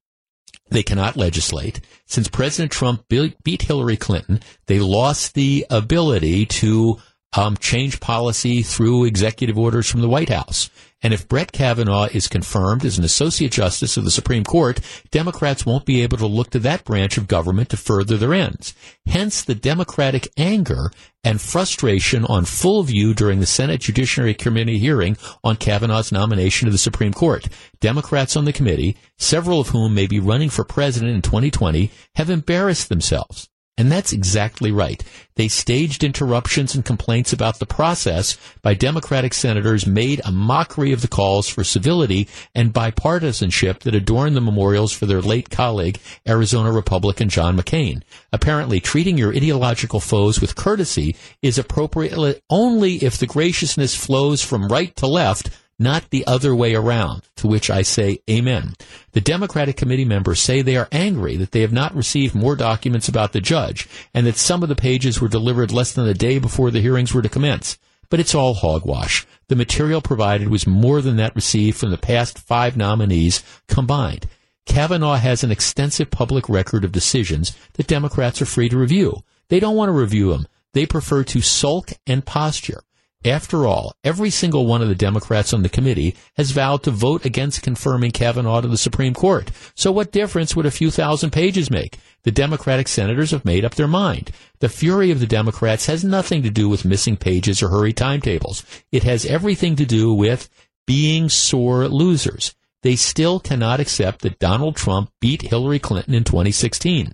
they 0.69 0.83
cannot 0.83 1.17
legislate. 1.17 1.81
Since 2.05 2.29
President 2.29 2.71
Trump 2.71 3.05
beat 3.09 3.61
Hillary 3.63 3.97
Clinton, 3.97 4.41
they 4.67 4.79
lost 4.79 5.33
the 5.33 5.65
ability 5.69 6.45
to 6.47 6.97
um, 7.35 7.57
change 7.57 7.99
policy 7.99 8.61
through 8.61 9.05
executive 9.05 9.57
orders 9.57 9.89
from 9.89 10.01
the 10.01 10.09
White 10.09 10.29
House. 10.29 10.69
And 11.03 11.13
if 11.13 11.27
Brett 11.27 11.51
Kavanaugh 11.51 12.07
is 12.13 12.29
confirmed 12.29 12.85
as 12.85 12.97
an 12.97 13.03
Associate 13.03 13.51
Justice 13.51 13.97
of 13.97 14.05
the 14.05 14.11
Supreme 14.11 14.45
Court, 14.45 14.79
Democrats 15.11 15.65
won't 15.65 15.85
be 15.85 16.01
able 16.01 16.17
to 16.17 16.25
look 16.25 16.49
to 16.51 16.59
that 16.59 16.85
branch 16.85 17.17
of 17.17 17.27
government 17.27 17.69
to 17.69 17.77
further 17.77 18.15
their 18.15 18.33
ends. 18.33 18.73
Hence 19.05 19.43
the 19.43 19.53
Democratic 19.53 20.29
anger 20.37 20.91
and 21.25 21.41
frustration 21.41 22.25
on 22.25 22.45
full 22.45 22.83
view 22.83 23.13
during 23.13 23.41
the 23.41 23.45
Senate 23.45 23.81
Judiciary 23.81 24.33
Committee 24.33 24.79
hearing 24.79 25.17
on 25.43 25.57
Kavanaugh's 25.57 26.11
nomination 26.11 26.67
to 26.67 26.71
the 26.71 26.77
Supreme 26.77 27.13
Court. 27.13 27.47
Democrats 27.81 28.37
on 28.37 28.45
the 28.45 28.53
committee, 28.53 28.95
several 29.17 29.59
of 29.59 29.69
whom 29.69 29.93
may 29.93 30.07
be 30.07 30.19
running 30.19 30.49
for 30.49 30.63
president 30.63 31.13
in 31.13 31.21
2020, 31.21 31.91
have 32.15 32.29
embarrassed 32.29 32.87
themselves. 32.87 33.49
And 33.75 33.91
that's 33.91 34.13
exactly 34.13 34.71
right. 34.71 35.03
They 35.33 35.47
staged 35.47 36.03
interruptions 36.03 36.75
and 36.75 36.85
complaints 36.85 37.33
about 37.33 37.57
the 37.57 37.65
process 37.65 38.37
by 38.61 38.75
Democratic 38.75 39.33
senators 39.33 39.87
made 39.87 40.21
a 40.23 40.31
mockery 40.31 40.91
of 40.91 41.01
the 41.01 41.07
calls 41.07 41.47
for 41.47 41.63
civility 41.63 42.27
and 42.53 42.71
bipartisanship 42.71 43.79
that 43.79 43.95
adorn 43.95 44.35
the 44.35 44.41
memorials 44.41 44.93
for 44.93 45.07
their 45.07 45.21
late 45.21 45.49
colleague, 45.49 45.99
Arizona 46.27 46.71
Republican 46.71 47.29
John 47.29 47.57
McCain. 47.57 48.03
Apparently, 48.31 48.79
treating 48.79 49.17
your 49.17 49.35
ideological 49.35 49.99
foes 49.99 50.39
with 50.39 50.55
courtesy 50.55 51.15
is 51.41 51.57
appropriate 51.57 52.43
only 52.51 52.97
if 52.97 53.17
the 53.17 53.25
graciousness 53.25 53.95
flows 53.95 54.43
from 54.43 54.67
right 54.67 54.95
to 54.97 55.07
left, 55.07 55.49
not 55.79 56.09
the 56.09 56.25
other 56.25 56.55
way 56.55 56.75
around, 56.75 57.23
to 57.37 57.47
which 57.47 57.69
I 57.69 57.81
say 57.81 58.19
amen. 58.29 58.73
The 59.11 59.21
Democratic 59.21 59.77
committee 59.77 60.05
members 60.05 60.41
say 60.41 60.61
they 60.61 60.77
are 60.77 60.87
angry 60.91 61.35
that 61.37 61.51
they 61.51 61.61
have 61.61 61.73
not 61.73 61.95
received 61.95 62.35
more 62.35 62.55
documents 62.55 63.07
about 63.07 63.33
the 63.33 63.41
judge 63.41 63.87
and 64.13 64.25
that 64.27 64.37
some 64.37 64.63
of 64.63 64.69
the 64.69 64.75
pages 64.75 65.19
were 65.19 65.27
delivered 65.27 65.71
less 65.71 65.91
than 65.93 66.07
a 66.07 66.13
day 66.13 66.39
before 66.39 66.71
the 66.71 66.81
hearings 66.81 67.13
were 67.13 67.21
to 67.21 67.29
commence. 67.29 67.77
But 68.09 68.19
it's 68.19 68.35
all 68.35 68.53
hogwash. 68.53 69.25
The 69.47 69.55
material 69.55 70.01
provided 70.01 70.49
was 70.49 70.67
more 70.67 71.01
than 71.01 71.15
that 71.17 71.35
received 71.35 71.77
from 71.77 71.91
the 71.91 71.97
past 71.97 72.37
five 72.37 72.77
nominees 72.77 73.43
combined. 73.67 74.27
Kavanaugh 74.65 75.15
has 75.15 75.43
an 75.43 75.51
extensive 75.51 76.09
public 76.09 76.47
record 76.47 76.85
of 76.85 76.91
decisions 76.91 77.57
that 77.73 77.87
Democrats 77.87 78.41
are 78.41 78.45
free 78.45 78.69
to 78.69 78.77
review. 78.77 79.23
They 79.49 79.59
don't 79.59 79.75
want 79.75 79.89
to 79.89 79.93
review 79.93 80.31
them. 80.31 80.47
They 80.73 80.85
prefer 80.85 81.23
to 81.25 81.41
sulk 81.41 81.91
and 82.07 82.25
posture. 82.25 82.81
After 83.25 83.65
all, 83.65 83.95
every 84.03 84.29
single 84.29 84.65
one 84.65 84.81
of 84.81 84.89
the 84.89 84.95
Democrats 84.95 85.53
on 85.53 85.63
the 85.63 85.69
committee 85.69 86.15
has 86.35 86.51
vowed 86.51 86.83
to 86.83 86.91
vote 86.91 87.23
against 87.23 87.61
confirming 87.61 88.11
Kavanaugh 88.11 88.59
to 88.59 88.67
the 88.67 88.77
Supreme 88.77 89.13
Court. 89.13 89.49
So 89.75 89.93
what 89.93 90.11
difference 90.11 90.55
would 90.55 90.65
a 90.65 90.71
few 90.71 90.91
thousand 90.91 91.31
pages 91.31 91.71
make? 91.71 91.99
The 92.23 92.31
Democratic 92.31 92.89
senators 92.89 93.31
have 93.31 93.45
made 93.45 93.63
up 93.63 93.75
their 93.75 93.87
mind. 93.87 94.31
The 94.59 94.67
fury 94.67 95.09
of 95.09 95.21
the 95.21 95.27
Democrats 95.27 95.85
has 95.85 96.03
nothing 96.03 96.43
to 96.43 96.49
do 96.49 96.67
with 96.67 96.83
missing 96.83 97.15
pages 97.15 97.63
or 97.63 97.69
hurried 97.69 97.95
timetables. 97.95 98.65
It 98.91 99.03
has 99.03 99.25
everything 99.25 99.77
to 99.77 99.85
do 99.85 100.13
with 100.13 100.49
being 100.85 101.29
sore 101.29 101.87
losers. 101.87 102.53
They 102.81 102.97
still 102.97 103.39
cannot 103.39 103.79
accept 103.79 104.21
that 104.23 104.39
Donald 104.39 104.75
Trump 104.75 105.11
beat 105.21 105.43
Hillary 105.43 105.79
Clinton 105.79 106.13
in 106.13 106.25
2016. 106.25 107.13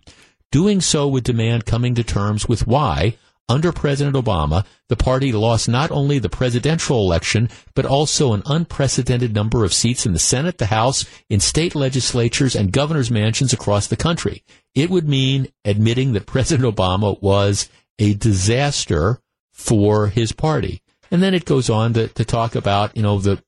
Doing 0.51 0.81
so 0.81 1.07
would 1.07 1.23
demand 1.23 1.67
coming 1.67 1.93
to 1.93 2.03
terms 2.03 2.49
with 2.49 2.65
why 2.65 3.17
under 3.49 3.71
President 3.71 4.15
Obama, 4.15 4.63
the 4.87 4.95
party 4.95 5.31
lost 5.31 5.67
not 5.67 5.89
only 5.91 6.19
the 6.19 6.29
presidential 6.29 6.99
election, 6.99 7.49
but 7.73 7.85
also 7.85 8.33
an 8.33 8.43
unprecedented 8.45 9.33
number 9.33 9.65
of 9.65 9.73
seats 9.73 10.05
in 10.05 10.13
the 10.13 10.19
Senate, 10.19 10.59
the 10.59 10.67
House, 10.67 11.05
in 11.29 11.39
state 11.39 11.73
legislatures, 11.73 12.55
and 12.55 12.71
governor's 12.71 13.09
mansions 13.09 13.51
across 13.51 13.87
the 13.87 13.97
country. 13.97 14.43
It 14.75 14.89
would 14.89 15.09
mean 15.09 15.47
admitting 15.65 16.13
that 16.13 16.27
President 16.27 16.73
Obama 16.73 17.19
was 17.21 17.67
a 17.97 18.13
disaster 18.13 19.19
for 19.51 20.07
his 20.07 20.31
party. 20.31 20.81
And 21.11 21.23
then 21.23 21.33
it 21.33 21.45
goes 21.45 21.69
on 21.69 21.93
to, 21.93 22.07
to 22.07 22.23
talk 22.23 22.55
about, 22.55 22.95
you 22.95 23.01
know, 23.01 23.19
the, 23.19 23.43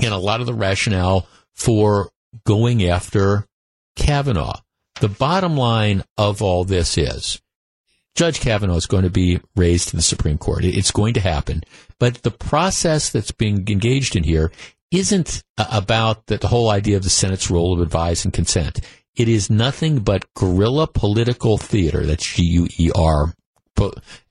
and 0.00 0.12
a 0.12 0.18
lot 0.18 0.40
of 0.40 0.46
the 0.46 0.54
rationale 0.54 1.26
for 1.54 2.10
going 2.44 2.84
after 2.84 3.46
Kavanaugh. 3.96 4.60
The 5.00 5.08
bottom 5.08 5.56
line 5.56 6.04
of 6.16 6.42
all 6.42 6.64
this 6.64 6.98
is 6.98 7.40
Judge 8.18 8.40
Kavanaugh 8.40 8.74
is 8.74 8.86
going 8.86 9.04
to 9.04 9.10
be 9.10 9.40
raised 9.54 9.90
to 9.90 9.96
the 9.96 10.02
Supreme 10.02 10.38
Court. 10.38 10.64
It's 10.64 10.90
going 10.90 11.14
to 11.14 11.20
happen. 11.20 11.62
But 12.00 12.24
the 12.24 12.32
process 12.32 13.10
that's 13.10 13.30
being 13.30 13.58
engaged 13.68 14.16
in 14.16 14.24
here 14.24 14.50
isn't 14.90 15.44
uh, 15.56 15.66
about 15.70 16.26
the, 16.26 16.36
the 16.36 16.48
whole 16.48 16.68
idea 16.68 16.96
of 16.96 17.04
the 17.04 17.10
Senate's 17.10 17.48
role 17.48 17.72
of 17.72 17.80
advise 17.80 18.24
and 18.24 18.34
consent. 18.34 18.80
It 19.14 19.28
is 19.28 19.50
nothing 19.50 20.00
but 20.00 20.34
guerrilla 20.34 20.88
political 20.88 21.58
theater. 21.58 22.04
That's 22.04 22.26
G-U-E-R, 22.26 23.34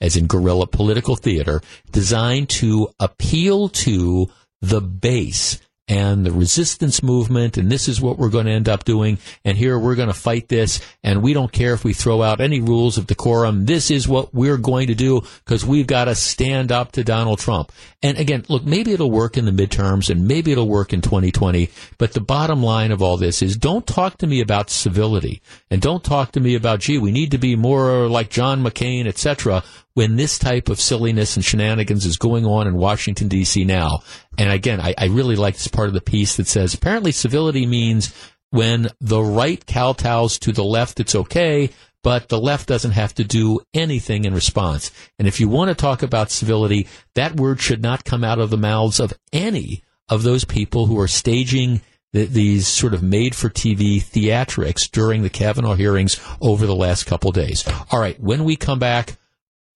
as 0.01 0.17
in 0.17 0.27
guerrilla 0.27 0.67
political 0.67 1.15
theater, 1.15 1.61
designed 1.89 2.49
to 2.49 2.89
appeal 2.99 3.69
to 3.69 4.29
the 4.61 4.81
base 4.81 5.61
and 5.87 6.25
the 6.25 6.31
resistance 6.31 7.01
movement, 7.01 7.57
and 7.57 7.71
this 7.71 7.87
is 7.87 8.01
what 8.01 8.17
we're 8.17 8.29
going 8.29 8.45
to 8.45 8.51
end 8.51 8.67
up 8.67 8.83
doing, 8.83 9.17
and 9.45 9.57
here 9.57 9.79
we're 9.79 9.95
going 9.95 10.09
to 10.09 10.13
fight 10.13 10.49
this, 10.49 10.81
and 11.03 11.21
we 11.21 11.33
don't 11.33 11.51
care 11.51 11.73
if 11.73 11.83
we 11.83 11.93
throw 11.93 12.21
out 12.21 12.41
any 12.41 12.59
rules 12.59 12.97
of 12.97 13.07
decorum. 13.07 13.65
This 13.65 13.89
is 13.89 14.07
what 14.07 14.33
we're 14.33 14.57
going 14.57 14.87
to 14.87 14.95
do 14.95 15.21
because 15.45 15.65
we've 15.65 15.87
got 15.87 16.05
to 16.05 16.15
stand 16.15 16.71
up 16.71 16.91
to 16.93 17.03
Donald 17.03 17.39
Trump. 17.39 17.71
And 18.03 18.17
again, 18.17 18.43
look, 18.49 18.65
maybe 18.65 18.91
it'll 18.91 19.11
work 19.11 19.37
in 19.37 19.45
the 19.45 19.51
midterms, 19.51 20.09
and 20.09 20.27
maybe 20.27 20.51
it'll 20.51 20.67
work 20.67 20.91
in 20.91 21.01
2020, 21.01 21.69
but 21.97 22.13
the 22.13 22.21
bottom 22.21 22.61
line 22.61 22.91
of 22.91 23.01
all 23.01 23.17
this 23.17 23.41
is 23.41 23.55
don't 23.55 23.87
talk 23.87 24.17
to 24.17 24.27
me 24.27 24.41
about 24.41 24.69
civility, 24.69 25.41
and 25.71 25.81
don't 25.81 26.03
talk 26.03 26.33
to 26.33 26.39
me 26.39 26.55
about, 26.55 26.81
gee, 26.81 26.97
we 26.97 27.11
need 27.11 27.31
to 27.31 27.37
be 27.37 27.55
more 27.55 28.07
like 28.07 28.29
John 28.29 28.61
McCain, 28.63 29.07
etc 29.07 29.63
when 29.97 30.15
this 30.15 30.37
type 30.37 30.69
of 30.69 30.79
silliness 30.79 31.35
and 31.35 31.43
shenanigans 31.43 32.05
is 32.05 32.17
going 32.17 32.45
on 32.45 32.67
in 32.67 32.75
Washington, 32.75 33.27
D.C. 33.27 33.65
now. 33.65 34.03
And 34.37 34.51
again, 34.51 34.79
I, 34.79 34.93
I 34.95 35.05
really 35.05 35.35
like 35.35 35.55
this 35.55 35.67
part 35.67 35.87
of 35.87 35.95
the 35.95 36.01
piece 36.01 36.37
that 36.37 36.45
says 36.45 36.75
apparently 36.75 37.11
civility 37.11 37.65
means 37.65 38.13
when 38.51 38.89
the 39.01 39.23
right 39.23 39.65
kowtows 39.65 40.37
to 40.41 40.51
the 40.51 40.63
left, 40.63 40.99
it's 40.99 41.15
okay, 41.15 41.71
but 42.03 42.29
the 42.29 42.39
left 42.39 42.67
doesn't 42.67 42.91
have 42.91 43.15
to 43.15 43.23
do 43.23 43.59
anything 43.73 44.25
in 44.25 44.35
response. 44.35 44.91
And 45.17 45.27
if 45.27 45.39
you 45.39 45.49
want 45.49 45.69
to 45.69 45.75
talk 45.75 46.03
about 46.03 46.29
civility, 46.29 46.87
that 47.15 47.35
word 47.35 47.59
should 47.59 47.81
not 47.81 48.05
come 48.05 48.23
out 48.23 48.37
of 48.37 48.51
the 48.51 48.55
mouths 48.55 48.99
of 48.99 49.17
any 49.33 49.81
of 50.09 50.21
those 50.21 50.45
people 50.45 50.85
who 50.85 50.99
are 50.99 51.07
staging 51.07 51.81
the, 52.13 52.25
these 52.25 52.67
sort 52.67 52.93
of 52.93 53.01
made 53.01 53.33
for 53.33 53.49
TV 53.49 53.95
theatrics 53.95 54.91
during 54.91 55.23
the 55.23 55.31
Kavanaugh 55.31 55.73
hearings 55.73 56.21
over 56.39 56.67
the 56.67 56.75
last 56.75 57.05
couple 57.05 57.31
days. 57.31 57.67
All 57.91 57.99
right, 57.99 58.19
when 58.19 58.43
we 58.43 58.55
come 58.55 58.77
back, 58.77 59.17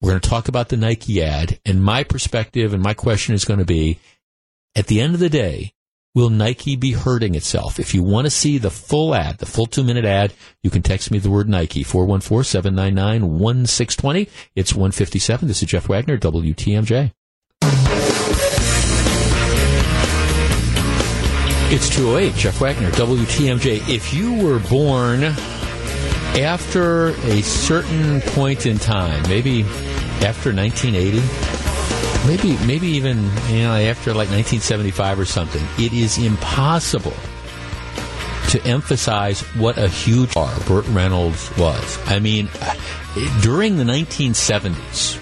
we're 0.02 0.10
going 0.10 0.22
to 0.22 0.30
talk 0.30 0.48
about 0.48 0.70
the 0.70 0.78
Nike 0.78 1.24
ad, 1.24 1.60
and 1.66 1.84
my 1.84 2.04
perspective 2.04 2.74
and 2.74 2.82
my 2.82 2.96
question 2.96 3.36
is 3.36 3.46
going 3.46 3.60
to 3.60 3.66
be 3.66 4.00
at 4.76 4.88
the 4.88 5.00
end 5.00 5.14
of 5.14 5.20
the 5.20 5.30
day, 5.30 5.74
will 6.16 6.30
Nike 6.30 6.76
be 6.76 6.94
hurting 6.94 7.36
itself? 7.36 7.80
If 7.80 7.94
you 7.94 8.02
want 8.02 8.26
to 8.26 8.32
see 8.32 8.58
the 8.58 8.72
full 8.72 9.14
ad, 9.14 9.38
the 9.38 9.46
full 9.46 9.68
two 9.68 9.84
minute 9.84 10.06
ad, 10.06 10.34
you 10.64 10.72
can 10.72 10.82
text 10.82 11.12
me 11.12 11.20
the 11.20 11.30
word 11.30 11.48
Nike, 11.48 11.84
414-799-1620. 11.84 14.28
It's 14.56 14.74
157. 14.74 15.48
This 15.48 15.62
is 15.62 15.70
Jeff 15.70 15.88
Wagner, 15.88 16.18
WTMJ. 16.18 17.12
It's 21.74 21.90
208, 21.96 22.36
Jeff 22.36 22.60
Wagner, 22.60 22.92
WTMJ. 22.92 23.88
If 23.88 24.14
you 24.14 24.44
were 24.44 24.60
born 24.60 25.34
after 26.34 27.10
a 27.10 27.42
certain 27.42 28.22
point 28.22 28.66
in 28.66 28.78
time, 28.78 29.22
maybe 29.30 29.64
after 30.24 30.54
1980, 30.54 31.20
maybe 32.28 32.66
maybe 32.66 32.88
even 32.88 33.18
you 33.50 33.64
know 33.64 33.76
after 33.76 34.12
like 34.14 34.30
1975 34.30 35.20
or 35.20 35.26
something, 35.26 35.66
it 35.78 35.94
is 35.94 36.18
impossible 36.18 37.14
to 38.50 38.62
emphasize 38.66 39.42
what 39.56 39.78
a 39.78 39.88
huge 39.88 40.32
star 40.32 40.60
Burt 40.68 40.86
Reynolds 40.90 41.56
was. 41.58 41.98
I 42.06 42.20
mean, 42.20 42.50
during 43.42 43.78
the 43.78 43.86
1970s, 43.86 45.18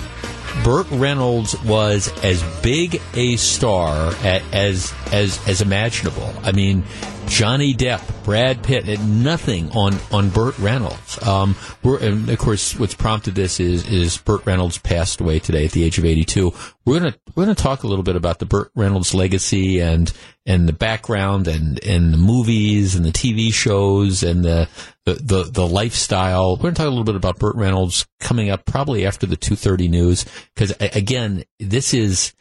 Burt 0.63 0.87
Reynolds 0.89 1.59
was 1.63 2.11
as 2.23 2.43
big 2.61 3.01
a 3.13 3.35
star 3.35 4.13
as 4.23 4.93
as 5.11 5.39
as 5.47 5.61
imaginable. 5.61 6.33
I 6.43 6.51
mean, 6.51 6.83
Johnny 7.29 7.73
Depp, 7.75 8.01
Brad 8.23 8.63
Pitt, 8.63 8.89
and 8.89 9.23
nothing 9.23 9.71
on 9.71 9.95
on 10.11 10.29
Burt 10.29 10.57
Reynolds. 10.57 11.25
Um, 11.25 11.55
and 11.83 12.27
of 12.29 12.37
course, 12.39 12.77
what's 12.77 12.95
prompted 12.95 13.35
this 13.35 13.59
is 13.59 13.87
is 13.87 14.17
Burt 14.17 14.45
Reynolds 14.45 14.79
passed 14.79 15.21
away 15.21 15.39
today 15.39 15.65
at 15.65 15.71
the 15.71 15.83
age 15.83 15.99
of 15.99 16.05
82. 16.05 16.51
We're 16.85 16.99
gonna 16.99 17.15
we're 17.35 17.45
gonna 17.45 17.55
talk 17.55 17.83
a 17.83 17.87
little 17.87 18.03
bit 18.03 18.15
about 18.15 18.39
the 18.39 18.45
Burt 18.45 18.71
Reynolds 18.75 19.13
legacy 19.13 19.79
and 19.79 20.11
and 20.45 20.67
the 20.67 20.73
background 20.73 21.47
and 21.47 21.81
and 21.85 22.13
the 22.13 22.17
movies 22.17 22.95
and 22.95 23.05
the 23.05 23.11
TV 23.11 23.53
shows 23.53 24.23
and 24.23 24.43
the 24.43 24.67
the 25.05 25.13
the, 25.13 25.43
the 25.43 25.67
lifestyle. 25.67 26.55
We're 26.55 26.63
gonna 26.63 26.75
talk 26.75 26.87
a 26.87 26.89
little 26.89 27.03
bit 27.03 27.15
about 27.15 27.39
Burt 27.39 27.55
Reynolds 27.55 28.07
coming 28.19 28.49
up 28.49 28.65
probably 28.65 29.05
after 29.05 29.27
the 29.27 29.37
2:30 29.37 29.89
news 29.89 30.25
because 30.55 30.73
again, 30.79 31.43
this 31.59 31.93
is 31.93 32.33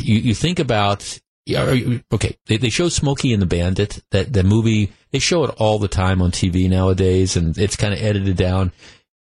you, 0.00 0.16
you 0.16 0.34
think 0.34 0.58
about 0.58 1.20
yeah, 1.46 1.98
okay. 2.12 2.36
They, 2.46 2.56
they 2.56 2.70
show 2.70 2.88
Smokey 2.88 3.32
and 3.32 3.42
the 3.42 3.46
Bandit, 3.46 4.02
that 4.10 4.32
the 4.32 4.42
movie. 4.42 4.92
They 5.10 5.18
show 5.18 5.44
it 5.44 5.54
all 5.58 5.78
the 5.78 5.88
time 5.88 6.20
on 6.22 6.32
TV 6.32 6.68
nowadays, 6.68 7.36
and 7.36 7.56
it's 7.56 7.76
kind 7.76 7.94
of 7.94 8.02
edited 8.02 8.36
down. 8.36 8.72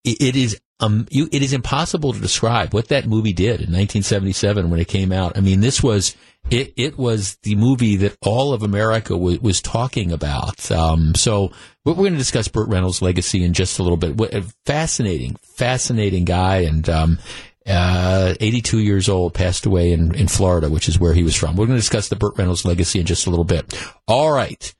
it, 0.04 0.22
it 0.22 0.36
is 0.36 0.60
um, 0.80 1.08
you, 1.10 1.28
it 1.32 1.42
is 1.42 1.54
impossible 1.54 2.14
to 2.14 2.20
describe 2.20 2.74
what 2.74 2.90
that 2.90 3.08
movie 3.08 3.34
did 3.34 3.62
in 3.62 3.74
1977 3.74 4.70
when 4.70 4.80
it 4.80 4.88
came 4.88 5.12
out. 5.12 5.36
I 5.36 5.42
mean, 5.42 5.60
this 5.60 5.82
was 5.82 6.16
it. 6.52 6.74
It 6.78 6.98
was 6.98 7.38
the 7.44 7.56
movie 7.56 7.96
that 7.98 8.16
all 8.22 8.54
of 8.54 8.62
America 8.62 9.14
w- 9.14 9.40
was 9.42 9.60
talking 9.60 10.12
about. 10.12 10.70
Um, 10.72 11.16
so 11.16 11.52
we're 11.84 11.96
going 11.96 12.14
to 12.14 12.18
discuss 12.18 12.48
Burt 12.48 12.70
Reynolds' 12.70 13.02
legacy 13.02 13.44
in 13.44 13.54
just 13.54 13.80
a 13.80 13.84
little 13.84 13.98
bit. 13.98 14.16
What, 14.16 14.36
fascinating, 14.66 15.36
fascinating 15.56 16.26
guy, 16.26 16.58
and 16.58 16.88
um, 16.90 17.20
uh, 17.68 18.35
82 18.39 18.80
years 18.80 19.10
old, 19.10 19.34
passed 19.34 19.65
away 19.65 19.91
in, 19.91 20.15
in 20.15 20.27
Florida, 20.27 20.69
which 20.69 20.88
is 20.88 20.99
where 20.99 21.14
he 21.14 21.23
was 21.23 21.35
from. 21.35 21.56
We're 21.56 21.65
going 21.65 21.77
to 21.77 21.81
discuss 21.81 22.10
the 22.10 22.15
Burt 22.15 22.38
Reynolds 22.38 22.65
legacy 22.65 22.99
in 22.99 23.06
just 23.06 23.27
a 23.27 23.30
little 23.30 23.45
bit. 23.45 23.73
All 24.07 24.31
right. 24.31 24.73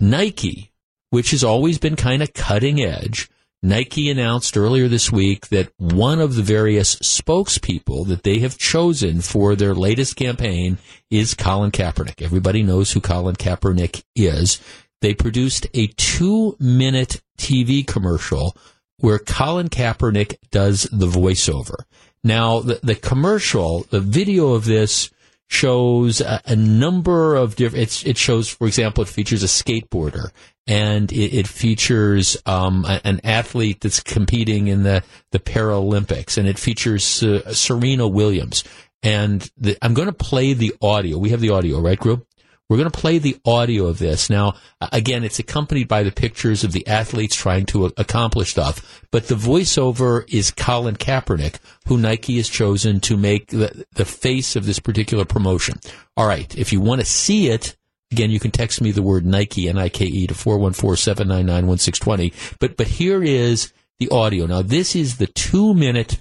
Nike, 0.00 0.72
which 1.10 1.30
has 1.30 1.42
always 1.42 1.78
been 1.78 1.96
kind 1.96 2.22
of 2.22 2.34
cutting 2.34 2.80
edge, 2.80 3.30
Nike 3.62 4.10
announced 4.10 4.56
earlier 4.56 4.86
this 4.86 5.10
week 5.10 5.48
that 5.48 5.72
one 5.78 6.20
of 6.20 6.34
the 6.34 6.42
various 6.42 6.96
spokespeople 6.96 8.06
that 8.06 8.22
they 8.22 8.38
have 8.38 8.58
chosen 8.58 9.22
for 9.22 9.56
their 9.56 9.74
latest 9.74 10.14
campaign 10.14 10.78
is 11.10 11.34
Colin 11.34 11.70
Kaepernick. 11.70 12.22
Everybody 12.22 12.62
knows 12.62 12.92
who 12.92 13.00
Colin 13.00 13.34
Kaepernick 13.34 14.04
is. 14.14 14.60
They 15.00 15.14
produced 15.14 15.66
a 15.74 15.88
two 15.88 16.56
minute 16.60 17.22
TV 17.38 17.86
commercial 17.86 18.56
where 18.98 19.18
Colin 19.18 19.68
Kaepernick 19.68 20.36
does 20.50 20.84
the 20.92 21.06
voiceover. 21.06 21.84
Now, 22.26 22.58
the, 22.58 22.80
the 22.82 22.96
commercial, 22.96 23.86
the 23.90 24.00
video 24.00 24.54
of 24.54 24.64
this 24.64 25.10
shows 25.48 26.20
a, 26.20 26.42
a 26.44 26.56
number 26.56 27.36
of 27.36 27.54
different. 27.54 28.04
It 28.04 28.16
shows, 28.16 28.48
for 28.48 28.66
example, 28.66 29.02
it 29.02 29.08
features 29.08 29.44
a 29.44 29.46
skateboarder 29.46 30.30
and 30.66 31.12
it, 31.12 31.38
it 31.38 31.46
features 31.46 32.36
um, 32.44 32.84
a, 32.84 33.00
an 33.04 33.20
athlete 33.22 33.80
that's 33.80 34.00
competing 34.00 34.66
in 34.66 34.82
the 34.82 35.04
the 35.30 35.38
Paralympics, 35.38 36.36
and 36.36 36.48
it 36.48 36.58
features 36.58 37.22
uh, 37.22 37.52
Serena 37.52 38.08
Williams. 38.08 38.64
And 39.04 39.48
the, 39.56 39.78
I'm 39.80 39.94
going 39.94 40.08
to 40.08 40.12
play 40.12 40.52
the 40.52 40.74
audio. 40.82 41.18
We 41.18 41.30
have 41.30 41.40
the 41.40 41.50
audio, 41.50 41.80
right, 41.80 41.98
group? 41.98 42.26
We're 42.68 42.78
going 42.78 42.90
to 42.90 42.98
play 42.98 43.18
the 43.18 43.36
audio 43.44 43.86
of 43.86 43.98
this. 43.98 44.28
Now, 44.28 44.54
again, 44.92 45.22
it's 45.22 45.38
accompanied 45.38 45.86
by 45.86 46.02
the 46.02 46.10
pictures 46.10 46.64
of 46.64 46.72
the 46.72 46.84
athletes 46.86 47.36
trying 47.36 47.66
to 47.66 47.86
uh, 47.86 47.90
accomplish 47.96 48.50
stuff, 48.50 49.04
but 49.12 49.28
the 49.28 49.36
voiceover 49.36 50.24
is 50.32 50.50
Colin 50.50 50.96
Kaepernick, 50.96 51.60
who 51.86 51.96
Nike 51.96 52.38
has 52.38 52.48
chosen 52.48 52.98
to 53.00 53.16
make 53.16 53.48
the, 53.48 53.84
the 53.94 54.04
face 54.04 54.56
of 54.56 54.66
this 54.66 54.80
particular 54.80 55.24
promotion. 55.24 55.78
All 56.16 56.26
right. 56.26 56.52
If 56.58 56.72
you 56.72 56.80
want 56.80 57.00
to 57.00 57.06
see 57.06 57.50
it, 57.50 57.76
again, 58.10 58.30
you 58.30 58.40
can 58.40 58.50
text 58.50 58.80
me 58.80 58.90
the 58.90 59.02
word 59.02 59.24
Nike, 59.24 59.68
N-I-K-E 59.68 60.26
to 60.26 60.34
414-799-1620. 60.34 62.56
But, 62.58 62.76
but 62.76 62.88
here 62.88 63.22
is 63.22 63.72
the 64.00 64.08
audio. 64.10 64.46
Now, 64.46 64.62
this 64.62 64.96
is 64.96 65.18
the 65.18 65.28
two 65.28 65.72
minute 65.72 66.18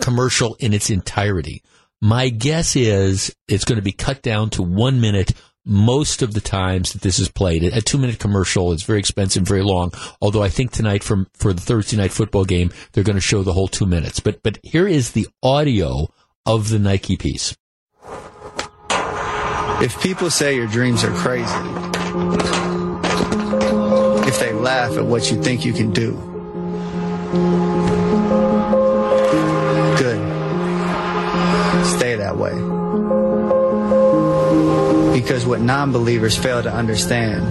commercial 0.00 0.56
in 0.56 0.74
its 0.74 0.90
entirety. 0.90 1.62
My 2.00 2.28
guess 2.28 2.76
is 2.76 3.34
it's 3.48 3.64
going 3.64 3.76
to 3.76 3.82
be 3.82 3.92
cut 3.92 4.22
down 4.22 4.50
to 4.50 4.62
one 4.62 5.00
minute 5.00 5.32
most 5.66 6.22
of 6.22 6.32
the 6.32 6.40
times 6.40 6.92
that 6.92 7.02
this 7.02 7.18
is 7.18 7.28
played. 7.28 7.64
A 7.64 7.82
two 7.82 7.98
minute 7.98 8.20
commercial 8.20 8.72
is 8.72 8.84
very 8.84 9.00
expensive, 9.00 9.42
very 9.42 9.62
long. 9.62 9.92
Although 10.22 10.42
I 10.42 10.48
think 10.48 10.70
tonight 10.70 11.02
from 11.02 11.26
for 11.34 11.52
the 11.52 11.60
Thursday 11.60 11.96
night 11.96 12.12
football 12.12 12.44
game, 12.44 12.70
they're 12.92 13.04
going 13.04 13.16
to 13.16 13.20
show 13.20 13.42
the 13.42 13.52
whole 13.52 13.68
two 13.68 13.86
minutes. 13.86 14.20
But 14.20 14.42
but 14.42 14.58
here 14.62 14.86
is 14.86 15.10
the 15.10 15.28
audio 15.42 16.08
of 16.46 16.70
the 16.70 16.78
Nike 16.78 17.16
piece. 17.16 17.56
If 19.78 20.00
people 20.00 20.30
say 20.30 20.54
your 20.54 20.68
dreams 20.68 21.04
are 21.04 21.12
crazy, 21.12 21.52
if 24.26 24.38
they 24.38 24.52
laugh 24.52 24.96
at 24.96 25.04
what 25.04 25.30
you 25.30 25.42
think 25.42 25.64
you 25.64 25.72
can 25.72 25.92
do, 25.92 26.12
good. 29.98 30.16
stay 31.84 32.14
that 32.14 32.36
way. 32.38 32.75
Because 35.16 35.46
what 35.46 35.62
non 35.62 35.92
believers 35.92 36.36
fail 36.36 36.62
to 36.62 36.70
understand 36.70 37.42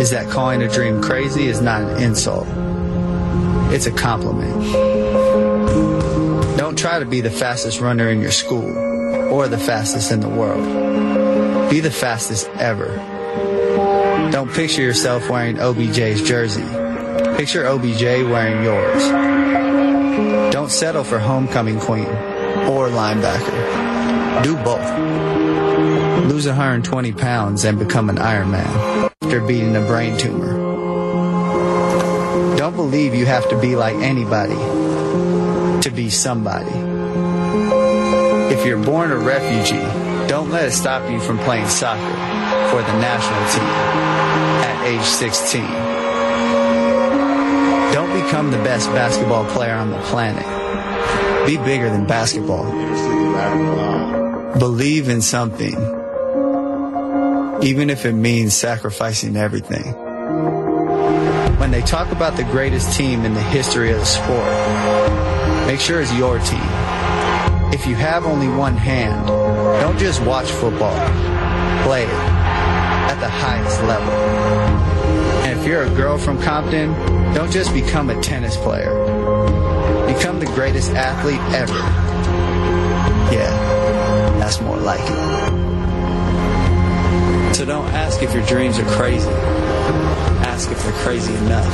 is 0.00 0.08
that 0.08 0.30
calling 0.30 0.62
a 0.62 0.68
dream 0.68 1.02
crazy 1.02 1.48
is 1.48 1.60
not 1.60 1.82
an 1.82 2.02
insult, 2.02 2.46
it's 3.70 3.84
a 3.84 3.92
compliment. 3.92 4.56
Don't 6.56 6.78
try 6.78 6.98
to 6.98 7.04
be 7.04 7.20
the 7.20 7.30
fastest 7.30 7.78
runner 7.78 8.08
in 8.08 8.22
your 8.22 8.30
school 8.30 8.74
or 9.30 9.48
the 9.48 9.58
fastest 9.58 10.10
in 10.10 10.20
the 10.20 10.30
world. 10.30 11.68
Be 11.68 11.80
the 11.80 11.90
fastest 11.90 12.48
ever. 12.54 12.88
Don't 14.32 14.50
picture 14.50 14.80
yourself 14.80 15.28
wearing 15.28 15.56
OBJ's 15.56 16.22
jersey. 16.22 16.64
Picture 17.36 17.66
OBJ 17.66 18.02
wearing 18.30 18.64
yours. 18.64 19.04
Don't 20.54 20.70
settle 20.70 21.04
for 21.04 21.18
homecoming 21.18 21.80
queen 21.80 22.06
or 22.06 22.88
linebacker. 22.88 23.89
Do 24.42 24.56
both. 24.56 24.88
Lose 26.30 26.46
120 26.46 27.12
pounds 27.12 27.64
and 27.64 27.78
become 27.78 28.08
an 28.08 28.16
Ironman 28.16 29.10
after 29.22 29.40
beating 29.46 29.76
a 29.76 29.80
brain 29.80 30.16
tumor. 30.16 30.56
Don't 32.56 32.74
believe 32.74 33.14
you 33.14 33.26
have 33.26 33.48
to 33.50 33.60
be 33.60 33.76
like 33.76 33.96
anybody 33.96 34.54
to 35.82 35.90
be 35.94 36.08
somebody. 36.08 36.70
If 38.54 38.64
you're 38.64 38.82
born 38.82 39.10
a 39.10 39.18
refugee, 39.18 39.86
don't 40.26 40.50
let 40.50 40.64
it 40.66 40.72
stop 40.72 41.10
you 41.10 41.20
from 41.20 41.38
playing 41.40 41.68
soccer 41.68 42.00
for 42.70 42.82
the 42.82 42.98
national 42.98 43.44
team 43.52 43.74
at 44.64 44.86
age 44.86 45.04
16. 45.04 45.62
Don't 47.92 48.12
become 48.24 48.50
the 48.50 48.62
best 48.64 48.88
basketball 48.90 49.44
player 49.50 49.74
on 49.74 49.90
the 49.90 49.98
planet 50.02 50.46
be 51.46 51.56
bigger 51.56 51.90
than 51.90 52.06
basketball. 52.06 52.64
Believe 54.58 55.08
in 55.08 55.22
something, 55.22 55.74
even 57.62 57.90
if 57.90 58.04
it 58.04 58.12
means 58.12 58.54
sacrificing 58.54 59.36
everything. 59.36 59.92
When 61.58 61.70
they 61.70 61.82
talk 61.82 62.10
about 62.12 62.36
the 62.36 62.44
greatest 62.44 62.96
team 62.96 63.24
in 63.24 63.34
the 63.34 63.42
history 63.42 63.92
of 63.92 63.98
the 63.98 64.04
sport, 64.04 65.66
make 65.66 65.80
sure 65.80 66.00
it's 66.00 66.12
your 66.14 66.38
team. 66.38 66.60
If 67.72 67.86
you 67.86 67.94
have 67.94 68.26
only 68.26 68.48
one 68.48 68.76
hand, 68.76 69.26
don't 69.80 69.98
just 69.98 70.20
watch 70.22 70.50
football, 70.50 70.96
play 71.84 72.04
it 72.04 72.10
at 72.10 73.18
the 73.20 73.28
highest 73.28 73.82
level. 73.82 74.12
And 75.44 75.58
if 75.58 75.66
you're 75.66 75.84
a 75.84 75.94
girl 75.94 76.18
from 76.18 76.40
Compton, 76.42 76.92
don't 77.34 77.50
just 77.50 77.72
become 77.72 78.10
a 78.10 78.20
tennis 78.20 78.56
player 78.56 79.10
Become 80.12 80.40
the 80.40 80.46
greatest 80.46 80.90
athlete 80.90 81.40
ever. 81.54 81.78
Yeah, 83.32 83.69
that's 84.50 84.62
more 84.62 84.78
like 84.78 85.00
it. 85.00 85.06
So 87.54 87.64
don't 87.64 87.86
ask 87.90 88.20
if 88.20 88.34
your 88.34 88.44
dreams 88.46 88.80
are 88.80 88.84
crazy. 88.96 89.30
Ask 89.30 90.72
if 90.72 90.82
they're 90.82 90.92
crazy 91.04 91.32
enough. 91.36 91.72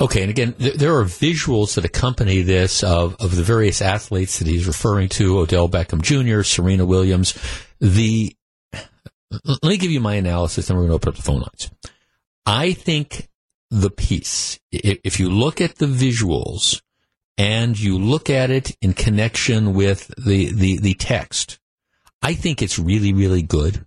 Okay, 0.00 0.22
and 0.22 0.30
again, 0.30 0.54
th- 0.54 0.74
there 0.74 0.96
are 0.96 1.04
visuals 1.04 1.76
that 1.76 1.84
accompany 1.84 2.42
this 2.42 2.82
of, 2.82 3.14
of 3.20 3.36
the 3.36 3.44
various 3.44 3.80
athletes 3.80 4.40
that 4.40 4.48
he's 4.48 4.66
referring 4.66 5.08
to: 5.10 5.38
Odell 5.38 5.68
Beckham 5.68 6.02
Jr., 6.02 6.42
Serena 6.42 6.84
Williams. 6.84 7.38
The 7.80 8.34
let 9.44 9.62
me 9.62 9.76
give 9.76 9.92
you 9.92 10.00
my 10.00 10.14
analysis, 10.14 10.68
and 10.68 10.76
we're 10.76 10.88
going 10.88 10.90
to 10.90 10.96
open 10.96 11.08
up 11.10 11.16
the 11.16 11.22
phone 11.22 11.42
lines. 11.42 11.70
I 12.46 12.72
think 12.72 13.28
the 13.70 13.90
piece, 13.90 14.60
if 14.70 15.18
you 15.18 15.28
look 15.28 15.60
at 15.60 15.76
the 15.76 15.86
visuals, 15.86 16.80
and 17.38 17.78
you 17.78 17.98
look 17.98 18.30
at 18.30 18.50
it 18.50 18.76
in 18.80 18.94
connection 18.94 19.74
with 19.74 20.10
the, 20.16 20.52
the, 20.54 20.78
the 20.78 20.94
text, 20.94 21.58
I 22.22 22.34
think 22.34 22.62
it's 22.62 22.78
really, 22.78 23.12
really 23.12 23.42
good. 23.42 23.84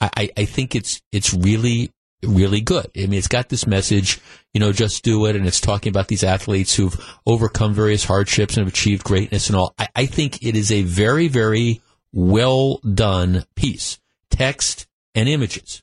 I, 0.00 0.30
I 0.36 0.44
think 0.46 0.74
it's 0.74 1.00
it's 1.12 1.32
really 1.32 1.92
really 2.24 2.60
good. 2.60 2.90
I 2.96 3.00
mean, 3.00 3.14
it's 3.14 3.28
got 3.28 3.48
this 3.48 3.66
message, 3.66 4.20
you 4.52 4.60
know, 4.60 4.72
just 4.72 5.04
do 5.04 5.26
it, 5.26 5.36
and 5.36 5.46
it's 5.46 5.60
talking 5.60 5.90
about 5.90 6.08
these 6.08 6.24
athletes 6.24 6.74
who've 6.74 7.18
overcome 7.26 7.74
various 7.74 8.04
hardships 8.04 8.56
and 8.56 8.66
have 8.66 8.72
achieved 8.72 9.04
greatness 9.04 9.48
and 9.48 9.56
all. 9.56 9.74
I, 9.78 9.88
I 9.94 10.06
think 10.06 10.42
it 10.42 10.56
is 10.56 10.72
a 10.72 10.82
very, 10.82 11.28
very 11.28 11.82
well 12.12 12.78
done 12.78 13.44
piece, 13.54 14.00
text 14.30 14.86
and 15.14 15.28
images. 15.28 15.82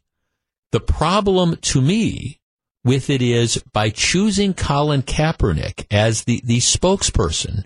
The 0.71 0.79
problem 0.79 1.57
to 1.61 1.81
me 1.81 2.39
with 2.83 3.09
it 3.09 3.21
is 3.21 3.61
by 3.73 3.89
choosing 3.89 4.53
Colin 4.53 5.01
Kaepernick 5.01 5.85
as 5.91 6.23
the, 6.23 6.41
the 6.43 6.59
spokesperson, 6.59 7.63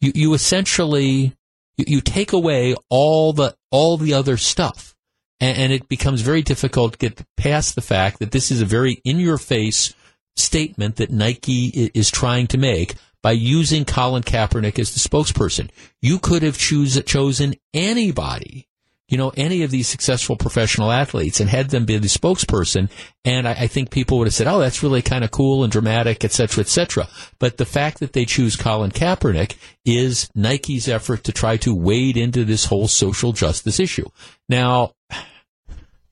you, 0.00 0.12
you 0.14 0.34
essentially 0.34 1.36
you, 1.76 1.84
you 1.86 2.00
take 2.00 2.32
away 2.32 2.74
all 2.88 3.32
the 3.32 3.56
all 3.70 3.96
the 3.96 4.14
other 4.14 4.36
stuff 4.36 4.94
and, 5.40 5.56
and 5.58 5.72
it 5.72 5.88
becomes 5.88 6.20
very 6.20 6.42
difficult 6.42 6.92
to 6.92 6.98
get 6.98 7.24
past 7.36 7.74
the 7.74 7.80
fact 7.80 8.18
that 8.18 8.32
this 8.32 8.50
is 8.50 8.60
a 8.60 8.66
very 8.66 9.00
in 9.04 9.18
your 9.18 9.38
face 9.38 9.94
statement 10.36 10.96
that 10.96 11.10
Nike 11.10 11.90
is 11.94 12.10
trying 12.10 12.46
to 12.48 12.58
make 12.58 12.94
by 13.22 13.32
using 13.32 13.84
Colin 13.84 14.22
Kaepernick 14.22 14.78
as 14.78 14.94
the 14.94 15.08
spokesperson. 15.08 15.70
You 16.00 16.18
could 16.18 16.42
have 16.42 16.56
choose, 16.56 17.02
chosen 17.04 17.54
anybody, 17.74 18.68
you 19.08 19.16
know, 19.16 19.32
any 19.36 19.62
of 19.62 19.70
these 19.70 19.88
successful 19.88 20.36
professional 20.36 20.92
athletes 20.92 21.40
and 21.40 21.48
had 21.48 21.70
them 21.70 21.86
be 21.86 21.96
the 21.98 22.08
spokesperson. 22.08 22.90
And 23.24 23.48
I, 23.48 23.52
I 23.52 23.66
think 23.66 23.90
people 23.90 24.18
would 24.18 24.26
have 24.26 24.34
said, 24.34 24.46
oh, 24.46 24.58
that's 24.58 24.82
really 24.82 25.02
kind 25.02 25.24
of 25.24 25.30
cool 25.30 25.64
and 25.64 25.72
dramatic, 25.72 26.24
et 26.24 26.32
cetera, 26.32 26.62
et 26.62 26.68
cetera. 26.68 27.08
But 27.38 27.56
the 27.56 27.64
fact 27.64 28.00
that 28.00 28.12
they 28.12 28.24
choose 28.24 28.54
Colin 28.54 28.90
Kaepernick 28.90 29.56
is 29.84 30.30
Nike's 30.34 30.88
effort 30.88 31.24
to 31.24 31.32
try 31.32 31.56
to 31.58 31.74
wade 31.74 32.16
into 32.16 32.44
this 32.44 32.66
whole 32.66 32.88
social 32.88 33.32
justice 33.32 33.80
issue. 33.80 34.08
Now, 34.48 34.92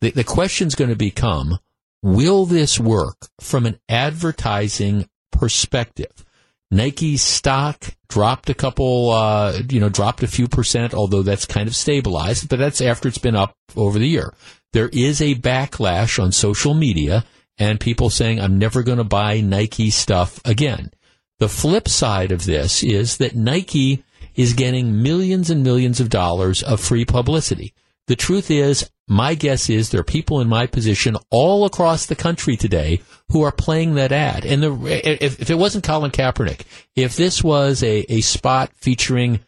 the, 0.01 0.11
the 0.11 0.25
question's 0.25 0.75
going 0.75 0.91
to 0.91 0.97
become, 0.97 1.59
will 2.03 2.47
this 2.47 2.81
work 2.81 3.29
from 3.41 3.67
an 3.67 3.79
advertising 3.89 5.09
perspective? 5.33 6.26
Nike's 6.71 7.23
stock 7.23 7.85
dropped 8.09 8.51
a 8.51 8.55
couple, 8.55 9.11
uh, 9.11 9.61
you 9.71 9.81
know, 9.81 9.89
dropped 9.89 10.23
a 10.23 10.29
few 10.29 10.49
percent, 10.49 10.95
although 10.95 11.23
that's 11.23 11.47
kind 11.47 11.69
of 11.69 11.77
stabilized, 11.77 12.49
but 12.49 12.59
that's 12.59 12.81
after 12.81 13.09
it's 13.09 13.19
been 13.19 13.37
up 13.37 13.55
over 13.77 13.99
the 13.99 14.09
year. 14.09 14.35
There 14.73 14.89
is 14.89 15.23
a 15.23 15.37
backlash 15.37 16.23
on 16.23 16.33
social 16.33 16.75
media 16.75 17.25
and 17.59 17.81
people 17.81 18.11
saying, 18.11 18.41
I'm 18.41 18.59
never 18.59 18.83
going 18.83 18.99
to 18.99 19.05
buy 19.05 19.41
Nike 19.41 19.91
stuff 19.91 20.41
again. 20.45 20.91
The 21.39 21.49
flip 21.49 21.89
side 21.89 22.33
of 22.33 22.45
this 22.45 22.83
is 22.83 23.19
that 23.19 23.37
Nike 23.37 24.03
is 24.35 24.53
getting 24.53 25.03
millions 25.03 25.51
and 25.51 25.63
millions 25.63 26.01
of 26.01 26.11
dollars 26.11 26.63
of 26.63 26.81
free 26.81 27.05
publicity. 27.05 27.75
The 28.07 28.17
truth 28.17 28.51
is, 28.51 28.89
my 29.09 29.35
guess 29.35 29.71
is 29.71 29.91
there 29.91 30.01
are 30.01 30.05
people 30.05 30.41
in 30.41 30.49
my 30.49 30.67
position 30.67 31.17
all 31.31 31.65
across 31.65 32.07
the 32.07 32.17
country 32.17 32.57
today 32.57 33.01
who 33.31 33.43
are 33.43 33.53
playing 33.53 33.95
that 33.95 34.13
ad. 34.13 34.45
And 34.45 34.63
the, 34.63 35.25
if, 35.25 35.41
if 35.41 35.51
it 35.51 35.59
wasn't 35.59 35.85
Colin 35.85 36.11
Kaepernick, 36.11 36.63
if 36.95 37.17
this 37.17 37.43
was 37.43 37.83
a, 37.83 38.13
a 38.13 38.21
spot 38.21 38.73
featuring, 38.75 39.41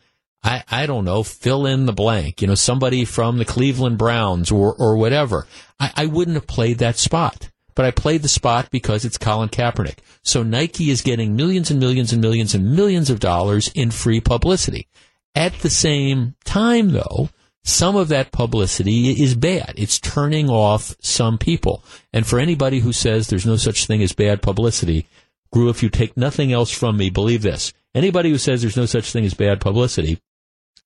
I, 0.43 0.65
I 0.71 0.87
don't 0.87 1.05
know, 1.05 1.23
fill 1.23 1.67
in 1.67 1.87
the 1.87 1.93
blank, 1.93 2.41
you 2.41 2.49
know, 2.49 2.55
somebody 2.55 3.05
from 3.05 3.39
the 3.39 3.45
Cleveland 3.45 3.99
Browns 3.99 4.51
or, 4.51 4.75
or 4.75 4.97
whatever, 4.97 5.47
I, 5.81 5.93
I 5.97 6.07
wouldn't 6.07 6.37
have 6.37 6.47
played 6.47 6.79
that 6.79 6.97
spot. 6.97 7.51
But 7.75 7.85
I 7.85 7.93
played 7.93 8.23
the 8.23 8.29
spot 8.29 8.73
because 8.73 9.05
it's 9.05 9.19
Colin 9.19 9.51
Kaepernick. 9.51 9.99
So 10.23 10.43
Nike 10.43 10.91
is 10.91 11.01
getting 11.01 11.37
millions 11.37 11.71
and 11.71 11.79
millions 11.79 12.13
and 12.13 12.21
millions 12.21 12.53
and 12.53 12.75
millions 12.75 13.09
of 13.09 13.21
dollars 13.21 13.71
in 13.73 13.93
free 13.93 14.21
publicity. 14.21 14.89
At 15.37 15.61
the 15.61 15.71
same 15.71 16.35
time, 16.45 16.91
though, 16.91 17.29
some 17.69 17.97
of 17.97 18.09
that 18.09 18.33
publicity 18.33 19.11
is 19.23 19.35
bad. 19.35 19.75
It's 19.77 20.01
turning 20.01 20.49
off 20.49 20.97
some 21.01 21.39
people. 21.39 21.85
And 22.13 22.27
for 22.27 22.39
anybody 22.39 22.81
who 22.81 22.93
says 22.93 23.29
there's 23.29 23.47
no 23.47 23.57
such 23.57 23.87
thing 23.87 24.03
as 24.03 24.13
bad 24.13 24.43
publicity, 24.43 25.07
Gru, 25.53 25.69
if 25.69 25.83
you 25.83 25.89
take 25.89 26.17
nothing 26.17 26.53
else 26.53 26.71
from 26.71 26.97
me, 26.97 27.11
believe 27.11 27.43
this. 27.43 27.73
Anybody 27.95 28.31
who 28.31 28.39
says 28.39 28.61
there's 28.61 28.77
no 28.77 28.87
such 28.87 29.13
thing 29.13 29.25
as 29.25 29.35
bad 29.35 29.61
publicity 29.61 30.21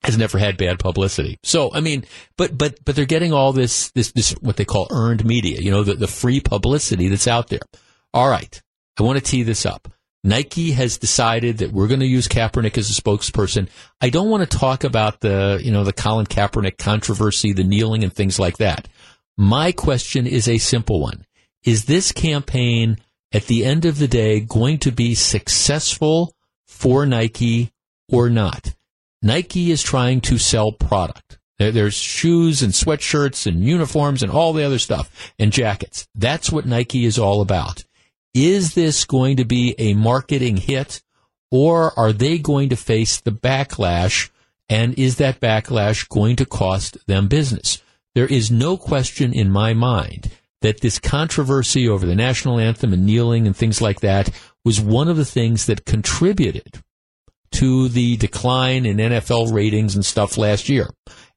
has 0.02 0.18
never 0.18 0.38
had 0.38 0.56
bad 0.56 0.78
publicity. 0.78 1.38
So, 1.44 1.72
I 1.72 1.80
mean, 1.80 2.04
but, 2.36 2.58
but, 2.58 2.84
but 2.84 2.96
they're 2.96 3.04
getting 3.04 3.32
all 3.32 3.52
this, 3.52 3.90
this, 3.92 4.10
this, 4.12 4.32
what 4.40 4.56
they 4.56 4.64
call 4.64 4.88
earned 4.90 5.24
media, 5.24 5.60
you 5.60 5.70
know, 5.70 5.84
the, 5.84 5.94
the 5.94 6.08
free 6.08 6.40
publicity 6.40 7.08
that's 7.08 7.28
out 7.28 7.48
there. 7.48 7.60
All 8.12 8.28
right. 8.28 8.60
I 8.98 9.04
want 9.04 9.18
to 9.18 9.24
tee 9.24 9.42
this 9.42 9.64
up. 9.64 9.88
Nike 10.24 10.70
has 10.72 10.98
decided 10.98 11.58
that 11.58 11.72
we're 11.72 11.88
going 11.88 12.00
to 12.00 12.06
use 12.06 12.28
Kaepernick 12.28 12.78
as 12.78 12.90
a 12.90 13.00
spokesperson. 13.00 13.68
I 14.00 14.08
don't 14.10 14.30
want 14.30 14.48
to 14.48 14.58
talk 14.58 14.84
about 14.84 15.20
the, 15.20 15.60
you 15.62 15.72
know, 15.72 15.82
the 15.82 15.92
Colin 15.92 16.26
Kaepernick 16.26 16.78
controversy, 16.78 17.52
the 17.52 17.64
kneeling 17.64 18.04
and 18.04 18.12
things 18.12 18.38
like 18.38 18.58
that. 18.58 18.86
My 19.36 19.72
question 19.72 20.26
is 20.26 20.46
a 20.48 20.58
simple 20.58 21.00
one. 21.00 21.24
Is 21.64 21.86
this 21.86 22.12
campaign 22.12 22.98
at 23.32 23.46
the 23.46 23.64
end 23.64 23.84
of 23.84 23.98
the 23.98 24.08
day 24.08 24.40
going 24.40 24.78
to 24.78 24.92
be 24.92 25.14
successful 25.14 26.34
for 26.66 27.04
Nike 27.04 27.72
or 28.08 28.30
not? 28.30 28.74
Nike 29.22 29.70
is 29.70 29.82
trying 29.82 30.20
to 30.22 30.38
sell 30.38 30.70
product. 30.72 31.38
There's 31.58 31.94
shoes 31.94 32.62
and 32.62 32.72
sweatshirts 32.72 33.46
and 33.46 33.64
uniforms 33.64 34.22
and 34.22 34.32
all 34.32 34.52
the 34.52 34.64
other 34.64 34.80
stuff 34.80 35.32
and 35.38 35.52
jackets. 35.52 36.08
That's 36.14 36.50
what 36.50 36.66
Nike 36.66 37.04
is 37.04 37.18
all 37.18 37.40
about. 37.40 37.84
Is 38.34 38.74
this 38.74 39.04
going 39.04 39.36
to 39.36 39.44
be 39.44 39.74
a 39.78 39.94
marketing 39.94 40.56
hit 40.56 41.02
or 41.50 41.96
are 41.98 42.12
they 42.12 42.38
going 42.38 42.70
to 42.70 42.76
face 42.76 43.20
the 43.20 43.30
backlash? 43.30 44.30
And 44.68 44.98
is 44.98 45.16
that 45.16 45.40
backlash 45.40 46.08
going 46.08 46.36
to 46.36 46.46
cost 46.46 47.06
them 47.06 47.28
business? 47.28 47.82
There 48.14 48.26
is 48.26 48.50
no 48.50 48.76
question 48.76 49.32
in 49.32 49.50
my 49.50 49.74
mind 49.74 50.30
that 50.62 50.80
this 50.80 50.98
controversy 50.98 51.88
over 51.88 52.06
the 52.06 52.14
national 52.14 52.58
anthem 52.58 52.92
and 52.92 53.04
kneeling 53.04 53.46
and 53.46 53.56
things 53.56 53.82
like 53.82 54.00
that 54.00 54.30
was 54.64 54.80
one 54.80 55.08
of 55.08 55.16
the 55.16 55.24
things 55.24 55.66
that 55.66 55.84
contributed 55.84 56.82
to 57.52 57.88
the 57.88 58.16
decline 58.16 58.86
in 58.86 58.96
NFL 58.96 59.52
ratings 59.52 59.94
and 59.94 60.04
stuff 60.04 60.38
last 60.38 60.68
year. 60.68 60.88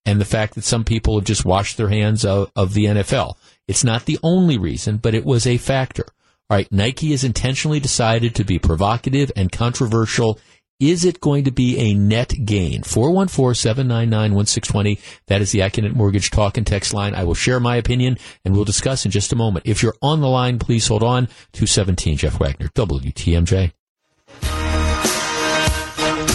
And 0.05 0.21
the 0.21 0.25
fact 0.25 0.55
that 0.55 0.63
some 0.63 0.83
people 0.83 1.17
have 1.17 1.25
just 1.25 1.45
washed 1.45 1.77
their 1.77 1.89
hands 1.89 2.23
of, 2.23 2.51
of 2.55 2.73
the 2.73 2.85
NFL. 2.85 3.35
It's 3.67 3.83
not 3.83 4.05
the 4.05 4.19
only 4.21 4.57
reason, 4.57 4.97
but 4.97 5.15
it 5.15 5.25
was 5.25 5.47
a 5.47 5.57
factor. 5.57 6.05
All 6.47 6.57
right, 6.57 6.71
Nike 6.71 7.09
has 7.09 7.23
intentionally 7.23 7.79
decided 7.79 8.35
to 8.35 8.43
be 8.43 8.59
provocative 8.59 9.31
and 9.35 9.51
controversial. 9.51 10.39
Is 10.79 11.03
it 11.03 11.19
going 11.19 11.45
to 11.45 11.51
be 11.51 11.79
a 11.79 11.95
net 11.95 12.35
gain? 12.45 12.83
414-799-1620. 12.83 14.99
That 15.25 15.41
is 15.41 15.51
the 15.51 15.61
Accunet 15.61 15.95
Mortgage 15.95 16.29
talk 16.29 16.57
and 16.57 16.67
text 16.67 16.93
line. 16.93 17.15
I 17.15 17.23
will 17.23 17.33
share 17.33 17.59
my 17.59 17.77
opinion 17.77 18.19
and 18.43 18.53
we'll 18.53 18.65
discuss 18.65 19.05
in 19.05 19.11
just 19.11 19.33
a 19.33 19.35
moment. 19.35 19.65
If 19.65 19.81
you're 19.81 19.95
on 20.03 20.21
the 20.21 20.27
line, 20.27 20.59
please 20.59 20.87
hold 20.87 21.01
on. 21.01 21.25
217 21.53 22.17
Jeff 22.17 22.39
Wagner, 22.39 22.67
WTMJ. 22.75 23.71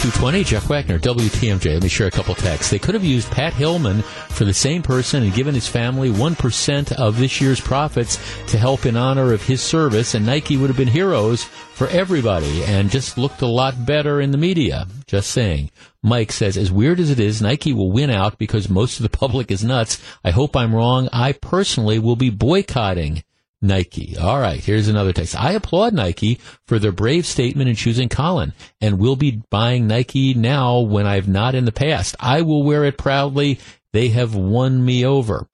220, 0.00 0.44
Jeff 0.44 0.70
Wagner, 0.70 0.98
WTMJ. 0.98 1.74
Let 1.74 1.82
me 1.82 1.90
share 1.90 2.06
a 2.06 2.10
couple 2.10 2.34
texts. 2.34 2.70
They 2.70 2.78
could 2.78 2.94
have 2.94 3.04
used 3.04 3.30
Pat 3.30 3.52
Tillman 3.52 4.00
for 4.00 4.46
the 4.46 4.54
same 4.54 4.82
person 4.82 5.22
and 5.22 5.34
given 5.34 5.54
his 5.54 5.68
family 5.68 6.08
1% 6.08 6.92
of 6.92 7.18
this 7.18 7.38
year's 7.38 7.60
profits 7.60 8.18
to 8.46 8.56
help 8.56 8.86
in 8.86 8.96
honor 8.96 9.34
of 9.34 9.42
his 9.42 9.60
service, 9.60 10.14
and 10.14 10.24
Nike 10.24 10.56
would 10.56 10.70
have 10.70 10.76
been 10.78 10.88
heroes 10.88 11.44
for 11.44 11.86
everybody 11.88 12.64
and 12.64 12.90
just 12.90 13.18
looked 13.18 13.42
a 13.42 13.46
lot 13.46 13.84
better 13.84 14.22
in 14.22 14.30
the 14.30 14.38
media. 14.38 14.86
Just 15.06 15.32
saying. 15.32 15.70
Mike 16.02 16.32
says, 16.32 16.56
as 16.56 16.72
weird 16.72 16.98
as 16.98 17.10
it 17.10 17.20
is, 17.20 17.42
Nike 17.42 17.74
will 17.74 17.92
win 17.92 18.08
out 18.08 18.38
because 18.38 18.70
most 18.70 18.98
of 18.98 19.02
the 19.02 19.14
public 19.14 19.50
is 19.50 19.62
nuts. 19.62 20.00
I 20.24 20.30
hope 20.30 20.56
I'm 20.56 20.74
wrong. 20.74 21.10
I 21.12 21.32
personally 21.32 21.98
will 21.98 22.16
be 22.16 22.30
boycotting 22.30 23.22
Nike. 23.62 24.16
All 24.16 24.40
right, 24.40 24.62
here's 24.62 24.88
another 24.88 25.12
text. 25.12 25.38
I 25.38 25.52
applaud 25.52 25.92
Nike 25.92 26.40
for 26.66 26.78
their 26.78 26.92
brave 26.92 27.26
statement 27.26 27.68
in 27.68 27.76
choosing 27.76 28.08
Colin 28.08 28.52
and 28.80 28.98
will 28.98 29.16
be 29.16 29.42
buying 29.50 29.86
Nike 29.86 30.34
now 30.34 30.80
when 30.80 31.06
I've 31.06 31.28
not 31.28 31.54
in 31.54 31.66
the 31.66 31.72
past. 31.72 32.16
I 32.18 32.42
will 32.42 32.62
wear 32.62 32.84
it 32.84 32.98
proudly. 32.98 33.58
They 33.92 34.08
have 34.08 34.34
won 34.34 34.84
me 34.84 35.04
over. 35.04 35.46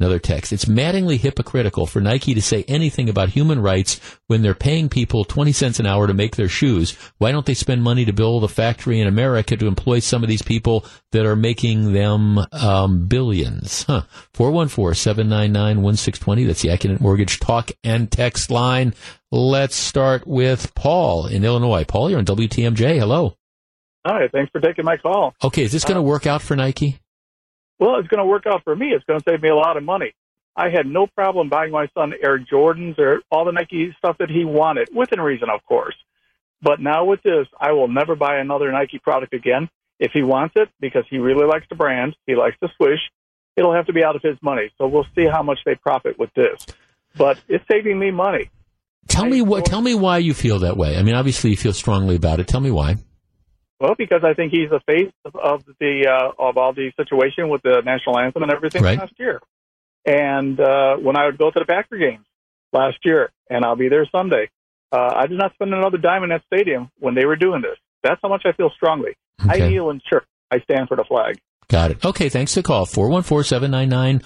Another 0.00 0.18
text. 0.18 0.50
It's 0.50 0.66
maddeningly 0.66 1.18
hypocritical 1.18 1.84
for 1.84 2.00
Nike 2.00 2.32
to 2.32 2.40
say 2.40 2.64
anything 2.66 3.10
about 3.10 3.28
human 3.28 3.60
rights 3.60 4.00
when 4.28 4.40
they're 4.40 4.54
paying 4.54 4.88
people 4.88 5.26
20 5.26 5.52
cents 5.52 5.78
an 5.78 5.84
hour 5.84 6.06
to 6.06 6.14
make 6.14 6.36
their 6.36 6.48
shoes. 6.48 6.96
Why 7.18 7.32
don't 7.32 7.44
they 7.44 7.52
spend 7.52 7.82
money 7.82 8.06
to 8.06 8.12
build 8.14 8.42
a 8.42 8.48
factory 8.48 8.98
in 8.98 9.06
America 9.06 9.58
to 9.58 9.66
employ 9.66 9.98
some 9.98 10.22
of 10.22 10.30
these 10.30 10.40
people 10.40 10.86
that 11.12 11.26
are 11.26 11.36
making 11.36 11.92
them 11.92 12.38
um, 12.52 13.08
billions? 13.08 13.82
Huh. 13.82 14.04
414-799-1620. 14.32 16.46
That's 16.46 16.62
the 16.62 16.68
Accunet 16.68 17.00
Mortgage 17.00 17.38
talk 17.38 17.70
and 17.84 18.10
text 18.10 18.50
line. 18.50 18.94
Let's 19.30 19.76
start 19.76 20.26
with 20.26 20.74
Paul 20.74 21.26
in 21.26 21.44
Illinois. 21.44 21.84
Paul, 21.84 22.08
you're 22.08 22.20
on 22.20 22.24
WTMJ. 22.24 22.98
Hello. 22.98 23.36
Hi, 24.06 24.28
thanks 24.32 24.50
for 24.50 24.62
taking 24.62 24.86
my 24.86 24.96
call. 24.96 25.34
Okay, 25.44 25.64
is 25.64 25.72
this 25.72 25.84
going 25.84 25.96
to 25.96 26.00
uh, 26.00 26.04
work 26.04 26.26
out 26.26 26.40
for 26.40 26.56
Nike? 26.56 27.00
Well, 27.80 27.98
it's 27.98 28.08
going 28.08 28.18
to 28.18 28.26
work 28.26 28.44
out 28.46 28.62
for 28.62 28.76
me. 28.76 28.88
It's 28.88 29.04
going 29.06 29.18
to 29.18 29.24
save 29.28 29.42
me 29.42 29.48
a 29.48 29.56
lot 29.56 29.76
of 29.78 29.82
money. 29.82 30.12
I 30.54 30.68
had 30.68 30.86
no 30.86 31.06
problem 31.06 31.48
buying 31.48 31.72
my 31.72 31.88
son 31.94 32.12
Air 32.22 32.38
Jordans 32.38 32.98
or 32.98 33.22
all 33.30 33.46
the 33.46 33.52
Nike 33.52 33.94
stuff 33.98 34.18
that 34.18 34.28
he 34.28 34.44
wanted, 34.44 34.90
within 34.94 35.20
reason, 35.20 35.48
of 35.48 35.64
course. 35.64 35.94
But 36.60 36.80
now 36.80 37.06
with 37.06 37.22
this, 37.22 37.46
I 37.58 37.72
will 37.72 37.88
never 37.88 38.14
buy 38.14 38.36
another 38.36 38.70
Nike 38.70 38.98
product 38.98 39.32
again. 39.32 39.70
If 39.98 40.12
he 40.12 40.22
wants 40.22 40.54
it 40.56 40.68
because 40.78 41.04
he 41.08 41.18
really 41.18 41.46
likes 41.46 41.66
the 41.70 41.76
brand, 41.76 42.14
he 42.26 42.34
likes 42.34 42.56
the 42.60 42.68
swoosh, 42.76 43.00
it'll 43.56 43.74
have 43.74 43.86
to 43.86 43.92
be 43.92 44.04
out 44.04 44.16
of 44.16 44.22
his 44.22 44.36
money. 44.42 44.70
So 44.76 44.86
we'll 44.86 45.06
see 45.14 45.26
how 45.26 45.42
much 45.42 45.60
they 45.64 45.74
profit 45.74 46.18
with 46.18 46.30
this. 46.34 46.66
But 47.16 47.38
it's 47.48 47.64
saving 47.70 47.98
me 47.98 48.10
money. 48.10 48.50
Tell 49.08 49.24
me 49.24 49.42
what. 49.42 49.64
Tell 49.64 49.80
me 49.80 49.94
why 49.94 50.18
you 50.18 50.34
feel 50.34 50.60
that 50.60 50.76
way. 50.76 50.96
I 50.96 51.02
mean, 51.02 51.14
obviously 51.14 51.50
you 51.50 51.56
feel 51.56 51.72
strongly 51.72 52.16
about 52.16 52.40
it. 52.40 52.46
Tell 52.46 52.60
me 52.60 52.70
why. 52.70 52.96
Well, 53.80 53.94
because 53.96 54.22
I 54.24 54.34
think 54.34 54.52
he's 54.52 54.68
the 54.68 54.80
face 54.86 55.10
of, 55.24 55.34
of 55.36 55.64
the 55.80 56.06
uh, 56.06 56.32
of 56.38 56.58
all 56.58 56.74
the 56.74 56.92
situation 56.96 57.48
with 57.48 57.62
the 57.62 57.80
national 57.84 58.18
anthem 58.18 58.42
and 58.42 58.52
everything 58.52 58.82
right. 58.82 58.98
last 58.98 59.14
year. 59.18 59.40
And 60.04 60.60
uh, 60.60 60.96
when 60.96 61.16
I 61.16 61.26
would 61.26 61.38
go 61.38 61.50
to 61.50 61.58
the 61.58 61.64
Packer 61.64 61.96
games 61.96 62.26
last 62.72 62.98
year, 63.04 63.30
and 63.48 63.64
I'll 63.64 63.76
be 63.76 63.88
there 63.88 64.06
Sunday, 64.12 64.50
uh, 64.92 65.14
I 65.16 65.26
did 65.26 65.38
not 65.38 65.54
spend 65.54 65.72
another 65.72 65.96
dime 65.98 66.22
in 66.24 66.28
that 66.30 66.42
stadium 66.52 66.90
when 66.98 67.14
they 67.14 67.24
were 67.24 67.36
doing 67.36 67.62
this. 67.62 67.78
That's 68.02 68.20
how 68.22 68.28
much 68.28 68.42
I 68.44 68.52
feel 68.52 68.70
strongly. 68.70 69.16
Okay. 69.42 69.64
I 69.64 69.68
kneel 69.68 69.88
in 69.90 70.00
church. 70.08 70.26
I 70.50 70.60
stand 70.60 70.88
for 70.88 70.96
the 70.96 71.04
flag. 71.04 71.38
Got 71.68 71.92
it. 71.92 72.04
Okay, 72.04 72.28
thanks 72.28 72.52
to 72.54 72.62
call. 72.64 72.84
414-799-1620, 72.86 74.22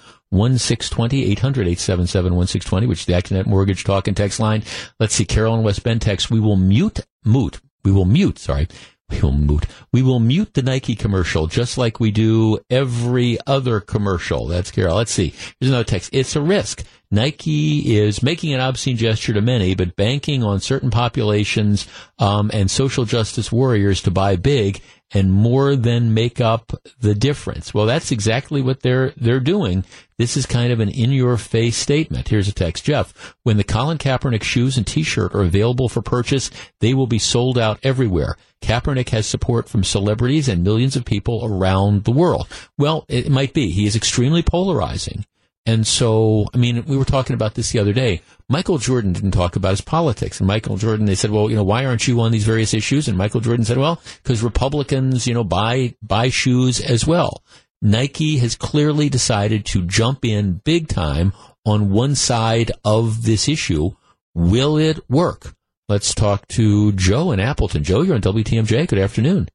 800-877-1620, 1.37 2.89
which 2.89 3.01
is 3.01 3.07
the 3.07 3.13
Accunet 3.13 3.47
Mortgage 3.47 3.85
Talk 3.85 4.09
and 4.09 4.17
Text 4.17 4.41
line. 4.41 4.63
Let's 4.99 5.15
see, 5.15 5.27
Carol 5.27 5.55
in 5.55 5.63
West 5.63 5.83
Bend 5.83 6.01
text, 6.01 6.31
we 6.31 6.41
will 6.41 6.57
mute, 6.57 7.01
mute, 7.23 7.61
we 7.85 7.93
will 7.93 8.07
mute, 8.07 8.39
sorry, 8.39 8.67
we 9.11 9.21
will 9.21 9.33
mute. 9.33 9.67
We 9.93 10.03
will 10.03 10.21
mute 10.21 10.55
the 10.55 10.63
Nike 10.63 10.95
commercial 10.95 11.47
just 11.47 11.77
like 11.77 12.01
we 12.01 12.11
do 12.11 12.59
every 12.71 13.39
other 13.47 13.81
commercial. 13.81 14.47
That's 14.47 14.71
Carol. 14.71 14.97
Let's 14.97 15.13
see. 15.13 15.35
Here's 15.61 15.71
another 15.71 15.85
text. 15.85 16.11
It's 16.13 16.37
a 16.37 16.41
risk. 16.41 16.85
Nike 17.11 17.97
is 17.97 18.23
making 18.23 18.55
an 18.55 18.61
obscene 18.61 18.97
gesture 18.97 19.33
to 19.33 19.41
many, 19.41 19.75
but 19.75 19.97
banking 19.97 20.43
on 20.43 20.61
certain 20.61 20.91
populations 20.91 21.87
um, 22.19 22.51
and 22.53 22.71
social 22.71 23.05
justice 23.05 23.53
warriors 23.53 24.03
to 24.03 24.11
buy 24.11 24.37
big 24.37 24.81
and 25.13 25.33
more 25.33 25.77
than 25.77 26.13
make 26.13 26.41
up 26.41 26.73
the 26.99 27.15
difference. 27.15 27.73
Well, 27.73 27.87
that's 27.87 28.11
exactly 28.11 28.61
what 28.61 28.81
they're 28.81 29.11
they're 29.17 29.41
doing. 29.41 29.85
This 30.19 30.37
is 30.37 30.47
kind 30.47 30.73
of 30.73 30.81
an 30.81 30.89
in 30.89 31.13
your 31.13 31.37
face 31.37 31.77
statement. 31.77 32.29
Here's 32.29 32.49
a 32.49 32.53
text, 32.53 32.85
Jeff. 32.85 33.35
When 33.43 33.57
the 33.57 33.65
Colin 33.65 33.99
Kaepernick 33.99 34.43
shoes 34.43 34.77
and 34.77 34.87
T-shirt 34.87 35.35
are 35.35 35.43
available 35.43 35.89
for 35.89 36.03
purchase, 36.03 36.51
they 36.81 36.95
will 36.95 37.07
be 37.07 37.19
sold 37.19 37.59
out 37.59 37.79
everywhere. 37.83 38.37
Kaepernick 38.63 39.11
has 39.11 39.27
support 39.27 39.69
from 39.69 39.85
celebrities 39.85 40.49
and 40.49 40.65
millions 40.65 40.97
of 40.97 41.05
people 41.05 41.45
around 41.45 42.05
the 42.05 42.13
world. 42.13 42.49
Well, 42.79 43.05
it 43.09 43.31
might 43.31 43.55
be. 43.55 43.71
He 43.71 43.87
is 43.87 43.97
extremely 43.97 44.43
polarizing. 44.43 45.25
And 45.67 45.87
so, 45.87 46.47
I 46.53 46.59
mean, 46.59 46.85
we 46.85 46.97
were 46.97 47.07
talking 47.07 47.33
about 47.33 47.55
this 47.55 47.73
the 47.73 47.79
other 47.79 47.95
day. 47.95 48.21
Michael 48.51 48.77
Jordan 48.77 49.15
didn't 49.15 49.31
talk 49.31 49.57
about 49.57 49.71
his 49.71 49.81
politics. 49.81 50.39
And 50.39 50.47
Michael 50.47 50.77
Jordan, 50.77 51.07
they 51.07 51.15
said, 51.15 51.31
well, 51.31 51.49
you 51.49 51.57
know, 51.57 51.65
why 51.65 51.87
aren't 51.87 52.07
you 52.07 52.21
on 52.21 52.33
these 52.33 52.45
various 52.45 52.75
issues? 52.75 53.09
And 53.09 53.17
Michael 53.17 53.41
Jordan 53.41 53.65
said, 53.65 53.79
well, 53.79 54.01
because 54.23 54.43
Republicans, 54.43 55.27
you 55.27 55.33
know, 55.33 55.45
buy, 55.45 55.95
buy 56.03 56.29
shoes 56.29 56.81
as 56.81 57.07
well. 57.07 57.43
Nike 57.81 58.39
has 58.39 58.57
clearly 58.57 59.09
decided 59.09 59.65
to 59.67 59.87
jump 59.87 60.25
in 60.25 60.61
big 60.65 60.89
time 60.89 61.33
on 61.65 61.91
one 61.91 62.15
side 62.15 62.73
of 62.85 63.23
this 63.23 63.49
issue. 63.49 63.93
Will 64.35 64.77
it 64.77 64.99
work? 65.09 65.55
Let's 65.89 66.15
talk 66.15 66.47
to 66.49 66.93
Joe 66.93 67.33
in 67.33 67.41
Appleton. 67.41 67.85
Joe, 67.85 68.03
you're 68.03 68.15
on 68.15 68.23
WTMJ. 68.23 68.89
Good 68.89 68.99
afternoon. 68.99 69.49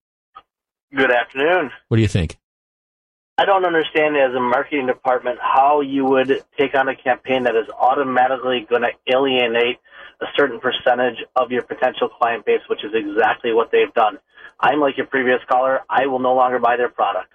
Good 0.95 1.11
afternoon. 1.11 1.71
What 1.87 1.97
do 1.97 2.01
you 2.01 2.07
think? 2.07 2.37
I 3.39 3.45
don't 3.45 3.63
understand 3.63 4.17
as 4.17 4.35
a 4.35 4.39
marketing 4.41 4.87
department 4.87 5.39
how 5.41 5.79
you 5.79 6.03
would 6.03 6.43
take 6.59 6.75
on 6.75 6.89
a 6.89 6.95
campaign 6.95 7.43
that 7.43 7.55
is 7.55 7.69
automatically 7.69 8.67
going 8.69 8.81
to 8.81 8.89
alienate 9.07 9.77
a 10.19 10.25
certain 10.35 10.59
percentage 10.59 11.23
of 11.37 11.49
your 11.49 11.61
potential 11.61 12.09
client 12.09 12.45
base, 12.45 12.59
which 12.69 12.83
is 12.83 12.91
exactly 12.93 13.53
what 13.53 13.71
they've 13.71 13.93
done. 13.93 14.17
I'm 14.59 14.81
like 14.81 14.97
your 14.97 15.05
previous 15.05 15.39
caller. 15.49 15.79
I 15.89 16.07
will 16.07 16.19
no 16.19 16.35
longer 16.35 16.59
buy 16.59 16.75
their 16.75 16.89
product. 16.89 17.31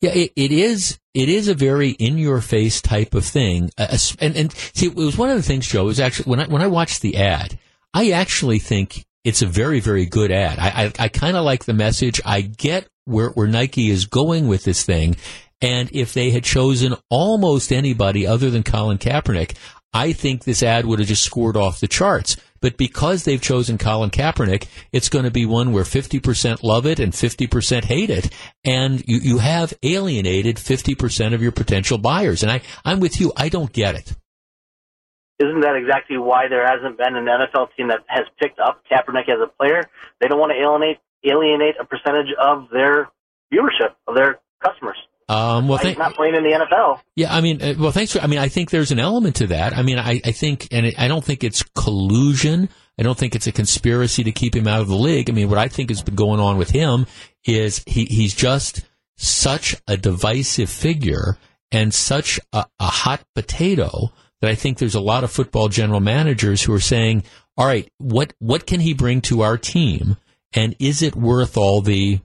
Yeah, 0.00 0.10
it, 0.10 0.32
it 0.34 0.50
is. 0.50 0.98
It 1.14 1.28
is 1.28 1.46
a 1.46 1.54
very 1.54 1.90
in-your-face 1.90 2.82
type 2.82 3.14
of 3.14 3.24
thing, 3.24 3.70
uh, 3.78 3.96
and 4.18 4.36
and 4.36 4.52
see, 4.74 4.88
it 4.88 4.94
was 4.96 5.16
one 5.16 5.30
of 5.30 5.36
the 5.36 5.42
things, 5.42 5.68
Joe. 5.68 5.84
Was 5.84 6.00
actually 6.00 6.28
when 6.28 6.40
I 6.40 6.46
when 6.48 6.62
I 6.62 6.66
watched 6.66 7.00
the 7.00 7.16
ad, 7.16 7.58
I 7.94 8.10
actually 8.10 8.58
think 8.58 9.06
it's 9.24 9.40
a 9.40 9.46
very 9.46 9.78
very 9.78 10.04
good 10.04 10.32
ad. 10.32 10.58
I 10.58 10.84
I, 10.84 11.04
I 11.04 11.08
kind 11.08 11.36
of 11.36 11.44
like 11.44 11.64
the 11.64 11.72
message. 11.72 12.20
I 12.26 12.40
get 12.42 12.88
where, 13.06 13.30
where 13.30 13.48
Nike 13.48 13.90
is 13.90 14.04
going 14.04 14.46
with 14.46 14.64
this 14.64 14.84
thing. 14.84 15.16
And 15.62 15.88
if 15.92 16.12
they 16.12 16.30
had 16.30 16.44
chosen 16.44 16.94
almost 17.08 17.72
anybody 17.72 18.26
other 18.26 18.50
than 18.50 18.62
Colin 18.62 18.98
Kaepernick, 18.98 19.56
I 19.94 20.12
think 20.12 20.44
this 20.44 20.62
ad 20.62 20.84
would 20.84 20.98
have 20.98 21.08
just 21.08 21.24
scored 21.24 21.56
off 21.56 21.80
the 21.80 21.88
charts. 21.88 22.36
But 22.60 22.76
because 22.76 23.24
they've 23.24 23.40
chosen 23.40 23.78
Colin 23.78 24.10
Kaepernick, 24.10 24.66
it's 24.92 25.08
going 25.08 25.24
to 25.24 25.30
be 25.30 25.46
one 25.46 25.72
where 25.72 25.84
50% 25.84 26.62
love 26.62 26.84
it 26.84 26.98
and 27.00 27.12
50% 27.12 27.84
hate 27.84 28.10
it. 28.10 28.30
And 28.64 29.02
you, 29.06 29.18
you 29.18 29.38
have 29.38 29.72
alienated 29.82 30.56
50% 30.56 31.32
of 31.32 31.42
your 31.42 31.52
potential 31.52 31.96
buyers. 31.96 32.42
And 32.42 32.52
I, 32.52 32.60
I'm 32.84 33.00
with 33.00 33.20
you. 33.20 33.32
I 33.36 33.48
don't 33.48 33.72
get 33.72 33.94
it. 33.94 34.12
Isn't 35.38 35.60
that 35.60 35.76
exactly 35.76 36.16
why 36.16 36.48
there 36.48 36.66
hasn't 36.66 36.96
been 36.96 37.14
an 37.14 37.26
NFL 37.26 37.68
team 37.76 37.88
that 37.88 38.00
has 38.06 38.24
picked 38.40 38.58
up 38.58 38.82
Kaepernick 38.90 39.28
as 39.28 39.38
a 39.42 39.48
player? 39.48 39.82
They 40.20 40.28
don't 40.28 40.40
want 40.40 40.52
to 40.52 40.60
alienate 40.60 40.98
alienate 41.24 41.76
a 41.80 41.84
percentage 41.84 42.32
of 42.40 42.68
their 42.70 43.08
viewership 43.52 43.94
of 44.06 44.14
their 44.14 44.40
customers. 44.62 44.96
Um, 45.28 45.66
well, 45.66 45.78
th- 45.78 45.98
not 45.98 46.14
playing 46.14 46.36
in 46.36 46.44
the 46.44 46.50
NFL. 46.50 47.00
Yeah, 47.16 47.34
I 47.34 47.40
mean, 47.40 47.60
uh, 47.60 47.74
well, 47.78 47.90
thanks 47.90 48.12
for. 48.12 48.20
I 48.20 48.28
mean, 48.28 48.38
I 48.38 48.48
think 48.48 48.70
there's 48.70 48.92
an 48.92 49.00
element 49.00 49.36
to 49.36 49.48
that. 49.48 49.76
I 49.76 49.82
mean, 49.82 49.98
I, 49.98 50.20
I 50.24 50.30
think, 50.30 50.68
and 50.70 50.86
it, 50.86 50.94
I 50.98 51.08
don't 51.08 51.24
think 51.24 51.42
it's 51.42 51.64
collusion. 51.74 52.68
I 52.98 53.02
don't 53.02 53.18
think 53.18 53.34
it's 53.34 53.48
a 53.48 53.52
conspiracy 53.52 54.22
to 54.24 54.32
keep 54.32 54.54
him 54.54 54.68
out 54.68 54.80
of 54.80 54.88
the 54.88 54.96
league. 54.96 55.28
I 55.28 55.32
mean, 55.32 55.48
what 55.48 55.58
I 55.58 55.68
think 55.68 55.90
has 55.90 56.02
been 56.02 56.14
going 56.14 56.40
on 56.40 56.58
with 56.58 56.70
him 56.70 57.06
is 57.44 57.82
he, 57.86 58.04
he's 58.04 58.34
just 58.34 58.84
such 59.16 59.76
a 59.88 59.96
divisive 59.96 60.70
figure 60.70 61.36
and 61.72 61.92
such 61.92 62.38
a, 62.52 62.64
a 62.78 62.86
hot 62.86 63.22
potato 63.34 64.12
that 64.40 64.50
I 64.50 64.54
think 64.54 64.78
there's 64.78 64.94
a 64.94 65.00
lot 65.00 65.24
of 65.24 65.32
football 65.32 65.68
general 65.68 66.00
managers 66.00 66.62
who 66.62 66.72
are 66.72 66.80
saying, 66.80 67.24
all 67.56 67.66
right, 67.66 67.90
what, 67.98 68.32
what 68.38 68.66
can 68.66 68.80
he 68.80 68.94
bring 68.94 69.20
to 69.22 69.42
our 69.42 69.58
team 69.58 70.16
and 70.56 70.74
is 70.78 71.02
it 71.02 71.14
worth 71.14 71.56
all 71.56 71.82
the 71.82 72.18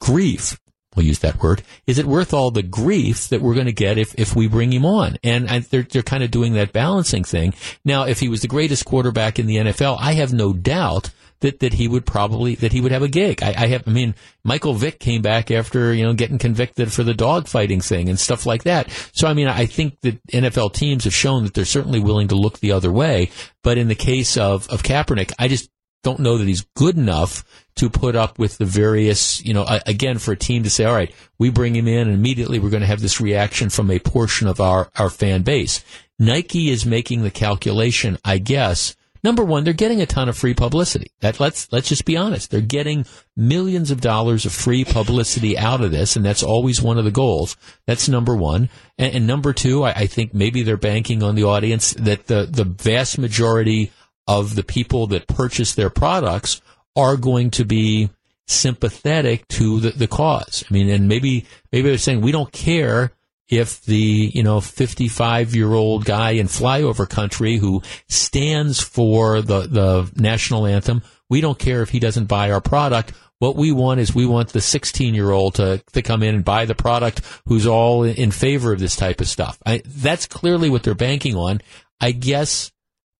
grief? 0.00 0.58
We'll 0.96 1.06
use 1.06 1.18
that 1.20 1.42
word. 1.42 1.62
Is 1.86 1.98
it 1.98 2.06
worth 2.06 2.32
all 2.32 2.50
the 2.50 2.62
grief 2.62 3.28
that 3.28 3.40
we're 3.40 3.54
going 3.54 3.66
to 3.66 3.72
get 3.72 3.98
if, 3.98 4.14
if 4.16 4.36
we 4.36 4.46
bring 4.48 4.72
him 4.72 4.86
on? 4.86 5.18
And 5.24 5.48
they're, 5.48 5.82
they're 5.82 6.02
kind 6.02 6.22
of 6.22 6.30
doing 6.30 6.54
that 6.54 6.72
balancing 6.72 7.24
thing. 7.24 7.52
Now, 7.84 8.04
if 8.04 8.20
he 8.20 8.28
was 8.28 8.42
the 8.42 8.48
greatest 8.48 8.84
quarterback 8.84 9.38
in 9.38 9.46
the 9.46 9.56
NFL, 9.56 9.98
I 10.00 10.14
have 10.14 10.32
no 10.32 10.52
doubt 10.52 11.10
that, 11.40 11.58
that 11.60 11.74
he 11.74 11.88
would 11.88 12.06
probably, 12.06 12.54
that 12.56 12.72
he 12.72 12.80
would 12.80 12.92
have 12.92 13.02
a 13.02 13.08
gig. 13.08 13.42
I, 13.42 13.48
I 13.48 13.66
have, 13.66 13.88
I 13.88 13.90
mean, 13.90 14.14
Michael 14.44 14.74
Vick 14.74 15.00
came 15.00 15.20
back 15.20 15.50
after, 15.50 15.92
you 15.92 16.04
know, 16.04 16.14
getting 16.14 16.38
convicted 16.38 16.92
for 16.92 17.02
the 17.02 17.12
dog 17.12 17.48
fighting 17.48 17.80
thing 17.80 18.08
and 18.08 18.18
stuff 18.18 18.46
like 18.46 18.62
that. 18.62 18.88
So, 19.12 19.26
I 19.26 19.34
mean, 19.34 19.48
I 19.48 19.66
think 19.66 20.00
that 20.02 20.24
NFL 20.28 20.74
teams 20.74 21.04
have 21.04 21.14
shown 21.14 21.42
that 21.42 21.54
they're 21.54 21.64
certainly 21.64 22.00
willing 22.00 22.28
to 22.28 22.36
look 22.36 22.60
the 22.60 22.72
other 22.72 22.92
way. 22.92 23.30
But 23.64 23.78
in 23.78 23.88
the 23.88 23.94
case 23.96 24.36
of, 24.36 24.68
of 24.68 24.84
Kaepernick, 24.84 25.32
I 25.38 25.48
just 25.48 25.68
don't 26.04 26.20
know 26.20 26.38
that 26.38 26.46
he's 26.46 26.66
good 26.76 26.96
enough 26.96 27.44
to 27.76 27.90
put 27.90 28.14
up 28.14 28.38
with 28.38 28.58
the 28.58 28.64
various, 28.64 29.44
you 29.44 29.52
know, 29.52 29.66
again, 29.84 30.18
for 30.18 30.30
a 30.30 30.36
team 30.36 30.62
to 30.62 30.70
say, 30.70 30.84
all 30.84 30.94
right, 30.94 31.12
we 31.38 31.50
bring 31.50 31.74
him 31.74 31.88
in 31.88 32.06
and 32.06 32.14
immediately 32.14 32.60
we're 32.60 32.70
going 32.70 32.82
to 32.82 32.86
have 32.86 33.00
this 33.00 33.20
reaction 33.20 33.68
from 33.68 33.90
a 33.90 33.98
portion 33.98 34.46
of 34.46 34.60
our, 34.60 34.90
our 34.96 35.10
fan 35.10 35.42
base. 35.42 35.84
Nike 36.18 36.70
is 36.70 36.86
making 36.86 37.22
the 37.22 37.30
calculation, 37.32 38.18
I 38.24 38.38
guess. 38.38 38.94
Number 39.24 39.42
one, 39.42 39.64
they're 39.64 39.72
getting 39.72 40.02
a 40.02 40.06
ton 40.06 40.28
of 40.28 40.36
free 40.36 40.52
publicity. 40.52 41.10
That 41.20 41.40
let's 41.40 41.72
let's 41.72 41.88
just 41.88 42.04
be 42.04 42.14
honest. 42.14 42.50
They're 42.50 42.60
getting 42.60 43.06
millions 43.34 43.90
of 43.90 44.02
dollars 44.02 44.44
of 44.44 44.52
free 44.52 44.84
publicity 44.84 45.56
out 45.56 45.80
of 45.80 45.90
this, 45.92 46.14
and 46.14 46.22
that's 46.22 46.42
always 46.42 46.82
one 46.82 46.98
of 46.98 47.06
the 47.06 47.10
goals. 47.10 47.56
That's 47.86 48.06
number 48.06 48.36
one. 48.36 48.68
And, 48.98 49.14
and 49.14 49.26
number 49.26 49.54
two, 49.54 49.82
I, 49.82 49.92
I 49.92 50.06
think 50.06 50.34
maybe 50.34 50.62
they're 50.62 50.76
banking 50.76 51.22
on 51.22 51.36
the 51.36 51.44
audience 51.44 51.94
that 51.94 52.26
the 52.26 52.46
the 52.48 52.64
vast 52.64 53.18
majority 53.18 53.92
of 54.26 54.54
the 54.54 54.62
people 54.62 55.06
that 55.08 55.26
purchase 55.26 55.74
their 55.74 55.90
products 55.90 56.60
are 56.96 57.16
going 57.16 57.50
to 57.50 57.64
be 57.64 58.10
sympathetic 58.46 59.46
to 59.48 59.80
the, 59.80 59.90
the 59.90 60.06
cause. 60.06 60.64
I 60.68 60.72
mean, 60.72 60.88
and 60.88 61.08
maybe 61.08 61.46
maybe 61.72 61.88
they're 61.88 61.98
saying 61.98 62.20
we 62.20 62.32
don't 62.32 62.52
care 62.52 63.12
if 63.48 63.82
the 63.84 64.30
you 64.34 64.42
know 64.42 64.60
55 64.60 65.54
year 65.54 65.72
old 65.72 66.04
guy 66.04 66.32
in 66.32 66.46
flyover 66.46 67.08
country 67.08 67.56
who 67.56 67.82
stands 68.08 68.80
for 68.80 69.42
the 69.42 69.60
the 69.60 70.10
national 70.16 70.66
anthem, 70.66 71.02
we 71.28 71.40
don't 71.40 71.58
care 71.58 71.82
if 71.82 71.90
he 71.90 72.00
doesn't 72.00 72.26
buy 72.26 72.50
our 72.50 72.60
product. 72.60 73.12
What 73.40 73.56
we 73.56 73.72
want 73.72 74.00
is 74.00 74.14
we 74.14 74.26
want 74.26 74.50
the 74.50 74.60
16 74.60 75.14
year 75.14 75.30
old 75.30 75.56
to, 75.56 75.82
to 75.92 76.02
come 76.02 76.22
in 76.22 76.34
and 76.36 76.44
buy 76.44 76.64
the 76.64 76.74
product 76.74 77.20
who's 77.46 77.66
all 77.66 78.04
in 78.04 78.30
favor 78.30 78.72
of 78.72 78.78
this 78.78 78.96
type 78.96 79.20
of 79.20 79.28
stuff. 79.28 79.58
I, 79.66 79.82
that's 79.84 80.26
clearly 80.26 80.70
what 80.70 80.82
they're 80.82 80.94
banking 80.94 81.36
on. 81.36 81.60
I 82.00 82.12
guess 82.12 82.72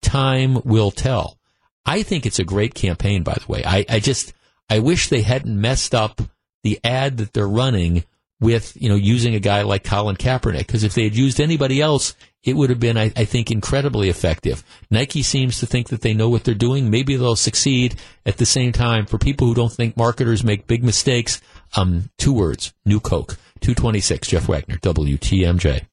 time 0.04 0.60
will 0.64 0.90
tell. 0.90 1.38
I 1.84 2.02
think 2.02 2.24
it's 2.24 2.38
a 2.38 2.44
great 2.44 2.74
campaign, 2.74 3.22
by 3.22 3.34
the 3.34 3.50
way. 3.50 3.62
I, 3.64 3.84
I 3.88 4.00
just, 4.00 4.32
I 4.70 4.78
wish 4.78 5.08
they 5.08 5.22
hadn't 5.22 5.60
messed 5.60 5.94
up 5.94 6.22
the 6.62 6.78
ad 6.84 7.18
that 7.18 7.32
they're 7.32 7.48
running 7.48 8.04
with 8.40 8.76
you 8.80 8.88
know 8.88 8.94
using 8.94 9.34
a 9.34 9.40
guy 9.40 9.62
like 9.62 9.84
Colin 9.84 10.16
Kaepernick 10.16 10.58
because 10.58 10.84
if 10.84 10.94
they 10.94 11.04
had 11.04 11.16
used 11.16 11.40
anybody 11.40 11.80
else, 11.80 12.14
it 12.42 12.54
would 12.56 12.70
have 12.70 12.80
been 12.80 12.98
I, 12.98 13.12
I, 13.16 13.24
think 13.24 13.50
incredibly 13.50 14.08
effective. 14.08 14.62
Nike 14.90 15.22
seems 15.22 15.60
to 15.60 15.66
think 15.66 15.88
that 15.88 16.02
they 16.02 16.14
know 16.14 16.28
what 16.28 16.44
they're 16.44 16.54
doing. 16.54 16.90
Maybe 16.90 17.16
they'll 17.16 17.36
succeed. 17.36 17.96
At 18.26 18.36
the 18.36 18.46
same 18.46 18.72
time, 18.72 19.06
for 19.06 19.18
people 19.18 19.46
who 19.46 19.54
don't 19.54 19.72
think 19.72 19.96
marketers 19.96 20.44
make 20.44 20.66
big 20.66 20.84
mistakes, 20.84 21.40
um, 21.76 22.10
two 22.18 22.32
words: 22.32 22.74
New 22.84 23.00
Coke. 23.00 23.38
Two 23.60 23.74
twenty 23.74 24.00
six. 24.00 24.28
Jeff 24.28 24.48
Wagner, 24.48 24.76
WTMJ. 24.76 25.86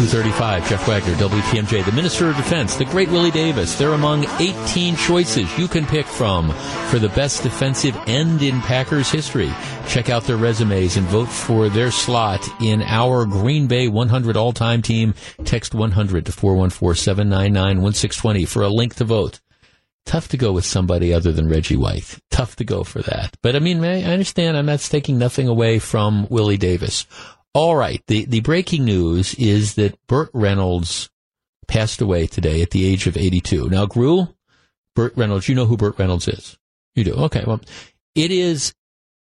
235, 0.00 0.64
Jeff 0.66 0.88
Wagner, 0.88 1.12
WTMJ. 1.16 1.84
The 1.84 1.92
Minister 1.92 2.30
of 2.30 2.36
Defense, 2.36 2.74
the 2.74 2.86
great 2.86 3.10
Willie 3.10 3.30
Davis. 3.30 3.76
They're 3.76 3.92
among 3.92 4.24
18 4.40 4.96
choices 4.96 5.58
you 5.58 5.68
can 5.68 5.84
pick 5.84 6.06
from 6.06 6.52
for 6.88 6.98
the 6.98 7.10
best 7.10 7.42
defensive 7.42 7.94
end 8.06 8.40
in 8.40 8.62
Packers 8.62 9.10
history. 9.10 9.52
Check 9.88 10.08
out 10.08 10.24
their 10.24 10.38
resumes 10.38 10.96
and 10.96 11.06
vote 11.08 11.28
for 11.28 11.68
their 11.68 11.90
slot 11.90 12.48
in 12.62 12.80
our 12.80 13.26
Green 13.26 13.66
Bay 13.66 13.88
100 13.88 14.38
all-time 14.38 14.80
team. 14.80 15.12
Text 15.44 15.74
100 15.74 16.24
to 16.24 16.32
414-799-1620 16.32 18.48
for 18.48 18.62
a 18.62 18.70
link 18.70 18.94
to 18.94 19.04
vote. 19.04 19.40
Tough 20.06 20.28
to 20.28 20.38
go 20.38 20.50
with 20.50 20.64
somebody 20.64 21.12
other 21.12 21.30
than 21.30 21.46
Reggie 21.46 21.76
White. 21.76 22.18
Tough 22.30 22.56
to 22.56 22.64
go 22.64 22.84
for 22.84 23.02
that. 23.02 23.36
But 23.42 23.54
I 23.54 23.58
mean, 23.58 23.84
I 23.84 24.02
understand 24.04 24.56
I'm 24.56 24.64
not 24.64 24.80
taking 24.80 25.18
nothing 25.18 25.46
away 25.46 25.78
from 25.78 26.26
Willie 26.30 26.56
Davis. 26.56 27.04
All 27.52 27.76
right. 27.76 28.02
The, 28.06 28.24
the 28.26 28.40
breaking 28.40 28.84
news 28.84 29.34
is 29.34 29.74
that 29.74 29.98
Burt 30.06 30.30
Reynolds 30.32 31.10
passed 31.66 32.00
away 32.00 32.26
today 32.26 32.62
at 32.62 32.70
the 32.70 32.86
age 32.86 33.06
of 33.06 33.16
82. 33.16 33.68
Now, 33.68 33.86
Gru, 33.86 34.28
Burt 34.94 35.16
Reynolds, 35.16 35.48
you 35.48 35.54
know 35.54 35.66
who 35.66 35.76
Burt 35.76 35.98
Reynolds 35.98 36.28
is. 36.28 36.58
You 36.94 37.04
do. 37.04 37.14
Okay. 37.14 37.44
Well, 37.46 37.60
it 38.14 38.30
is, 38.30 38.74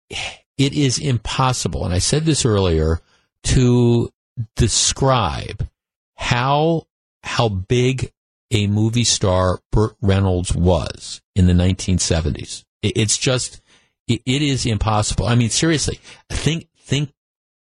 it 0.09 0.73
is 0.73 0.99
impossible. 0.99 1.85
And 1.85 1.93
I 1.93 1.99
said 1.99 2.25
this 2.25 2.45
earlier 2.45 3.01
to 3.43 4.11
describe 4.55 5.67
how, 6.15 6.87
how 7.23 7.49
big 7.49 8.11
a 8.51 8.67
movie 8.67 9.03
star 9.03 9.59
Burt 9.71 9.95
Reynolds 10.01 10.55
was 10.55 11.21
in 11.35 11.47
the 11.47 11.53
1970s. 11.53 12.63
It's 12.81 13.17
just, 13.17 13.61
it 14.07 14.21
is 14.25 14.65
impossible. 14.65 15.25
I 15.25 15.35
mean, 15.35 15.49
seriously, 15.49 15.99
think, 16.29 16.69
think 16.77 17.11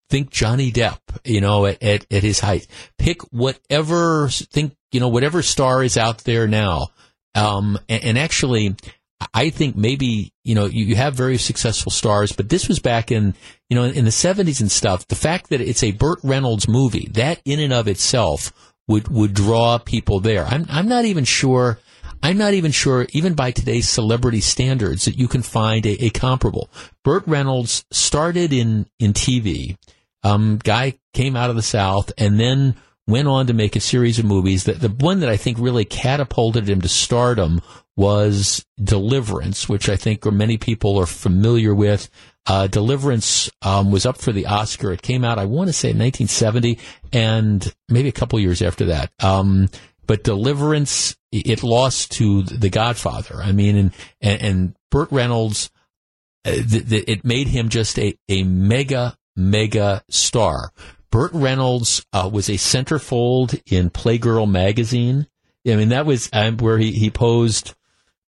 think 0.08 0.30
Johnny 0.30 0.70
Depp, 0.70 0.98
you 1.24 1.40
know, 1.40 1.66
at, 1.66 1.82
at, 1.82 2.06
at, 2.12 2.22
his 2.22 2.40
height. 2.40 2.66
Pick 2.98 3.22
whatever, 3.32 4.28
think, 4.28 4.76
you 4.92 5.00
know, 5.00 5.08
whatever 5.08 5.42
star 5.42 5.82
is 5.82 5.96
out 5.96 6.18
there 6.18 6.46
now. 6.46 6.88
Um, 7.34 7.78
and, 7.88 8.04
and, 8.04 8.18
actually, 8.18 8.76
I 9.34 9.50
think 9.50 9.76
maybe, 9.76 10.32
you 10.44 10.54
know, 10.54 10.66
you, 10.66 10.86
you, 10.86 10.96
have 10.96 11.14
very 11.14 11.36
successful 11.38 11.92
stars, 11.92 12.32
but 12.32 12.48
this 12.48 12.66
was 12.66 12.78
back 12.78 13.12
in, 13.12 13.34
you 13.68 13.76
know, 13.76 13.84
in, 13.84 13.94
in 13.94 14.04
the 14.04 14.10
70s 14.10 14.60
and 14.60 14.70
stuff. 14.70 15.06
The 15.08 15.16
fact 15.16 15.50
that 15.50 15.60
it's 15.60 15.82
a 15.82 15.92
Burt 15.92 16.18
Reynolds 16.22 16.66
movie, 16.66 17.08
that 17.12 17.42
in 17.44 17.60
and 17.60 17.72
of 17.72 17.88
itself 17.88 18.52
would, 18.88 19.08
would 19.08 19.34
draw 19.34 19.78
people 19.78 20.20
there. 20.20 20.46
I'm, 20.46 20.66
I'm 20.70 20.88
not 20.88 21.04
even 21.04 21.24
sure. 21.24 21.78
I'm 22.22 22.38
not 22.38 22.54
even 22.54 22.72
sure, 22.72 23.06
even 23.10 23.34
by 23.34 23.50
today's 23.50 23.88
celebrity 23.88 24.40
standards, 24.40 25.04
that 25.04 25.18
you 25.18 25.28
can 25.28 25.42
find 25.42 25.84
a, 25.84 26.06
a 26.06 26.10
comparable. 26.10 26.70
Burt 27.04 27.24
Reynolds 27.26 27.84
started 27.90 28.54
in, 28.54 28.86
in 28.98 29.12
TV 29.12 29.76
um, 30.26 30.58
guy 30.62 30.98
came 31.14 31.36
out 31.36 31.50
of 31.50 31.56
the 31.56 31.62
South 31.62 32.12
and 32.18 32.38
then 32.38 32.76
went 33.06 33.28
on 33.28 33.46
to 33.46 33.54
make 33.54 33.76
a 33.76 33.80
series 33.80 34.18
of 34.18 34.24
movies. 34.24 34.64
That 34.64 34.80
the 34.80 34.88
one 34.88 35.20
that 35.20 35.28
I 35.28 35.36
think 35.36 35.58
really 35.58 35.84
catapulted 35.84 36.68
him 36.68 36.80
to 36.80 36.88
stardom 36.88 37.62
was 37.96 38.66
Deliverance, 38.82 39.68
which 39.68 39.88
I 39.88 39.96
think 39.96 40.24
many 40.26 40.58
people 40.58 40.98
are 40.98 41.06
familiar 41.06 41.74
with. 41.74 42.10
Uh, 42.44 42.66
Deliverance 42.66 43.50
um, 43.62 43.90
was 43.90 44.04
up 44.04 44.18
for 44.18 44.32
the 44.32 44.46
Oscar. 44.46 44.92
It 44.92 45.02
came 45.02 45.24
out, 45.24 45.38
I 45.38 45.46
want 45.46 45.68
to 45.68 45.72
say, 45.72 45.90
in 45.90 45.98
1970, 45.98 46.78
and 47.12 47.74
maybe 47.88 48.08
a 48.08 48.12
couple 48.12 48.38
years 48.38 48.62
after 48.62 48.86
that. 48.86 49.10
Um, 49.20 49.68
but 50.06 50.24
Deliverance, 50.24 51.16
it 51.32 51.62
lost 51.62 52.12
to 52.12 52.42
The 52.42 52.70
Godfather. 52.70 53.36
I 53.42 53.52
mean, 53.52 53.76
and 53.76 53.92
and, 54.20 54.42
and 54.42 54.76
Burt 54.90 55.10
Reynolds, 55.10 55.70
uh, 56.44 56.52
it 56.54 57.24
made 57.24 57.48
him 57.48 57.68
just 57.68 57.98
a 57.98 58.16
a 58.28 58.42
mega 58.44 59.16
mega 59.36 60.02
star. 60.08 60.72
Burt 61.10 61.32
Reynolds 61.32 62.04
uh, 62.12 62.28
was 62.32 62.48
a 62.48 62.54
centerfold 62.54 63.60
in 63.70 63.90
Playgirl 63.90 64.50
magazine. 64.50 65.26
I 65.66 65.76
mean, 65.76 65.88
that 65.90 66.06
was 66.06 66.28
um, 66.32 66.58
where 66.58 66.78
he, 66.78 66.92
he 66.92 67.10
posed 67.10 67.74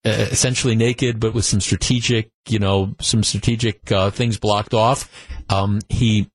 uh, 0.05 0.11
essentially 0.11 0.77
naked, 0.77 1.20
but 1.20 1.35
with 1.35 1.45
some 1.45 1.61
strategic, 1.61 2.31
you 2.49 2.59
know, 2.59 2.95
some 3.01 3.23
strategic 3.23 3.91
uh, 3.93 4.11
things 4.11 4.39
blocked 4.39 4.75
off. 4.75 5.11
Um, 5.51 5.81
he 5.89 6.31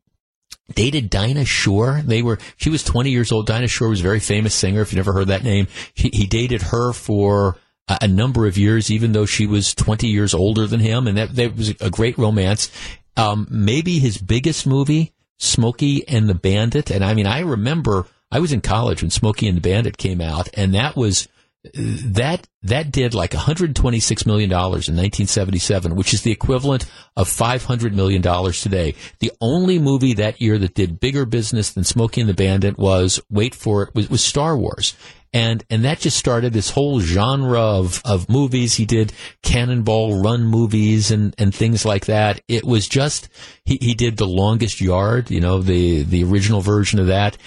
dated 0.74 1.10
Dinah 1.10 1.46
Shore. 1.46 2.02
They 2.06 2.22
were, 2.22 2.40
she 2.58 2.70
was 2.70 2.84
20 2.84 3.10
years 3.10 3.32
old. 3.32 3.48
Dinah 3.48 3.68
Shore 3.68 3.90
was 3.90 4.02
a 4.02 4.04
very 4.04 4.20
famous 4.20 4.54
singer. 4.54 4.82
If 4.82 4.92
you 4.92 4.98
never 4.98 5.14
heard 5.14 5.28
that 5.28 5.44
name, 5.44 5.68
he, 5.94 6.10
he 6.14 6.26
dated 6.26 6.62
her 6.62 6.94
for 6.94 7.58
a, 7.88 8.08
number 8.08 8.48
of 8.48 8.58
years, 8.58 8.90
even 8.92 9.12
though 9.12 9.26
she 9.26 9.46
was 9.46 9.74
20 9.76 10.08
years 10.08 10.34
older 10.34 10.68
than 10.68 10.80
him. 10.80 11.08
And 11.08 11.18
that, 11.18 11.36
that 11.36 11.56
was 11.56 11.70
a 11.82 11.90
great 11.90 12.18
romance 12.18 12.72
um, 13.18 13.48
maybe 13.50 14.00
his 14.00 14.18
biggest 14.18 14.66
movie, 14.66 15.14
Smokey 15.38 16.08
and 16.08 16.30
the 16.30 16.36
Bandit. 16.36 16.90
And 16.90 17.04
I 17.04 17.14
mean, 17.14 17.28
I 17.28 17.40
remember 17.40 18.08
I 18.32 18.40
was 18.40 18.52
in 18.52 18.62
college 18.62 19.02
when 19.02 19.12
Smokey 19.12 19.48
and 19.48 19.58
the 19.58 19.62
Bandit 19.62 19.98
came 19.98 20.22
out, 20.22 20.50
and 20.54 20.74
that 20.74 20.96
was 20.96 21.28
that 21.74 22.48
that 22.64 22.92
did 22.92 23.14
like 23.14 23.34
126 23.34 24.26
million 24.26 24.50
dollars 24.50 24.90
in 24.90 24.96
1977, 24.96 25.96
which 25.96 26.14
is 26.14 26.22
the 26.22 26.32
equivalent 26.32 26.86
of 27.16 27.30
500 27.30 27.96
million 27.96 28.22
dollars 28.22 28.62
today. 28.62 28.96
The 29.20 29.32
only 29.40 29.80
movie 29.80 30.14
that 30.16 30.42
year 30.42 30.58
that 30.58 30.74
did 30.74 31.00
bigger 31.00 31.26
business 31.26 31.72
than 31.72 31.84
Smokey 31.84 32.22
and 32.22 32.30
the 32.30 32.34
Bandit 32.34 32.78
was 32.78 33.22
wait 33.30 33.56
for 33.56 33.84
it 33.84 33.96
was, 33.96 34.10
was 34.10 34.24
Star 34.24 34.58
Wars 34.58 34.96
and 35.34 35.64
and 35.70 35.84
that 35.84 36.00
just 36.00 36.18
started 36.18 36.54
this 36.54 36.70
whole 36.70 37.00
genre 37.00 37.60
of 37.60 38.02
of 38.06 38.30
movies. 38.30 38.76
He 38.76 38.86
did 38.86 39.14
Cannonball 39.42 40.22
Run 40.22 40.46
movies 40.46 41.12
and 41.12 41.34
and 41.38 41.54
things 41.54 41.86
like 41.86 42.06
that. 42.06 42.42
It 42.48 42.64
was 42.64 42.88
just 42.88 43.30
he 43.66 43.78
he 43.82 43.94
did 43.96 44.18
The 44.18 44.28
Longest 44.28 44.80
Yard, 44.80 45.32
you 45.32 45.42
know, 45.42 45.60
the 45.60 46.04
the 46.04 46.24
original 46.24 46.62
version 46.62 47.00
of 47.00 47.08
that 47.08 47.38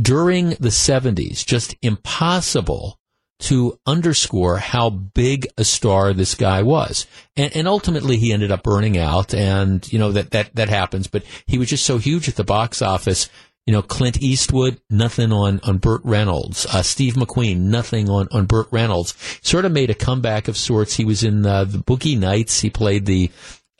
during 0.00 0.50
the 0.50 0.70
70s. 0.70 1.44
Just 1.44 1.76
impossible 1.82 2.98
to 3.40 3.78
underscore 3.86 4.58
how 4.58 4.90
big 4.90 5.46
a 5.58 5.64
star 5.64 6.12
this 6.12 6.34
guy 6.34 6.62
was. 6.62 7.06
And, 7.36 7.54
and, 7.56 7.68
ultimately 7.68 8.16
he 8.16 8.32
ended 8.32 8.52
up 8.52 8.62
burning 8.62 8.96
out 8.96 9.34
and, 9.34 9.90
you 9.92 9.98
know, 9.98 10.12
that, 10.12 10.30
that, 10.30 10.54
that 10.54 10.68
happens, 10.68 11.08
but 11.08 11.24
he 11.46 11.58
was 11.58 11.68
just 11.68 11.84
so 11.84 11.98
huge 11.98 12.28
at 12.28 12.36
the 12.36 12.44
box 12.44 12.80
office 12.80 13.28
you 13.66 13.72
know, 13.72 13.82
Clint 13.82 14.20
Eastwood, 14.22 14.80
nothing 14.90 15.32
on, 15.32 15.60
on 15.62 15.78
Burt 15.78 16.02
Reynolds. 16.04 16.66
Uh, 16.66 16.82
Steve 16.82 17.14
McQueen, 17.14 17.60
nothing 17.60 18.10
on, 18.10 18.28
on 18.30 18.44
Burt 18.44 18.68
Reynolds. 18.70 19.14
Sort 19.42 19.64
of 19.64 19.72
made 19.72 19.88
a 19.88 19.94
comeback 19.94 20.48
of 20.48 20.56
sorts. 20.56 20.96
He 20.96 21.04
was 21.04 21.24
in 21.24 21.46
uh, 21.46 21.64
the 21.64 21.78
Boogie 21.78 22.18
Nights. 22.18 22.60
He 22.60 22.68
played 22.68 23.06
the 23.06 23.30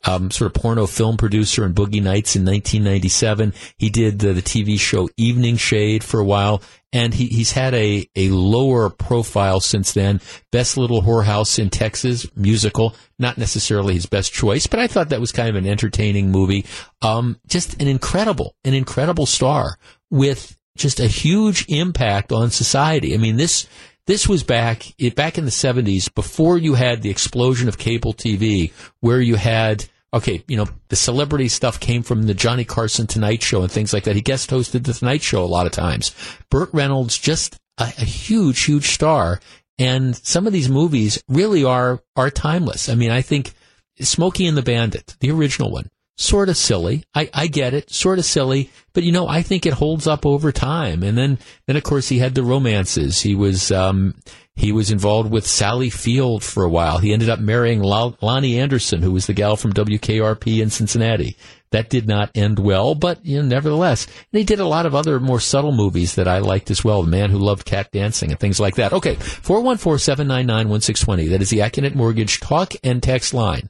um, 0.05 0.31
sort 0.31 0.55
of 0.55 0.61
porno 0.61 0.87
film 0.87 1.17
producer 1.17 1.65
in 1.65 1.75
Boogie 1.75 2.03
Nights 2.03 2.37
in 2.37 2.45
1997. 2.45 3.55
He 3.79 3.91
did 3.91 4.19
the, 4.19 4.33
the 4.33 4.43
TV 4.43 4.79
show 4.79 5.09
Evening 5.17 5.57
Shade 5.57 6.05
for 6.05 6.21
a 6.21 6.25
while, 6.25 6.63
and 6.93 7.15
he, 7.15 7.27
he's 7.27 7.53
had 7.53 7.75
a, 7.75 8.09
a 8.15 8.29
lower 8.29 8.91
profile 8.91 9.61
since 9.61 9.93
then. 9.93 10.21
Best 10.53 10.77
Little 10.77 11.03
Whorehouse 11.03 11.59
in 11.59 11.71
Texas 11.71 12.27
musical, 12.37 12.95
not 13.19 13.39
necessarily 13.39 13.95
his 13.95 14.07
best 14.07 14.33
choice, 14.33 14.67
but 14.67 14.81
I 14.81 14.87
thought 14.87 15.09
that 15.09 15.21
was 15.21 15.33
kind 15.33 15.49
of 15.49 15.57
an 15.57 15.67
entertaining 15.67 16.31
movie. 16.31 16.67
Um, 17.03 17.41
just 17.47 17.81
an 17.81 17.89
incredible, 17.89 18.55
an 18.65 18.75
incredible 18.75 19.27
star 19.27 19.79
with 20.11 20.57
just 20.77 21.01
a 21.01 21.07
huge 21.07 21.67
impact 21.69 22.33
on 22.33 22.51
society. 22.51 23.15
I 23.15 23.17
mean, 23.17 23.37
this 23.37 23.67
this 24.07 24.29
was 24.29 24.43
back 24.43 24.93
it, 24.99 25.15
back 25.15 25.39
in 25.39 25.45
the 25.45 25.51
70s 25.51 26.15
before 26.15 26.59
you 26.59 26.75
had 26.75 27.01
the 27.01 27.11
explosion 27.11 27.69
of 27.69 27.79
cable 27.79 28.13
TV 28.13 28.73
where 29.01 29.21
you 29.21 29.37
had 29.37 29.87
okay, 30.15 30.45
you 30.47 30.57
know, 30.57 30.69
the 30.89 30.97
celebrity 30.97 31.49
stuff 31.49 31.81
came 31.81 32.03
from 32.03 32.23
the 32.23 32.35
Johnny 32.35 32.65
Carson 32.65 33.07
Tonight 33.07 33.43
Show 33.43 33.63
and 33.63 33.71
things 33.71 33.93
like 33.93 34.05
that. 34.05 34.15
He 34.15 34.23
guest 34.23 34.49
hosted 34.49 34.85
the 34.85 34.93
Tonight 34.93 35.23
Show 35.23 35.45
a 35.45 35.47
lot 35.47 35.67
of 35.67 35.73
times. 35.73 36.15
Burt 36.51 36.71
Reynolds, 36.73 37.19
just 37.19 37.59
a, 37.79 37.85
a 37.85 38.05
huge, 38.05 38.63
huge 38.63 38.91
star. 38.91 39.41
And 39.77 40.15
some 40.17 40.47
of 40.47 40.53
these 40.53 40.69
movies 40.69 41.23
really 41.29 41.65
are, 41.65 42.01
are 42.15 42.31
timeless. 42.31 42.89
I 42.89 42.95
mean, 42.95 43.11
I 43.11 43.23
think 43.23 43.55
Smokey 44.01 44.47
and 44.47 44.57
the 44.57 44.63
Bandit, 44.63 45.17
the 45.19 45.33
original 45.33 45.73
one, 45.73 45.89
sort 46.17 46.49
of 46.49 46.57
silly. 46.57 47.03
I, 47.13 47.29
I 47.35 47.49
get 47.49 47.75
it, 47.75 47.91
sort 47.91 48.21
of 48.21 48.25
silly, 48.25 48.71
but 48.93 49.03
you 49.03 49.11
know, 49.11 49.27
I 49.27 49.43
think 49.43 49.67
it 49.67 49.73
holds 49.73 50.07
up 50.07 50.25
over 50.25 50.53
time. 50.53 51.03
And 51.03 51.19
then, 51.19 51.39
then 51.67 51.75
of 51.75 51.83
course 51.83 52.09
he 52.09 52.21
had 52.21 52.37
the 52.37 52.45
romances. 52.45 53.21
He 53.21 53.35
was, 53.35 53.73
um, 53.73 54.15
he 54.57 54.71
was 54.71 54.91
involved 54.91 55.31
with 55.31 55.47
Sally 55.47 55.91
Field 55.91 56.45
for 56.45 56.63
a 56.63 56.69
while. 56.69 56.99
He 56.99 57.13
ended 57.13 57.29
up 57.29 57.41
marrying 57.41 57.81
Loni 57.81 58.57
Anderson, 58.57 59.03
who 59.03 59.11
was 59.11 59.27
the 59.27 59.33
gal 59.33 59.57
from 59.57 59.73
WKRP 59.73 60.63
in 60.63 60.71
Cincinnati. 60.71 61.37
That 61.71 61.91
did 61.91 62.07
not 62.07 62.31
end 62.37 62.61
well, 62.61 62.95
but 62.95 63.27
you 63.27 63.39
know, 63.39 63.45
nevertheless, 63.49 64.07
and 64.07 64.39
he 64.39 64.45
did 64.45 64.61
a 64.61 64.67
lot 64.67 64.87
of 64.87 64.95
other 64.95 65.19
more 65.19 65.41
subtle 65.41 65.73
movies 65.73 66.15
that 66.15 66.29
I 66.29 66.39
liked 66.39 66.71
as 66.71 66.85
well. 66.85 67.03
The 67.03 67.11
Man 67.11 67.31
Who 67.31 67.39
Loved 67.39 67.65
Cat 67.65 67.91
Dancing 67.91 68.31
and 68.31 68.39
things 68.39 68.61
like 68.61 68.77
that. 68.77 68.93
Okay, 68.93 69.17
414-799-1620. 69.17 71.31
That 71.31 71.43
is 71.43 71.51
the 71.51 71.59
Accunet 71.59 71.97
Mortgage 71.97 72.39
talk 72.39 72.75
and 72.85 73.03
text 73.03 73.35
line. 73.35 73.69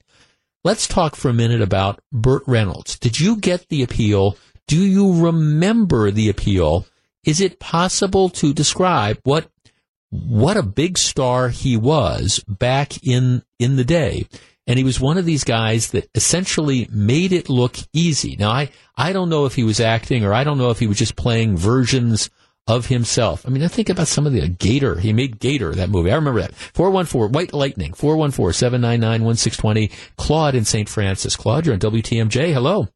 let's 0.64 0.86
talk 0.86 1.16
for 1.16 1.30
a 1.30 1.34
minute 1.34 1.62
about 1.62 2.00
Burt 2.12 2.42
Reynolds. 2.46 2.98
Did 2.98 3.18
you 3.20 3.36
get 3.36 3.68
the 3.68 3.82
appeal? 3.82 4.36
Do 4.66 4.78
you 4.78 5.24
remember 5.24 6.10
the 6.10 6.28
appeal? 6.28 6.86
Is 7.24 7.40
it 7.40 7.58
possible 7.58 8.28
to 8.30 8.52
describe 8.52 9.18
what 9.24 9.48
what 10.14 10.56
a 10.56 10.62
big 10.62 10.98
star 10.98 11.48
he 11.48 11.76
was 11.76 12.38
back 12.46 13.04
in 13.06 13.42
in 13.58 13.76
the 13.76 13.84
day? 13.84 14.26
And 14.66 14.78
he 14.78 14.84
was 14.84 14.98
one 14.98 15.18
of 15.18 15.26
these 15.26 15.44
guys 15.44 15.90
that 15.90 16.08
essentially 16.14 16.88
made 16.90 17.32
it 17.32 17.50
look 17.50 17.76
easy. 17.92 18.34
Now, 18.36 18.50
I, 18.50 18.70
I 18.96 19.12
don't 19.12 19.28
know 19.28 19.44
if 19.44 19.54
he 19.54 19.62
was 19.62 19.78
acting 19.78 20.24
or 20.24 20.32
I 20.32 20.44
don't 20.44 20.56
know 20.56 20.70
if 20.70 20.78
he 20.78 20.86
was 20.86 20.98
just 20.98 21.16
playing 21.16 21.58
versions 21.58 22.30
of 22.66 22.86
himself. 22.86 23.46
I 23.46 23.50
mean, 23.50 23.62
I 23.62 23.68
think 23.68 23.90
about 23.90 24.08
some 24.08 24.26
of 24.26 24.32
the 24.32 24.48
Gator. 24.48 24.98
He 24.98 25.12
made 25.12 25.38
Gator, 25.38 25.74
that 25.74 25.90
movie. 25.90 26.10
I 26.10 26.14
remember 26.14 26.40
that. 26.40 26.54
414, 26.54 27.32
White 27.32 27.52
Lightning, 27.52 27.92
414-799-1620. 27.92 29.92
Claude 30.16 30.54
in 30.54 30.64
St. 30.64 30.88
Francis. 30.88 31.36
Claude, 31.36 31.66
you're 31.66 31.74
on 31.74 31.80
WTMJ. 31.80 32.54
Hello. 32.54 32.88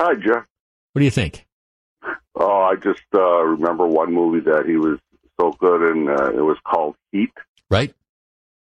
Hi, 0.00 0.14
Jeff. 0.14 0.46
What 0.92 1.00
do 1.00 1.04
you 1.04 1.10
think? 1.10 1.44
Oh, 2.34 2.62
I 2.62 2.76
just 2.76 3.02
uh, 3.14 3.42
remember 3.42 3.86
one 3.86 4.14
movie 4.14 4.40
that 4.40 4.64
he 4.66 4.76
was 4.76 4.98
so 5.40 5.52
good 5.52 5.90
in. 5.92 6.08
Uh, 6.08 6.30
it 6.30 6.42
was 6.42 6.58
called 6.64 6.96
Heat. 7.12 7.32
Right. 7.70 7.94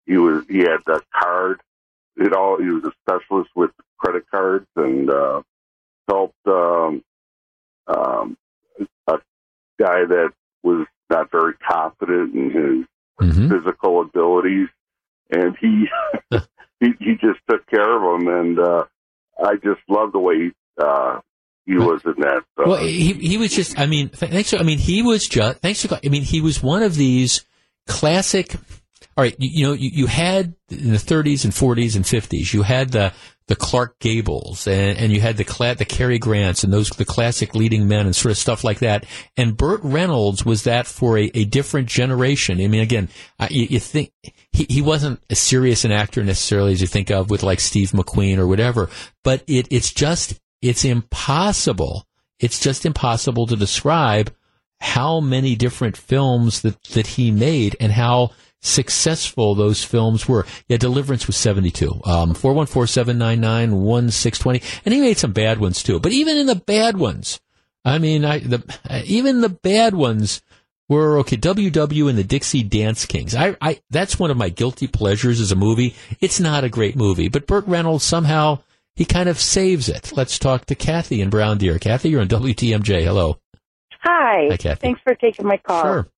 He 0.06 0.16
was. 0.16 0.44
He 0.48 0.58
had 0.58 0.78
the 0.86 1.00
card. 1.14 1.60
It 2.16 2.32
all. 2.32 2.58
He 2.58 2.68
was 2.68 2.84
a 2.84 2.92
specialist 3.02 3.50
with 3.54 3.70
credit 3.98 4.24
cards 4.30 4.66
and 4.76 5.08
uh, 5.08 5.42
helped 6.08 6.46
um, 6.46 7.02
um, 7.86 8.36
a 9.06 9.18
guy 9.78 10.04
that 10.04 10.32
was 10.62 10.86
not 11.10 11.30
very 11.30 11.54
confident 11.54 12.34
in 12.34 12.50
his 12.50 13.28
mm-hmm. 13.28 13.48
physical 13.48 14.00
abilities, 14.00 14.68
and 15.30 15.56
he, 15.60 15.88
he 16.80 16.92
he 16.98 17.12
just 17.14 17.40
took 17.48 17.66
care 17.68 17.96
of 17.96 18.20
him, 18.20 18.28
and 18.28 18.58
uh, 18.58 18.84
I 19.42 19.54
just 19.56 19.80
love 19.88 20.12
the 20.12 20.18
way 20.18 20.36
he, 20.36 20.50
uh, 20.82 21.20
he 21.64 21.76
was 21.76 22.00
in 22.04 22.14
that. 22.18 22.42
Uh, 22.58 22.64
well, 22.66 22.76
he 22.76 23.12
he 23.12 23.38
was 23.38 23.52
just. 23.52 23.78
I 23.78 23.86
mean, 23.86 24.08
thanks. 24.08 24.50
To, 24.50 24.58
I 24.58 24.62
mean, 24.62 24.78
he 24.78 25.02
was 25.02 25.28
just. 25.28 25.60
Thanks 25.60 25.82
to. 25.82 26.00
I 26.04 26.08
mean, 26.08 26.22
he 26.22 26.40
was 26.40 26.62
one 26.62 26.82
of 26.82 26.94
these 26.94 27.44
classic. 27.86 28.54
All 29.14 29.22
right, 29.22 29.36
you, 29.38 29.48
you 29.50 29.66
know, 29.66 29.72
you, 29.74 29.90
you 29.92 30.06
had 30.06 30.54
in 30.70 30.90
the 30.90 30.96
30s 30.96 31.44
and 31.44 31.52
40s 31.52 31.96
and 31.96 32.04
50s, 32.04 32.54
you 32.54 32.62
had 32.62 32.92
the 32.92 33.12
the 33.48 33.56
Clark 33.56 33.98
Gables 33.98 34.66
and, 34.66 34.96
and 34.96 35.12
you 35.12 35.20
had 35.20 35.36
the 35.36 35.44
Cla- 35.44 35.74
the 35.74 35.84
Cary 35.84 36.18
Grants 36.18 36.64
and 36.64 36.72
those 36.72 36.88
the 36.90 37.04
classic 37.04 37.54
leading 37.54 37.88
men 37.88 38.06
and 38.06 38.14
sort 38.14 38.30
of 38.30 38.38
stuff 38.38 38.64
like 38.64 38.78
that. 38.78 39.04
And 39.36 39.56
Burt 39.56 39.80
Reynolds 39.82 40.44
was 40.44 40.64
that 40.64 40.86
for 40.86 41.18
a, 41.18 41.30
a 41.34 41.44
different 41.44 41.88
generation. 41.88 42.60
I 42.60 42.68
mean, 42.68 42.80
again, 42.80 43.08
uh, 43.38 43.48
you, 43.50 43.66
you, 43.68 43.80
think 43.80 44.12
he, 44.52 44.66
he 44.68 44.80
wasn't 44.80 45.20
as 45.28 45.38
serious 45.38 45.84
an 45.84 45.92
actor 45.92 46.22
necessarily 46.22 46.72
as 46.72 46.80
you 46.80 46.86
think 46.86 47.10
of 47.10 47.30
with 47.30 47.42
like 47.42 47.60
Steve 47.60 47.90
McQueen 47.90 48.38
or 48.38 48.46
whatever, 48.46 48.88
but 49.24 49.42
it, 49.46 49.66
it's 49.70 49.92
just 49.92 50.40
it's 50.62 50.84
impossible. 50.84 52.06
It's 52.38 52.60
just 52.60 52.86
impossible 52.86 53.46
to 53.48 53.56
describe 53.56 54.32
how 54.80 55.20
many 55.20 55.54
different 55.54 55.96
films 55.96 56.62
that, 56.62 56.82
that 56.84 57.06
he 57.06 57.30
made 57.30 57.76
and 57.78 57.92
how 57.92 58.30
successful 58.60 59.54
those 59.54 59.84
films 59.84 60.26
were. 60.28 60.46
Yeah, 60.68 60.78
Deliverance 60.78 61.26
was 61.26 61.36
72. 61.36 62.00
Um, 62.04 62.34
414-799-1620. 62.34 64.80
And 64.84 64.94
he 64.94 65.00
made 65.00 65.18
some 65.18 65.32
bad 65.32 65.60
ones 65.60 65.82
too. 65.82 65.98
But 66.00 66.12
even 66.12 66.36
in 66.36 66.46
the 66.46 66.54
bad 66.54 66.96
ones, 66.96 67.40
I 67.84 67.98
mean, 67.98 68.24
I, 68.24 68.38
the, 68.38 68.62
even 69.04 69.40
the 69.40 69.48
bad 69.48 69.94
ones 69.94 70.42
were 70.88 71.18
okay. 71.18 71.36
WW 71.36 72.08
and 72.08 72.18
the 72.18 72.24
Dixie 72.24 72.62
Dance 72.62 73.06
Kings. 73.06 73.34
I, 73.34 73.56
I, 73.60 73.80
that's 73.90 74.18
one 74.18 74.30
of 74.30 74.36
my 74.36 74.48
guilty 74.48 74.86
pleasures 74.86 75.40
as 75.40 75.52
a 75.52 75.56
movie. 75.56 75.94
It's 76.20 76.40
not 76.40 76.64
a 76.64 76.68
great 76.68 76.96
movie, 76.96 77.28
but 77.28 77.46
Burt 77.46 77.66
Reynolds 77.66 78.04
somehow, 78.04 78.60
he 78.94 79.04
kind 79.04 79.28
of 79.28 79.40
saves 79.40 79.88
it. 79.88 80.12
Let's 80.14 80.38
talk 80.38 80.66
to 80.66 80.74
Kathy 80.74 81.20
in 81.20 81.30
Brown 81.30 81.58
Deer. 81.58 81.78
Kathy, 81.78 82.10
you're 82.10 82.20
on 82.20 82.28
WTMJ. 82.28 83.04
Hello. 83.04 83.38
Hi. 84.00 84.48
Hi, 84.50 84.56
Kathy. 84.56 84.80
Thanks 84.80 85.00
for 85.02 85.14
taking 85.14 85.46
my 85.46 85.56
call. 85.56 85.82
Sure. 85.82 86.08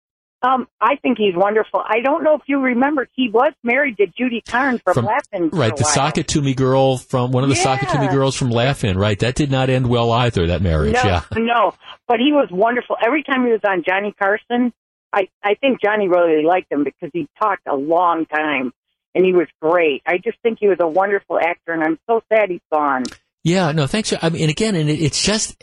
Um, 0.42 0.68
I 0.78 0.96
think 0.96 1.16
he's 1.16 1.34
wonderful. 1.34 1.80
I 1.82 2.00
don't 2.00 2.22
know 2.22 2.34
if 2.34 2.42
you 2.46 2.60
remember, 2.60 3.08
he 3.14 3.30
was 3.30 3.54
married 3.62 3.96
to 3.96 4.06
Judy 4.06 4.42
Carne 4.46 4.78
from, 4.78 4.92
from 4.92 5.04
Laugh-In. 5.06 5.48
Right, 5.48 5.74
the 5.74 5.84
Sock 5.84 6.18
It 6.18 6.28
To 6.28 6.42
Me 6.42 6.52
girl 6.52 6.98
from 6.98 7.32
one 7.32 7.44
of 7.44 7.48
the 7.48 7.56
yeah. 7.56 7.62
Sock 7.62 7.82
It 7.82 7.88
To 7.90 7.98
Me 7.98 8.08
girls 8.08 8.36
from 8.36 8.50
Laugh-In. 8.50 8.98
Right, 8.98 9.18
that 9.20 9.36
did 9.36 9.50
not 9.50 9.70
end 9.70 9.86
well 9.88 10.12
either. 10.12 10.48
That 10.48 10.60
marriage. 10.60 10.92
No, 10.92 11.02
yeah, 11.02 11.22
no, 11.34 11.72
but 12.06 12.18
he 12.18 12.32
was 12.32 12.48
wonderful. 12.50 12.96
Every 13.04 13.22
time 13.22 13.46
he 13.46 13.52
was 13.52 13.62
on 13.66 13.84
Johnny 13.88 14.12
Carson, 14.18 14.74
I 15.14 15.28
I 15.42 15.54
think 15.54 15.80
Johnny 15.82 16.08
really 16.08 16.44
liked 16.44 16.70
him 16.70 16.84
because 16.84 17.08
he 17.14 17.26
talked 17.40 17.66
a 17.66 17.74
long 17.74 18.26
time 18.26 18.72
and 19.14 19.24
he 19.24 19.32
was 19.32 19.48
great. 19.60 20.02
I 20.06 20.18
just 20.18 20.38
think 20.42 20.58
he 20.60 20.68
was 20.68 20.78
a 20.80 20.88
wonderful 20.88 21.38
actor, 21.38 21.72
and 21.72 21.82
I'm 21.82 21.98
so 22.08 22.20
sad 22.32 22.50
he's 22.50 22.60
gone. 22.72 23.04
Yeah, 23.42 23.72
no, 23.72 23.86
thanks. 23.86 24.12
I 24.20 24.28
mean, 24.30 24.42
and 24.42 24.50
again, 24.50 24.74
and 24.74 24.88
it, 24.88 25.00
it's 25.00 25.22
just. 25.22 25.56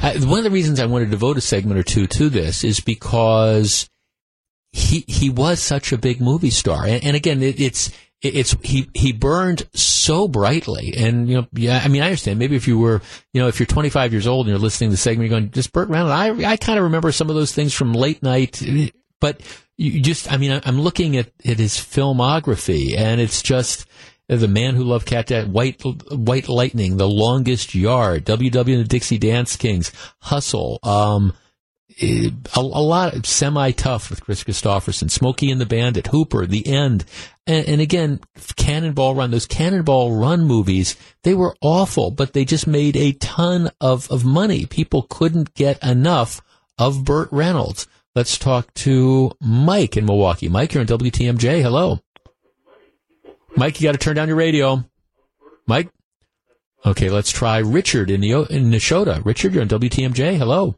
Uh, 0.00 0.12
one 0.20 0.38
of 0.38 0.44
the 0.44 0.50
reasons 0.50 0.78
I 0.78 0.86
wanted 0.86 1.06
to 1.06 1.10
devote 1.10 1.38
a 1.38 1.40
segment 1.40 1.76
or 1.76 1.82
two 1.82 2.06
to 2.06 2.28
this 2.28 2.62
is 2.62 2.78
because 2.78 3.90
he 4.70 5.04
he 5.08 5.28
was 5.28 5.60
such 5.60 5.92
a 5.92 5.98
big 5.98 6.20
movie 6.20 6.50
star, 6.50 6.86
and, 6.86 7.02
and 7.02 7.16
again, 7.16 7.42
it, 7.42 7.58
it's 7.58 7.90
it's 8.20 8.56
he 8.62 8.88
he 8.94 9.12
burned 9.12 9.66
so 9.74 10.28
brightly, 10.28 10.94
and 10.96 11.28
you 11.28 11.36
know, 11.36 11.46
yeah, 11.52 11.80
I 11.82 11.88
mean, 11.88 12.02
I 12.02 12.06
understand. 12.06 12.38
Maybe 12.38 12.56
if 12.56 12.68
you 12.68 12.78
were, 12.78 13.00
you 13.32 13.40
know, 13.40 13.48
if 13.48 13.58
you're 13.58 13.66
25 13.66 14.12
years 14.12 14.26
old 14.26 14.46
and 14.46 14.50
you're 14.50 14.58
listening 14.58 14.90
to 14.90 14.92
the 14.92 14.98
segment, 14.98 15.30
you're 15.30 15.40
going, 15.40 15.50
just 15.50 15.72
Burt 15.72 15.88
Reynolds. 15.88 16.12
I 16.12 16.30
I 16.50 16.56
kind 16.56 16.78
of 16.78 16.84
remember 16.84 17.10
some 17.10 17.30
of 17.30 17.36
those 17.36 17.52
things 17.52 17.72
from 17.72 17.92
late 17.92 18.22
night, 18.22 18.62
but 19.20 19.40
you 19.78 20.00
just, 20.00 20.30
I 20.30 20.36
mean, 20.36 20.60
I'm 20.64 20.80
looking 20.80 21.16
at, 21.16 21.30
at 21.46 21.58
his 21.58 21.74
filmography, 21.74 22.98
and 22.98 23.20
it's 23.20 23.40
just 23.42 23.86
the 24.26 24.48
Man 24.48 24.74
Who 24.74 24.84
Loved 24.84 25.06
Cat 25.06 25.30
White 25.48 25.80
White 26.10 26.48
Lightning, 26.48 26.96
The 26.96 27.08
Longest 27.08 27.74
Yard, 27.74 28.26
WW 28.26 28.74
and 28.74 28.84
the 28.84 28.88
Dixie 28.88 29.18
Dance 29.18 29.56
Kings, 29.56 29.92
Hustle. 30.20 30.80
Um, 30.82 31.32
a, 32.00 32.32
a 32.56 32.60
lot 32.60 33.26
semi 33.26 33.70
tough 33.72 34.10
with 34.10 34.22
Kris 34.22 34.44
Kristofferson, 34.44 35.10
Smokey 35.10 35.50
and 35.50 35.60
the 35.60 35.66
Bandit, 35.66 36.08
Hooper, 36.08 36.46
The 36.46 36.66
End, 36.66 37.04
and, 37.46 37.66
and, 37.66 37.80
again 37.80 38.20
Cannonball 38.56 39.14
Run. 39.14 39.30
Those 39.30 39.46
Cannonball 39.46 40.16
Run 40.16 40.44
movies, 40.44 40.96
they 41.22 41.34
were 41.34 41.56
awful, 41.60 42.10
but 42.10 42.32
they 42.32 42.44
just 42.44 42.66
made 42.66 42.96
a 42.96 43.12
ton 43.12 43.70
of 43.80 44.10
of 44.10 44.24
money. 44.24 44.66
People 44.66 45.06
couldn't 45.08 45.54
get 45.54 45.82
enough 45.84 46.40
of 46.78 47.04
Burt 47.04 47.28
Reynolds. 47.32 47.86
Let's 48.18 48.36
talk 48.36 48.74
to 48.74 49.30
Mike 49.40 49.96
in 49.96 50.04
Milwaukee. 50.04 50.48
Mike, 50.48 50.74
you're 50.74 50.80
on 50.80 50.88
WTMJ. 50.88 51.62
Hello, 51.62 52.00
Mike. 53.54 53.80
You 53.80 53.86
got 53.86 53.92
to 53.92 53.98
turn 53.98 54.16
down 54.16 54.26
your 54.26 54.36
radio, 54.36 54.84
Mike. 55.68 55.88
Okay, 56.84 57.10
let's 57.10 57.30
try 57.30 57.58
Richard 57.58 58.10
in 58.10 58.20
the 58.20 58.32
in 58.50 58.72
Nashotah. 58.72 59.24
Richard, 59.24 59.54
you're 59.54 59.62
on 59.62 59.68
WTMJ. 59.68 60.36
Hello. 60.36 60.74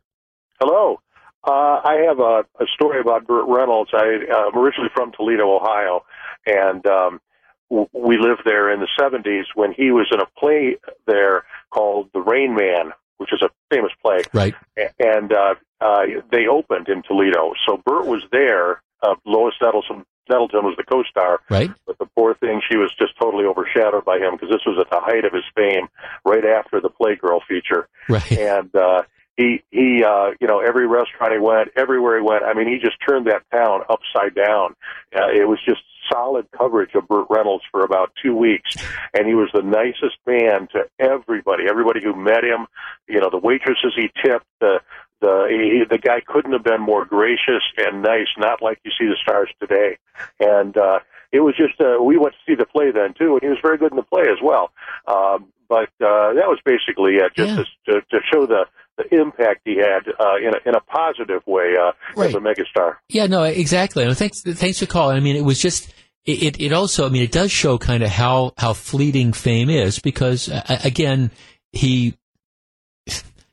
Hello. 0.61 1.01
Uh, 1.43 1.81
I 1.83 2.05
have 2.09 2.19
a, 2.19 2.45
a 2.63 2.67
story 2.75 3.01
about 3.01 3.27
Burt 3.27 3.47
Reynolds. 3.49 3.89
I, 3.95 4.19
I'm 4.37 4.59
originally 4.59 4.91
from 4.95 5.11
Toledo, 5.13 5.57
Ohio, 5.57 6.05
and 6.45 6.87
um, 6.87 7.23
w- 7.71 7.89
we 7.95 8.19
lived 8.19 8.43
there 8.45 8.71
in 8.71 8.81
the 8.81 8.89
70s 9.01 9.45
when 9.55 9.73
he 9.73 9.93
was 9.93 10.09
in 10.13 10.21
a 10.21 10.27
play 10.39 10.77
there 11.07 11.45
called 11.71 12.11
The 12.13 12.21
Rain 12.21 12.55
Man, 12.55 12.93
which 13.21 13.35
is 13.35 13.43
a 13.43 13.51
famous 13.69 13.93
play. 14.03 14.23
Right. 14.33 14.55
And 14.99 15.31
uh, 15.31 15.55
uh, 15.79 16.03
they 16.33 16.47
opened 16.47 16.89
in 16.89 17.03
Toledo. 17.03 17.53
So 17.67 17.77
Burt 17.85 18.07
was 18.07 18.23
there. 18.33 18.81
Uh, 19.03 19.15
Lois 19.27 19.53
Nettleton, 19.61 20.07
Nettleton 20.31 20.65
was 20.65 20.75
the 20.79 20.85
co-star. 20.85 21.41
Right. 21.51 21.71
But 21.87 21.99
the 21.99 22.07
poor 22.17 22.35
thing, 22.35 22.63
she 22.71 22.79
was 22.79 22.91
just 22.99 23.13
totally 23.21 23.45
overshadowed 23.45 24.07
by 24.07 24.17
him 24.17 24.33
because 24.33 24.49
this 24.49 24.65
was 24.67 24.79
at 24.81 24.89
the 24.89 25.01
height 25.01 25.27
of 25.27 25.35
his 25.35 25.45
fame, 25.55 25.89
right 26.25 26.45
after 26.47 26.81
the 26.81 26.89
Playgirl 26.89 27.41
feature. 27.47 27.89
Right. 28.09 28.33
And 28.41 28.75
uh, 28.75 29.03
he 29.37 29.63
he 29.71 30.05
uh 30.05 30.31
you 30.41 30.47
know 30.47 30.61
every 30.61 30.87
restaurant 30.87 31.33
he 31.33 31.39
went 31.39 31.71
everywhere 31.77 32.19
he 32.19 32.23
went 32.23 32.43
i 32.45 32.53
mean 32.53 32.69
he 32.69 32.79
just 32.79 32.97
turned 33.07 33.27
that 33.27 33.43
town 33.51 33.81
upside 33.89 34.35
down 34.35 34.75
uh, 35.17 35.29
it 35.29 35.49
was 35.49 35.59
just 35.65 35.81
solid 36.13 36.47
coverage 36.57 36.95
of 36.95 37.09
Burt 37.09 37.27
Reynolds 37.31 37.65
for 37.71 37.85
about 37.85 38.13
2 38.23 38.35
weeks 38.35 38.77
and 39.15 39.27
he 39.27 39.35
was 39.35 39.49
the 39.53 39.63
nicest 39.63 40.17
man 40.27 40.69
to 40.73 40.85
everybody. 40.99 41.65
Everybody 41.69 42.01
who 42.03 42.15
met 42.15 42.45
him 42.45 42.67
you 43.09 43.21
know 43.21 43.31
the 43.31 43.39
waitresses 43.39 43.93
he 43.97 44.11
tipped 44.25 44.47
the 44.61 44.81
the 45.21 45.47
he, 45.51 45.85
the 45.89 45.99
guy 45.99 46.21
couldn't 46.27 46.53
have 46.53 46.65
been 46.65 46.81
more 46.81 47.05
gracious 47.05 47.63
and 47.77 48.03
nice 48.03 48.29
not 48.39 48.63
like 48.63 48.79
you 48.85 48.91
see 48.99 49.07
the 49.07 49.17
stars 49.23 49.51
today. 49.61 49.99
And 50.39 50.77
uh 50.77 51.01
it 51.33 51.41
was 51.41 51.55
just 51.57 51.81
uh, 51.81 52.03
we 52.03 52.19
went 52.19 52.35
to 52.35 52.41
see 52.45 52.57
the 52.57 52.67
play 52.67 52.91
then 52.91 53.15
too 53.15 53.35
and 53.35 53.43
he 53.43 53.49
was 53.49 53.59
very 53.63 53.79
good 53.79 53.93
in 53.93 53.97
the 53.97 54.03
play 54.03 54.23
as 54.23 54.39
well. 54.43 54.73
Um 55.07 55.47
but 55.71 55.89
uh 56.05 56.35
that 56.35 56.49
was 56.53 56.59
basically 56.67 57.15
it 57.15 57.33
just 57.35 57.71
yeah. 57.87 57.95
to, 57.95 58.01
to 58.11 58.19
show 58.31 58.45
the 58.45 58.67
the 59.01 59.19
impact 59.19 59.61
he 59.65 59.77
had 59.77 60.07
uh, 60.09 60.37
in, 60.37 60.53
a, 60.55 60.69
in 60.69 60.75
a 60.75 60.81
positive 60.81 61.43
way 61.47 61.75
uh, 61.81 61.93
right. 62.17 62.29
as 62.29 62.35
a 62.35 62.39
megastar. 62.39 62.97
Yeah, 63.09 63.27
no, 63.27 63.45
exactly. 63.45 64.05
And 64.05 64.17
thanks, 64.17 64.43
thanks 64.43 64.79
for 64.79 64.87
calling. 64.87 65.17
I 65.17 65.21
mean, 65.21 65.37
it 65.37 65.45
was 65.45 65.59
just. 65.59 65.95
It, 66.27 66.61
it 66.61 66.75
also, 66.75 67.07
I 67.07 67.09
mean, 67.09 67.23
it 67.23 67.33
does 67.33 67.51
show 67.51 67.79
kind 67.79 68.03
of 68.03 68.11
how, 68.11 68.53
how 68.59 68.75
fleeting 68.75 69.33
fame 69.33 69.71
is 69.71 69.99
because, 69.99 70.51
uh, 70.51 70.79
again, 70.85 71.31
he 71.73 72.15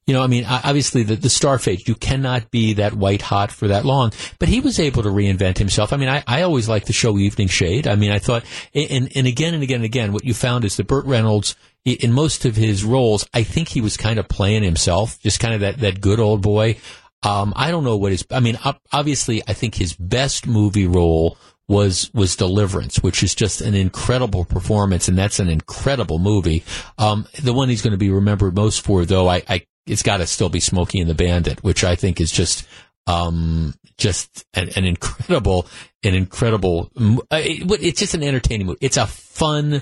You 0.08 0.14
know, 0.14 0.24
I 0.24 0.28
mean, 0.28 0.46
obviously 0.46 1.04
the, 1.04 1.18
the 1.18 1.30
star 1.30 1.60
fades. 1.60 1.88
You 1.88 1.94
cannot 1.94 2.50
be 2.50 2.74
that 2.76 2.94
white 2.94 3.22
hot 3.22 3.52
for 3.52 3.68
that 3.68 3.84
long. 3.84 4.14
But 4.40 4.48
he 4.48 4.62
was 4.62 4.80
able 4.80 5.04
to 5.04 5.10
reinvent 5.10 5.58
himself. 5.58 5.92
I 5.92 5.98
mean, 5.98 6.08
I, 6.10 6.24
I 6.26 6.44
always 6.44 6.70
liked 6.70 6.88
the 6.88 6.94
show 6.94 7.18
Evening 7.18 7.50
Shade. 7.50 7.88
I 7.88 7.96
mean, 7.96 8.12
I 8.12 8.20
thought, 8.20 8.46
and, 8.74 9.12
and 9.16 9.28
again 9.28 9.54
and 9.54 9.64
again 9.64 9.78
and 9.78 9.86
again, 9.86 10.14
what 10.14 10.24
you 10.24 10.34
found 10.34 10.64
is 10.64 10.78
that 10.78 10.88
Burt 10.88 11.06
Reynolds, 11.06 11.58
in 11.84 12.14
most 12.14 12.46
of 12.46 12.56
his 12.56 12.84
roles, 12.84 13.28
I 13.34 13.44
think 13.44 13.68
he 13.68 13.82
was 13.82 13.98
kind 13.98 14.18
of 14.18 14.28
playing 14.28 14.64
himself, 14.64 15.20
just 15.20 15.40
kind 15.40 15.54
of 15.54 15.60
that, 15.62 15.80
that 15.80 16.02
good 16.02 16.20
old 16.20 16.42
boy. 16.42 16.78
Um, 17.24 17.52
I 17.56 17.72
don't 17.72 17.84
know 17.84 17.98
what 17.98 18.12
his, 18.12 18.26
I 18.32 18.40
mean, 18.40 18.58
obviously, 18.92 19.42
I 19.48 19.54
think 19.54 19.76
his 19.76 19.94
best 19.94 20.48
movie 20.48 20.88
role 20.88 21.38
was 21.68 22.10
was 22.14 22.38
Deliverance, 22.38 22.98
which 22.98 23.24
is 23.24 23.36
just 23.36 23.60
an 23.60 23.74
incredible 23.74 24.46
performance, 24.46 25.10
and 25.10 25.18
that's 25.18 25.40
an 25.40 25.50
incredible 25.50 26.20
movie. 26.20 26.64
Um, 26.98 27.28
the 27.42 27.52
one 27.54 27.68
he's 27.68 27.82
going 27.82 27.92
to 27.92 27.98
be 27.98 28.10
remembered 28.10 28.56
most 28.56 28.82
for, 28.82 29.04
though, 29.04 29.28
I, 29.28 29.44
I 29.50 29.66
it's 29.88 30.04
got 30.04 30.18
to 30.18 30.28
still 30.28 30.50
be 30.50 30.60
Smokey 30.60 31.00
and 31.00 31.10
the 31.10 31.16
Bandit, 31.16 31.64
which 31.64 31.84
I 31.84 31.96
think 31.96 32.22
is 32.22 32.32
just 32.32 32.68
um, 33.08 33.74
just 33.98 34.46
an, 34.54 34.70
an, 34.76 34.86
incredible, 34.86 35.68
an 36.04 36.14
incredible. 36.14 36.92
Uh, 37.00 37.42
it's 37.42 38.00
just 38.00 38.14
an 38.14 38.24
entertaining 38.24 38.68
movie. 38.68 38.80
It's 38.82 38.98
a 38.98 39.08
fun. 39.08 39.82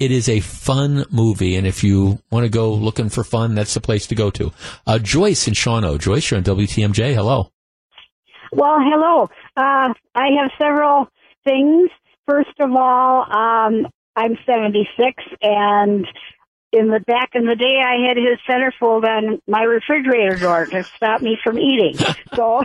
It 0.00 0.10
is 0.10 0.28
a 0.28 0.40
fun 0.40 1.04
movie, 1.10 1.54
and 1.56 1.66
if 1.66 1.84
you 1.84 2.18
want 2.30 2.44
to 2.44 2.50
go 2.50 2.74
looking 2.74 3.08
for 3.08 3.22
fun, 3.22 3.54
that's 3.54 3.74
the 3.74 3.80
place 3.80 4.08
to 4.08 4.16
go 4.16 4.28
to. 4.30 4.52
Uh, 4.86 4.98
Joyce 4.98 5.46
and 5.46 5.54
Shawano. 5.54 5.98
Joyce, 5.98 6.30
you're 6.30 6.38
on 6.38 6.44
WTMJ. 6.44 7.14
Hello. 7.14 7.52
Well, 8.52 8.78
hello. 8.80 9.28
Uh, 9.56 9.94
I 10.14 10.28
have 10.40 10.50
several 10.58 11.08
things. 11.44 11.90
First 12.26 12.58
of 12.58 12.70
all, 12.72 13.22
um, 13.32 13.86
I'm 14.16 14.36
76, 14.46 15.22
and 15.42 16.06
in 16.74 16.88
the 16.88 17.00
back 17.00 17.30
in 17.34 17.46
the 17.46 17.54
day, 17.54 17.78
I 17.80 18.06
had 18.06 18.16
his 18.16 18.38
centerfold 18.48 19.04
on 19.04 19.40
my 19.46 19.62
refrigerator 19.62 20.36
door 20.36 20.66
to 20.66 20.84
stop 20.84 21.22
me 21.22 21.38
from 21.42 21.58
eating. 21.58 21.96
so 22.34 22.62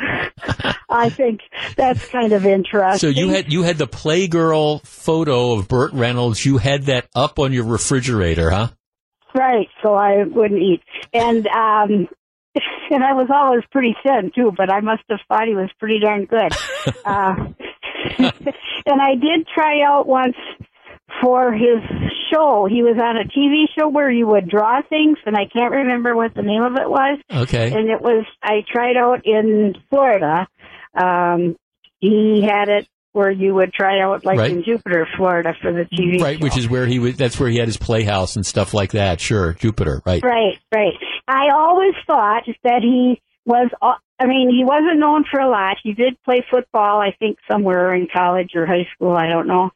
I 0.90 1.10
think 1.10 1.42
that's 1.76 2.06
kind 2.08 2.34
of 2.34 2.46
interesting. 2.46 3.00
So 3.00 3.08
you 3.08 3.30
had 3.30 3.52
you 3.52 3.64
had 3.64 3.78
the 3.78 3.88
Playgirl 3.88 4.86
photo 4.86 5.54
of 5.54 5.68
Burt 5.68 5.94
Reynolds. 5.94 6.46
You 6.46 6.58
had 6.58 6.84
that 6.84 7.08
up 7.16 7.40
on 7.40 7.54
your 7.54 7.66
refrigerator, 7.66 8.50
huh? 8.50 8.70
Right. 9.36 9.68
So 9.84 9.94
I 9.94 10.24
wouldn't 10.24 10.62
eat, 10.62 10.82
and 11.14 11.46
um, 11.48 12.08
and 12.90 13.04
I 13.04 13.14
was 13.14 13.30
always 13.34 13.64
pretty 13.72 13.96
thin 14.04 14.32
too. 14.34 14.52
But 14.56 14.72
I 14.72 14.82
must 14.82 15.04
have 15.10 15.20
thought 15.28 15.48
he 15.48 15.56
was 15.56 15.70
pretty 15.80 16.00
darn 16.00 16.26
good. 16.26 16.52
uh, 17.06 17.36
and 18.18 19.02
I 19.02 19.16
did 19.16 19.48
try 19.54 19.82
out 19.82 20.08
once 20.08 20.36
for 21.22 21.52
his 21.54 21.84
show. 22.32 22.68
He 22.70 22.84
was 22.84 22.98
on 23.02 23.18
a 23.18 23.26
TV 23.26 23.66
show 23.78 23.90
where 23.90 24.10
you 24.10 24.28
would 24.28 24.50
draw 24.50 24.82
things, 24.88 25.18
and 25.26 25.36
I 25.36 25.46
can't 25.52 25.72
remember 25.72 26.16
what 26.16 26.34
the 26.34 26.42
name 26.42 26.64
of 26.64 26.74
it 26.74 26.90
was. 26.90 27.20
Okay. 27.32 27.72
And 27.72 27.90
it 27.90 28.02
was 28.02 28.26
I 28.42 28.64
tried 28.72 28.98
out 28.98 29.26
in 29.26 29.76
Florida. 29.90 30.48
Um, 30.94 31.56
he 32.00 32.42
had 32.42 32.70
it 32.70 32.88
where 33.12 33.32
you 33.32 33.54
would 33.56 33.74
try 33.74 34.02
out 34.02 34.24
like 34.24 34.38
right. 34.38 34.52
in 34.52 34.64
Jupiter, 34.64 35.08
Florida, 35.18 35.54
for 35.62 35.74
the 35.74 35.86
TV. 35.86 36.22
Right, 36.22 36.38
show. 36.38 36.44
which 36.44 36.58
is 36.58 36.70
where 36.70 36.86
he 36.86 37.00
was. 37.00 37.18
That's 37.18 37.40
where 37.40 37.50
he 37.50 37.58
had 37.58 37.68
his 37.68 37.78
playhouse 37.78 38.36
and 38.36 38.46
stuff 38.46 38.74
like 38.74 38.92
that. 38.92 39.20
Sure, 39.20 39.54
Jupiter. 39.54 40.02
Right. 40.06 40.24
Right. 40.24 40.60
Right. 40.74 40.94
I 41.28 41.50
always 41.54 41.94
thought 42.08 42.44
that 42.64 42.82
he 42.82 43.22
was 43.46 43.70
uh, 43.82 43.96
I 44.20 44.26
mean, 44.26 44.50
he 44.50 44.66
wasn't 44.66 45.00
known 45.00 45.24
for 45.32 45.40
a 45.40 45.50
lot. 45.50 45.78
He 45.82 45.94
did 45.94 46.22
play 46.24 46.46
football, 46.52 47.00
I 47.00 47.16
think, 47.18 47.38
somewhere 47.50 47.94
in 47.96 48.08
college 48.14 48.52
or 48.54 48.66
high 48.66 48.88
school. 48.94 49.16
I 49.16 49.28
don't 49.28 49.48
know. 49.48 49.70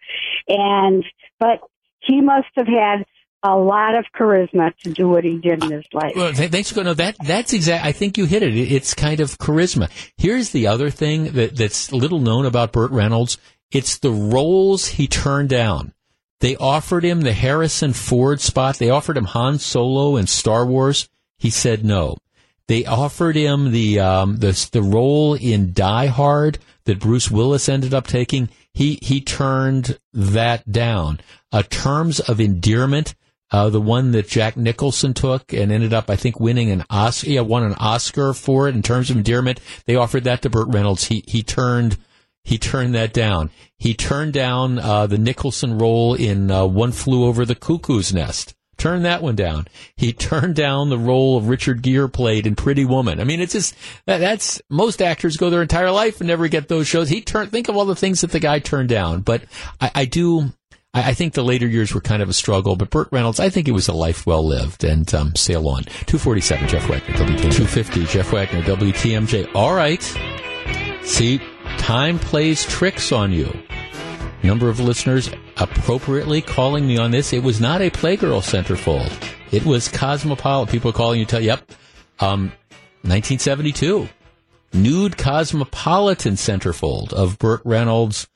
And, 0.50 1.06
but 1.40 1.62
he 2.04 2.22
must 2.22 2.48
have 2.56 2.68
had 2.68 3.06
a 3.44 3.56
lot 3.56 3.96
of 3.96 4.06
charisma 4.16 4.76
to 4.84 4.92
do 4.92 5.10
what 5.10 5.24
he 5.24 5.38
did 5.38 5.64
in 5.64 5.72
his 5.72 5.86
life. 5.92 6.14
Well, 6.16 6.34
thanks 6.34 6.72
for 6.72 6.84
no, 6.84 6.94
that. 6.94 7.18
That's 7.24 7.52
exact. 7.52 7.86
I 7.86 7.92
think 7.92 8.18
you 8.18 8.26
hit 8.26 8.42
it. 8.42 8.56
It's 8.56 8.94
kind 8.94 9.20
of 9.20 9.38
charisma. 9.38 9.90
Here's 10.18 10.52
the 10.52 10.68
other 10.68 10.90
thing 10.90 11.34
that 11.34 11.58
that's 11.58 11.92
little 11.92 12.20
known 12.20 12.46
about 12.46 12.72
Burt 12.72 12.92
Reynolds. 12.92 13.38
It's 13.72 13.98
the 13.98 14.12
roles 14.12 14.88
he 14.88 15.08
turned 15.08 15.50
down. 15.50 15.94
They 16.40 16.56
offered 16.56 17.04
him 17.04 17.22
the 17.22 17.34
Harrison 17.34 17.94
Ford 17.94 18.40
spot. 18.40 18.78
They 18.78 18.90
offered 18.90 19.18
him 19.18 19.26
Han 19.26 19.60
Solo 19.60 20.16
in 20.16 20.28
Star 20.28 20.66
Wars. 20.66 21.10
He 21.38 21.50
said 21.50 21.84
no. 21.84 22.18
They 22.68 22.86
offered 22.86 23.36
him 23.36 23.72
the 23.72 24.00
um, 24.00 24.38
the 24.38 24.70
the 24.72 24.82
role 24.82 25.34
in 25.34 25.74
Die 25.74 26.08
Hard 26.08 26.60
that 26.86 27.00
Bruce 27.00 27.30
Willis 27.30 27.68
ended 27.68 27.94
up 27.94 28.08
taking. 28.08 28.50
He 28.74 29.00
he 29.02 29.22
turned 29.22 30.00
that 30.14 30.72
down. 30.72 31.20
Uh, 31.52 31.64
terms 31.70 32.20
of 32.22 32.40
endearment, 32.40 33.16
uh, 33.52 33.70
the 33.70 33.82
one 33.82 34.12
that 34.12 34.28
Jack 34.28 34.58
Nicholson 34.58 35.14
took 35.14 35.54
and 35.54 35.72
ended 35.72 35.94
up, 35.94 36.10
I 36.10 36.16
think, 36.16 36.40
winning 36.40 36.72
an 36.72 36.86
Oscar. 36.90 37.30
Yeah, 37.30 37.42
won 37.42 37.64
an 37.64 37.76
Oscar 37.76 38.34
for 38.34 38.68
it 38.68 38.76
in 38.76 38.82
terms 38.82 39.10
of 39.10 39.18
endearment. 39.18 39.60
They 39.86 39.96
offered 39.96 40.24
that 40.24 40.42
to 40.44 40.50
Burt 40.50 40.70
Reynolds. 40.70 41.06
He 41.06 41.24
he 41.28 41.44
turned 41.44 41.98
he 42.44 42.58
turned 42.58 42.96
that 42.96 43.14
down. 43.14 43.52
He 43.78 43.94
turned 43.94 44.34
down 44.34 44.80
uh, 44.80 45.08
the 45.08 45.18
Nicholson 45.18 45.78
role 45.78 46.14
in 46.14 46.50
uh, 46.50 46.66
One 46.66 46.92
Flew 46.92 47.26
Over 47.26 47.46
the 47.46 47.56
Cuckoo's 47.56 48.14
Nest. 48.14 48.56
Turn 48.84 49.04
that 49.04 49.24
one 49.24 49.38
down. 49.38 49.70
He 49.96 50.12
turned 50.12 50.58
down 50.58 50.90
the 50.90 50.98
role 50.98 51.38
of 51.38 51.48
Richard 51.48 51.82
Gere 51.82 52.10
played 52.10 52.46
in 52.46 52.54
Pretty 52.58 52.84
Woman. 52.84 53.22
I 53.22 53.24
mean, 53.24 53.40
it's 53.40 53.54
just 53.54 53.76
that, 54.08 54.18
that's 54.18 54.62
most 54.70 55.02
actors 55.02 55.38
go 55.38 55.50
their 55.50 55.62
entire 55.62 55.90
life 55.90 56.20
and 56.20 56.28
never 56.28 56.50
get 56.50 56.68
those 56.68 56.86
shows. 56.86 57.08
He 57.08 57.22
turned. 57.22 57.50
Think 57.50 57.70
of 57.70 57.78
all 57.78 57.86
the 57.86 57.96
things 57.96 58.20
that 58.20 58.32
the 58.32 58.42
guy 58.42 58.60
turned 58.60 58.90
down. 58.90 59.22
But 59.22 59.46
I, 59.80 59.92
I 59.96 60.04
do. 60.04 60.52
I, 60.94 61.14
think 61.14 61.34
the 61.34 61.46
later 61.46 61.66
years 61.66 61.94
were 61.94 62.02
kind 62.02 62.22
of 62.22 62.28
a 62.28 62.34
struggle. 62.34 62.76
But 62.76 62.90
Burt 62.90 63.08
Reynolds, 63.10 63.40
I 63.40 63.50
think 63.50 63.70
it 63.70 63.72
was 63.72 63.88
a 63.88 63.94
life 63.94 64.28
well 64.28 64.46
lived. 64.46 64.84
And 64.84 65.16
um, 65.16 65.34
sail 65.38 65.66
on. 65.70 65.84
Two 66.06 66.18
forty 66.18 66.42
seven. 66.42 66.68
Jeff 66.68 66.90
Wagner. 66.90 67.16
WTMJ. 67.16 67.54
Two 67.54 67.66
fifty. 67.66 68.04
Jeff 68.04 68.34
Wagner. 68.34 68.64
WTMJ. 68.64 69.56
All 69.56 69.74
right. 69.74 70.04
See, 71.04 71.40
time 71.78 72.20
plays 72.20 72.66
tricks 72.66 73.14
on 73.14 73.32
you 73.32 73.50
number 74.44 74.70
of 74.70 74.80
listeners 74.80 75.30
appropriately 75.58 76.42
calling 76.42 76.86
me 76.86 76.98
on 76.98 77.12
this. 77.12 77.34
It 77.34 77.44
was 77.44 77.62
not 77.62 77.82
a 77.82 77.90
Playgirl 77.90 78.42
centerfold. 78.42 79.12
It 79.52 79.66
was 79.66 79.88
Cosmopolitan. 79.88 80.72
People 80.72 80.92
calling 80.92 81.20
you, 81.20 81.26
tell, 81.26 81.42
yep, 81.42 81.72
um, 82.20 82.52
1972. 83.04 84.10
Nude 84.74 85.18
Cosmopolitan 85.18 86.34
centerfold 86.34 87.14
of 87.14 87.38
Burt 87.40 87.62
Reynolds. 87.64 88.28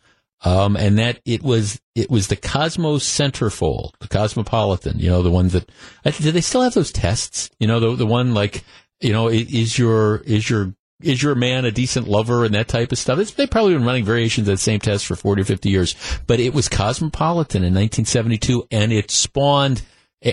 Um, 0.46 0.78
and 0.78 1.00
that 1.00 1.20
it 1.26 1.42
was, 1.42 1.82
it 1.96 2.12
was 2.12 2.28
the 2.28 2.36
Cosmo 2.36 2.98
centerfold, 2.98 3.94
the 4.00 4.08
Cosmopolitan, 4.08 5.00
you 5.00 5.10
know, 5.10 5.24
the 5.24 5.32
ones 5.32 5.54
that, 5.54 5.68
do 6.04 6.32
they 6.32 6.42
still 6.42 6.62
have 6.62 6.76
those 6.76 6.92
tests? 6.92 7.50
You 7.60 7.66
know, 7.66 7.80
the, 7.80 7.96
the 7.96 8.06
one 8.06 8.36
like, 8.36 8.64
you 9.02 9.12
know, 9.12 9.30
is 9.30 9.80
your, 9.80 10.18
is 10.18 10.48
your 10.48 10.76
is 11.02 11.22
your 11.22 11.36
man 11.36 11.66
a 11.66 11.72
decent 11.72 12.08
lover 12.08 12.44
and 12.44 12.54
that 12.56 12.68
type 12.68 12.92
of 12.92 12.98
stuff? 12.98 13.20
It's, 13.20 13.32
they've 13.32 13.50
probably 13.50 13.74
been 13.74 13.86
running 13.86 14.06
variations 14.06 14.48
of 14.48 14.54
the 14.54 14.62
same 14.62 14.80
test 14.80 15.06
for 15.06 15.16
40 15.16 15.42
or 15.42 15.46
50 15.46 15.70
years, 15.70 15.96
but 16.26 16.40
it 16.40 16.54
was 16.54 16.70
Cosmopolitan 16.70 17.64
in 17.64 17.74
1972 17.74 18.68
and 18.72 18.92
it 18.92 19.12
spawned 19.12 19.84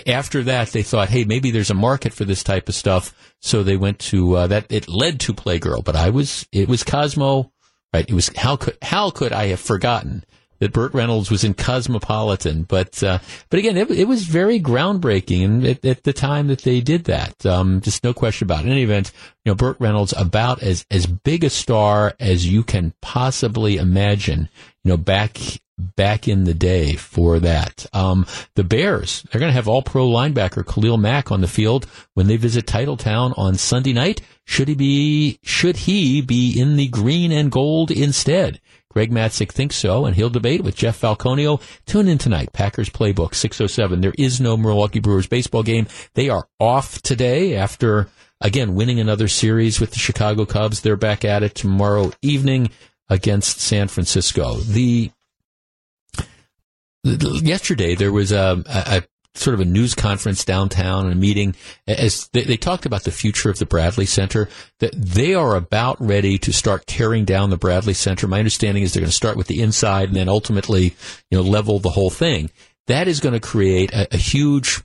after 0.07 0.43
that 0.45 0.69
they 0.69 0.83
thought, 0.83 1.09
hey, 1.09 1.25
maybe 1.25 1.51
there's 1.51 1.71
a 1.71 1.75
market 1.75 2.13
for 2.13 2.25
this 2.25 2.43
type 2.43 2.69
of 2.69 2.75
stuff. 2.75 3.15
So 3.41 3.63
they 3.63 3.77
went 3.77 3.99
to 4.01 4.37
uh, 4.37 4.47
that. 4.49 4.67
It 4.71 4.89
led 4.89 5.21
to 5.21 5.35
Playgirl, 5.35 5.85
but 5.85 5.97
I 5.97 6.11
was 6.11 6.47
it 6.53 6.69
was 6.69 6.83
Cosmo, 6.83 7.53
right? 7.93 8.09
It 8.09 8.15
was 8.15 8.31
how 8.37 8.57
could 8.57 8.79
how 8.81 9.11
could 9.11 9.33
I 9.33 9.49
have 9.49 9.61
forgotten 9.61 10.25
that 10.65 10.73
Burt 10.73 10.95
Reynolds 10.95 11.31
was 11.31 11.45
in 11.45 11.53
Cosmopolitan. 11.53 12.63
But 12.63 13.03
uh, 13.03 13.19
but 13.51 13.59
again, 13.59 13.77
it, 13.77 13.91
it, 13.91 14.09
was 14.09 14.25
very 14.25 14.59
groundbreaking, 14.59 15.69
at, 15.69 15.85
at, 15.85 16.05
the 16.05 16.15
time 16.15 16.47
that 16.47 16.63
they 16.63 16.81
did 16.81 17.05
that, 17.05 17.45
um, 17.45 17.83
just 17.83 18.03
no 18.03 18.15
question 18.15 18.47
about 18.47 18.61
it. 18.61 18.67
In 18.67 18.73
any 18.73 18.83
event, 18.83 19.13
you 19.45 19.51
know, 19.51 19.57
Burt 19.57 19.77
Reynolds 19.79 20.15
about 20.17 20.63
as 20.63 20.87
as 20.91 21.07
big 21.07 21.45
a 21.45 21.51
star 21.51 22.15
as 22.19 22.51
you 22.51 22.63
can 22.63 22.95
possibly 23.03 23.77
imagine. 23.77 24.49
You 24.85 24.93
know, 24.93 24.97
back 24.97 25.39
back 25.77 26.29
in 26.29 26.45
the 26.45 26.55
day 26.55 26.95
for 26.95 27.41
that. 27.41 27.85
Um, 27.93 28.27
the 28.55 28.65
Bears, 28.65 29.23
they're 29.25 29.41
going 29.41 29.51
to 29.51 29.55
have 29.57 29.69
all 29.69 29.83
pro 29.83 30.09
linebacker 30.09 30.67
Khalil 30.67 30.97
Mack 30.97 31.31
on 31.31 31.43
the 31.43 31.49
field 31.49 31.87
when 32.15 32.27
they 32.27 32.39
visit 32.39 32.65
Titletown 32.65 33.37
on 33.37 33.57
Sunday 33.57 33.93
night. 33.93 34.23
Should 34.47 34.69
he 34.69 34.75
be, 34.75 35.41
should 35.43 35.77
he 35.77 36.23
be 36.23 36.59
in 36.59 36.77
the 36.77 36.89
green 36.89 37.33
and 37.33 37.51
gold 37.51 37.91
instead? 37.91 38.61
Greg 38.95 39.11
Matzek 39.11 39.51
thinks 39.51 39.75
so, 39.75 40.07
and 40.07 40.15
he'll 40.15 40.31
debate 40.31 40.63
with 40.63 40.77
Jeff 40.77 41.01
Falconio. 41.01 41.61
Tune 41.85 42.07
in 42.07 42.17
tonight. 42.17 42.53
Packers 42.53 42.89
Playbook 42.89 43.35
607. 43.35 44.01
There 44.01 44.15
is 44.17 44.41
no 44.41 44.57
Milwaukee 44.57 45.01
Brewers 45.01 45.27
baseball 45.27 45.65
game. 45.65 45.89
They 46.15 46.29
are 46.29 46.47
off 46.61 47.03
today 47.03 47.57
after, 47.57 48.09
again, 48.41 48.77
winning 48.77 49.01
another 49.01 49.27
series 49.27 49.81
with 49.81 49.91
the 49.91 49.99
Chicago 49.99 50.47
Cubs. 50.47 50.81
They're 50.81 50.95
back 50.95 51.25
at 51.25 51.43
it 51.43 51.57
tomorrow 51.57 52.13
evening 52.23 52.71
against 53.09 53.61
San 53.61 53.89
Francisco. 53.89 54.55
The 54.59 55.11
yesterday 57.03 57.97
there 57.97 58.13
was 58.13 58.31
a, 58.31 58.63
a, 58.67 59.03
sort 59.35 59.55
of 59.55 59.61
a 59.61 59.65
news 59.65 59.95
conference 59.95 60.45
downtown 60.45 61.05
and 61.05 61.13
a 61.13 61.17
meeting 61.17 61.55
as 61.89 62.29
they, 62.29 62.43
they, 62.43 62.57
talked 62.57 62.87
about 62.87 63.03
the 63.03 63.11
future 63.11 63.51
of 63.51 63.59
the 63.59 63.67
Bradley 63.67 64.07
Center 64.07 64.49
that 64.79 64.93
they 64.95 65.35
are 65.35 65.57
about 65.57 66.01
ready 66.01 66.39
to 66.39 66.53
start 66.53 66.87
tearing 66.87 67.25
down 67.25 67.51
the 67.51 67.57
Bradley 67.57 67.95
Center. 67.95 68.29
My 68.29 68.39
understanding 68.39 68.85
is 68.85 68.93
they're 68.93 69.01
going 69.01 69.11
to 69.11 69.17
start 69.17 69.37
with 69.37 69.49
the 69.49 69.61
inside 69.61 70.09
and 70.09 70.17
then 70.17 70.29
ultimately, 70.29 70.95
you 71.31 71.39
know, 71.39 71.43
level 71.43 71.81
the 71.81 71.91
whole 71.91 72.11
thing. 72.11 72.51
That 72.87 73.09
is 73.09 73.21
going 73.21 73.33
to 73.33 73.41
create 73.41 73.93
a, 73.93 74.15
a 74.15 74.19
huge 74.19 74.83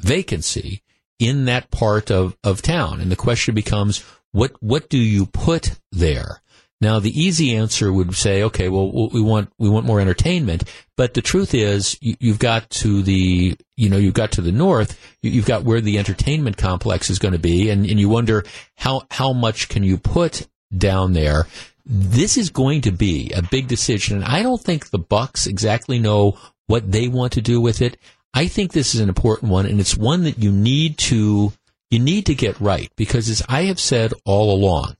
vacancy 0.00 0.82
in 1.18 1.44
that 1.46 1.70
part 1.70 2.10
of, 2.10 2.36
of 2.42 2.62
town. 2.62 3.00
And 3.00 3.10
the 3.10 3.16
question 3.16 3.54
becomes, 3.54 4.04
what, 4.32 4.52
what 4.60 4.88
do 4.88 4.98
you 4.98 5.26
put 5.26 5.78
there? 5.92 6.40
Now, 6.80 7.00
the 7.00 7.20
easy 7.20 7.56
answer 7.56 7.92
would 7.92 8.14
say, 8.14 8.44
okay, 8.44 8.68
well, 8.68 9.10
we 9.10 9.20
want 9.20 9.50
we 9.58 9.68
want 9.68 9.86
more 9.86 10.00
entertainment, 10.00 10.62
but 10.96 11.14
the 11.14 11.22
truth 11.22 11.52
is, 11.52 11.98
you, 12.00 12.30
have 12.30 12.38
got 12.38 12.70
to 12.70 13.02
the 13.02 13.56
you 13.76 13.88
know 13.88 13.96
you've 13.96 14.14
got 14.14 14.32
to 14.32 14.42
the 14.42 14.52
north, 14.52 14.96
you've 15.20 15.46
got 15.46 15.64
where 15.64 15.80
the 15.80 15.98
entertainment 15.98 16.56
complex 16.56 17.10
is 17.10 17.18
going 17.18 17.32
to 17.32 17.38
be, 17.38 17.70
and, 17.70 17.84
and 17.84 17.98
you 17.98 18.08
wonder 18.08 18.44
how 18.76 19.02
how 19.10 19.32
much 19.32 19.68
can 19.68 19.82
you 19.82 19.98
put 19.98 20.46
down 20.76 21.14
there. 21.14 21.48
This 21.84 22.36
is 22.36 22.50
going 22.50 22.82
to 22.82 22.92
be 22.92 23.32
a 23.32 23.42
big 23.42 23.66
decision, 23.66 24.16
and 24.16 24.24
I 24.24 24.42
don't 24.42 24.62
think 24.62 24.90
the 24.90 24.98
Bucks 24.98 25.48
exactly 25.48 25.98
know 25.98 26.38
what 26.68 26.92
they 26.92 27.08
want 27.08 27.32
to 27.32 27.40
do 27.40 27.60
with 27.60 27.82
it. 27.82 27.96
I 28.34 28.46
think 28.46 28.72
this 28.72 28.94
is 28.94 29.00
an 29.00 29.08
important 29.08 29.50
one, 29.50 29.66
and 29.66 29.80
it's 29.80 29.96
one 29.96 30.22
that 30.24 30.38
you 30.38 30.52
need 30.52 30.96
to 30.98 31.52
you 31.90 31.98
need 31.98 32.26
to 32.26 32.36
get 32.36 32.60
right 32.60 32.88
because, 32.94 33.28
as 33.28 33.42
I 33.48 33.64
have 33.64 33.80
said 33.80 34.12
all 34.24 34.54
along, 34.54 34.97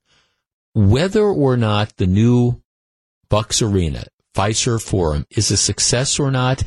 whether 0.79 1.25
or 1.25 1.57
not 1.57 1.97
the 1.97 2.07
new 2.07 2.63
Bucks 3.29 3.61
Arena, 3.61 4.05
Fiserv 4.37 4.81
Forum, 4.81 5.27
is 5.29 5.51
a 5.51 5.57
success 5.57 6.21
or 6.21 6.31
not 6.31 6.63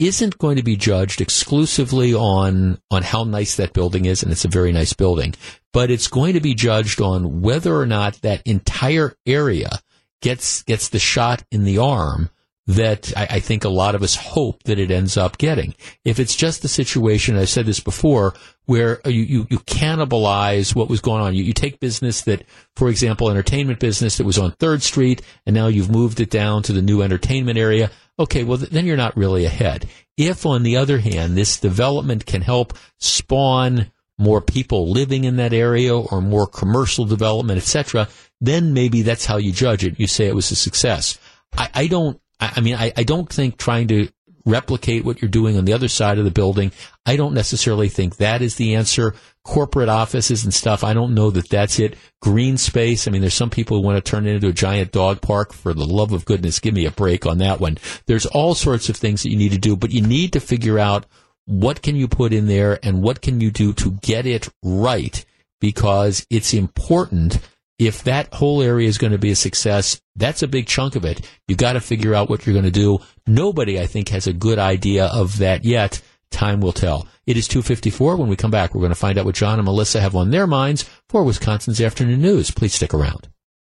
isn't 0.00 0.36
going 0.38 0.56
to 0.56 0.64
be 0.64 0.74
judged 0.74 1.20
exclusively 1.20 2.12
on 2.12 2.80
on 2.90 3.04
how 3.04 3.22
nice 3.22 3.54
that 3.54 3.72
building 3.72 4.04
is, 4.04 4.24
and 4.24 4.32
it's 4.32 4.44
a 4.44 4.48
very 4.48 4.72
nice 4.72 4.92
building, 4.94 5.32
but 5.72 5.92
it's 5.92 6.08
going 6.08 6.32
to 6.32 6.40
be 6.40 6.54
judged 6.54 7.00
on 7.00 7.40
whether 7.40 7.76
or 7.76 7.86
not 7.86 8.20
that 8.22 8.42
entire 8.44 9.14
area 9.26 9.78
gets 10.22 10.64
gets 10.64 10.88
the 10.88 10.98
shot 10.98 11.44
in 11.52 11.62
the 11.62 11.78
arm 11.78 12.30
that 12.66 13.12
I, 13.16 13.26
I, 13.30 13.40
think 13.40 13.64
a 13.64 13.68
lot 13.68 13.96
of 13.96 14.02
us 14.02 14.14
hope 14.14 14.62
that 14.64 14.78
it 14.78 14.92
ends 14.92 15.16
up 15.16 15.36
getting. 15.36 15.74
If 16.04 16.20
it's 16.20 16.36
just 16.36 16.62
the 16.62 16.68
situation, 16.68 17.36
I 17.36 17.44
said 17.44 17.66
this 17.66 17.80
before, 17.80 18.34
where 18.66 19.00
you, 19.04 19.22
you, 19.22 19.46
you 19.50 19.58
cannibalize 19.60 20.74
what 20.74 20.88
was 20.88 21.00
going 21.00 21.22
on. 21.22 21.34
You, 21.34 21.42
you 21.42 21.52
take 21.52 21.80
business 21.80 22.22
that, 22.22 22.44
for 22.76 22.88
example, 22.88 23.28
entertainment 23.28 23.80
business 23.80 24.16
that 24.16 24.26
was 24.26 24.38
on 24.38 24.52
Third 24.52 24.82
Street, 24.82 25.22
and 25.44 25.54
now 25.54 25.66
you've 25.66 25.90
moved 25.90 26.20
it 26.20 26.30
down 26.30 26.62
to 26.64 26.72
the 26.72 26.82
new 26.82 27.02
entertainment 27.02 27.58
area. 27.58 27.90
Okay, 28.18 28.44
well, 28.44 28.58
then 28.58 28.86
you're 28.86 28.96
not 28.96 29.16
really 29.16 29.44
ahead. 29.44 29.88
If, 30.16 30.46
on 30.46 30.62
the 30.62 30.76
other 30.76 30.98
hand, 30.98 31.36
this 31.36 31.58
development 31.58 32.26
can 32.26 32.42
help 32.42 32.78
spawn 32.98 33.90
more 34.18 34.40
people 34.40 34.90
living 34.90 35.24
in 35.24 35.36
that 35.36 35.52
area 35.52 35.96
or 35.96 36.20
more 36.20 36.46
commercial 36.46 37.04
development, 37.04 37.58
etc., 37.58 38.08
then 38.40 38.72
maybe 38.72 39.02
that's 39.02 39.26
how 39.26 39.38
you 39.38 39.50
judge 39.50 39.84
it. 39.84 39.98
You 39.98 40.06
say 40.06 40.26
it 40.26 40.34
was 40.34 40.50
a 40.52 40.56
success. 40.56 41.18
I, 41.56 41.68
I 41.74 41.86
don't 41.88 42.20
I, 42.42 42.52
I 42.56 42.60
mean, 42.60 42.74
I, 42.74 42.92
I 42.96 43.04
don't 43.04 43.32
think 43.32 43.56
trying 43.56 43.88
to 43.88 44.08
replicate 44.44 45.04
what 45.04 45.22
you're 45.22 45.30
doing 45.30 45.56
on 45.56 45.64
the 45.64 45.72
other 45.72 45.86
side 45.86 46.18
of 46.18 46.24
the 46.24 46.30
building. 46.32 46.72
I 47.06 47.14
don't 47.14 47.34
necessarily 47.34 47.88
think 47.88 48.16
that 48.16 48.42
is 48.42 48.56
the 48.56 48.74
answer. 48.74 49.14
Corporate 49.44 49.88
offices 49.88 50.42
and 50.42 50.52
stuff, 50.52 50.82
I 50.82 50.94
don't 50.94 51.14
know 51.14 51.30
that 51.30 51.48
that's 51.48 51.78
it. 51.78 51.96
Green 52.20 52.58
space, 52.58 53.06
I 53.06 53.12
mean, 53.12 53.20
there's 53.20 53.34
some 53.34 53.50
people 53.50 53.76
who 53.76 53.84
want 53.84 54.04
to 54.04 54.10
turn 54.10 54.26
it 54.26 54.34
into 54.34 54.48
a 54.48 54.52
giant 54.52 54.90
dog 54.90 55.20
park. 55.20 55.52
For 55.52 55.72
the 55.72 55.84
love 55.84 56.12
of 56.12 56.24
goodness, 56.24 56.58
give 56.58 56.74
me 56.74 56.86
a 56.86 56.90
break 56.90 57.26
on 57.26 57.38
that 57.38 57.60
one. 57.60 57.78
There's 58.06 58.26
all 58.26 58.54
sorts 58.54 58.88
of 58.88 58.96
things 58.96 59.22
that 59.22 59.30
you 59.30 59.36
need 59.36 59.52
to 59.52 59.58
do, 59.58 59.76
but 59.76 59.92
you 59.92 60.02
need 60.02 60.32
to 60.32 60.40
figure 60.40 60.78
out 60.78 61.06
what 61.44 61.82
can 61.82 61.96
you 61.96 62.08
put 62.08 62.32
in 62.32 62.46
there 62.46 62.78
and 62.84 63.02
what 63.02 63.20
can 63.20 63.40
you 63.40 63.50
do 63.50 63.72
to 63.74 63.92
get 64.02 64.26
it 64.26 64.48
right 64.62 65.24
because 65.60 66.26
it's 66.30 66.54
important 66.54 67.38
if 67.86 68.04
that 68.04 68.32
whole 68.34 68.62
area 68.62 68.88
is 68.88 68.98
going 68.98 69.12
to 69.12 69.18
be 69.18 69.30
a 69.30 69.36
success, 69.36 70.00
that's 70.16 70.42
a 70.42 70.48
big 70.48 70.66
chunk 70.66 70.96
of 70.96 71.04
it. 71.04 71.28
You've 71.48 71.58
got 71.58 71.74
to 71.74 71.80
figure 71.80 72.14
out 72.14 72.28
what 72.28 72.46
you're 72.46 72.54
going 72.54 72.64
to 72.64 72.70
do. 72.70 72.98
Nobody, 73.26 73.80
I 73.80 73.86
think, 73.86 74.08
has 74.08 74.26
a 74.26 74.32
good 74.32 74.58
idea 74.58 75.06
of 75.06 75.38
that 75.38 75.64
yet. 75.64 76.00
Time 76.30 76.60
will 76.60 76.72
tell. 76.72 77.06
It 77.26 77.36
is 77.36 77.46
254. 77.48 78.16
When 78.16 78.28
we 78.28 78.36
come 78.36 78.50
back, 78.50 78.74
we're 78.74 78.80
going 78.80 78.90
to 78.90 78.96
find 78.96 79.18
out 79.18 79.24
what 79.24 79.34
John 79.34 79.58
and 79.58 79.64
Melissa 79.64 80.00
have 80.00 80.16
on 80.16 80.30
their 80.30 80.46
minds 80.46 80.88
for 81.08 81.24
Wisconsin's 81.24 81.80
afternoon 81.80 82.22
news. 82.22 82.50
Please 82.50 82.74
stick 82.74 82.94
around. 82.94 83.31